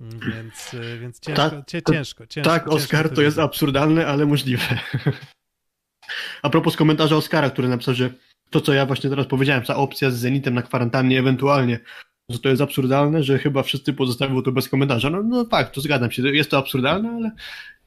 Mm, 0.00 0.20
więc, 0.20 0.74
y, 0.74 0.98
więc 0.98 1.20
ciężko, 1.20 1.50
tak, 1.50 1.66
ciężko, 1.66 2.26
ciężko. 2.26 2.50
Tak, 2.50 2.68
Oskar, 2.68 3.02
ciężko 3.02 3.16
to 3.16 3.22
jest 3.22 3.38
absurdalne, 3.38 4.06
ale 4.06 4.26
możliwe. 4.26 4.64
A 6.42 6.50
propos 6.50 6.76
komentarza 6.76 7.16
Oskara, 7.16 7.50
który 7.50 7.68
napisał, 7.68 7.94
że 7.94 8.10
to, 8.50 8.60
co 8.60 8.72
ja 8.72 8.86
właśnie 8.86 9.10
teraz 9.10 9.26
powiedziałem, 9.26 9.62
ta 9.62 9.76
opcja 9.76 10.10
z 10.10 10.14
Zenitem 10.14 10.54
na 10.54 10.62
kwarantannie 10.62 11.18
ewentualnie, 11.18 11.80
że 12.28 12.38
to 12.38 12.48
jest 12.48 12.62
absurdalne, 12.62 13.22
że 13.22 13.38
chyba 13.38 13.62
wszyscy 13.62 13.92
pozostawią 13.92 14.42
to 14.42 14.52
bez 14.52 14.68
komentarza. 14.68 15.10
No, 15.10 15.22
no 15.22 15.44
tak, 15.44 15.70
to 15.70 15.80
zgadzam 15.80 16.10
się, 16.10 16.22
jest 16.28 16.50
to 16.50 16.58
absurdalne, 16.58 17.10
ale 17.10 17.30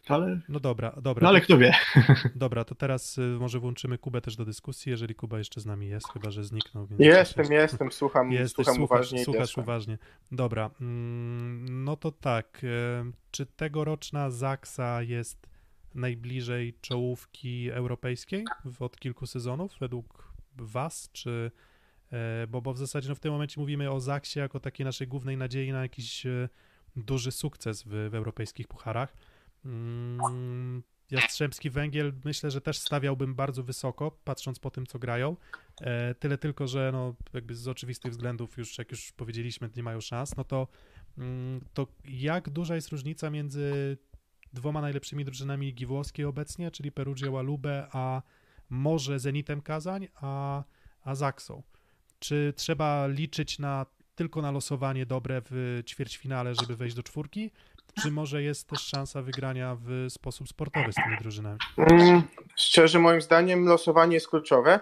ale... 0.08 0.40
No 0.50 0.60
dobra, 0.60 0.96
dobra. 1.02 1.24
No 1.24 1.30
ale 1.30 1.42
kto 1.42 1.58
wie. 1.58 1.74
Dobra, 2.36 2.64
to 2.64 2.76
teraz 2.76 3.18
y, 3.18 3.22
może 3.22 3.60
włączymy 3.60 3.98
Kubę 3.98 4.22
też 4.22 4.36
do 4.36 4.46
dyskusji, 4.46 4.90
jeżeli 4.90 5.16
Kuba 5.16 5.38
jeszcze 5.38 5.62
z 5.62 5.66
nami 5.66 5.88
jest, 5.88 6.08
chyba 6.14 6.32
że 6.32 6.44
zniknął. 6.44 6.88
jestem, 7.00 7.52
jest... 7.52 7.72
jestem, 7.72 7.92
słucham, 7.92 8.32
Jesteś, 8.32 8.66
słucham 8.66 8.76
słuchasz, 8.76 9.00
uważnie. 9.00 9.24
Słuchasz 9.26 9.58
uważnie. 9.58 9.98
Dobra, 10.32 10.70
mm, 10.82 11.84
no 11.84 11.96
to 11.96 12.12
tak, 12.12 12.64
y, 12.64 12.68
czy 13.32 13.46
tegoroczna 13.46 14.30
Zaksa 14.30 15.02
jest 15.02 15.52
najbliżej 15.96 16.74
czołówki 16.82 17.70
europejskiej 17.72 18.46
od 18.80 19.00
kilku 19.00 19.26
sezonów 19.26 19.76
według 19.80 20.34
was, 20.58 21.10
czy 21.14 21.52
e, 22.12 22.48
bo, 22.48 22.62
bo 22.62 22.74
w 22.74 22.78
zasadzie 22.78 23.10
no 23.10 23.16
w 23.16 23.20
tym 23.20 23.32
momencie 23.32 23.62
mówimy 23.62 23.92
o 23.92 24.00
Zaksie 24.00 24.40
jako 24.40 24.60
takiej 24.60 24.86
naszej 24.86 25.08
głównej 25.08 25.38
nadziei 25.38 25.72
na 25.72 25.82
jakiś 25.82 26.26
e, 26.26 26.50
duży 26.96 27.32
sukces 27.32 27.84
w, 27.84 28.10
w 28.12 28.16
europejskich 28.16 28.68
pucharach. 28.68 29.14
Mm, 29.66 30.84
Jastrzębski 31.12 31.70
Węgiel 31.70 32.14
myślę, 32.26 32.52
że 32.52 32.62
też 32.62 32.78
stawiałbym 32.78 33.36
bardzo 33.36 33.64
wysoko, 33.64 34.12
patrząc 34.24 34.60
po 34.60 34.72
tym, 34.72 34.86
co 34.86 35.00
grają. 35.00 35.38
E, 35.82 36.16
tyle 36.16 36.38
tylko, 36.38 36.68
że 36.68 36.90
no, 36.94 37.16
jakby 37.34 37.56
z 37.56 37.68
oczywistych 37.68 38.12
względów 38.12 38.58
już, 38.58 38.78
jak 38.78 38.92
już 38.92 39.12
powiedzieliśmy, 39.12 39.70
nie 39.76 39.84
mają 39.84 40.02
szans, 40.02 40.38
no 40.38 40.44
to, 40.44 40.68
mm, 41.18 41.66
to 41.74 41.88
jak 42.04 42.50
duża 42.50 42.76
jest 42.76 42.90
różnica 42.90 43.30
między 43.30 43.98
dwoma 44.54 44.82
najlepszymi 44.82 45.26
drużynami 45.26 45.66
Ligi 45.66 45.86
Włoskiej 45.86 46.26
obecnie, 46.26 46.72
czyli 46.72 46.92
Perugia 46.92 47.32
Walube, 47.32 47.88
a 47.92 48.22
może 48.70 49.20
Zenitem 49.20 49.62
Kazań, 49.62 50.08
a, 50.16 50.64
a 51.04 51.16
Zaksą? 51.16 51.64
Czy 52.20 52.54
trzeba 52.56 53.08
liczyć 53.08 53.60
na 53.60 53.86
tylko 54.16 54.42
na 54.42 54.52
losowanie 54.52 55.06
dobre 55.06 55.42
w 55.50 55.82
ćwierćfinale, 55.86 56.56
żeby 56.56 56.76
wejść 56.76 56.96
do 56.96 57.04
czwórki, 57.04 57.52
czy 58.02 58.12
może 58.12 58.44
jest 58.44 58.68
też 58.68 58.80
szansa 58.80 59.22
wygrania 59.22 59.78
w 59.82 60.06
sposób 60.10 60.48
sportowy 60.48 60.92
z 60.92 60.96
tymi 60.96 61.18
drużynami? 61.18 61.60
Mm, 61.78 62.24
szczerze, 62.56 63.00
moim 63.00 63.22
zdaniem 63.22 63.66
losowanie 63.66 64.14
jest 64.14 64.28
kluczowe, 64.28 64.80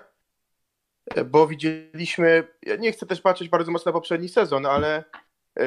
bo 1.26 1.48
widzieliśmy, 1.48 2.48
ja 2.62 2.76
nie 2.76 2.92
chcę 2.92 3.06
też 3.06 3.22
patrzeć 3.22 3.50
bardzo 3.50 3.72
mocno 3.72 3.90
na 3.90 3.94
poprzedni 3.94 4.30
sezon, 4.30 4.66
ale 4.66 5.04
yy, 5.56 5.64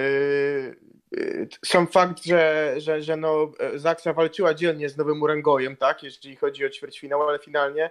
yy, 1.10 1.48
sam 1.64 1.86
fakt, 1.86 2.24
że, 2.24 2.74
że, 2.76 3.02
że 3.02 3.16
no, 3.16 3.52
Zaksa 3.74 4.12
walczyła 4.12 4.54
dzielnie 4.54 4.88
z 4.88 4.96
Nowym 4.96 5.22
Urengojem, 5.22 5.76
tak, 5.76 6.02
jeżeli 6.02 6.36
chodzi 6.36 6.66
o 6.66 6.70
ćwierćfinał, 6.70 7.28
ale 7.28 7.38
finalnie 7.38 7.90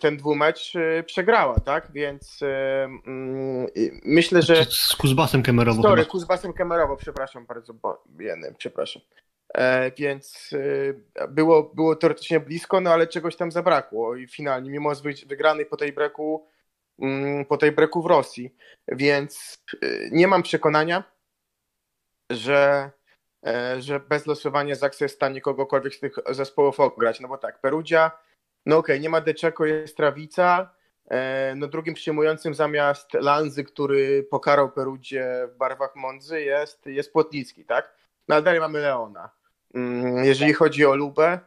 ten 0.00 0.16
dwumecz 0.16 0.76
e, 0.76 1.02
przegrała, 1.02 1.60
tak? 1.60 1.92
Więc 1.92 2.42
e, 2.42 2.84
mm, 2.84 3.66
myślę, 4.04 4.42
że... 4.42 4.64
Z 4.64 4.96
Kuzbasem 4.96 5.42
Kemerowo. 5.42 5.82
Sorry, 5.82 6.02
chyba. 6.02 6.10
Kuzbasem 6.10 6.52
Kemerowo, 6.52 6.96
przepraszam 6.96 7.46
bardzo, 7.46 7.74
bo 7.74 8.04
jeden, 8.18 8.54
przepraszam. 8.58 9.02
więc 9.98 10.50
było, 11.28 11.62
było 11.62 11.96
teoretycznie 11.96 12.40
blisko, 12.40 12.80
no 12.80 12.90
ale 12.90 13.06
czegoś 13.06 13.36
tam 13.36 13.52
zabrakło 13.52 14.16
i 14.16 14.28
finalnie, 14.28 14.70
mimo 14.70 14.92
wygranej 15.26 15.66
po 15.66 15.76
tej 15.76 15.92
breku, 15.92 16.46
mm, 16.98 17.44
po 17.44 17.56
tej 17.56 17.72
breku 17.72 18.02
w 18.02 18.06
Rosji. 18.06 18.56
Więc 18.88 19.64
nie 20.10 20.28
mam 20.28 20.42
przekonania, 20.42 21.04
że 22.30 22.90
e, 23.46 23.82
że 23.82 24.00
bez 24.00 24.26
losowania 24.26 24.74
Zaksa 24.74 25.04
jest 25.04 25.14
w 25.14 25.16
stanie 25.16 25.40
kogokolwiek 25.40 25.94
z 25.94 26.00
tych 26.00 26.14
zespołów 26.30 26.80
ograć. 26.80 27.20
No 27.20 27.28
bo 27.28 27.38
tak, 27.38 27.60
Perugia, 27.60 28.10
no 28.66 28.76
okej, 28.76 28.96
okay, 28.96 29.00
nie 29.00 29.08
ma 29.08 29.20
Deczeko, 29.20 29.66
jest 29.66 29.96
Trawica, 29.96 30.70
e, 31.10 31.54
no 31.56 31.66
drugim 31.66 31.94
przyjmującym 31.94 32.54
zamiast 32.54 33.14
Lanzy, 33.14 33.64
który 33.64 34.26
pokarał 34.30 34.70
Perudzie 34.72 35.48
w 35.54 35.56
barwach 35.56 35.96
Mondzy 35.96 36.42
jest, 36.42 36.86
jest 36.86 37.12
Płotnicki, 37.12 37.64
tak? 37.64 37.94
No 38.28 38.34
ale 38.34 38.44
dalej 38.44 38.60
mamy 38.60 38.80
Leona. 38.80 39.30
Mm, 39.74 40.24
jeżeli 40.24 40.52
chodzi 40.52 40.86
o 40.86 40.96
Lubę, 40.96 41.38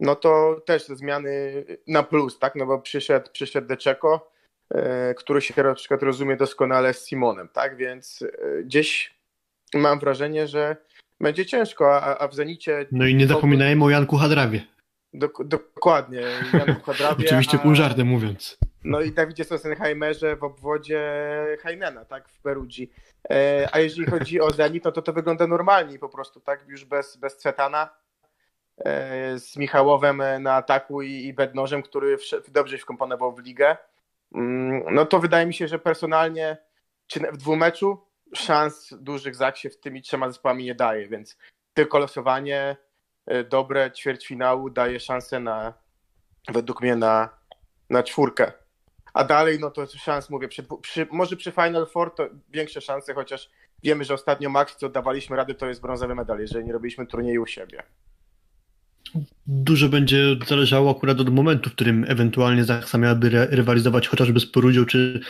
no 0.00 0.16
to 0.16 0.62
też 0.66 0.86
zmiany 0.86 1.64
na 1.86 2.02
plus, 2.02 2.38
tak? 2.38 2.54
No 2.54 2.66
bo 2.66 2.78
przyszedł, 2.78 3.30
przyszedł 3.32 3.66
Deczeko, 3.66 4.30
e, 4.70 5.14
który 5.14 5.40
się 5.40 5.62
na 5.62 5.74
przykład 5.74 6.02
rozumie 6.02 6.36
doskonale 6.36 6.94
z 6.94 7.08
Simonem, 7.08 7.48
tak? 7.48 7.76
Więc 7.76 8.22
e, 8.22 8.62
gdzieś 8.62 9.14
mam 9.74 9.98
wrażenie, 9.98 10.48
że 10.48 10.76
będzie 11.20 11.46
ciężko, 11.46 11.96
a, 12.02 12.18
a 12.18 12.28
w 12.28 12.34
Zenicie... 12.34 12.86
No 12.92 13.06
i 13.06 13.14
nie 13.14 13.26
zapominajmy 13.26 13.84
o 13.84 13.90
Janku 13.90 14.16
Hadrawie. 14.16 14.73
Dok 15.14 15.44
dokładnie. 15.44 16.22
Oczywiście 17.18 17.58
pół 17.58 17.74
żartem 17.74 18.06
mówiąc. 18.06 18.58
No 18.84 19.00
i 19.00 19.12
Dawidzie 19.12 19.44
Sossenheimerze 19.44 20.36
w 20.36 20.44
obwodzie 20.44 21.02
Heinena, 21.60 22.04
tak, 22.04 22.28
w 22.28 22.40
Perugii. 22.40 22.92
E, 23.30 23.68
a 23.72 23.78
jeżeli 23.78 24.06
chodzi 24.10 24.40
o 24.40 24.50
Zenit, 24.50 24.84
no 24.84 24.92
to 24.92 25.02
to 25.02 25.12
wygląda 25.12 25.46
normalnie 25.46 25.98
po 25.98 26.08
prostu, 26.08 26.40
tak, 26.40 26.68
już 26.68 26.84
bez, 26.84 27.16
bez 27.16 27.36
Cetana, 27.36 27.88
e, 28.78 29.38
z 29.38 29.56
Michałowem 29.56 30.22
na 30.40 30.54
ataku 30.54 31.02
i, 31.02 31.10
i 31.10 31.34
Bednożem, 31.34 31.82
który 31.82 32.18
wszedł, 32.18 32.52
dobrze 32.52 32.78
wkomponował 32.78 33.34
w 33.34 33.38
ligę. 33.38 33.76
Mm, 34.34 34.94
no 34.94 35.06
to 35.06 35.18
wydaje 35.18 35.46
mi 35.46 35.54
się, 35.54 35.68
że 35.68 35.78
personalnie, 35.78 36.56
czy 37.06 37.20
w 37.20 37.36
dwumeczu 37.36 38.06
szans 38.34 38.94
dużych 39.00 39.34
Zak 39.34 39.56
w 39.58 39.80
tymi 39.80 40.02
trzema 40.02 40.28
zespołami 40.28 40.64
nie 40.64 40.74
daje, 40.74 41.08
więc 41.08 41.38
tylko 41.74 41.98
losowanie 41.98 42.76
dobre 43.50 43.90
ćwierćfinału 43.90 44.70
daje 44.70 45.00
szansę 45.00 45.40
na, 45.40 45.74
według 46.48 46.82
mnie 46.82 46.96
na, 46.96 47.28
na 47.90 48.02
czwórkę. 48.02 48.52
A 49.14 49.24
dalej, 49.24 49.58
no 49.60 49.70
to 49.70 49.86
szans, 49.86 50.30
mówię, 50.30 50.48
przy, 50.48 50.64
przy, 50.82 51.06
może 51.12 51.36
przy 51.36 51.52
Final 51.52 51.86
Four 51.86 52.14
to 52.14 52.28
większe 52.48 52.80
szanse, 52.80 53.14
chociaż 53.14 53.50
wiemy, 53.82 54.04
że 54.04 54.14
ostatnio 54.14 54.50
max, 54.50 54.76
co 54.76 54.88
dawaliśmy 54.88 55.36
rady, 55.36 55.54
to 55.54 55.66
jest 55.66 55.80
brązowy 55.80 56.14
medal, 56.14 56.38
jeżeli 56.38 56.64
nie 56.64 56.72
robiliśmy 56.72 57.06
turnieju 57.06 57.42
u 57.42 57.46
siebie. 57.46 57.82
Dużo 59.46 59.88
będzie 59.88 60.36
zależało 60.46 60.90
akurat 60.90 61.20
od 61.20 61.34
momentu, 61.34 61.70
w 61.70 61.72
którym 61.72 62.04
ewentualnie 62.08 62.64
Zaksa 62.64 62.98
miałaby 62.98 63.30
rywalizować 63.50 64.08
chociażby 64.08 64.40
z 64.40 64.46
Porudzią 64.46 64.84
czy, 64.84 65.20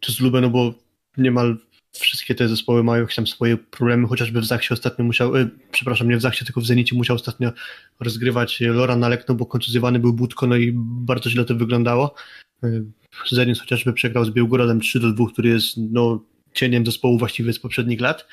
czy 0.00 0.12
z 0.12 0.20
Lubę, 0.20 0.40
no 0.40 0.50
bo 0.50 0.74
niemal 1.16 1.56
wszystkie 1.92 2.34
te 2.34 2.48
zespoły 2.48 2.84
mają 2.84 3.00
jakieś 3.00 3.16
tam 3.16 3.26
swoje 3.26 3.56
problemy, 3.56 4.08
chociażby 4.08 4.40
w 4.40 4.44
Zachsie 4.44 4.74
ostatnio 4.74 5.04
musiał, 5.04 5.36
e, 5.36 5.48
przepraszam, 5.70 6.08
nie 6.08 6.16
w 6.16 6.20
Zachsie, 6.20 6.44
tylko 6.44 6.60
w 6.60 6.66
Zenicie 6.66 6.96
musiał 6.96 7.16
ostatnio 7.16 7.52
rozgrywać 8.00 8.60
Lora 8.60 8.96
na 8.96 9.08
lekno, 9.08 9.34
bo 9.34 9.46
kontuzjowany 9.46 9.98
był 9.98 10.12
Budko, 10.12 10.46
no 10.46 10.56
i 10.56 10.72
bardzo 10.76 11.30
źle 11.30 11.44
to 11.44 11.54
wyglądało. 11.54 12.14
E, 12.62 12.82
Zenit 13.30 13.58
chociażby 13.58 13.92
przegrał 13.92 14.24
z 14.24 14.30
Białgorodem 14.30 14.80
3 14.80 15.00
do 15.00 15.12
2, 15.12 15.26
który 15.32 15.48
jest 15.48 15.76
no, 15.76 16.24
cieniem 16.52 16.86
zespołu 16.86 17.18
właściwie 17.18 17.52
z 17.52 17.58
poprzednich 17.58 18.00
lat. 18.00 18.26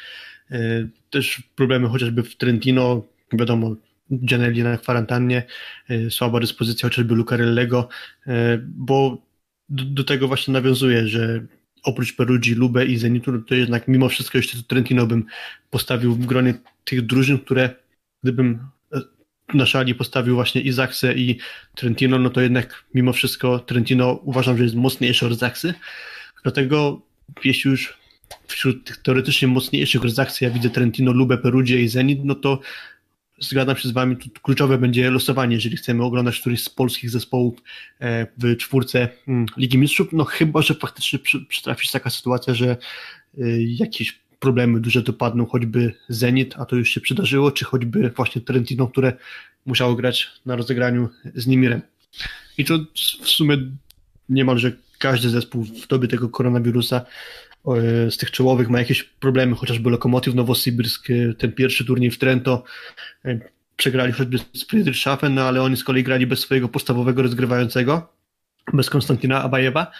E, 0.51 0.87
też 1.09 1.43
problemy 1.55 1.87
chociażby 1.87 2.23
w 2.23 2.35
Trentino, 2.35 3.05
wiadomo, 3.33 3.75
Gianelli 4.25 4.63
na 4.63 4.77
kwarantannie, 4.77 5.43
słaba 6.09 6.39
dyspozycja 6.39 6.89
chociażby 6.89 7.15
Lucarellego, 7.15 7.89
bo 8.65 9.17
do, 9.69 9.83
do 9.85 10.03
tego 10.03 10.27
właśnie 10.27 10.53
nawiązuje, 10.53 11.07
że 11.07 11.45
oprócz 11.83 12.15
Perugii, 12.15 12.55
Lube 12.55 12.85
i 12.85 12.97
Zenitu, 12.97 13.41
to 13.41 13.55
jednak 13.55 13.87
mimo 13.87 14.09
wszystko 14.09 14.37
jeszcze 14.37 14.57
Trentino 14.67 15.07
bym 15.07 15.25
postawił 15.69 16.13
w 16.13 16.25
gronie 16.25 16.53
tych 16.83 17.05
drużyn, 17.05 17.39
które 17.39 17.69
gdybym 18.23 18.59
na 19.53 19.65
szali 19.65 19.95
postawił 19.95 20.35
właśnie 20.35 20.61
i 20.61 20.71
Zaksę 20.71 21.13
i 21.13 21.39
Trentino, 21.75 22.19
no 22.19 22.29
to 22.29 22.41
jednak 22.41 22.83
mimo 22.93 23.13
wszystko 23.13 23.59
Trentino 23.59 24.11
uważam, 24.23 24.57
że 24.57 24.63
jest 24.63 24.75
mocniejszy 24.75 25.25
od 25.25 25.39
Zaksy. 25.39 25.73
Dlatego 26.43 27.01
jeśli 27.43 27.71
już 27.71 27.97
wśród 28.47 28.85
tych 28.85 28.97
teoretycznie 28.97 29.47
mocniejszych 29.47 30.05
od 30.05 30.41
ja 30.41 30.49
widzę 30.49 30.69
Trentino, 30.69 31.11
Lubę, 31.11 31.37
Perudzie 31.37 31.81
i 31.81 31.87
Zenit, 31.87 32.19
no 32.23 32.35
to 32.35 32.59
zgadzam 33.41 33.77
się 33.77 33.89
z 33.89 33.91
wami, 33.91 34.17
tu 34.17 34.29
kluczowe 34.29 34.77
będzie 34.77 35.11
losowanie, 35.11 35.55
jeżeli 35.55 35.77
chcemy 35.77 36.03
oglądać 36.03 36.39
któryś 36.39 36.63
z 36.63 36.69
polskich 36.69 37.09
zespołów 37.09 37.63
e, 37.99 38.27
w 38.37 38.57
czwórce 38.57 39.09
mm, 39.27 39.45
Ligi 39.57 39.77
Mistrzów, 39.77 40.07
no 40.11 40.23
chyba, 40.23 40.61
że 40.61 40.73
faktycznie 40.73 41.19
przytrafi 41.47 41.87
się 41.87 41.91
taka 41.91 42.09
sytuacja, 42.09 42.53
że 42.53 42.69
e, 42.69 42.77
jakiś 43.61 44.19
problemy 44.39 44.79
duże 44.79 45.01
dopadną, 45.01 45.45
choćby 45.45 45.93
Zenit, 46.09 46.55
a 46.57 46.65
to 46.65 46.75
już 46.75 46.89
się 46.89 47.01
przydarzyło, 47.01 47.51
czy 47.51 47.65
choćby 47.65 48.09
właśnie 48.09 48.41
Trentino, 48.41 48.87
które 48.87 49.13
musiało 49.65 49.95
grać 49.95 50.27
na 50.45 50.55
rozegraniu 50.55 51.09
z 51.35 51.47
Nimirem. 51.47 51.81
I 52.57 52.65
to 52.65 52.79
w 53.21 53.29
sumie 53.29 53.57
niemalże 54.29 54.71
każdy 54.99 55.29
zespół 55.29 55.63
w 55.63 55.87
dobie 55.87 56.07
tego 56.07 56.29
koronawirusa 56.29 57.05
z 58.09 58.17
tych 58.17 58.31
czołowych 58.31 58.69
ma 58.69 58.79
jakieś 58.79 59.03
problemy, 59.03 59.55
chociażby 59.55 59.89
Lokomotiv 59.89 60.35
Nowosybirsk, 60.35 61.07
ten 61.37 61.51
pierwszy 61.51 61.85
turniej 61.85 62.11
w 62.11 62.17
Trento, 62.17 62.63
e, 63.25 63.39
przegrali 63.75 64.13
choćby 64.13 64.37
z 64.37 64.63
Friedrichshafen, 64.63 65.33
no 65.33 65.41
ale 65.41 65.61
oni 65.61 65.77
z 65.77 65.83
kolei 65.83 66.03
grali 66.03 66.27
bez 66.27 66.39
swojego 66.39 66.69
podstawowego 66.69 67.21
rozgrywającego, 67.21 68.13
bez 68.73 68.89
Konstantina 68.89 69.43
Abajewa, 69.43 69.91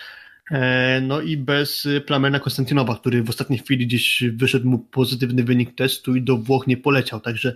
E, 0.52 1.02
no 1.02 1.22
i 1.22 1.38
bez 1.38 1.88
Plamena 2.06 2.40
Konstantinowa, 2.40 2.96
który 2.96 3.24
w 3.24 3.30
ostatniej 3.30 3.60
chwili 3.60 3.88
gdzieś 3.88 4.24
wyszedł 4.34 4.70
mu 4.70 4.80
pozytywny 4.80 5.44
wynik 5.44 5.76
testu 5.76 6.16
i 6.16 6.22
do 6.22 6.38
Włoch 6.38 6.68
nie 6.68 6.78
poleciał, 6.78 7.20
także 7.20 7.56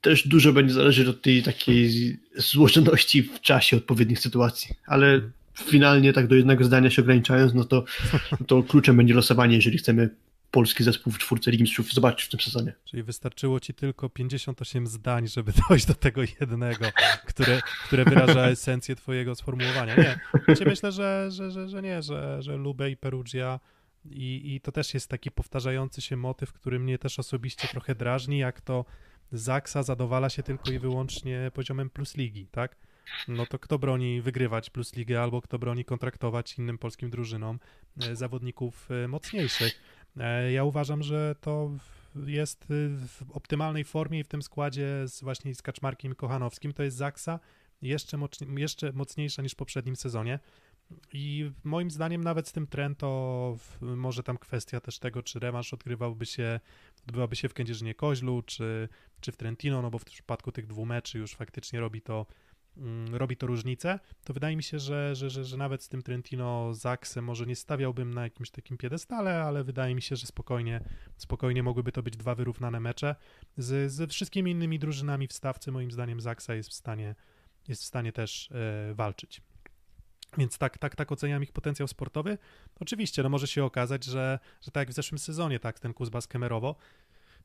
też 0.00 0.28
dużo 0.28 0.52
będzie 0.52 0.74
zależeć 0.74 1.08
od 1.08 1.22
tej 1.22 1.42
takiej 1.42 2.16
złożoności 2.36 3.22
w 3.22 3.40
czasie 3.40 3.76
odpowiednich 3.76 4.20
sytuacji, 4.20 4.74
ale 4.86 5.20
finalnie 5.54 6.12
tak 6.12 6.26
do 6.26 6.34
jednego 6.34 6.64
zdania 6.64 6.90
się 6.90 7.02
ograniczając, 7.02 7.54
no 7.54 7.64
to, 7.64 7.84
to 8.46 8.62
kluczem 8.62 8.96
będzie 8.96 9.14
losowanie, 9.14 9.56
jeżeli 9.56 9.78
chcemy 9.78 10.10
polski 10.50 10.84
zespół 10.84 11.12
w 11.12 11.18
czwórce 11.18 11.50
Ligi 11.50 11.62
Mistrzów 11.62 11.92
zobaczyć 11.92 12.26
w 12.26 12.30
tym 12.30 12.40
sezonie. 12.40 12.72
Czyli 12.84 13.02
wystarczyło 13.02 13.60
ci 13.60 13.74
tylko 13.74 14.08
58 14.08 14.86
zdań, 14.86 15.28
żeby 15.28 15.52
dojść 15.68 15.86
do 15.86 15.94
tego 15.94 16.22
jednego, 16.40 16.86
które, 17.26 17.60
które 17.86 18.04
wyraża 18.04 18.46
esencję 18.56 18.96
twojego 18.96 19.34
sformułowania. 19.34 19.96
Nie, 19.96 20.20
znaczy 20.44 20.64
myślę, 20.64 20.92
że, 20.92 21.28
że, 21.30 21.50
że, 21.50 21.68
że 21.68 21.82
nie, 21.82 22.02
że, 22.02 22.42
że 22.42 22.56
Lube 22.56 22.90
i 22.90 22.96
Perugia 22.96 23.60
i, 24.04 24.54
i 24.54 24.60
to 24.60 24.72
też 24.72 24.94
jest 24.94 25.08
taki 25.08 25.30
powtarzający 25.30 26.00
się 26.00 26.16
motyw, 26.16 26.52
który 26.52 26.78
mnie 26.78 26.98
też 26.98 27.18
osobiście 27.18 27.68
trochę 27.68 27.94
drażni, 27.94 28.38
jak 28.38 28.60
to 28.60 28.84
Zaksa 29.32 29.82
zadowala 29.82 30.30
się 30.30 30.42
tylko 30.42 30.70
i 30.70 30.78
wyłącznie 30.78 31.50
poziomem 31.54 31.90
plus 31.90 32.16
ligi, 32.16 32.46
tak? 32.46 32.76
No 33.28 33.46
to 33.46 33.58
kto 33.58 33.78
broni 33.78 34.22
wygrywać 34.22 34.70
plus 34.70 34.96
ligę, 34.96 35.22
albo 35.22 35.42
kto 35.42 35.58
broni 35.58 35.84
kontraktować 35.84 36.58
innym 36.58 36.78
polskim 36.78 37.10
drużynom 37.10 37.58
e, 38.00 38.16
zawodników 38.16 38.88
e, 38.90 39.08
mocniejszych. 39.08 39.82
E, 40.16 40.52
ja 40.52 40.64
uważam, 40.64 41.02
że 41.02 41.34
to 41.40 41.70
jest 42.26 42.64
w 43.08 43.22
optymalnej 43.32 43.84
formie 43.84 44.20
i 44.20 44.24
w 44.24 44.28
tym 44.28 44.42
składzie 44.42 45.08
z 45.08 45.22
właśnie 45.22 45.54
z 45.54 45.62
Kaczmarkiem 45.62 46.14
Kochanowskim. 46.14 46.72
To 46.72 46.82
jest 46.82 46.96
Zaksa 46.96 47.40
jeszcze, 47.82 48.18
jeszcze 48.56 48.92
mocniejsza 48.92 49.42
niż 49.42 49.52
w 49.52 49.56
poprzednim 49.56 49.96
sezonie. 49.96 50.38
I 51.12 51.50
moim 51.64 51.90
zdaniem 51.90 52.24
nawet 52.24 52.48
z 52.48 52.52
tym 52.52 52.66
Trento 52.66 53.56
może 53.80 54.22
tam 54.22 54.38
kwestia 54.38 54.80
też 54.80 54.98
tego, 54.98 55.22
czy 55.22 55.38
rewanż 55.38 55.74
odgrywałby 55.74 56.26
się, 56.26 56.60
odbywaby 57.08 57.36
się 57.36 57.48
w 57.48 57.54
Kędzierzynie 57.54 57.94
Koźlu, 57.94 58.42
czy, 58.42 58.88
czy 59.20 59.32
w 59.32 59.36
Trentino, 59.36 59.82
no 59.82 59.90
bo 59.90 59.98
w 59.98 60.04
przypadku 60.04 60.52
tych 60.52 60.66
dwóch 60.66 60.88
meczy 60.88 61.18
już 61.18 61.34
faktycznie 61.34 61.80
robi 61.80 62.02
to 62.02 62.26
robi 63.12 63.36
to 63.36 63.46
różnicę, 63.46 64.00
to 64.24 64.32
wydaje 64.32 64.56
mi 64.56 64.62
się, 64.62 64.78
że, 64.78 65.14
że, 65.14 65.30
że, 65.30 65.44
że 65.44 65.56
nawet 65.56 65.82
z 65.82 65.88
tym 65.88 66.02
Trentino 66.02 66.74
Zaksem 66.74 67.24
może 67.24 67.46
nie 67.46 67.56
stawiałbym 67.56 68.14
na 68.14 68.22
jakimś 68.22 68.50
takim 68.50 68.76
piedestale, 68.76 69.42
ale 69.42 69.64
wydaje 69.64 69.94
mi 69.94 70.02
się, 70.02 70.16
że 70.16 70.26
spokojnie, 70.26 70.80
spokojnie 71.16 71.62
mogłyby 71.62 71.92
to 71.92 72.02
być 72.02 72.16
dwa 72.16 72.34
wyrównane 72.34 72.80
mecze. 72.80 73.16
Z, 73.56 73.92
ze 73.92 74.06
wszystkimi 74.06 74.50
innymi 74.50 74.78
drużynami 74.78 75.28
w 75.28 75.32
stawce 75.32 75.70
moim 75.70 75.90
zdaniem 75.90 76.20
Zaksa 76.20 76.54
jest 76.54 76.68
w 76.68 76.74
stanie, 76.74 77.14
jest 77.68 77.82
w 77.82 77.86
stanie 77.86 78.12
też 78.12 78.50
e, 78.52 78.94
walczyć. 78.94 79.42
Więc 80.38 80.58
tak, 80.58 80.78
tak, 80.78 80.96
tak 80.96 81.12
oceniam 81.12 81.42
ich 81.42 81.52
potencjał 81.52 81.88
sportowy. 81.88 82.38
Oczywiście, 82.80 83.22
no 83.22 83.28
może 83.28 83.46
się 83.46 83.64
okazać, 83.64 84.04
że, 84.04 84.38
że 84.60 84.70
tak 84.70 84.80
jak 84.80 84.90
w 84.90 84.92
zeszłym 84.92 85.18
sezonie, 85.18 85.60
tak, 85.60 85.80
ten 85.80 85.94
Kuzbas 85.94 86.26
Kemerowo, 86.26 86.76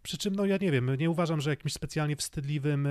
przy 0.03 0.17
czym, 0.17 0.35
no 0.35 0.45
ja 0.45 0.57
nie 0.61 0.71
wiem, 0.71 0.95
nie 0.95 1.09
uważam, 1.09 1.41
że 1.41 1.49
jakimś 1.49 1.73
specjalnie 1.73 2.15
wstydliwym 2.15 2.87
e, 2.87 2.89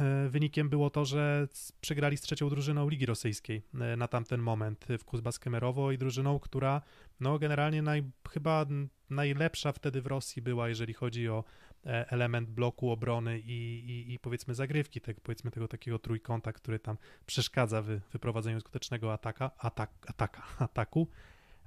e, 0.00 0.28
wynikiem 0.28 0.68
było 0.68 0.90
to, 0.90 1.04
że 1.04 1.48
przegrali 1.80 2.16
z 2.16 2.20
trzecią 2.20 2.48
drużyną 2.48 2.88
Ligi 2.88 3.06
Rosyjskiej 3.06 3.62
e, 3.80 3.96
na 3.96 4.08
tamten 4.08 4.40
moment 4.40 4.86
w 4.98 5.04
Kuzbas 5.04 5.38
Kemerowo 5.38 5.92
i 5.92 5.98
drużyną, 5.98 6.38
która 6.38 6.82
no 7.20 7.38
generalnie 7.38 7.82
naj, 7.82 8.02
chyba 8.30 8.66
najlepsza 9.10 9.72
wtedy 9.72 10.02
w 10.02 10.06
Rosji 10.06 10.42
była, 10.42 10.68
jeżeli 10.68 10.94
chodzi 10.94 11.28
o 11.28 11.44
element 11.84 12.50
bloku 12.50 12.90
obrony 12.90 13.38
i, 13.38 13.84
i, 13.90 14.14
i 14.14 14.18
powiedzmy 14.18 14.54
zagrywki, 14.54 15.00
tak, 15.00 15.20
powiedzmy 15.20 15.50
tego 15.50 15.68
takiego 15.68 15.98
trójkąta, 15.98 16.52
który 16.52 16.78
tam 16.78 16.96
przeszkadza 17.26 17.82
w 17.82 17.86
wyprowadzeniu 17.86 18.60
skutecznego 18.60 19.12
ataka, 19.12 19.50
atak, 19.58 19.90
ataka, 20.06 20.42
ataku. 20.58 21.08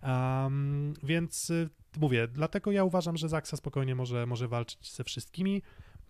Um, 0.03 0.94
więc 1.03 1.49
y, 1.49 1.70
mówię, 1.98 2.28
dlatego 2.28 2.72
ja 2.72 2.84
uważam, 2.84 3.18
że 3.18 3.30
Zaksa 3.30 3.57
spokojnie 3.57 3.95
może, 3.95 4.26
może 4.26 4.48
walczyć 4.48 4.94
ze 4.94 5.03
wszystkimi. 5.03 5.61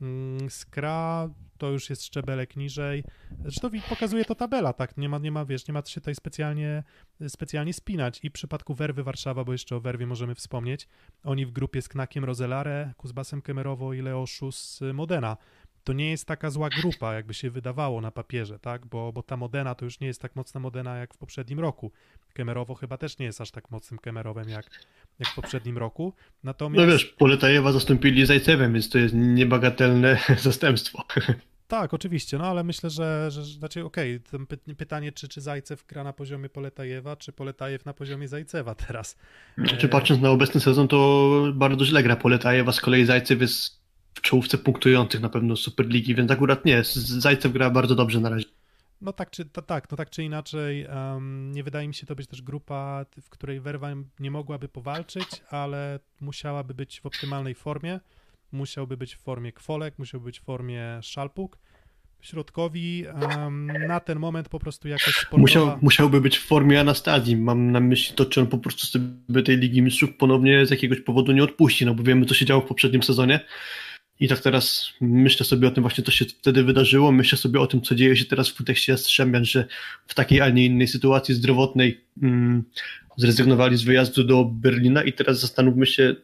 Mm, 0.01 0.49
Skra 0.49 1.29
to 1.57 1.69
już 1.69 1.89
jest 1.89 2.05
szczebelek 2.05 2.55
niżej. 2.55 3.03
Zresztą 3.41 3.69
pokazuje 3.89 4.25
to 4.25 4.35
tabela, 4.35 4.73
tak? 4.73 4.97
Nie 4.97 5.09
ma, 5.09 5.17
nie 5.17 5.31
ma, 5.31 5.45
wiesz, 5.45 5.67
nie 5.67 5.73
ma 5.73 5.81
się 5.85 6.01
tutaj 6.01 6.15
specjalnie, 6.15 6.83
specjalnie 7.27 7.73
spinać. 7.73 8.19
I 8.23 8.29
w 8.29 8.33
przypadku 8.33 8.73
Werwy 8.73 9.03
Warszawa, 9.03 9.43
bo 9.43 9.51
jeszcze 9.51 9.75
o 9.75 9.79
Werwie 9.79 10.07
możemy 10.07 10.35
wspomnieć, 10.35 10.87
oni 11.23 11.45
w 11.45 11.51
grupie 11.51 11.81
z 11.81 11.89
Knakiem 11.89 12.25
Rozelare, 12.25 12.93
Kuzbasem 12.97 13.41
Kemerowo 13.41 13.93
i 13.93 14.01
Leoszu 14.01 14.51
z 14.51 14.81
Modena 14.93 15.37
to 15.83 15.93
nie 15.93 16.09
jest 16.09 16.25
taka 16.25 16.49
zła 16.49 16.69
grupa, 16.69 17.13
jakby 17.13 17.33
się 17.33 17.49
wydawało 17.49 18.01
na 18.01 18.11
papierze, 18.11 18.59
tak? 18.59 18.85
Bo, 18.85 19.13
bo 19.13 19.23
ta 19.23 19.37
Modena 19.37 19.75
to 19.75 19.85
już 19.85 19.99
nie 19.99 20.07
jest 20.07 20.21
tak 20.21 20.35
mocna 20.35 20.59
Modena 20.59 20.97
jak 20.97 21.13
w 21.13 21.17
poprzednim 21.17 21.59
roku. 21.59 21.91
Kemerowo 22.33 22.75
chyba 22.75 22.97
też 22.97 23.17
nie 23.17 23.25
jest 23.25 23.41
aż 23.41 23.51
tak 23.51 23.71
mocnym 23.71 23.99
Kemerowem 23.99 24.49
jak, 24.49 24.65
jak 25.19 25.29
w 25.29 25.35
poprzednim 25.35 25.77
roku. 25.77 26.13
Natomiast... 26.43 26.85
No 26.85 26.91
wiesz, 26.91 27.05
Poletajewa 27.05 27.71
zastąpili 27.71 28.25
Zajcewem, 28.25 28.73
więc 28.73 28.89
to 28.89 28.97
jest 28.97 29.13
niebagatelne 29.15 30.17
zastępstwo. 30.37 31.03
Tak, 31.69 31.93
oczywiście, 31.93 32.37
no 32.37 32.47
ale 32.47 32.63
myślę, 32.63 32.89
że, 32.89 33.31
że 33.31 33.45
znaczy 33.45 33.85
okej, 33.85 34.19
okay, 34.33 34.75
pytanie, 34.75 35.11
czy, 35.11 35.27
czy 35.27 35.41
Zajcew 35.41 35.85
gra 35.85 36.03
na 36.03 36.13
poziomie 36.13 36.49
Poletajewa, 36.49 37.15
czy 37.15 37.31
Poletajew 37.31 37.85
na 37.85 37.93
poziomie 37.93 38.27
Zajcewa 38.27 38.75
teraz. 38.75 39.17
Czy 39.77 39.89
patrząc 39.89 40.21
na 40.21 40.29
obecny 40.29 40.61
sezon, 40.61 40.87
to 40.87 41.29
bardzo 41.53 41.85
źle 41.85 42.03
gra 42.03 42.15
Poletajewa, 42.15 42.71
z 42.71 42.81
kolei 42.81 43.05
Zajcew 43.05 43.41
jest 43.41 43.78
w 44.13 44.21
czołówce 44.21 44.57
punktujących 44.57 45.21
na 45.21 45.29
pewno 45.29 45.55
Superligi, 45.55 46.15
więc 46.15 46.31
akurat 46.31 46.65
nie, 46.65 46.83
Zajcew 46.93 47.53
gra 47.53 47.69
bardzo 47.69 47.95
dobrze 47.95 48.19
na 48.19 48.29
razie. 48.29 48.45
No 49.01 49.13
tak 49.13 49.31
czy, 49.31 49.45
to, 49.45 49.61
tak, 49.61 49.91
no 49.91 49.97
tak 49.97 50.09
czy 50.09 50.23
inaczej, 50.23 50.85
um, 50.85 51.51
nie 51.51 51.63
wydaje 51.63 51.87
mi 51.87 51.93
się 51.93 52.05
to 52.05 52.15
być 52.15 52.27
też 52.27 52.41
grupa, 52.41 53.05
w 53.21 53.29
której 53.29 53.59
Werwa 53.59 53.89
nie 54.19 54.31
mogłaby 54.31 54.69
powalczyć, 54.69 55.27
ale 55.49 55.99
musiałaby 56.21 56.73
być 56.73 57.01
w 57.01 57.05
optymalnej 57.05 57.55
formie. 57.55 57.99
Musiałby 58.51 58.97
być 58.97 59.15
w 59.15 59.19
formie 59.19 59.51
Kwolek, 59.51 59.99
musiałby 59.99 60.25
być 60.25 60.39
w 60.39 60.43
formie 60.43 60.99
Szalpuk. 61.01 61.57
Środkowi 62.21 63.05
um, 63.21 63.71
na 63.87 63.99
ten 63.99 64.19
moment 64.19 64.49
po 64.49 64.59
prostu 64.59 64.87
jakoś 64.87 65.15
sportowa... 65.15 65.41
Musiał, 65.41 65.77
musiałby 65.81 66.21
być 66.21 66.37
w 66.37 66.45
formie 66.45 66.79
Anastazji. 66.79 67.37
Mam 67.37 67.71
na 67.71 67.79
myśli 67.79 68.15
to, 68.15 68.25
czy 68.25 68.41
on 68.41 68.47
po 68.47 68.57
prostu 68.57 68.87
sobie 68.87 69.43
tej 69.43 69.57
Ligi 69.57 69.81
Mistrzów 69.81 70.09
ponownie 70.17 70.65
z 70.65 70.71
jakiegoś 70.71 71.01
powodu 71.01 71.31
nie 71.31 71.43
odpuści, 71.43 71.85
no 71.85 71.95
bo 71.95 72.03
wiemy, 72.03 72.25
co 72.25 72.33
się 72.33 72.45
działo 72.45 72.61
w 72.61 72.67
poprzednim 72.67 73.03
sezonie 73.03 73.39
i 74.19 74.27
tak 74.27 74.39
teraz 74.39 74.93
myślę 75.01 75.45
sobie 75.45 75.67
o 75.67 75.71
tym 75.71 75.81
właśnie, 75.81 76.03
co 76.03 76.11
się 76.11 76.25
wtedy 76.25 76.63
wydarzyło, 76.63 77.11
myślę 77.11 77.37
sobie 77.37 77.59
o 77.59 77.67
tym, 77.67 77.81
co 77.81 77.95
dzieje 77.95 78.17
się 78.17 78.25
teraz 78.25 78.49
w 78.49 78.55
kontekście 78.55 78.91
Jastrzębian, 78.91 79.45
że 79.45 79.67
w 80.07 80.13
takiej, 80.13 80.41
a 80.41 80.49
nie 80.49 80.65
innej 80.65 80.87
sytuacji 80.87 81.35
zdrowotnej 81.35 82.01
mm, 82.21 82.63
zrezygnowali 83.17 83.77
z 83.77 83.83
wyjazdu 83.83 84.23
do 84.23 84.45
Berlina 84.45 85.03
i 85.03 85.13
teraz 85.13 85.39
zastanówmy 85.39 85.85
się, 85.85 86.15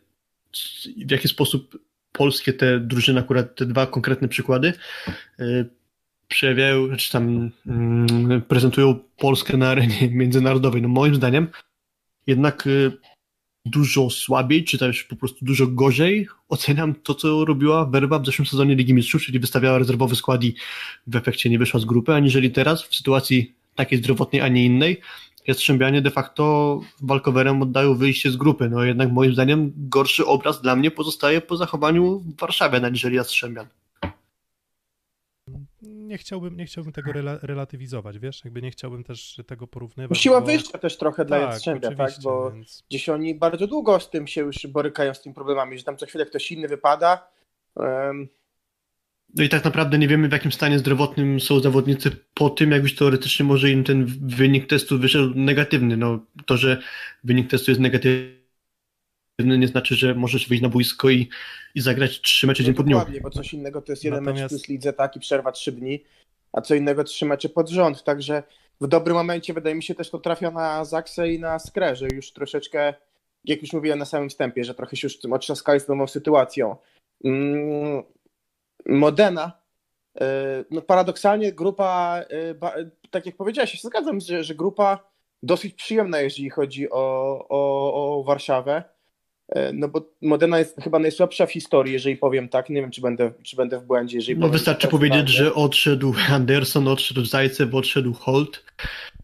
w 1.06 1.12
jaki 1.12 1.28
sposób 1.28 1.80
polskie 2.12 2.54
te 2.54 2.80
drużyny, 2.80 3.20
akurat 3.20 3.56
te 3.56 3.66
dwa 3.66 3.88
konkretne 3.88 4.28
przykłady, 4.28 4.74
yy, 5.40 5.70
przejawiają, 6.28 6.98
czy 6.98 7.12
tam 7.12 7.52
yy, 8.30 8.42
prezentują 8.42 9.00
Polskę 9.18 9.58
na 9.58 9.70
arenie 9.70 10.10
międzynarodowej. 10.12 10.82
No 10.82 10.88
moim 10.88 11.16
zdaniem 11.16 11.48
jednak 12.28 12.66
yy, 12.66 12.92
dużo 13.66 14.10
słabiej, 14.10 14.64
czy 14.64 14.78
też 14.78 15.04
po 15.04 15.16
prostu 15.16 15.46
dużo 15.46 15.68
gorzej 15.68 16.28
oceniam 16.50 16.96
to, 16.96 17.16
co 17.16 17.46
robiła 17.46 17.86
Werba 17.86 18.20
w 18.20 18.26
zeszłym 18.26 18.46
sezonie 18.46 18.76
Ligi 18.76 18.94
Mistrzów, 18.94 19.22
czyli 19.22 19.40
wystawiała 19.40 19.78
rezerwowy 19.78 20.16
skład 20.16 20.44
i 20.44 20.56
w 21.08 21.16
efekcie 21.16 21.50
nie 21.50 21.60
wyszła 21.60 21.80
z 21.80 21.86
grupy, 21.86 22.14
aniżeli 22.14 22.52
teraz 22.52 22.84
w 22.84 22.96
sytuacji 22.96 23.54
takiej 23.76 24.00
zdrowotnej, 24.00 24.42
a 24.42 24.48
nie 24.48 24.66
innej. 24.66 25.02
Jastrzębianie 25.48 26.02
de 26.02 26.12
facto 26.12 26.82
walkowerem 27.02 27.62
oddają 27.62 27.96
wyjście 27.96 28.32
z 28.32 28.38
grupy. 28.38 28.70
No 28.70 28.84
jednak 28.84 29.12
moim 29.12 29.34
zdaniem 29.34 29.74
gorszy 29.76 30.26
obraz 30.26 30.62
dla 30.62 30.76
mnie 30.76 30.92
pozostaje 30.92 31.42
po 31.42 31.58
zachowaniu 31.58 32.20
w 32.20 32.40
Warszawie, 32.40 32.86
aniżeli 32.86 33.16
Jastrzębian 33.16 33.68
nie 36.08 36.18
chciałbym, 36.18 36.58
nie 36.58 36.66
chciałbym 36.66 36.94
tego 36.94 37.12
rela 37.12 37.40
relatywizować, 37.42 38.20
wiesz, 38.20 38.42
jakby 38.46 38.62
nie 38.62 38.72
chciałbym 38.72 39.04
też 39.04 39.42
tego 39.48 39.68
porównywać. 39.68 40.18
Siła 40.18 40.42
bo... 40.42 40.48
wyjścia 40.48 40.78
też 40.78 40.98
trochę 40.98 41.26
dla 41.26 41.40
tak, 41.40 41.50
Jastrzębia, 41.50 41.96
tak, 41.96 42.12
bo 42.24 42.52
więc... 42.52 42.84
gdzieś 42.90 43.10
oni 43.10 43.36
bardzo 43.36 43.68
długo 43.68 44.00
z 44.00 44.10
tym 44.10 44.28
się 44.28 44.42
już 44.42 44.68
borykają, 44.68 45.14
z 45.14 45.22
tymi 45.22 45.36
problemami, 45.36 45.78
że 45.78 45.84
tam 45.84 45.98
co 45.98 46.06
chwilę 46.06 46.26
ktoś 46.26 46.52
inny 46.52 46.68
wypada. 46.68 47.28
Um... 47.76 48.28
No 49.36 49.44
i 49.44 49.50
tak 49.50 49.66
naprawdę 49.66 49.98
nie 49.98 50.08
wiemy, 50.08 50.28
w 50.28 50.32
jakim 50.32 50.52
stanie 50.52 50.80
zdrowotnym 50.80 51.40
są 51.40 51.60
zawodnicy 51.60 52.12
po 52.34 52.50
tym, 52.50 52.72
jak 52.72 52.84
już 52.84 52.96
teoretycznie 52.96 53.46
może 53.46 53.72
im 53.72 53.84
ten 53.84 54.06
wynik 54.22 54.68
testu 54.68 55.00
wyszedł 55.00 55.34
negatywny. 55.36 55.98
No, 55.98 56.20
to, 56.46 56.58
że 56.58 56.82
wynik 57.24 57.50
testu 57.50 57.72
jest 57.72 57.82
negatywny, 57.82 58.35
nie 59.40 59.68
znaczy, 59.68 59.96
że 59.96 60.16
możesz 60.16 60.48
wyjść 60.48 60.64
na 60.64 60.70
boisko 60.70 61.10
i, 61.10 61.30
i 61.76 61.82
zagrać 61.82 62.22
trzy 62.22 62.48
mecze 62.48 62.64
no 62.64 62.66
dzień 62.66 62.76
po 62.76 62.84
dniu. 62.84 62.98
Dokładnie, 62.98 63.22
bo 63.22 63.30
coś 63.30 63.54
innego 63.54 63.82
to 63.82 63.92
jest 63.92 64.04
jeden 64.04 64.24
Natomiast... 64.24 64.54
mecz 64.54 64.62
plus 64.62 64.70
lidze, 64.70 64.94
tak, 64.94 65.16
i 65.16 65.20
przerwa 65.20 65.52
trzy 65.52 65.72
dni, 65.72 66.04
a 66.54 66.62
co 66.62 66.76
innego 66.76 67.04
trzy 67.04 67.26
mecze 67.26 67.50
pod 67.50 67.70
rząd, 67.70 68.04
także 68.04 68.44
w 68.82 68.88
dobrym 68.88 69.16
momencie 69.16 69.54
wydaje 69.54 69.76
mi 69.76 69.84
się 69.84 69.96
też 69.96 70.10
to 70.10 70.20
trafia 70.20 70.52
na 70.52 70.86
Zaksę 70.86 71.32
i 71.32 71.40
na 71.40 71.60
Skrę, 71.60 71.96
że 71.96 72.08
już 72.14 72.32
troszeczkę, 72.32 72.94
jak 73.46 73.62
już 73.62 73.74
mówiłem 73.74 74.00
na 74.00 74.06
samym 74.06 74.30
wstępie, 74.30 74.64
że 74.64 74.76
trochę 74.76 74.96
się 74.96 75.08
już 75.08 75.26
otrzaskali 75.32 75.80
z 75.80 75.88
nową 75.88 76.08
sytuacją. 76.08 76.76
Mm, 77.24 78.04
Modena, 78.86 79.52
e, 80.22 80.66
no 80.72 80.82
paradoksalnie 80.82 81.54
grupa, 81.54 82.22
e, 82.30 82.56
tak 83.12 83.26
jak 83.26 83.36
powiedziałeś, 83.36 83.72
się 83.72 83.88
zgadzam, 83.88 84.20
że, 84.20 84.44
że 84.44 84.56
grupa 84.56 85.12
dosyć 85.44 85.74
przyjemna, 85.74 86.22
jeżeli 86.22 86.50
chodzi 86.50 86.90
o, 86.92 87.46
o, 87.50 88.20
o 88.20 88.24
Warszawę. 88.24 88.95
E, 89.50 89.74
no 89.74 89.88
bo 89.88 90.10
Modena 90.22 90.60
jest 90.60 90.78
chyba 90.84 91.00
najsłabsza 91.00 91.46
w 91.46 91.52
historii, 91.52 91.94
jeżeli 91.94 92.18
powiem 92.18 92.50
tak. 92.50 92.70
Nie 92.70 92.82
wiem, 92.82 92.92
czy 92.92 93.02
będę, 93.02 93.32
czy 93.44 93.56
będę 93.56 93.80
w 93.80 93.84
błędzie. 93.84 94.18
Jeżeli 94.18 94.38
no 94.38 94.50
wystarczy 94.50 94.88
powiedzieć, 94.88 95.30
że 95.30 95.54
odszedł 95.54 96.14
Anderson, 96.30 96.88
odszedł 96.88 97.26
Zajcew, 97.26 97.74
odszedł 97.74 98.14
Holt, 98.14 98.64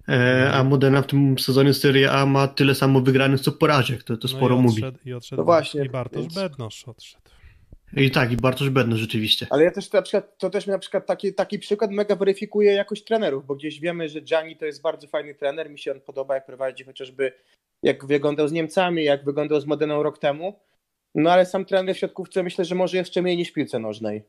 e, 0.09 0.51
a 0.53 0.63
Modena 0.63 1.01
w 1.01 1.07
tym 1.07 1.39
sezonie 1.39 1.73
Serie 1.73 2.11
A 2.11 2.25
ma 2.25 2.47
tyle 2.47 2.75
samo 2.75 3.01
wygranych, 3.01 3.41
co 3.41 3.51
porażek. 3.51 4.03
To, 4.03 4.17
to 4.17 4.27
no 4.31 4.37
sporo 4.37 4.55
i 4.55 4.59
odszedł, 4.59 4.85
mówi. 4.85 5.09
I 5.09 5.13
odszedł 5.13 5.41
no 5.41 5.45
właśnie, 5.45 5.85
i 5.85 5.89
Bartosz 5.89 6.21
więc... 6.21 6.33
Bednosz 6.35 6.83
odszedł. 6.87 7.21
I 7.97 8.11
tak, 8.11 8.31
i 8.31 8.37
Bartosz 8.37 8.69
Bednosz 8.69 8.99
rzeczywiście. 8.99 9.47
Ale 9.49 9.63
ja 9.63 9.71
też 9.71 9.91
na 9.91 10.01
przykład, 10.01 10.37
to 10.37 10.49
też 10.49 10.67
mi 10.67 10.71
na 10.71 10.79
przykład 10.79 11.05
taki, 11.05 11.33
taki 11.33 11.59
przykład 11.59 11.91
mega 11.91 12.15
weryfikuje 12.15 12.73
jakość 12.73 13.03
trenerów, 13.03 13.45
bo 13.45 13.55
gdzieś 13.55 13.79
wiemy, 13.79 14.09
że 14.09 14.21
Gianni 14.21 14.57
to 14.57 14.65
jest 14.65 14.81
bardzo 14.81 15.07
fajny 15.07 15.35
trener, 15.35 15.69
mi 15.69 15.79
się 15.79 15.91
on 15.91 16.01
podoba, 16.01 16.35
jak 16.35 16.45
prowadzi 16.45 16.83
chociażby 16.83 17.31
jak 17.83 18.05
wyglądał 18.05 18.47
z 18.47 18.51
Niemcami, 18.51 19.03
jak 19.03 19.25
wyglądał 19.25 19.59
z 19.59 19.65
Modeną 19.65 20.03
rok 20.03 20.19
temu. 20.19 20.59
No 21.15 21.31
ale 21.31 21.45
sam 21.45 21.65
trener 21.65 21.95
w 21.95 21.99
siatkówce 21.99 22.43
myślę, 22.43 22.65
że 22.65 22.75
może 22.75 22.97
jeszcze 22.97 23.21
mniej 23.21 23.37
niż 23.37 23.51
piłce 23.51 23.79
nożnej. 23.79 24.23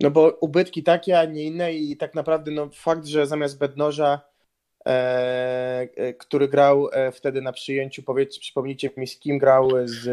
No 0.00 0.10
bo 0.10 0.38
ubytki 0.40 0.82
takie, 0.82 1.18
a 1.18 1.24
nie 1.24 1.44
inne 1.44 1.74
i 1.74 1.96
tak 1.96 2.14
naprawdę 2.14 2.50
no, 2.50 2.70
fakt, 2.74 3.06
że 3.06 3.26
zamiast 3.26 3.58
Bednoża, 3.58 4.20
e, 4.86 4.90
e, 5.96 6.14
który 6.14 6.48
grał 6.48 6.88
e, 6.92 7.12
wtedy 7.12 7.42
na 7.42 7.52
przyjęciu, 7.52 8.02
powiedzcie, 8.02 8.40
przypomnijcie 8.40 8.90
mi 8.96 9.06
z 9.06 9.18
kim 9.18 9.38
grał 9.38 9.70
z 9.84 10.06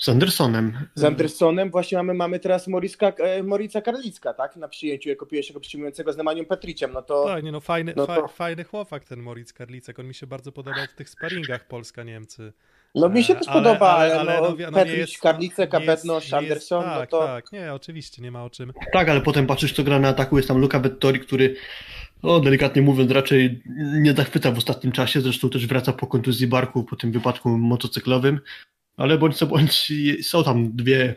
z 0.00 0.08
Andersonem. 0.08 0.78
Z 0.94 1.04
Andersonem 1.04 1.70
właśnie 1.70 1.98
mamy, 1.98 2.14
mamy 2.14 2.38
teraz 2.38 2.68
Moriska, 2.68 3.08
e, 3.08 3.42
Morica 3.42 3.80
Karlicka, 3.80 4.34
tak? 4.34 4.56
Na 4.56 4.68
przyjęciu 4.68 5.08
jako 5.08 5.26
pierwszego 5.26 5.60
przyjmującego 5.60 6.12
z 6.12 6.16
Nemanią 6.16 6.44
Petriciem. 6.44 6.92
No 6.92 7.02
to, 7.02 7.24
tak, 7.24 7.44
nie 7.44 7.52
no, 7.52 7.60
fajny, 7.60 7.94
no 7.96 8.06
to... 8.06 8.28
fajny 8.28 8.64
chłopak 8.64 9.04
ten 9.04 9.20
Moric 9.20 9.52
Karlicek. 9.52 9.98
On 9.98 10.06
mi 10.06 10.14
się 10.14 10.26
bardzo 10.26 10.52
podobał 10.52 10.84
w 10.92 10.94
tych 10.94 11.08
sparingach 11.10 11.68
Polska-Niemcy. 11.68 12.52
No 12.94 13.08
mi 13.08 13.24
się 13.24 13.34
też 13.34 13.48
ale, 13.48 13.62
podoba, 13.62 13.90
ale, 13.90 14.20
ale, 14.20 14.38
ale 14.38 14.48
no, 14.48 14.56
no, 14.66 14.72
Petric, 14.72 14.98
jest, 14.98 15.18
Karlicek, 15.18 15.74
Abednosz, 15.74 16.32
Anderson, 16.32 16.84
tak, 16.84 17.00
no 17.12 17.18
to... 17.18 17.26
Tak, 17.26 17.52
nie, 17.52 17.74
oczywiście, 17.74 18.22
nie 18.22 18.30
ma 18.30 18.44
o 18.44 18.50
czym. 18.50 18.72
Tak, 18.92 19.08
ale 19.08 19.20
potem 19.20 19.46
patrzysz, 19.46 19.72
kto 19.72 19.84
gra 19.84 19.98
na 19.98 20.08
ataku, 20.08 20.36
jest 20.36 20.48
tam 20.48 20.58
Luca 20.58 20.78
Vettori, 20.78 21.20
który 21.20 21.56
no, 22.22 22.40
delikatnie 22.40 22.82
mówiąc, 22.82 23.10
raczej 23.10 23.62
nie 23.92 24.12
zachwyca 24.12 24.52
w 24.52 24.58
ostatnim 24.58 24.92
czasie, 24.92 25.20
zresztą 25.20 25.50
też 25.50 25.66
wraca 25.66 25.92
po 25.92 26.06
kontuzji 26.06 26.46
barku, 26.46 26.84
po 26.84 26.96
tym 26.96 27.12
wypadku 27.12 27.48
motocyklowym 27.48 28.40
ale 29.00 29.18
bądź 29.18 29.36
co 29.36 29.46
bądź 29.46 29.92
są 30.22 30.44
tam 30.44 30.76
dwie 30.76 31.14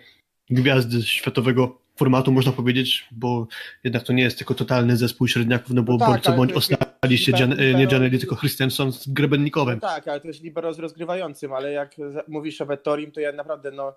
gwiazdy 0.50 1.02
światowego 1.02 1.78
formatu, 1.96 2.32
można 2.32 2.52
powiedzieć, 2.52 3.08
bo 3.12 3.48
jednak 3.84 4.04
to 4.04 4.14
nie 4.14 4.24
jest 4.24 4.38
tylko 4.38 4.54
totalny 4.54 4.98
zespół 4.98 5.28
średniaków, 5.28 5.70
no 5.70 5.84
bo 5.84 5.94
no 5.94 6.00
tak, 6.00 6.10
bądź 6.10 6.24
co 6.24 6.34
bądź 6.34 6.54
ostali 6.54 7.18
się 7.18 7.32
nie 7.76 7.88
Gianelli, 7.88 8.20
tylko 8.20 8.36
Christensen 8.36 8.92
z 8.92 9.08
Grebennikowem. 9.08 9.80
No 9.82 9.90
tak, 9.90 10.08
ale 10.08 10.20
to 10.20 10.28
jest 10.28 10.44
libero 10.44 10.74
z 10.74 10.80
rozgrywającym, 10.80 11.54
ale 11.54 11.72
jak 11.72 11.96
mówisz 12.28 12.62
o 12.62 12.66
Vettorim, 12.66 13.12
to 13.12 13.20
ja 13.20 13.32
naprawdę 13.32 13.72
no, 13.72 13.94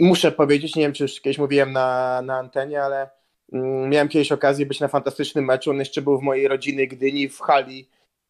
muszę 0.00 0.32
powiedzieć, 0.32 0.76
nie 0.76 0.82
wiem 0.82 0.92
czy 0.92 1.04
już 1.04 1.20
kiedyś 1.20 1.38
mówiłem 1.38 1.72
na, 1.72 2.22
na 2.22 2.38
antenie, 2.38 2.82
ale 2.82 3.10
mm, 3.52 3.90
miałem 3.90 4.08
kiedyś 4.08 4.32
okazję 4.32 4.66
być 4.66 4.80
na 4.80 4.88
fantastycznym 4.88 5.44
meczu, 5.44 5.70
on 5.70 5.78
jeszcze 5.78 6.02
był 6.02 6.18
w 6.18 6.22
mojej 6.22 6.48
rodzinnej 6.48 6.88
Gdyni 6.88 7.28
w 7.28 7.40
hali 7.40 7.88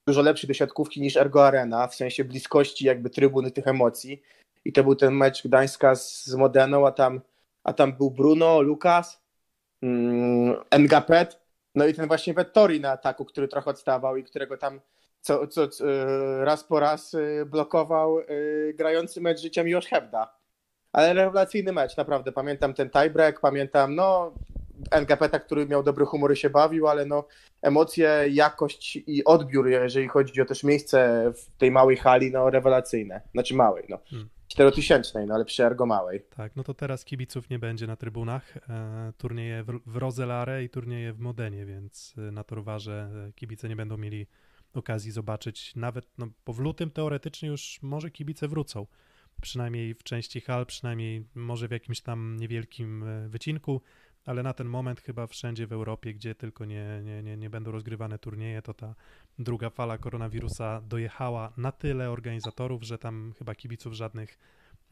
dużo 0.08 0.22
lepszy 0.22 0.46
do 0.46 0.54
siatkówki 0.54 1.00
niż 1.00 1.16
Ergo 1.16 1.46
Arena, 1.46 1.88
w 1.88 1.94
sensie 1.94 2.24
bliskości 2.24 2.86
jakby 2.86 3.10
trybuny 3.10 3.50
tych 3.50 3.66
emocji 3.66 4.22
i 4.64 4.72
to 4.72 4.84
był 4.84 4.94
ten 4.94 5.14
mecz 5.14 5.46
Gdańska 5.46 5.94
z, 5.94 6.26
z 6.26 6.34
Modeną, 6.34 6.86
a 6.86 6.92
tam, 6.92 7.20
a 7.64 7.72
tam 7.72 7.92
był 7.92 8.10
Bruno, 8.10 8.60
Lukas, 8.60 9.22
mm, 9.82 10.56
Ngapet, 10.78 11.40
no 11.74 11.86
i 11.86 11.94
ten 11.94 12.06
właśnie 12.06 12.34
Vettori 12.34 12.80
na 12.80 12.90
ataku, 12.90 13.24
który 13.24 13.48
trochę 13.48 13.70
odstawał 13.70 14.16
i 14.16 14.24
którego 14.24 14.56
tam 14.56 14.80
co, 15.20 15.46
co, 15.46 15.68
co 15.68 15.84
raz 16.44 16.64
po 16.64 16.80
raz 16.80 17.14
y, 17.14 17.46
blokował 17.46 18.18
y, 18.18 18.74
grający 18.76 19.20
mecz 19.20 19.40
życia 19.40 19.64
Miłosz 19.64 19.86
Hebda. 19.86 20.34
ale 20.92 21.14
rewelacyjny 21.14 21.72
mecz, 21.72 21.96
naprawdę. 21.96 22.32
Pamiętam 22.32 22.74
ten 22.74 22.90
tiebreak, 22.90 23.40
pamiętam, 23.40 23.94
no, 23.94 24.32
NKP, 24.90 25.40
który 25.40 25.66
miał 25.66 25.82
dobry 25.82 26.04
humor 26.04 26.32
i 26.32 26.36
się 26.36 26.50
bawił, 26.50 26.88
ale 26.88 27.06
no, 27.06 27.24
emocje, 27.62 28.24
jakość 28.30 28.98
i 29.06 29.24
odbiór, 29.24 29.68
jeżeli 29.68 30.08
chodzi 30.08 30.42
o 30.42 30.44
też 30.44 30.64
miejsce 30.64 31.32
w 31.36 31.58
tej 31.58 31.70
małej 31.70 31.96
hali, 31.96 32.30
no, 32.30 32.50
rewelacyjne. 32.50 33.20
Znaczy 33.32 33.54
małej, 33.54 33.84
no. 33.88 33.98
Hmm. 34.10 34.28
Czterotysięcznej, 34.48 35.26
no 35.26 35.34
ale 35.34 35.44
przy 35.44 35.64
ergo 35.64 35.86
małej. 35.86 36.22
Tak, 36.36 36.56
no 36.56 36.64
to 36.64 36.74
teraz 36.74 37.04
kibiców 37.04 37.50
nie 37.50 37.58
będzie 37.58 37.86
na 37.86 37.96
trybunach. 37.96 38.56
E, 38.56 39.12
turnieje 39.18 39.64
w, 39.86 39.96
Rozelare 39.96 40.64
i 40.64 40.68
turnieje 40.68 41.12
w 41.12 41.18
Modenie, 41.18 41.66
więc 41.66 42.14
e, 42.18 42.20
na 42.20 42.44
Torwarze 42.44 43.10
e, 43.28 43.32
kibice 43.32 43.68
nie 43.68 43.76
będą 43.76 43.96
mieli 43.96 44.26
okazji 44.74 45.10
zobaczyć 45.10 45.76
nawet, 45.76 46.06
no 46.18 46.28
bo 46.46 46.52
w 46.52 46.58
lutym 46.58 46.90
teoretycznie 46.90 47.48
już 47.48 47.78
może 47.82 48.10
kibice 48.10 48.48
wrócą. 48.48 48.86
Przynajmniej 49.42 49.94
w 49.94 50.02
części 50.02 50.40
hal, 50.40 50.66
przynajmniej 50.66 51.24
może 51.34 51.68
w 51.68 51.70
jakimś 51.70 52.00
tam 52.00 52.36
niewielkim 52.40 53.04
wycinku, 53.28 53.80
ale 54.24 54.42
na 54.42 54.52
ten 54.52 54.66
moment 54.66 55.00
chyba 55.00 55.26
wszędzie 55.26 55.66
w 55.66 55.72
Europie, 55.72 56.14
gdzie 56.14 56.34
tylko 56.34 56.64
nie, 56.64 57.00
nie, 57.04 57.22
nie, 57.22 57.36
nie 57.36 57.50
będą 57.50 57.70
rozgrywane 57.70 58.18
turnieje, 58.18 58.62
to 58.62 58.74
ta 58.74 58.94
druga 59.38 59.70
fala 59.70 59.98
koronawirusa 59.98 60.80
dojechała 60.80 61.52
na 61.56 61.72
tyle 61.72 62.10
organizatorów, 62.10 62.82
że 62.82 62.98
tam 62.98 63.32
chyba 63.38 63.54
kibiców 63.54 63.92
żadnych 63.92 64.38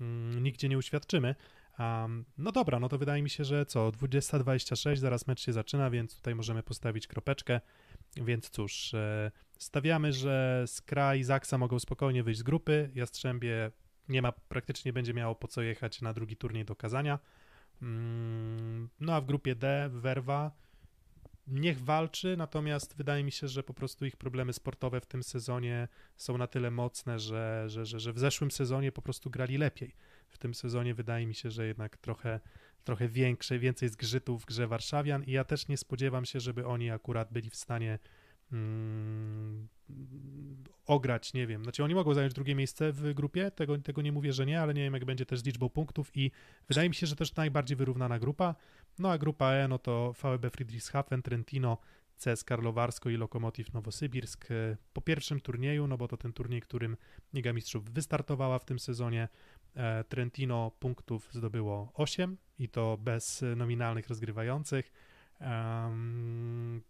mm, 0.00 0.42
nigdzie 0.42 0.68
nie 0.68 0.78
uświadczymy. 0.78 1.34
Um, 1.78 2.24
no 2.38 2.52
dobra, 2.52 2.80
no 2.80 2.88
to 2.88 2.98
wydaje 2.98 3.22
mi 3.22 3.30
się, 3.30 3.44
że 3.44 3.66
co, 3.66 3.90
20.26, 3.90 4.96
zaraz 4.96 5.26
mecz 5.26 5.40
się 5.40 5.52
zaczyna, 5.52 5.90
więc 5.90 6.16
tutaj 6.16 6.34
możemy 6.34 6.62
postawić 6.62 7.06
kropeczkę. 7.06 7.60
Więc 8.16 8.50
cóż, 8.50 8.94
e, 8.94 9.30
stawiamy, 9.58 10.12
że 10.12 10.64
Skra 10.66 11.14
i 11.14 11.24
Zaksa 11.24 11.58
mogą 11.58 11.78
spokojnie 11.78 12.22
wyjść 12.22 12.40
z 12.40 12.42
grupy. 12.42 12.90
Jastrzębie 12.94 13.70
nie 14.08 14.22
ma, 14.22 14.32
praktycznie 14.32 14.92
będzie 14.92 15.14
miało 15.14 15.34
po 15.34 15.48
co 15.48 15.62
jechać 15.62 16.02
na 16.02 16.12
drugi 16.12 16.36
turniej 16.36 16.64
do 16.64 16.76
Kazania. 16.76 17.18
Mm, 17.82 18.88
no 19.00 19.14
a 19.14 19.20
w 19.20 19.26
grupie 19.26 19.54
D 19.54 19.90
Werwa 19.92 20.66
niech 21.46 21.80
walczy, 21.80 22.36
natomiast 22.36 22.96
wydaje 22.96 23.24
mi 23.24 23.32
się, 23.32 23.48
że 23.48 23.62
po 23.62 23.74
prostu 23.74 24.06
ich 24.06 24.16
problemy 24.16 24.52
sportowe 24.52 25.00
w 25.00 25.06
tym 25.06 25.22
sezonie 25.22 25.88
są 26.16 26.38
na 26.38 26.46
tyle 26.46 26.70
mocne, 26.70 27.18
że, 27.18 27.64
że, 27.66 27.86
że, 27.86 28.00
że 28.00 28.12
w 28.12 28.18
zeszłym 28.18 28.50
sezonie 28.50 28.92
po 28.92 29.02
prostu 29.02 29.30
grali 29.30 29.58
lepiej. 29.58 29.94
W 30.28 30.38
tym 30.38 30.54
sezonie 30.54 30.94
wydaje 30.94 31.26
mi 31.26 31.34
się, 31.34 31.50
że 31.50 31.66
jednak 31.66 31.96
trochę, 31.96 32.40
trochę 32.84 33.08
większe, 33.08 33.58
więcej 33.58 33.88
zgrzytów 33.88 34.42
w 34.42 34.46
grze 34.46 34.66
Warszawian 34.66 35.24
i 35.24 35.32
ja 35.32 35.44
też 35.44 35.68
nie 35.68 35.76
spodziewam 35.76 36.24
się, 36.24 36.40
żeby 36.40 36.66
oni 36.66 36.90
akurat 36.90 37.32
byli 37.32 37.50
w 37.50 37.56
stanie 37.56 37.98
mm, 38.52 39.68
ograć, 40.86 41.34
nie 41.34 41.46
wiem, 41.46 41.62
znaczy 41.62 41.84
oni 41.84 41.94
mogą 41.94 42.14
zająć 42.14 42.34
drugie 42.34 42.54
miejsce 42.54 42.92
w 42.92 43.14
grupie, 43.14 43.50
tego, 43.50 43.78
tego 43.78 44.02
nie 44.02 44.12
mówię, 44.12 44.32
że 44.32 44.46
nie, 44.46 44.60
ale 44.60 44.74
nie 44.74 44.82
wiem 44.82 44.94
jak 44.94 45.04
będzie 45.04 45.26
też 45.26 45.40
z 45.40 45.44
liczbą 45.44 45.68
punktów 45.68 46.16
i 46.16 46.30
wydaje 46.68 46.88
mi 46.88 46.94
się, 46.94 47.06
że 47.06 47.16
też 47.16 47.34
najbardziej 47.34 47.76
wyrównana 47.76 48.18
grupa, 48.18 48.54
no 48.98 49.10
a 49.10 49.18
grupa 49.18 49.52
E, 49.52 49.68
no 49.68 49.78
to 49.78 50.12
VB 50.22 50.50
Friedrichshafen, 50.50 51.22
Trentino, 51.22 51.78
CS 52.24 52.44
Karlowarsko 52.44 53.10
i 53.10 53.16
Lokomotiv 53.16 53.72
Nowosybirsk 53.72 54.48
po 54.92 55.00
pierwszym 55.00 55.40
turnieju, 55.40 55.86
no 55.86 55.96
bo 55.96 56.08
to 56.08 56.16
ten 56.16 56.32
turniej, 56.32 56.60
którym 56.60 56.96
Liga 57.34 57.52
Mistrzów 57.52 57.90
wystartowała 57.90 58.58
w 58.58 58.64
tym 58.64 58.78
sezonie, 58.78 59.28
e, 59.74 60.04
Trentino 60.04 60.70
punktów 60.80 61.28
zdobyło 61.32 61.92
8 61.94 62.36
i 62.58 62.68
to 62.68 62.98
bez 63.00 63.44
nominalnych 63.56 64.08
rozgrywających. 64.08 64.92
Um, 65.40 66.82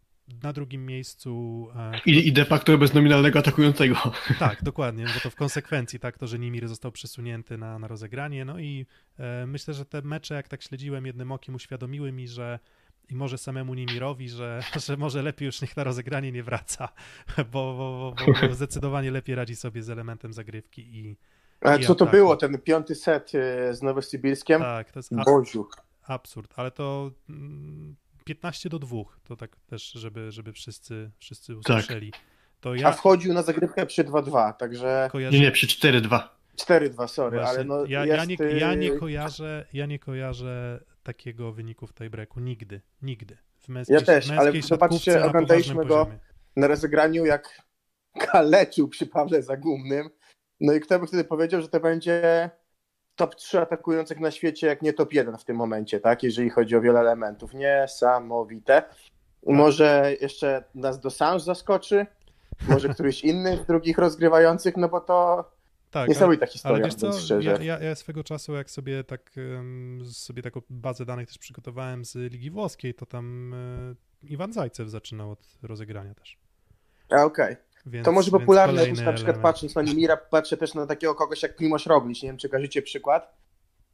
na 0.42 0.52
drugim 0.52 0.86
miejscu. 0.86 1.68
e, 1.76 2.00
I, 2.06 2.28
I 2.28 2.32
de 2.32 2.44
facto 2.44 2.78
bez 2.78 2.94
nominalnego 2.94 3.38
atakującego. 3.38 3.96
tak, 4.38 4.62
dokładnie, 4.62 5.04
bo 5.14 5.20
to 5.20 5.30
w 5.30 5.34
konsekwencji 5.34 5.98
tak, 5.98 6.18
to, 6.18 6.26
że 6.26 6.38
Nimir 6.38 6.68
został 6.68 6.92
przesunięty 6.92 7.58
na, 7.58 7.78
na 7.78 7.88
rozegranie, 7.88 8.44
no 8.44 8.58
i 8.58 8.86
e, 9.18 9.46
myślę, 9.46 9.74
że 9.74 9.84
te 9.84 10.02
mecze, 10.02 10.34
jak 10.34 10.48
tak 10.48 10.62
śledziłem 10.62 11.06
jednym 11.06 11.32
okiem, 11.32 11.54
uświadomiły 11.54 12.12
mi, 12.12 12.28
że 12.28 12.58
i 13.08 13.14
może 13.14 13.38
samemu 13.38 13.74
Nimirowi, 13.74 14.28
że, 14.28 14.60
że 14.86 14.96
może 14.96 15.22
lepiej 15.22 15.46
już 15.46 15.62
niech 15.62 15.76
na 15.76 15.84
rozegranie 15.84 16.32
nie 16.32 16.42
wraca, 16.42 16.88
bo, 17.52 17.74
bo, 17.74 18.14
bo, 18.26 18.48
bo 18.48 18.54
zdecydowanie 18.54 19.10
lepiej 19.10 19.34
radzi 19.34 19.56
sobie 19.56 19.82
z 19.82 19.90
elementem 19.90 20.32
zagrywki 20.32 20.96
i 20.98 21.16
A 21.60 21.76
I 21.76 21.84
co 21.84 21.94
to 21.94 22.06
było, 22.06 22.36
ten 22.36 22.58
piąty 22.58 22.94
set 22.94 23.32
e, 23.34 23.74
z 23.74 23.82
Nowosybirskiem? 23.82 24.60
tak, 24.60 24.92
to 24.92 24.98
jest 24.98 25.12
a, 25.12 25.24
Boziu. 25.24 25.68
absurd, 26.02 26.54
ale 26.56 26.70
to 26.70 27.10
mm, 27.28 27.96
15 28.26 28.68
do 28.68 28.78
2, 28.78 28.96
to 29.24 29.36
tak 29.36 29.56
też, 29.56 29.92
żeby, 29.92 30.32
żeby 30.32 30.52
wszyscy, 30.52 31.10
wszyscy 31.18 31.56
usłyszeli. 31.56 32.12
To 32.60 32.70
A 32.70 32.76
ja 32.76 32.92
wchodził 32.92 33.34
na 33.34 33.42
zagrywkę 33.42 33.86
przy 33.86 34.04
2-2, 34.04 34.52
także 34.54 35.08
kojarzę... 35.12 35.36
Nie, 35.38 35.42
nie, 35.42 35.50
przy 35.50 35.66
4-2. 35.66 36.20
4-2, 36.56 37.08
sorry, 37.08 37.38
Właśnie, 37.38 37.48
ale 37.50 37.64
no 37.64 37.84
ja, 37.84 38.04
jest... 38.04 38.18
ja, 38.18 38.24
nie, 38.24 38.58
ja, 38.58 38.74
nie 38.74 38.92
y, 38.92 38.98
kojarzę, 38.98 39.66
ja 39.72 39.86
nie 39.86 39.98
kojarzę 39.98 40.80
takiego 41.02 41.52
wyniku 41.52 41.86
w 41.86 41.94
tiebreaku 41.94 42.40
nigdy, 42.40 42.80
nigdy. 43.02 43.36
W 43.58 43.68
męskiej, 43.68 43.94
Ja 43.94 44.00
też, 44.00 44.30
ale 44.30 44.62
zobaczcie, 44.62 45.24
oglądaliśmy 45.24 45.86
go- 45.86 46.04
poziomie. 46.04 46.18
na 46.56 46.66
rozegraniu 46.66 47.24
jak 47.26 47.62
kaleczył 48.32 48.88
przy 48.88 49.06
Pawle 49.06 49.42
Zagumnym. 49.42 50.10
No 50.60 50.72
i 50.72 50.80
kto 50.80 50.98
by 50.98 51.06
wtedy 51.06 51.24
powiedział, 51.24 51.62
że 51.62 51.68
to 51.68 51.80
będzie 51.80 52.50
top 53.16 53.34
3 53.34 53.60
atakujących 53.60 54.20
na 54.20 54.30
świecie, 54.30 54.66
jak 54.66 54.82
nie 54.82 54.92
top 54.92 55.12
1 55.12 55.38
w 55.38 55.44
tym 55.44 55.56
momencie, 55.56 56.00
tak? 56.00 56.22
Jeżeli 56.22 56.50
chodzi 56.50 56.76
o 56.76 56.80
wiele 56.80 57.00
elementów. 57.00 57.54
Niesamowite. 57.54 58.82
Może 59.46 60.16
jeszcze 60.20 60.64
nas 60.74 61.00
Dosange 61.00 61.40
zaskoczy, 61.44 62.06
może 62.68 62.88
któryś 62.88 63.24
inny 63.30 63.56
z 63.56 63.66
drugich 63.66 63.98
rozgrywających, 63.98 64.76
no 64.76 64.88
bo 64.88 65.00
to 65.00 65.50
Tak, 65.90 66.00
ale, 66.00 66.08
niesamowita 66.08 66.42
ale 66.42 66.52
historia, 66.52 66.84
wiesz 66.84 66.94
co, 66.94 67.12
szczerze. 67.12 67.50
ja, 67.50 67.62
ja, 67.62 67.78
ja 67.78 67.94
swego 67.94 68.24
czasu, 68.24 68.54
jak 68.54 68.70
sobie 68.70 69.04
tak 69.04 69.30
sobie 70.12 70.42
taką 70.42 70.60
bazę 70.70 71.04
danych 71.04 71.28
też 71.28 71.38
przygotowałem 71.38 72.04
z 72.04 72.14
Ligi 72.32 72.50
Włoskiej, 72.50 72.94
to 72.94 73.06
tam 73.06 73.54
e, 73.54 73.94
Iwan 74.22 74.52
Zajcew 74.52 74.88
zaczynał 74.88 75.30
od 75.30 75.58
rozegrania 75.62 76.14
też. 76.14 76.38
A, 77.10 77.24
Okej. 77.24 77.56
Więc, 77.86 78.04
To 78.04 78.12
może 78.12 78.30
popularne, 78.30 78.86
też 78.86 78.88
na 78.88 79.12
przykład 79.12 79.36
element. 79.36 79.42
patrząc 79.42 79.74
na 79.74 79.82
Nimira, 79.82 80.16
patrzę 80.16 80.56
też 80.56 80.74
na 80.74 80.86
takiego 80.86 81.14
kogoś 81.14 81.42
jak 81.42 81.56
Primoz 81.56 81.86
Roglic, 81.86 82.22
nie 82.22 82.28
wiem 82.28 82.36
czy 82.38 82.48
kojarzycie 82.48 82.82
przykład. 82.82 83.34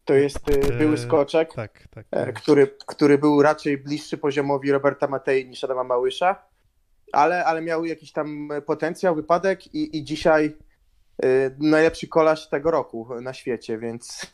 To 0.05 0.15
jest 0.15 0.49
y, 0.51 0.73
były 0.79 0.91
Eee, 0.97 0.99
skoczek, 0.99 1.55
Tak, 1.55 1.89
tak. 1.91 2.07
e, 2.11 2.27
tak. 2.27 2.35
który, 2.35 2.77
który 2.87 3.19
był 3.19 3.43
raczej 3.43 3.79
bliższy 3.79 4.19
poziomowi 4.19 4.73
Roberta 4.73 5.07
Matei 5.07 5.49
niż 5.49 5.65
Adama 5.65 5.85
Małysza, 5.85 6.43
ale, 7.13 7.45
ale 7.45 7.63
miał 7.63 7.85
jakiś 7.85 8.13
tam 8.13 8.49
potencjał, 8.67 9.15
wypadek 9.15 9.75
i, 9.75 9.97
i 9.99 10.05
dzisiaj 10.05 10.57
y, 11.25 11.57
najlepszy 11.59 12.09
kolarz 12.09 12.49
tego 12.49 12.71
roku 12.71 13.21
na 13.21 13.33
świecie, 13.33 13.79
więc 13.79 14.27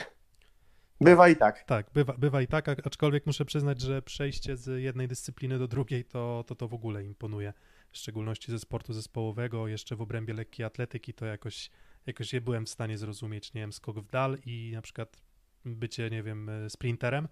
bywa 1.00 1.28
i 1.28 1.36
tak. 1.36 1.64
Tak, 1.64 1.86
bywa, 1.94 2.14
bywa 2.18 2.42
i 2.42 2.46
tak, 2.46 2.68
aczkolwiek 2.86 3.26
muszę 3.26 3.44
przyznać, 3.44 3.80
że 3.80 4.02
przejście 4.02 4.56
z 4.56 4.82
jednej 4.82 5.08
dyscypliny 5.08 5.58
do 5.58 5.68
drugiej 5.68 6.04
to 6.04 6.44
to, 6.46 6.54
to 6.54 6.68
w 6.68 6.74
ogóle 6.74 7.04
imponuje. 7.04 7.52
W 7.90 7.96
szczególności 7.96 8.52
ze 8.52 8.58
sportu 8.58 8.92
zespołowego, 8.92 9.68
jeszcze 9.68 9.96
w 9.96 10.00
obrębie 10.00 10.34
lekkiej 10.34 10.66
atletyki, 10.66 11.14
to 11.14 11.26
jakoś, 11.26 11.70
jakoś 12.06 12.32
nie 12.32 12.40
byłem 12.40 12.66
w 12.66 12.68
stanie 12.68 12.98
zrozumieć, 12.98 13.54
nie 13.54 13.60
wiem, 13.60 13.72
skok 13.72 13.98
w 13.98 14.10
dal 14.10 14.38
i 14.46 14.70
na 14.74 14.82
przykład 14.82 15.22
bycie, 15.64 16.10
nie 16.10 16.22
wiem, 16.22 16.48
e, 16.48 16.70
sprinterem. 16.70 17.28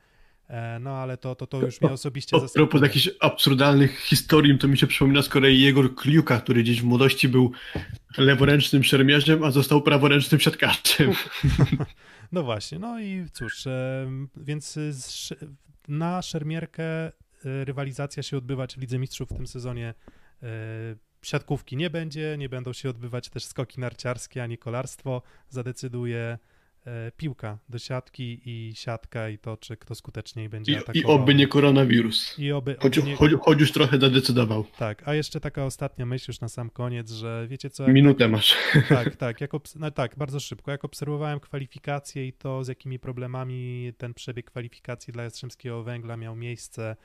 E, 0.49 0.79
No 0.81 0.91
ale 0.91 1.17
to, 1.17 1.35
to, 1.35 1.47
to 1.47 1.61
już 1.61 1.81
mnie 1.81 1.93
osobiście 1.93 2.37
A 2.37 2.41
propos 2.55 2.83
jakichś 2.83 3.11
absurdalnych 3.21 3.99
historii, 3.99 4.59
to 4.59 4.69
mi 4.69 4.79
się 4.79 4.87
przypomina 4.87 5.23
z 5.23 5.29
kolei 5.29 5.61
Jegor 5.61 5.95
Kliuka, 5.95 6.41
który 6.41 6.63
gdzieś 6.63 6.81
w 6.81 6.85
młodości 6.85 7.29
był 7.29 7.53
leworęcznym 8.19 8.85
szermierzem, 8.85 9.45
a 9.45 9.51
został 9.51 9.83
praworęcznym 9.83 10.41
siatkarzem. 10.41 11.13
No 12.33 12.43
właśnie, 12.43 12.79
no 12.79 13.01
i 13.01 13.27
cóż, 13.33 13.67
em, 13.67 14.29
więc 14.37 14.79
na 15.89 16.23
szermierkę 16.23 17.13
rywalizacja 17.45 18.23
się 18.23 18.37
odbywać 18.37 18.77
w 18.77 18.81
Lidze 18.81 18.99
Mistrzów 18.99 19.29
w 19.31 19.37
tym 19.37 19.47
sezonie. 19.47 19.95
Y, 20.43 20.47
Siatkówki 21.27 21.77
nie 21.77 21.91
będzie, 21.91 22.37
nie 22.39 22.49
będą 22.49 22.73
się 22.73 22.91
odbywać 22.91 23.29
też 23.29 23.45
skoki 23.45 23.81
narciarskie 23.81 24.43
ani 24.43 24.59
kolarstwo. 24.59 25.23
Zadecyduje 25.49 26.39
e, 26.87 27.13
piłka 27.17 27.59
do 27.69 27.79
siatki 27.79 28.41
i 28.45 28.75
siatka 28.75 29.29
i 29.29 29.39
to, 29.39 29.57
czy 29.57 29.77
kto 29.77 29.95
skuteczniej 29.95 30.49
będzie 30.49 30.73
I, 30.73 30.77
atakował. 30.77 31.03
I 31.03 31.05
oby 31.05 31.35
nie 31.35 31.47
koronawirus. 31.47 32.39
I 32.39 32.53
oby, 32.53 32.77
Choć, 32.81 32.99
oby 32.99 33.09
nie... 33.09 33.17
choć, 33.17 33.33
choć 33.41 33.61
już 33.61 33.73
trochę 33.73 33.99
zadecydował. 33.99 34.65
Tak, 34.79 35.09
a 35.09 35.15
jeszcze 35.15 35.41
taka 35.41 35.65
ostatnia 35.65 36.07
myśl 36.07 36.25
już 36.31 36.41
na 36.41 36.49
sam 36.49 36.71
koniec, 36.71 37.11
że 37.11 37.47
wiecie 37.49 37.71
co, 37.71 37.89
Minutę 37.89 38.29
masz. 38.29 38.57
tak, 38.89 39.17
tak, 39.27 39.41
jak 39.41 39.53
obs- 39.53 39.77
no 39.79 39.91
tak, 39.91 40.17
bardzo 40.17 40.41
szybko. 40.41 40.71
Jak 40.71 40.85
obserwowałem 40.85 41.41
kwalifikacje 41.41 42.27
i 42.27 42.33
to, 42.33 42.65
z 42.65 42.69
jakimi 42.69 42.99
problemami 42.99 43.93
ten 43.99 44.15
przebieg 44.15 44.47
kwalifikacji 44.47 45.13
dla 45.13 45.23
Jastrzębskiego 45.23 45.83
Węgla 45.83 46.17
miał 46.17 46.37
miejsce, 46.37 46.97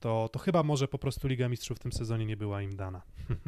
to, 0.00 0.28
to 0.32 0.38
chyba 0.38 0.62
może 0.62 0.88
po 0.88 0.98
prostu 0.98 1.28
Liga 1.28 1.48
Mistrzów 1.48 1.78
w 1.78 1.80
tym 1.80 1.92
sezonie 1.92 2.26
nie 2.26 2.36
była 2.36 2.62
im 2.62 2.76
dana. 2.76 3.02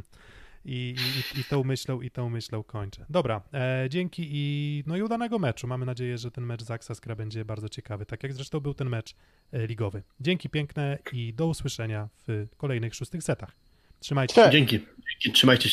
I, 0.65 0.95
i, 1.37 1.41
I 1.41 1.45
tą 1.45 1.65
myślą, 1.65 2.01
i 2.01 2.11
tą 2.11 2.31
myślą 2.31 2.63
kończę. 2.63 3.07
Dobra, 3.11 3.43
e, 3.55 3.87
dzięki 3.91 4.29
i 4.31 4.85
no 4.87 4.97
i 4.97 5.03
udanego 5.03 5.39
meczu. 5.39 5.67
Mamy 5.67 5.87
nadzieję, 5.87 6.19
że 6.19 6.31
ten 6.31 6.47
mecz 6.47 6.63
Zaksa 6.63 6.95
Skra 6.95 7.15
będzie 7.17 7.45
bardzo 7.45 7.69
ciekawy, 7.69 8.07
tak 8.07 8.23
jak 8.23 8.33
zresztą 8.33 8.61
był 8.61 8.75
ten 8.75 8.89
mecz 8.89 9.15
e, 9.53 9.67
ligowy. 9.67 10.03
Dzięki 10.21 10.49
piękne 10.49 10.99
i 11.13 11.35
do 11.35 11.47
usłyszenia 11.47 12.09
w 12.29 12.47
kolejnych 12.57 12.95
szóstych 12.95 13.23
setach. 13.23 13.57
Trzymajcie 14.01 14.35
się. 14.35 14.51
Dzięki. 14.51 14.79
Dzięki. 14.79 15.33
Trzymajcie 15.33 15.59
się. 15.59 15.61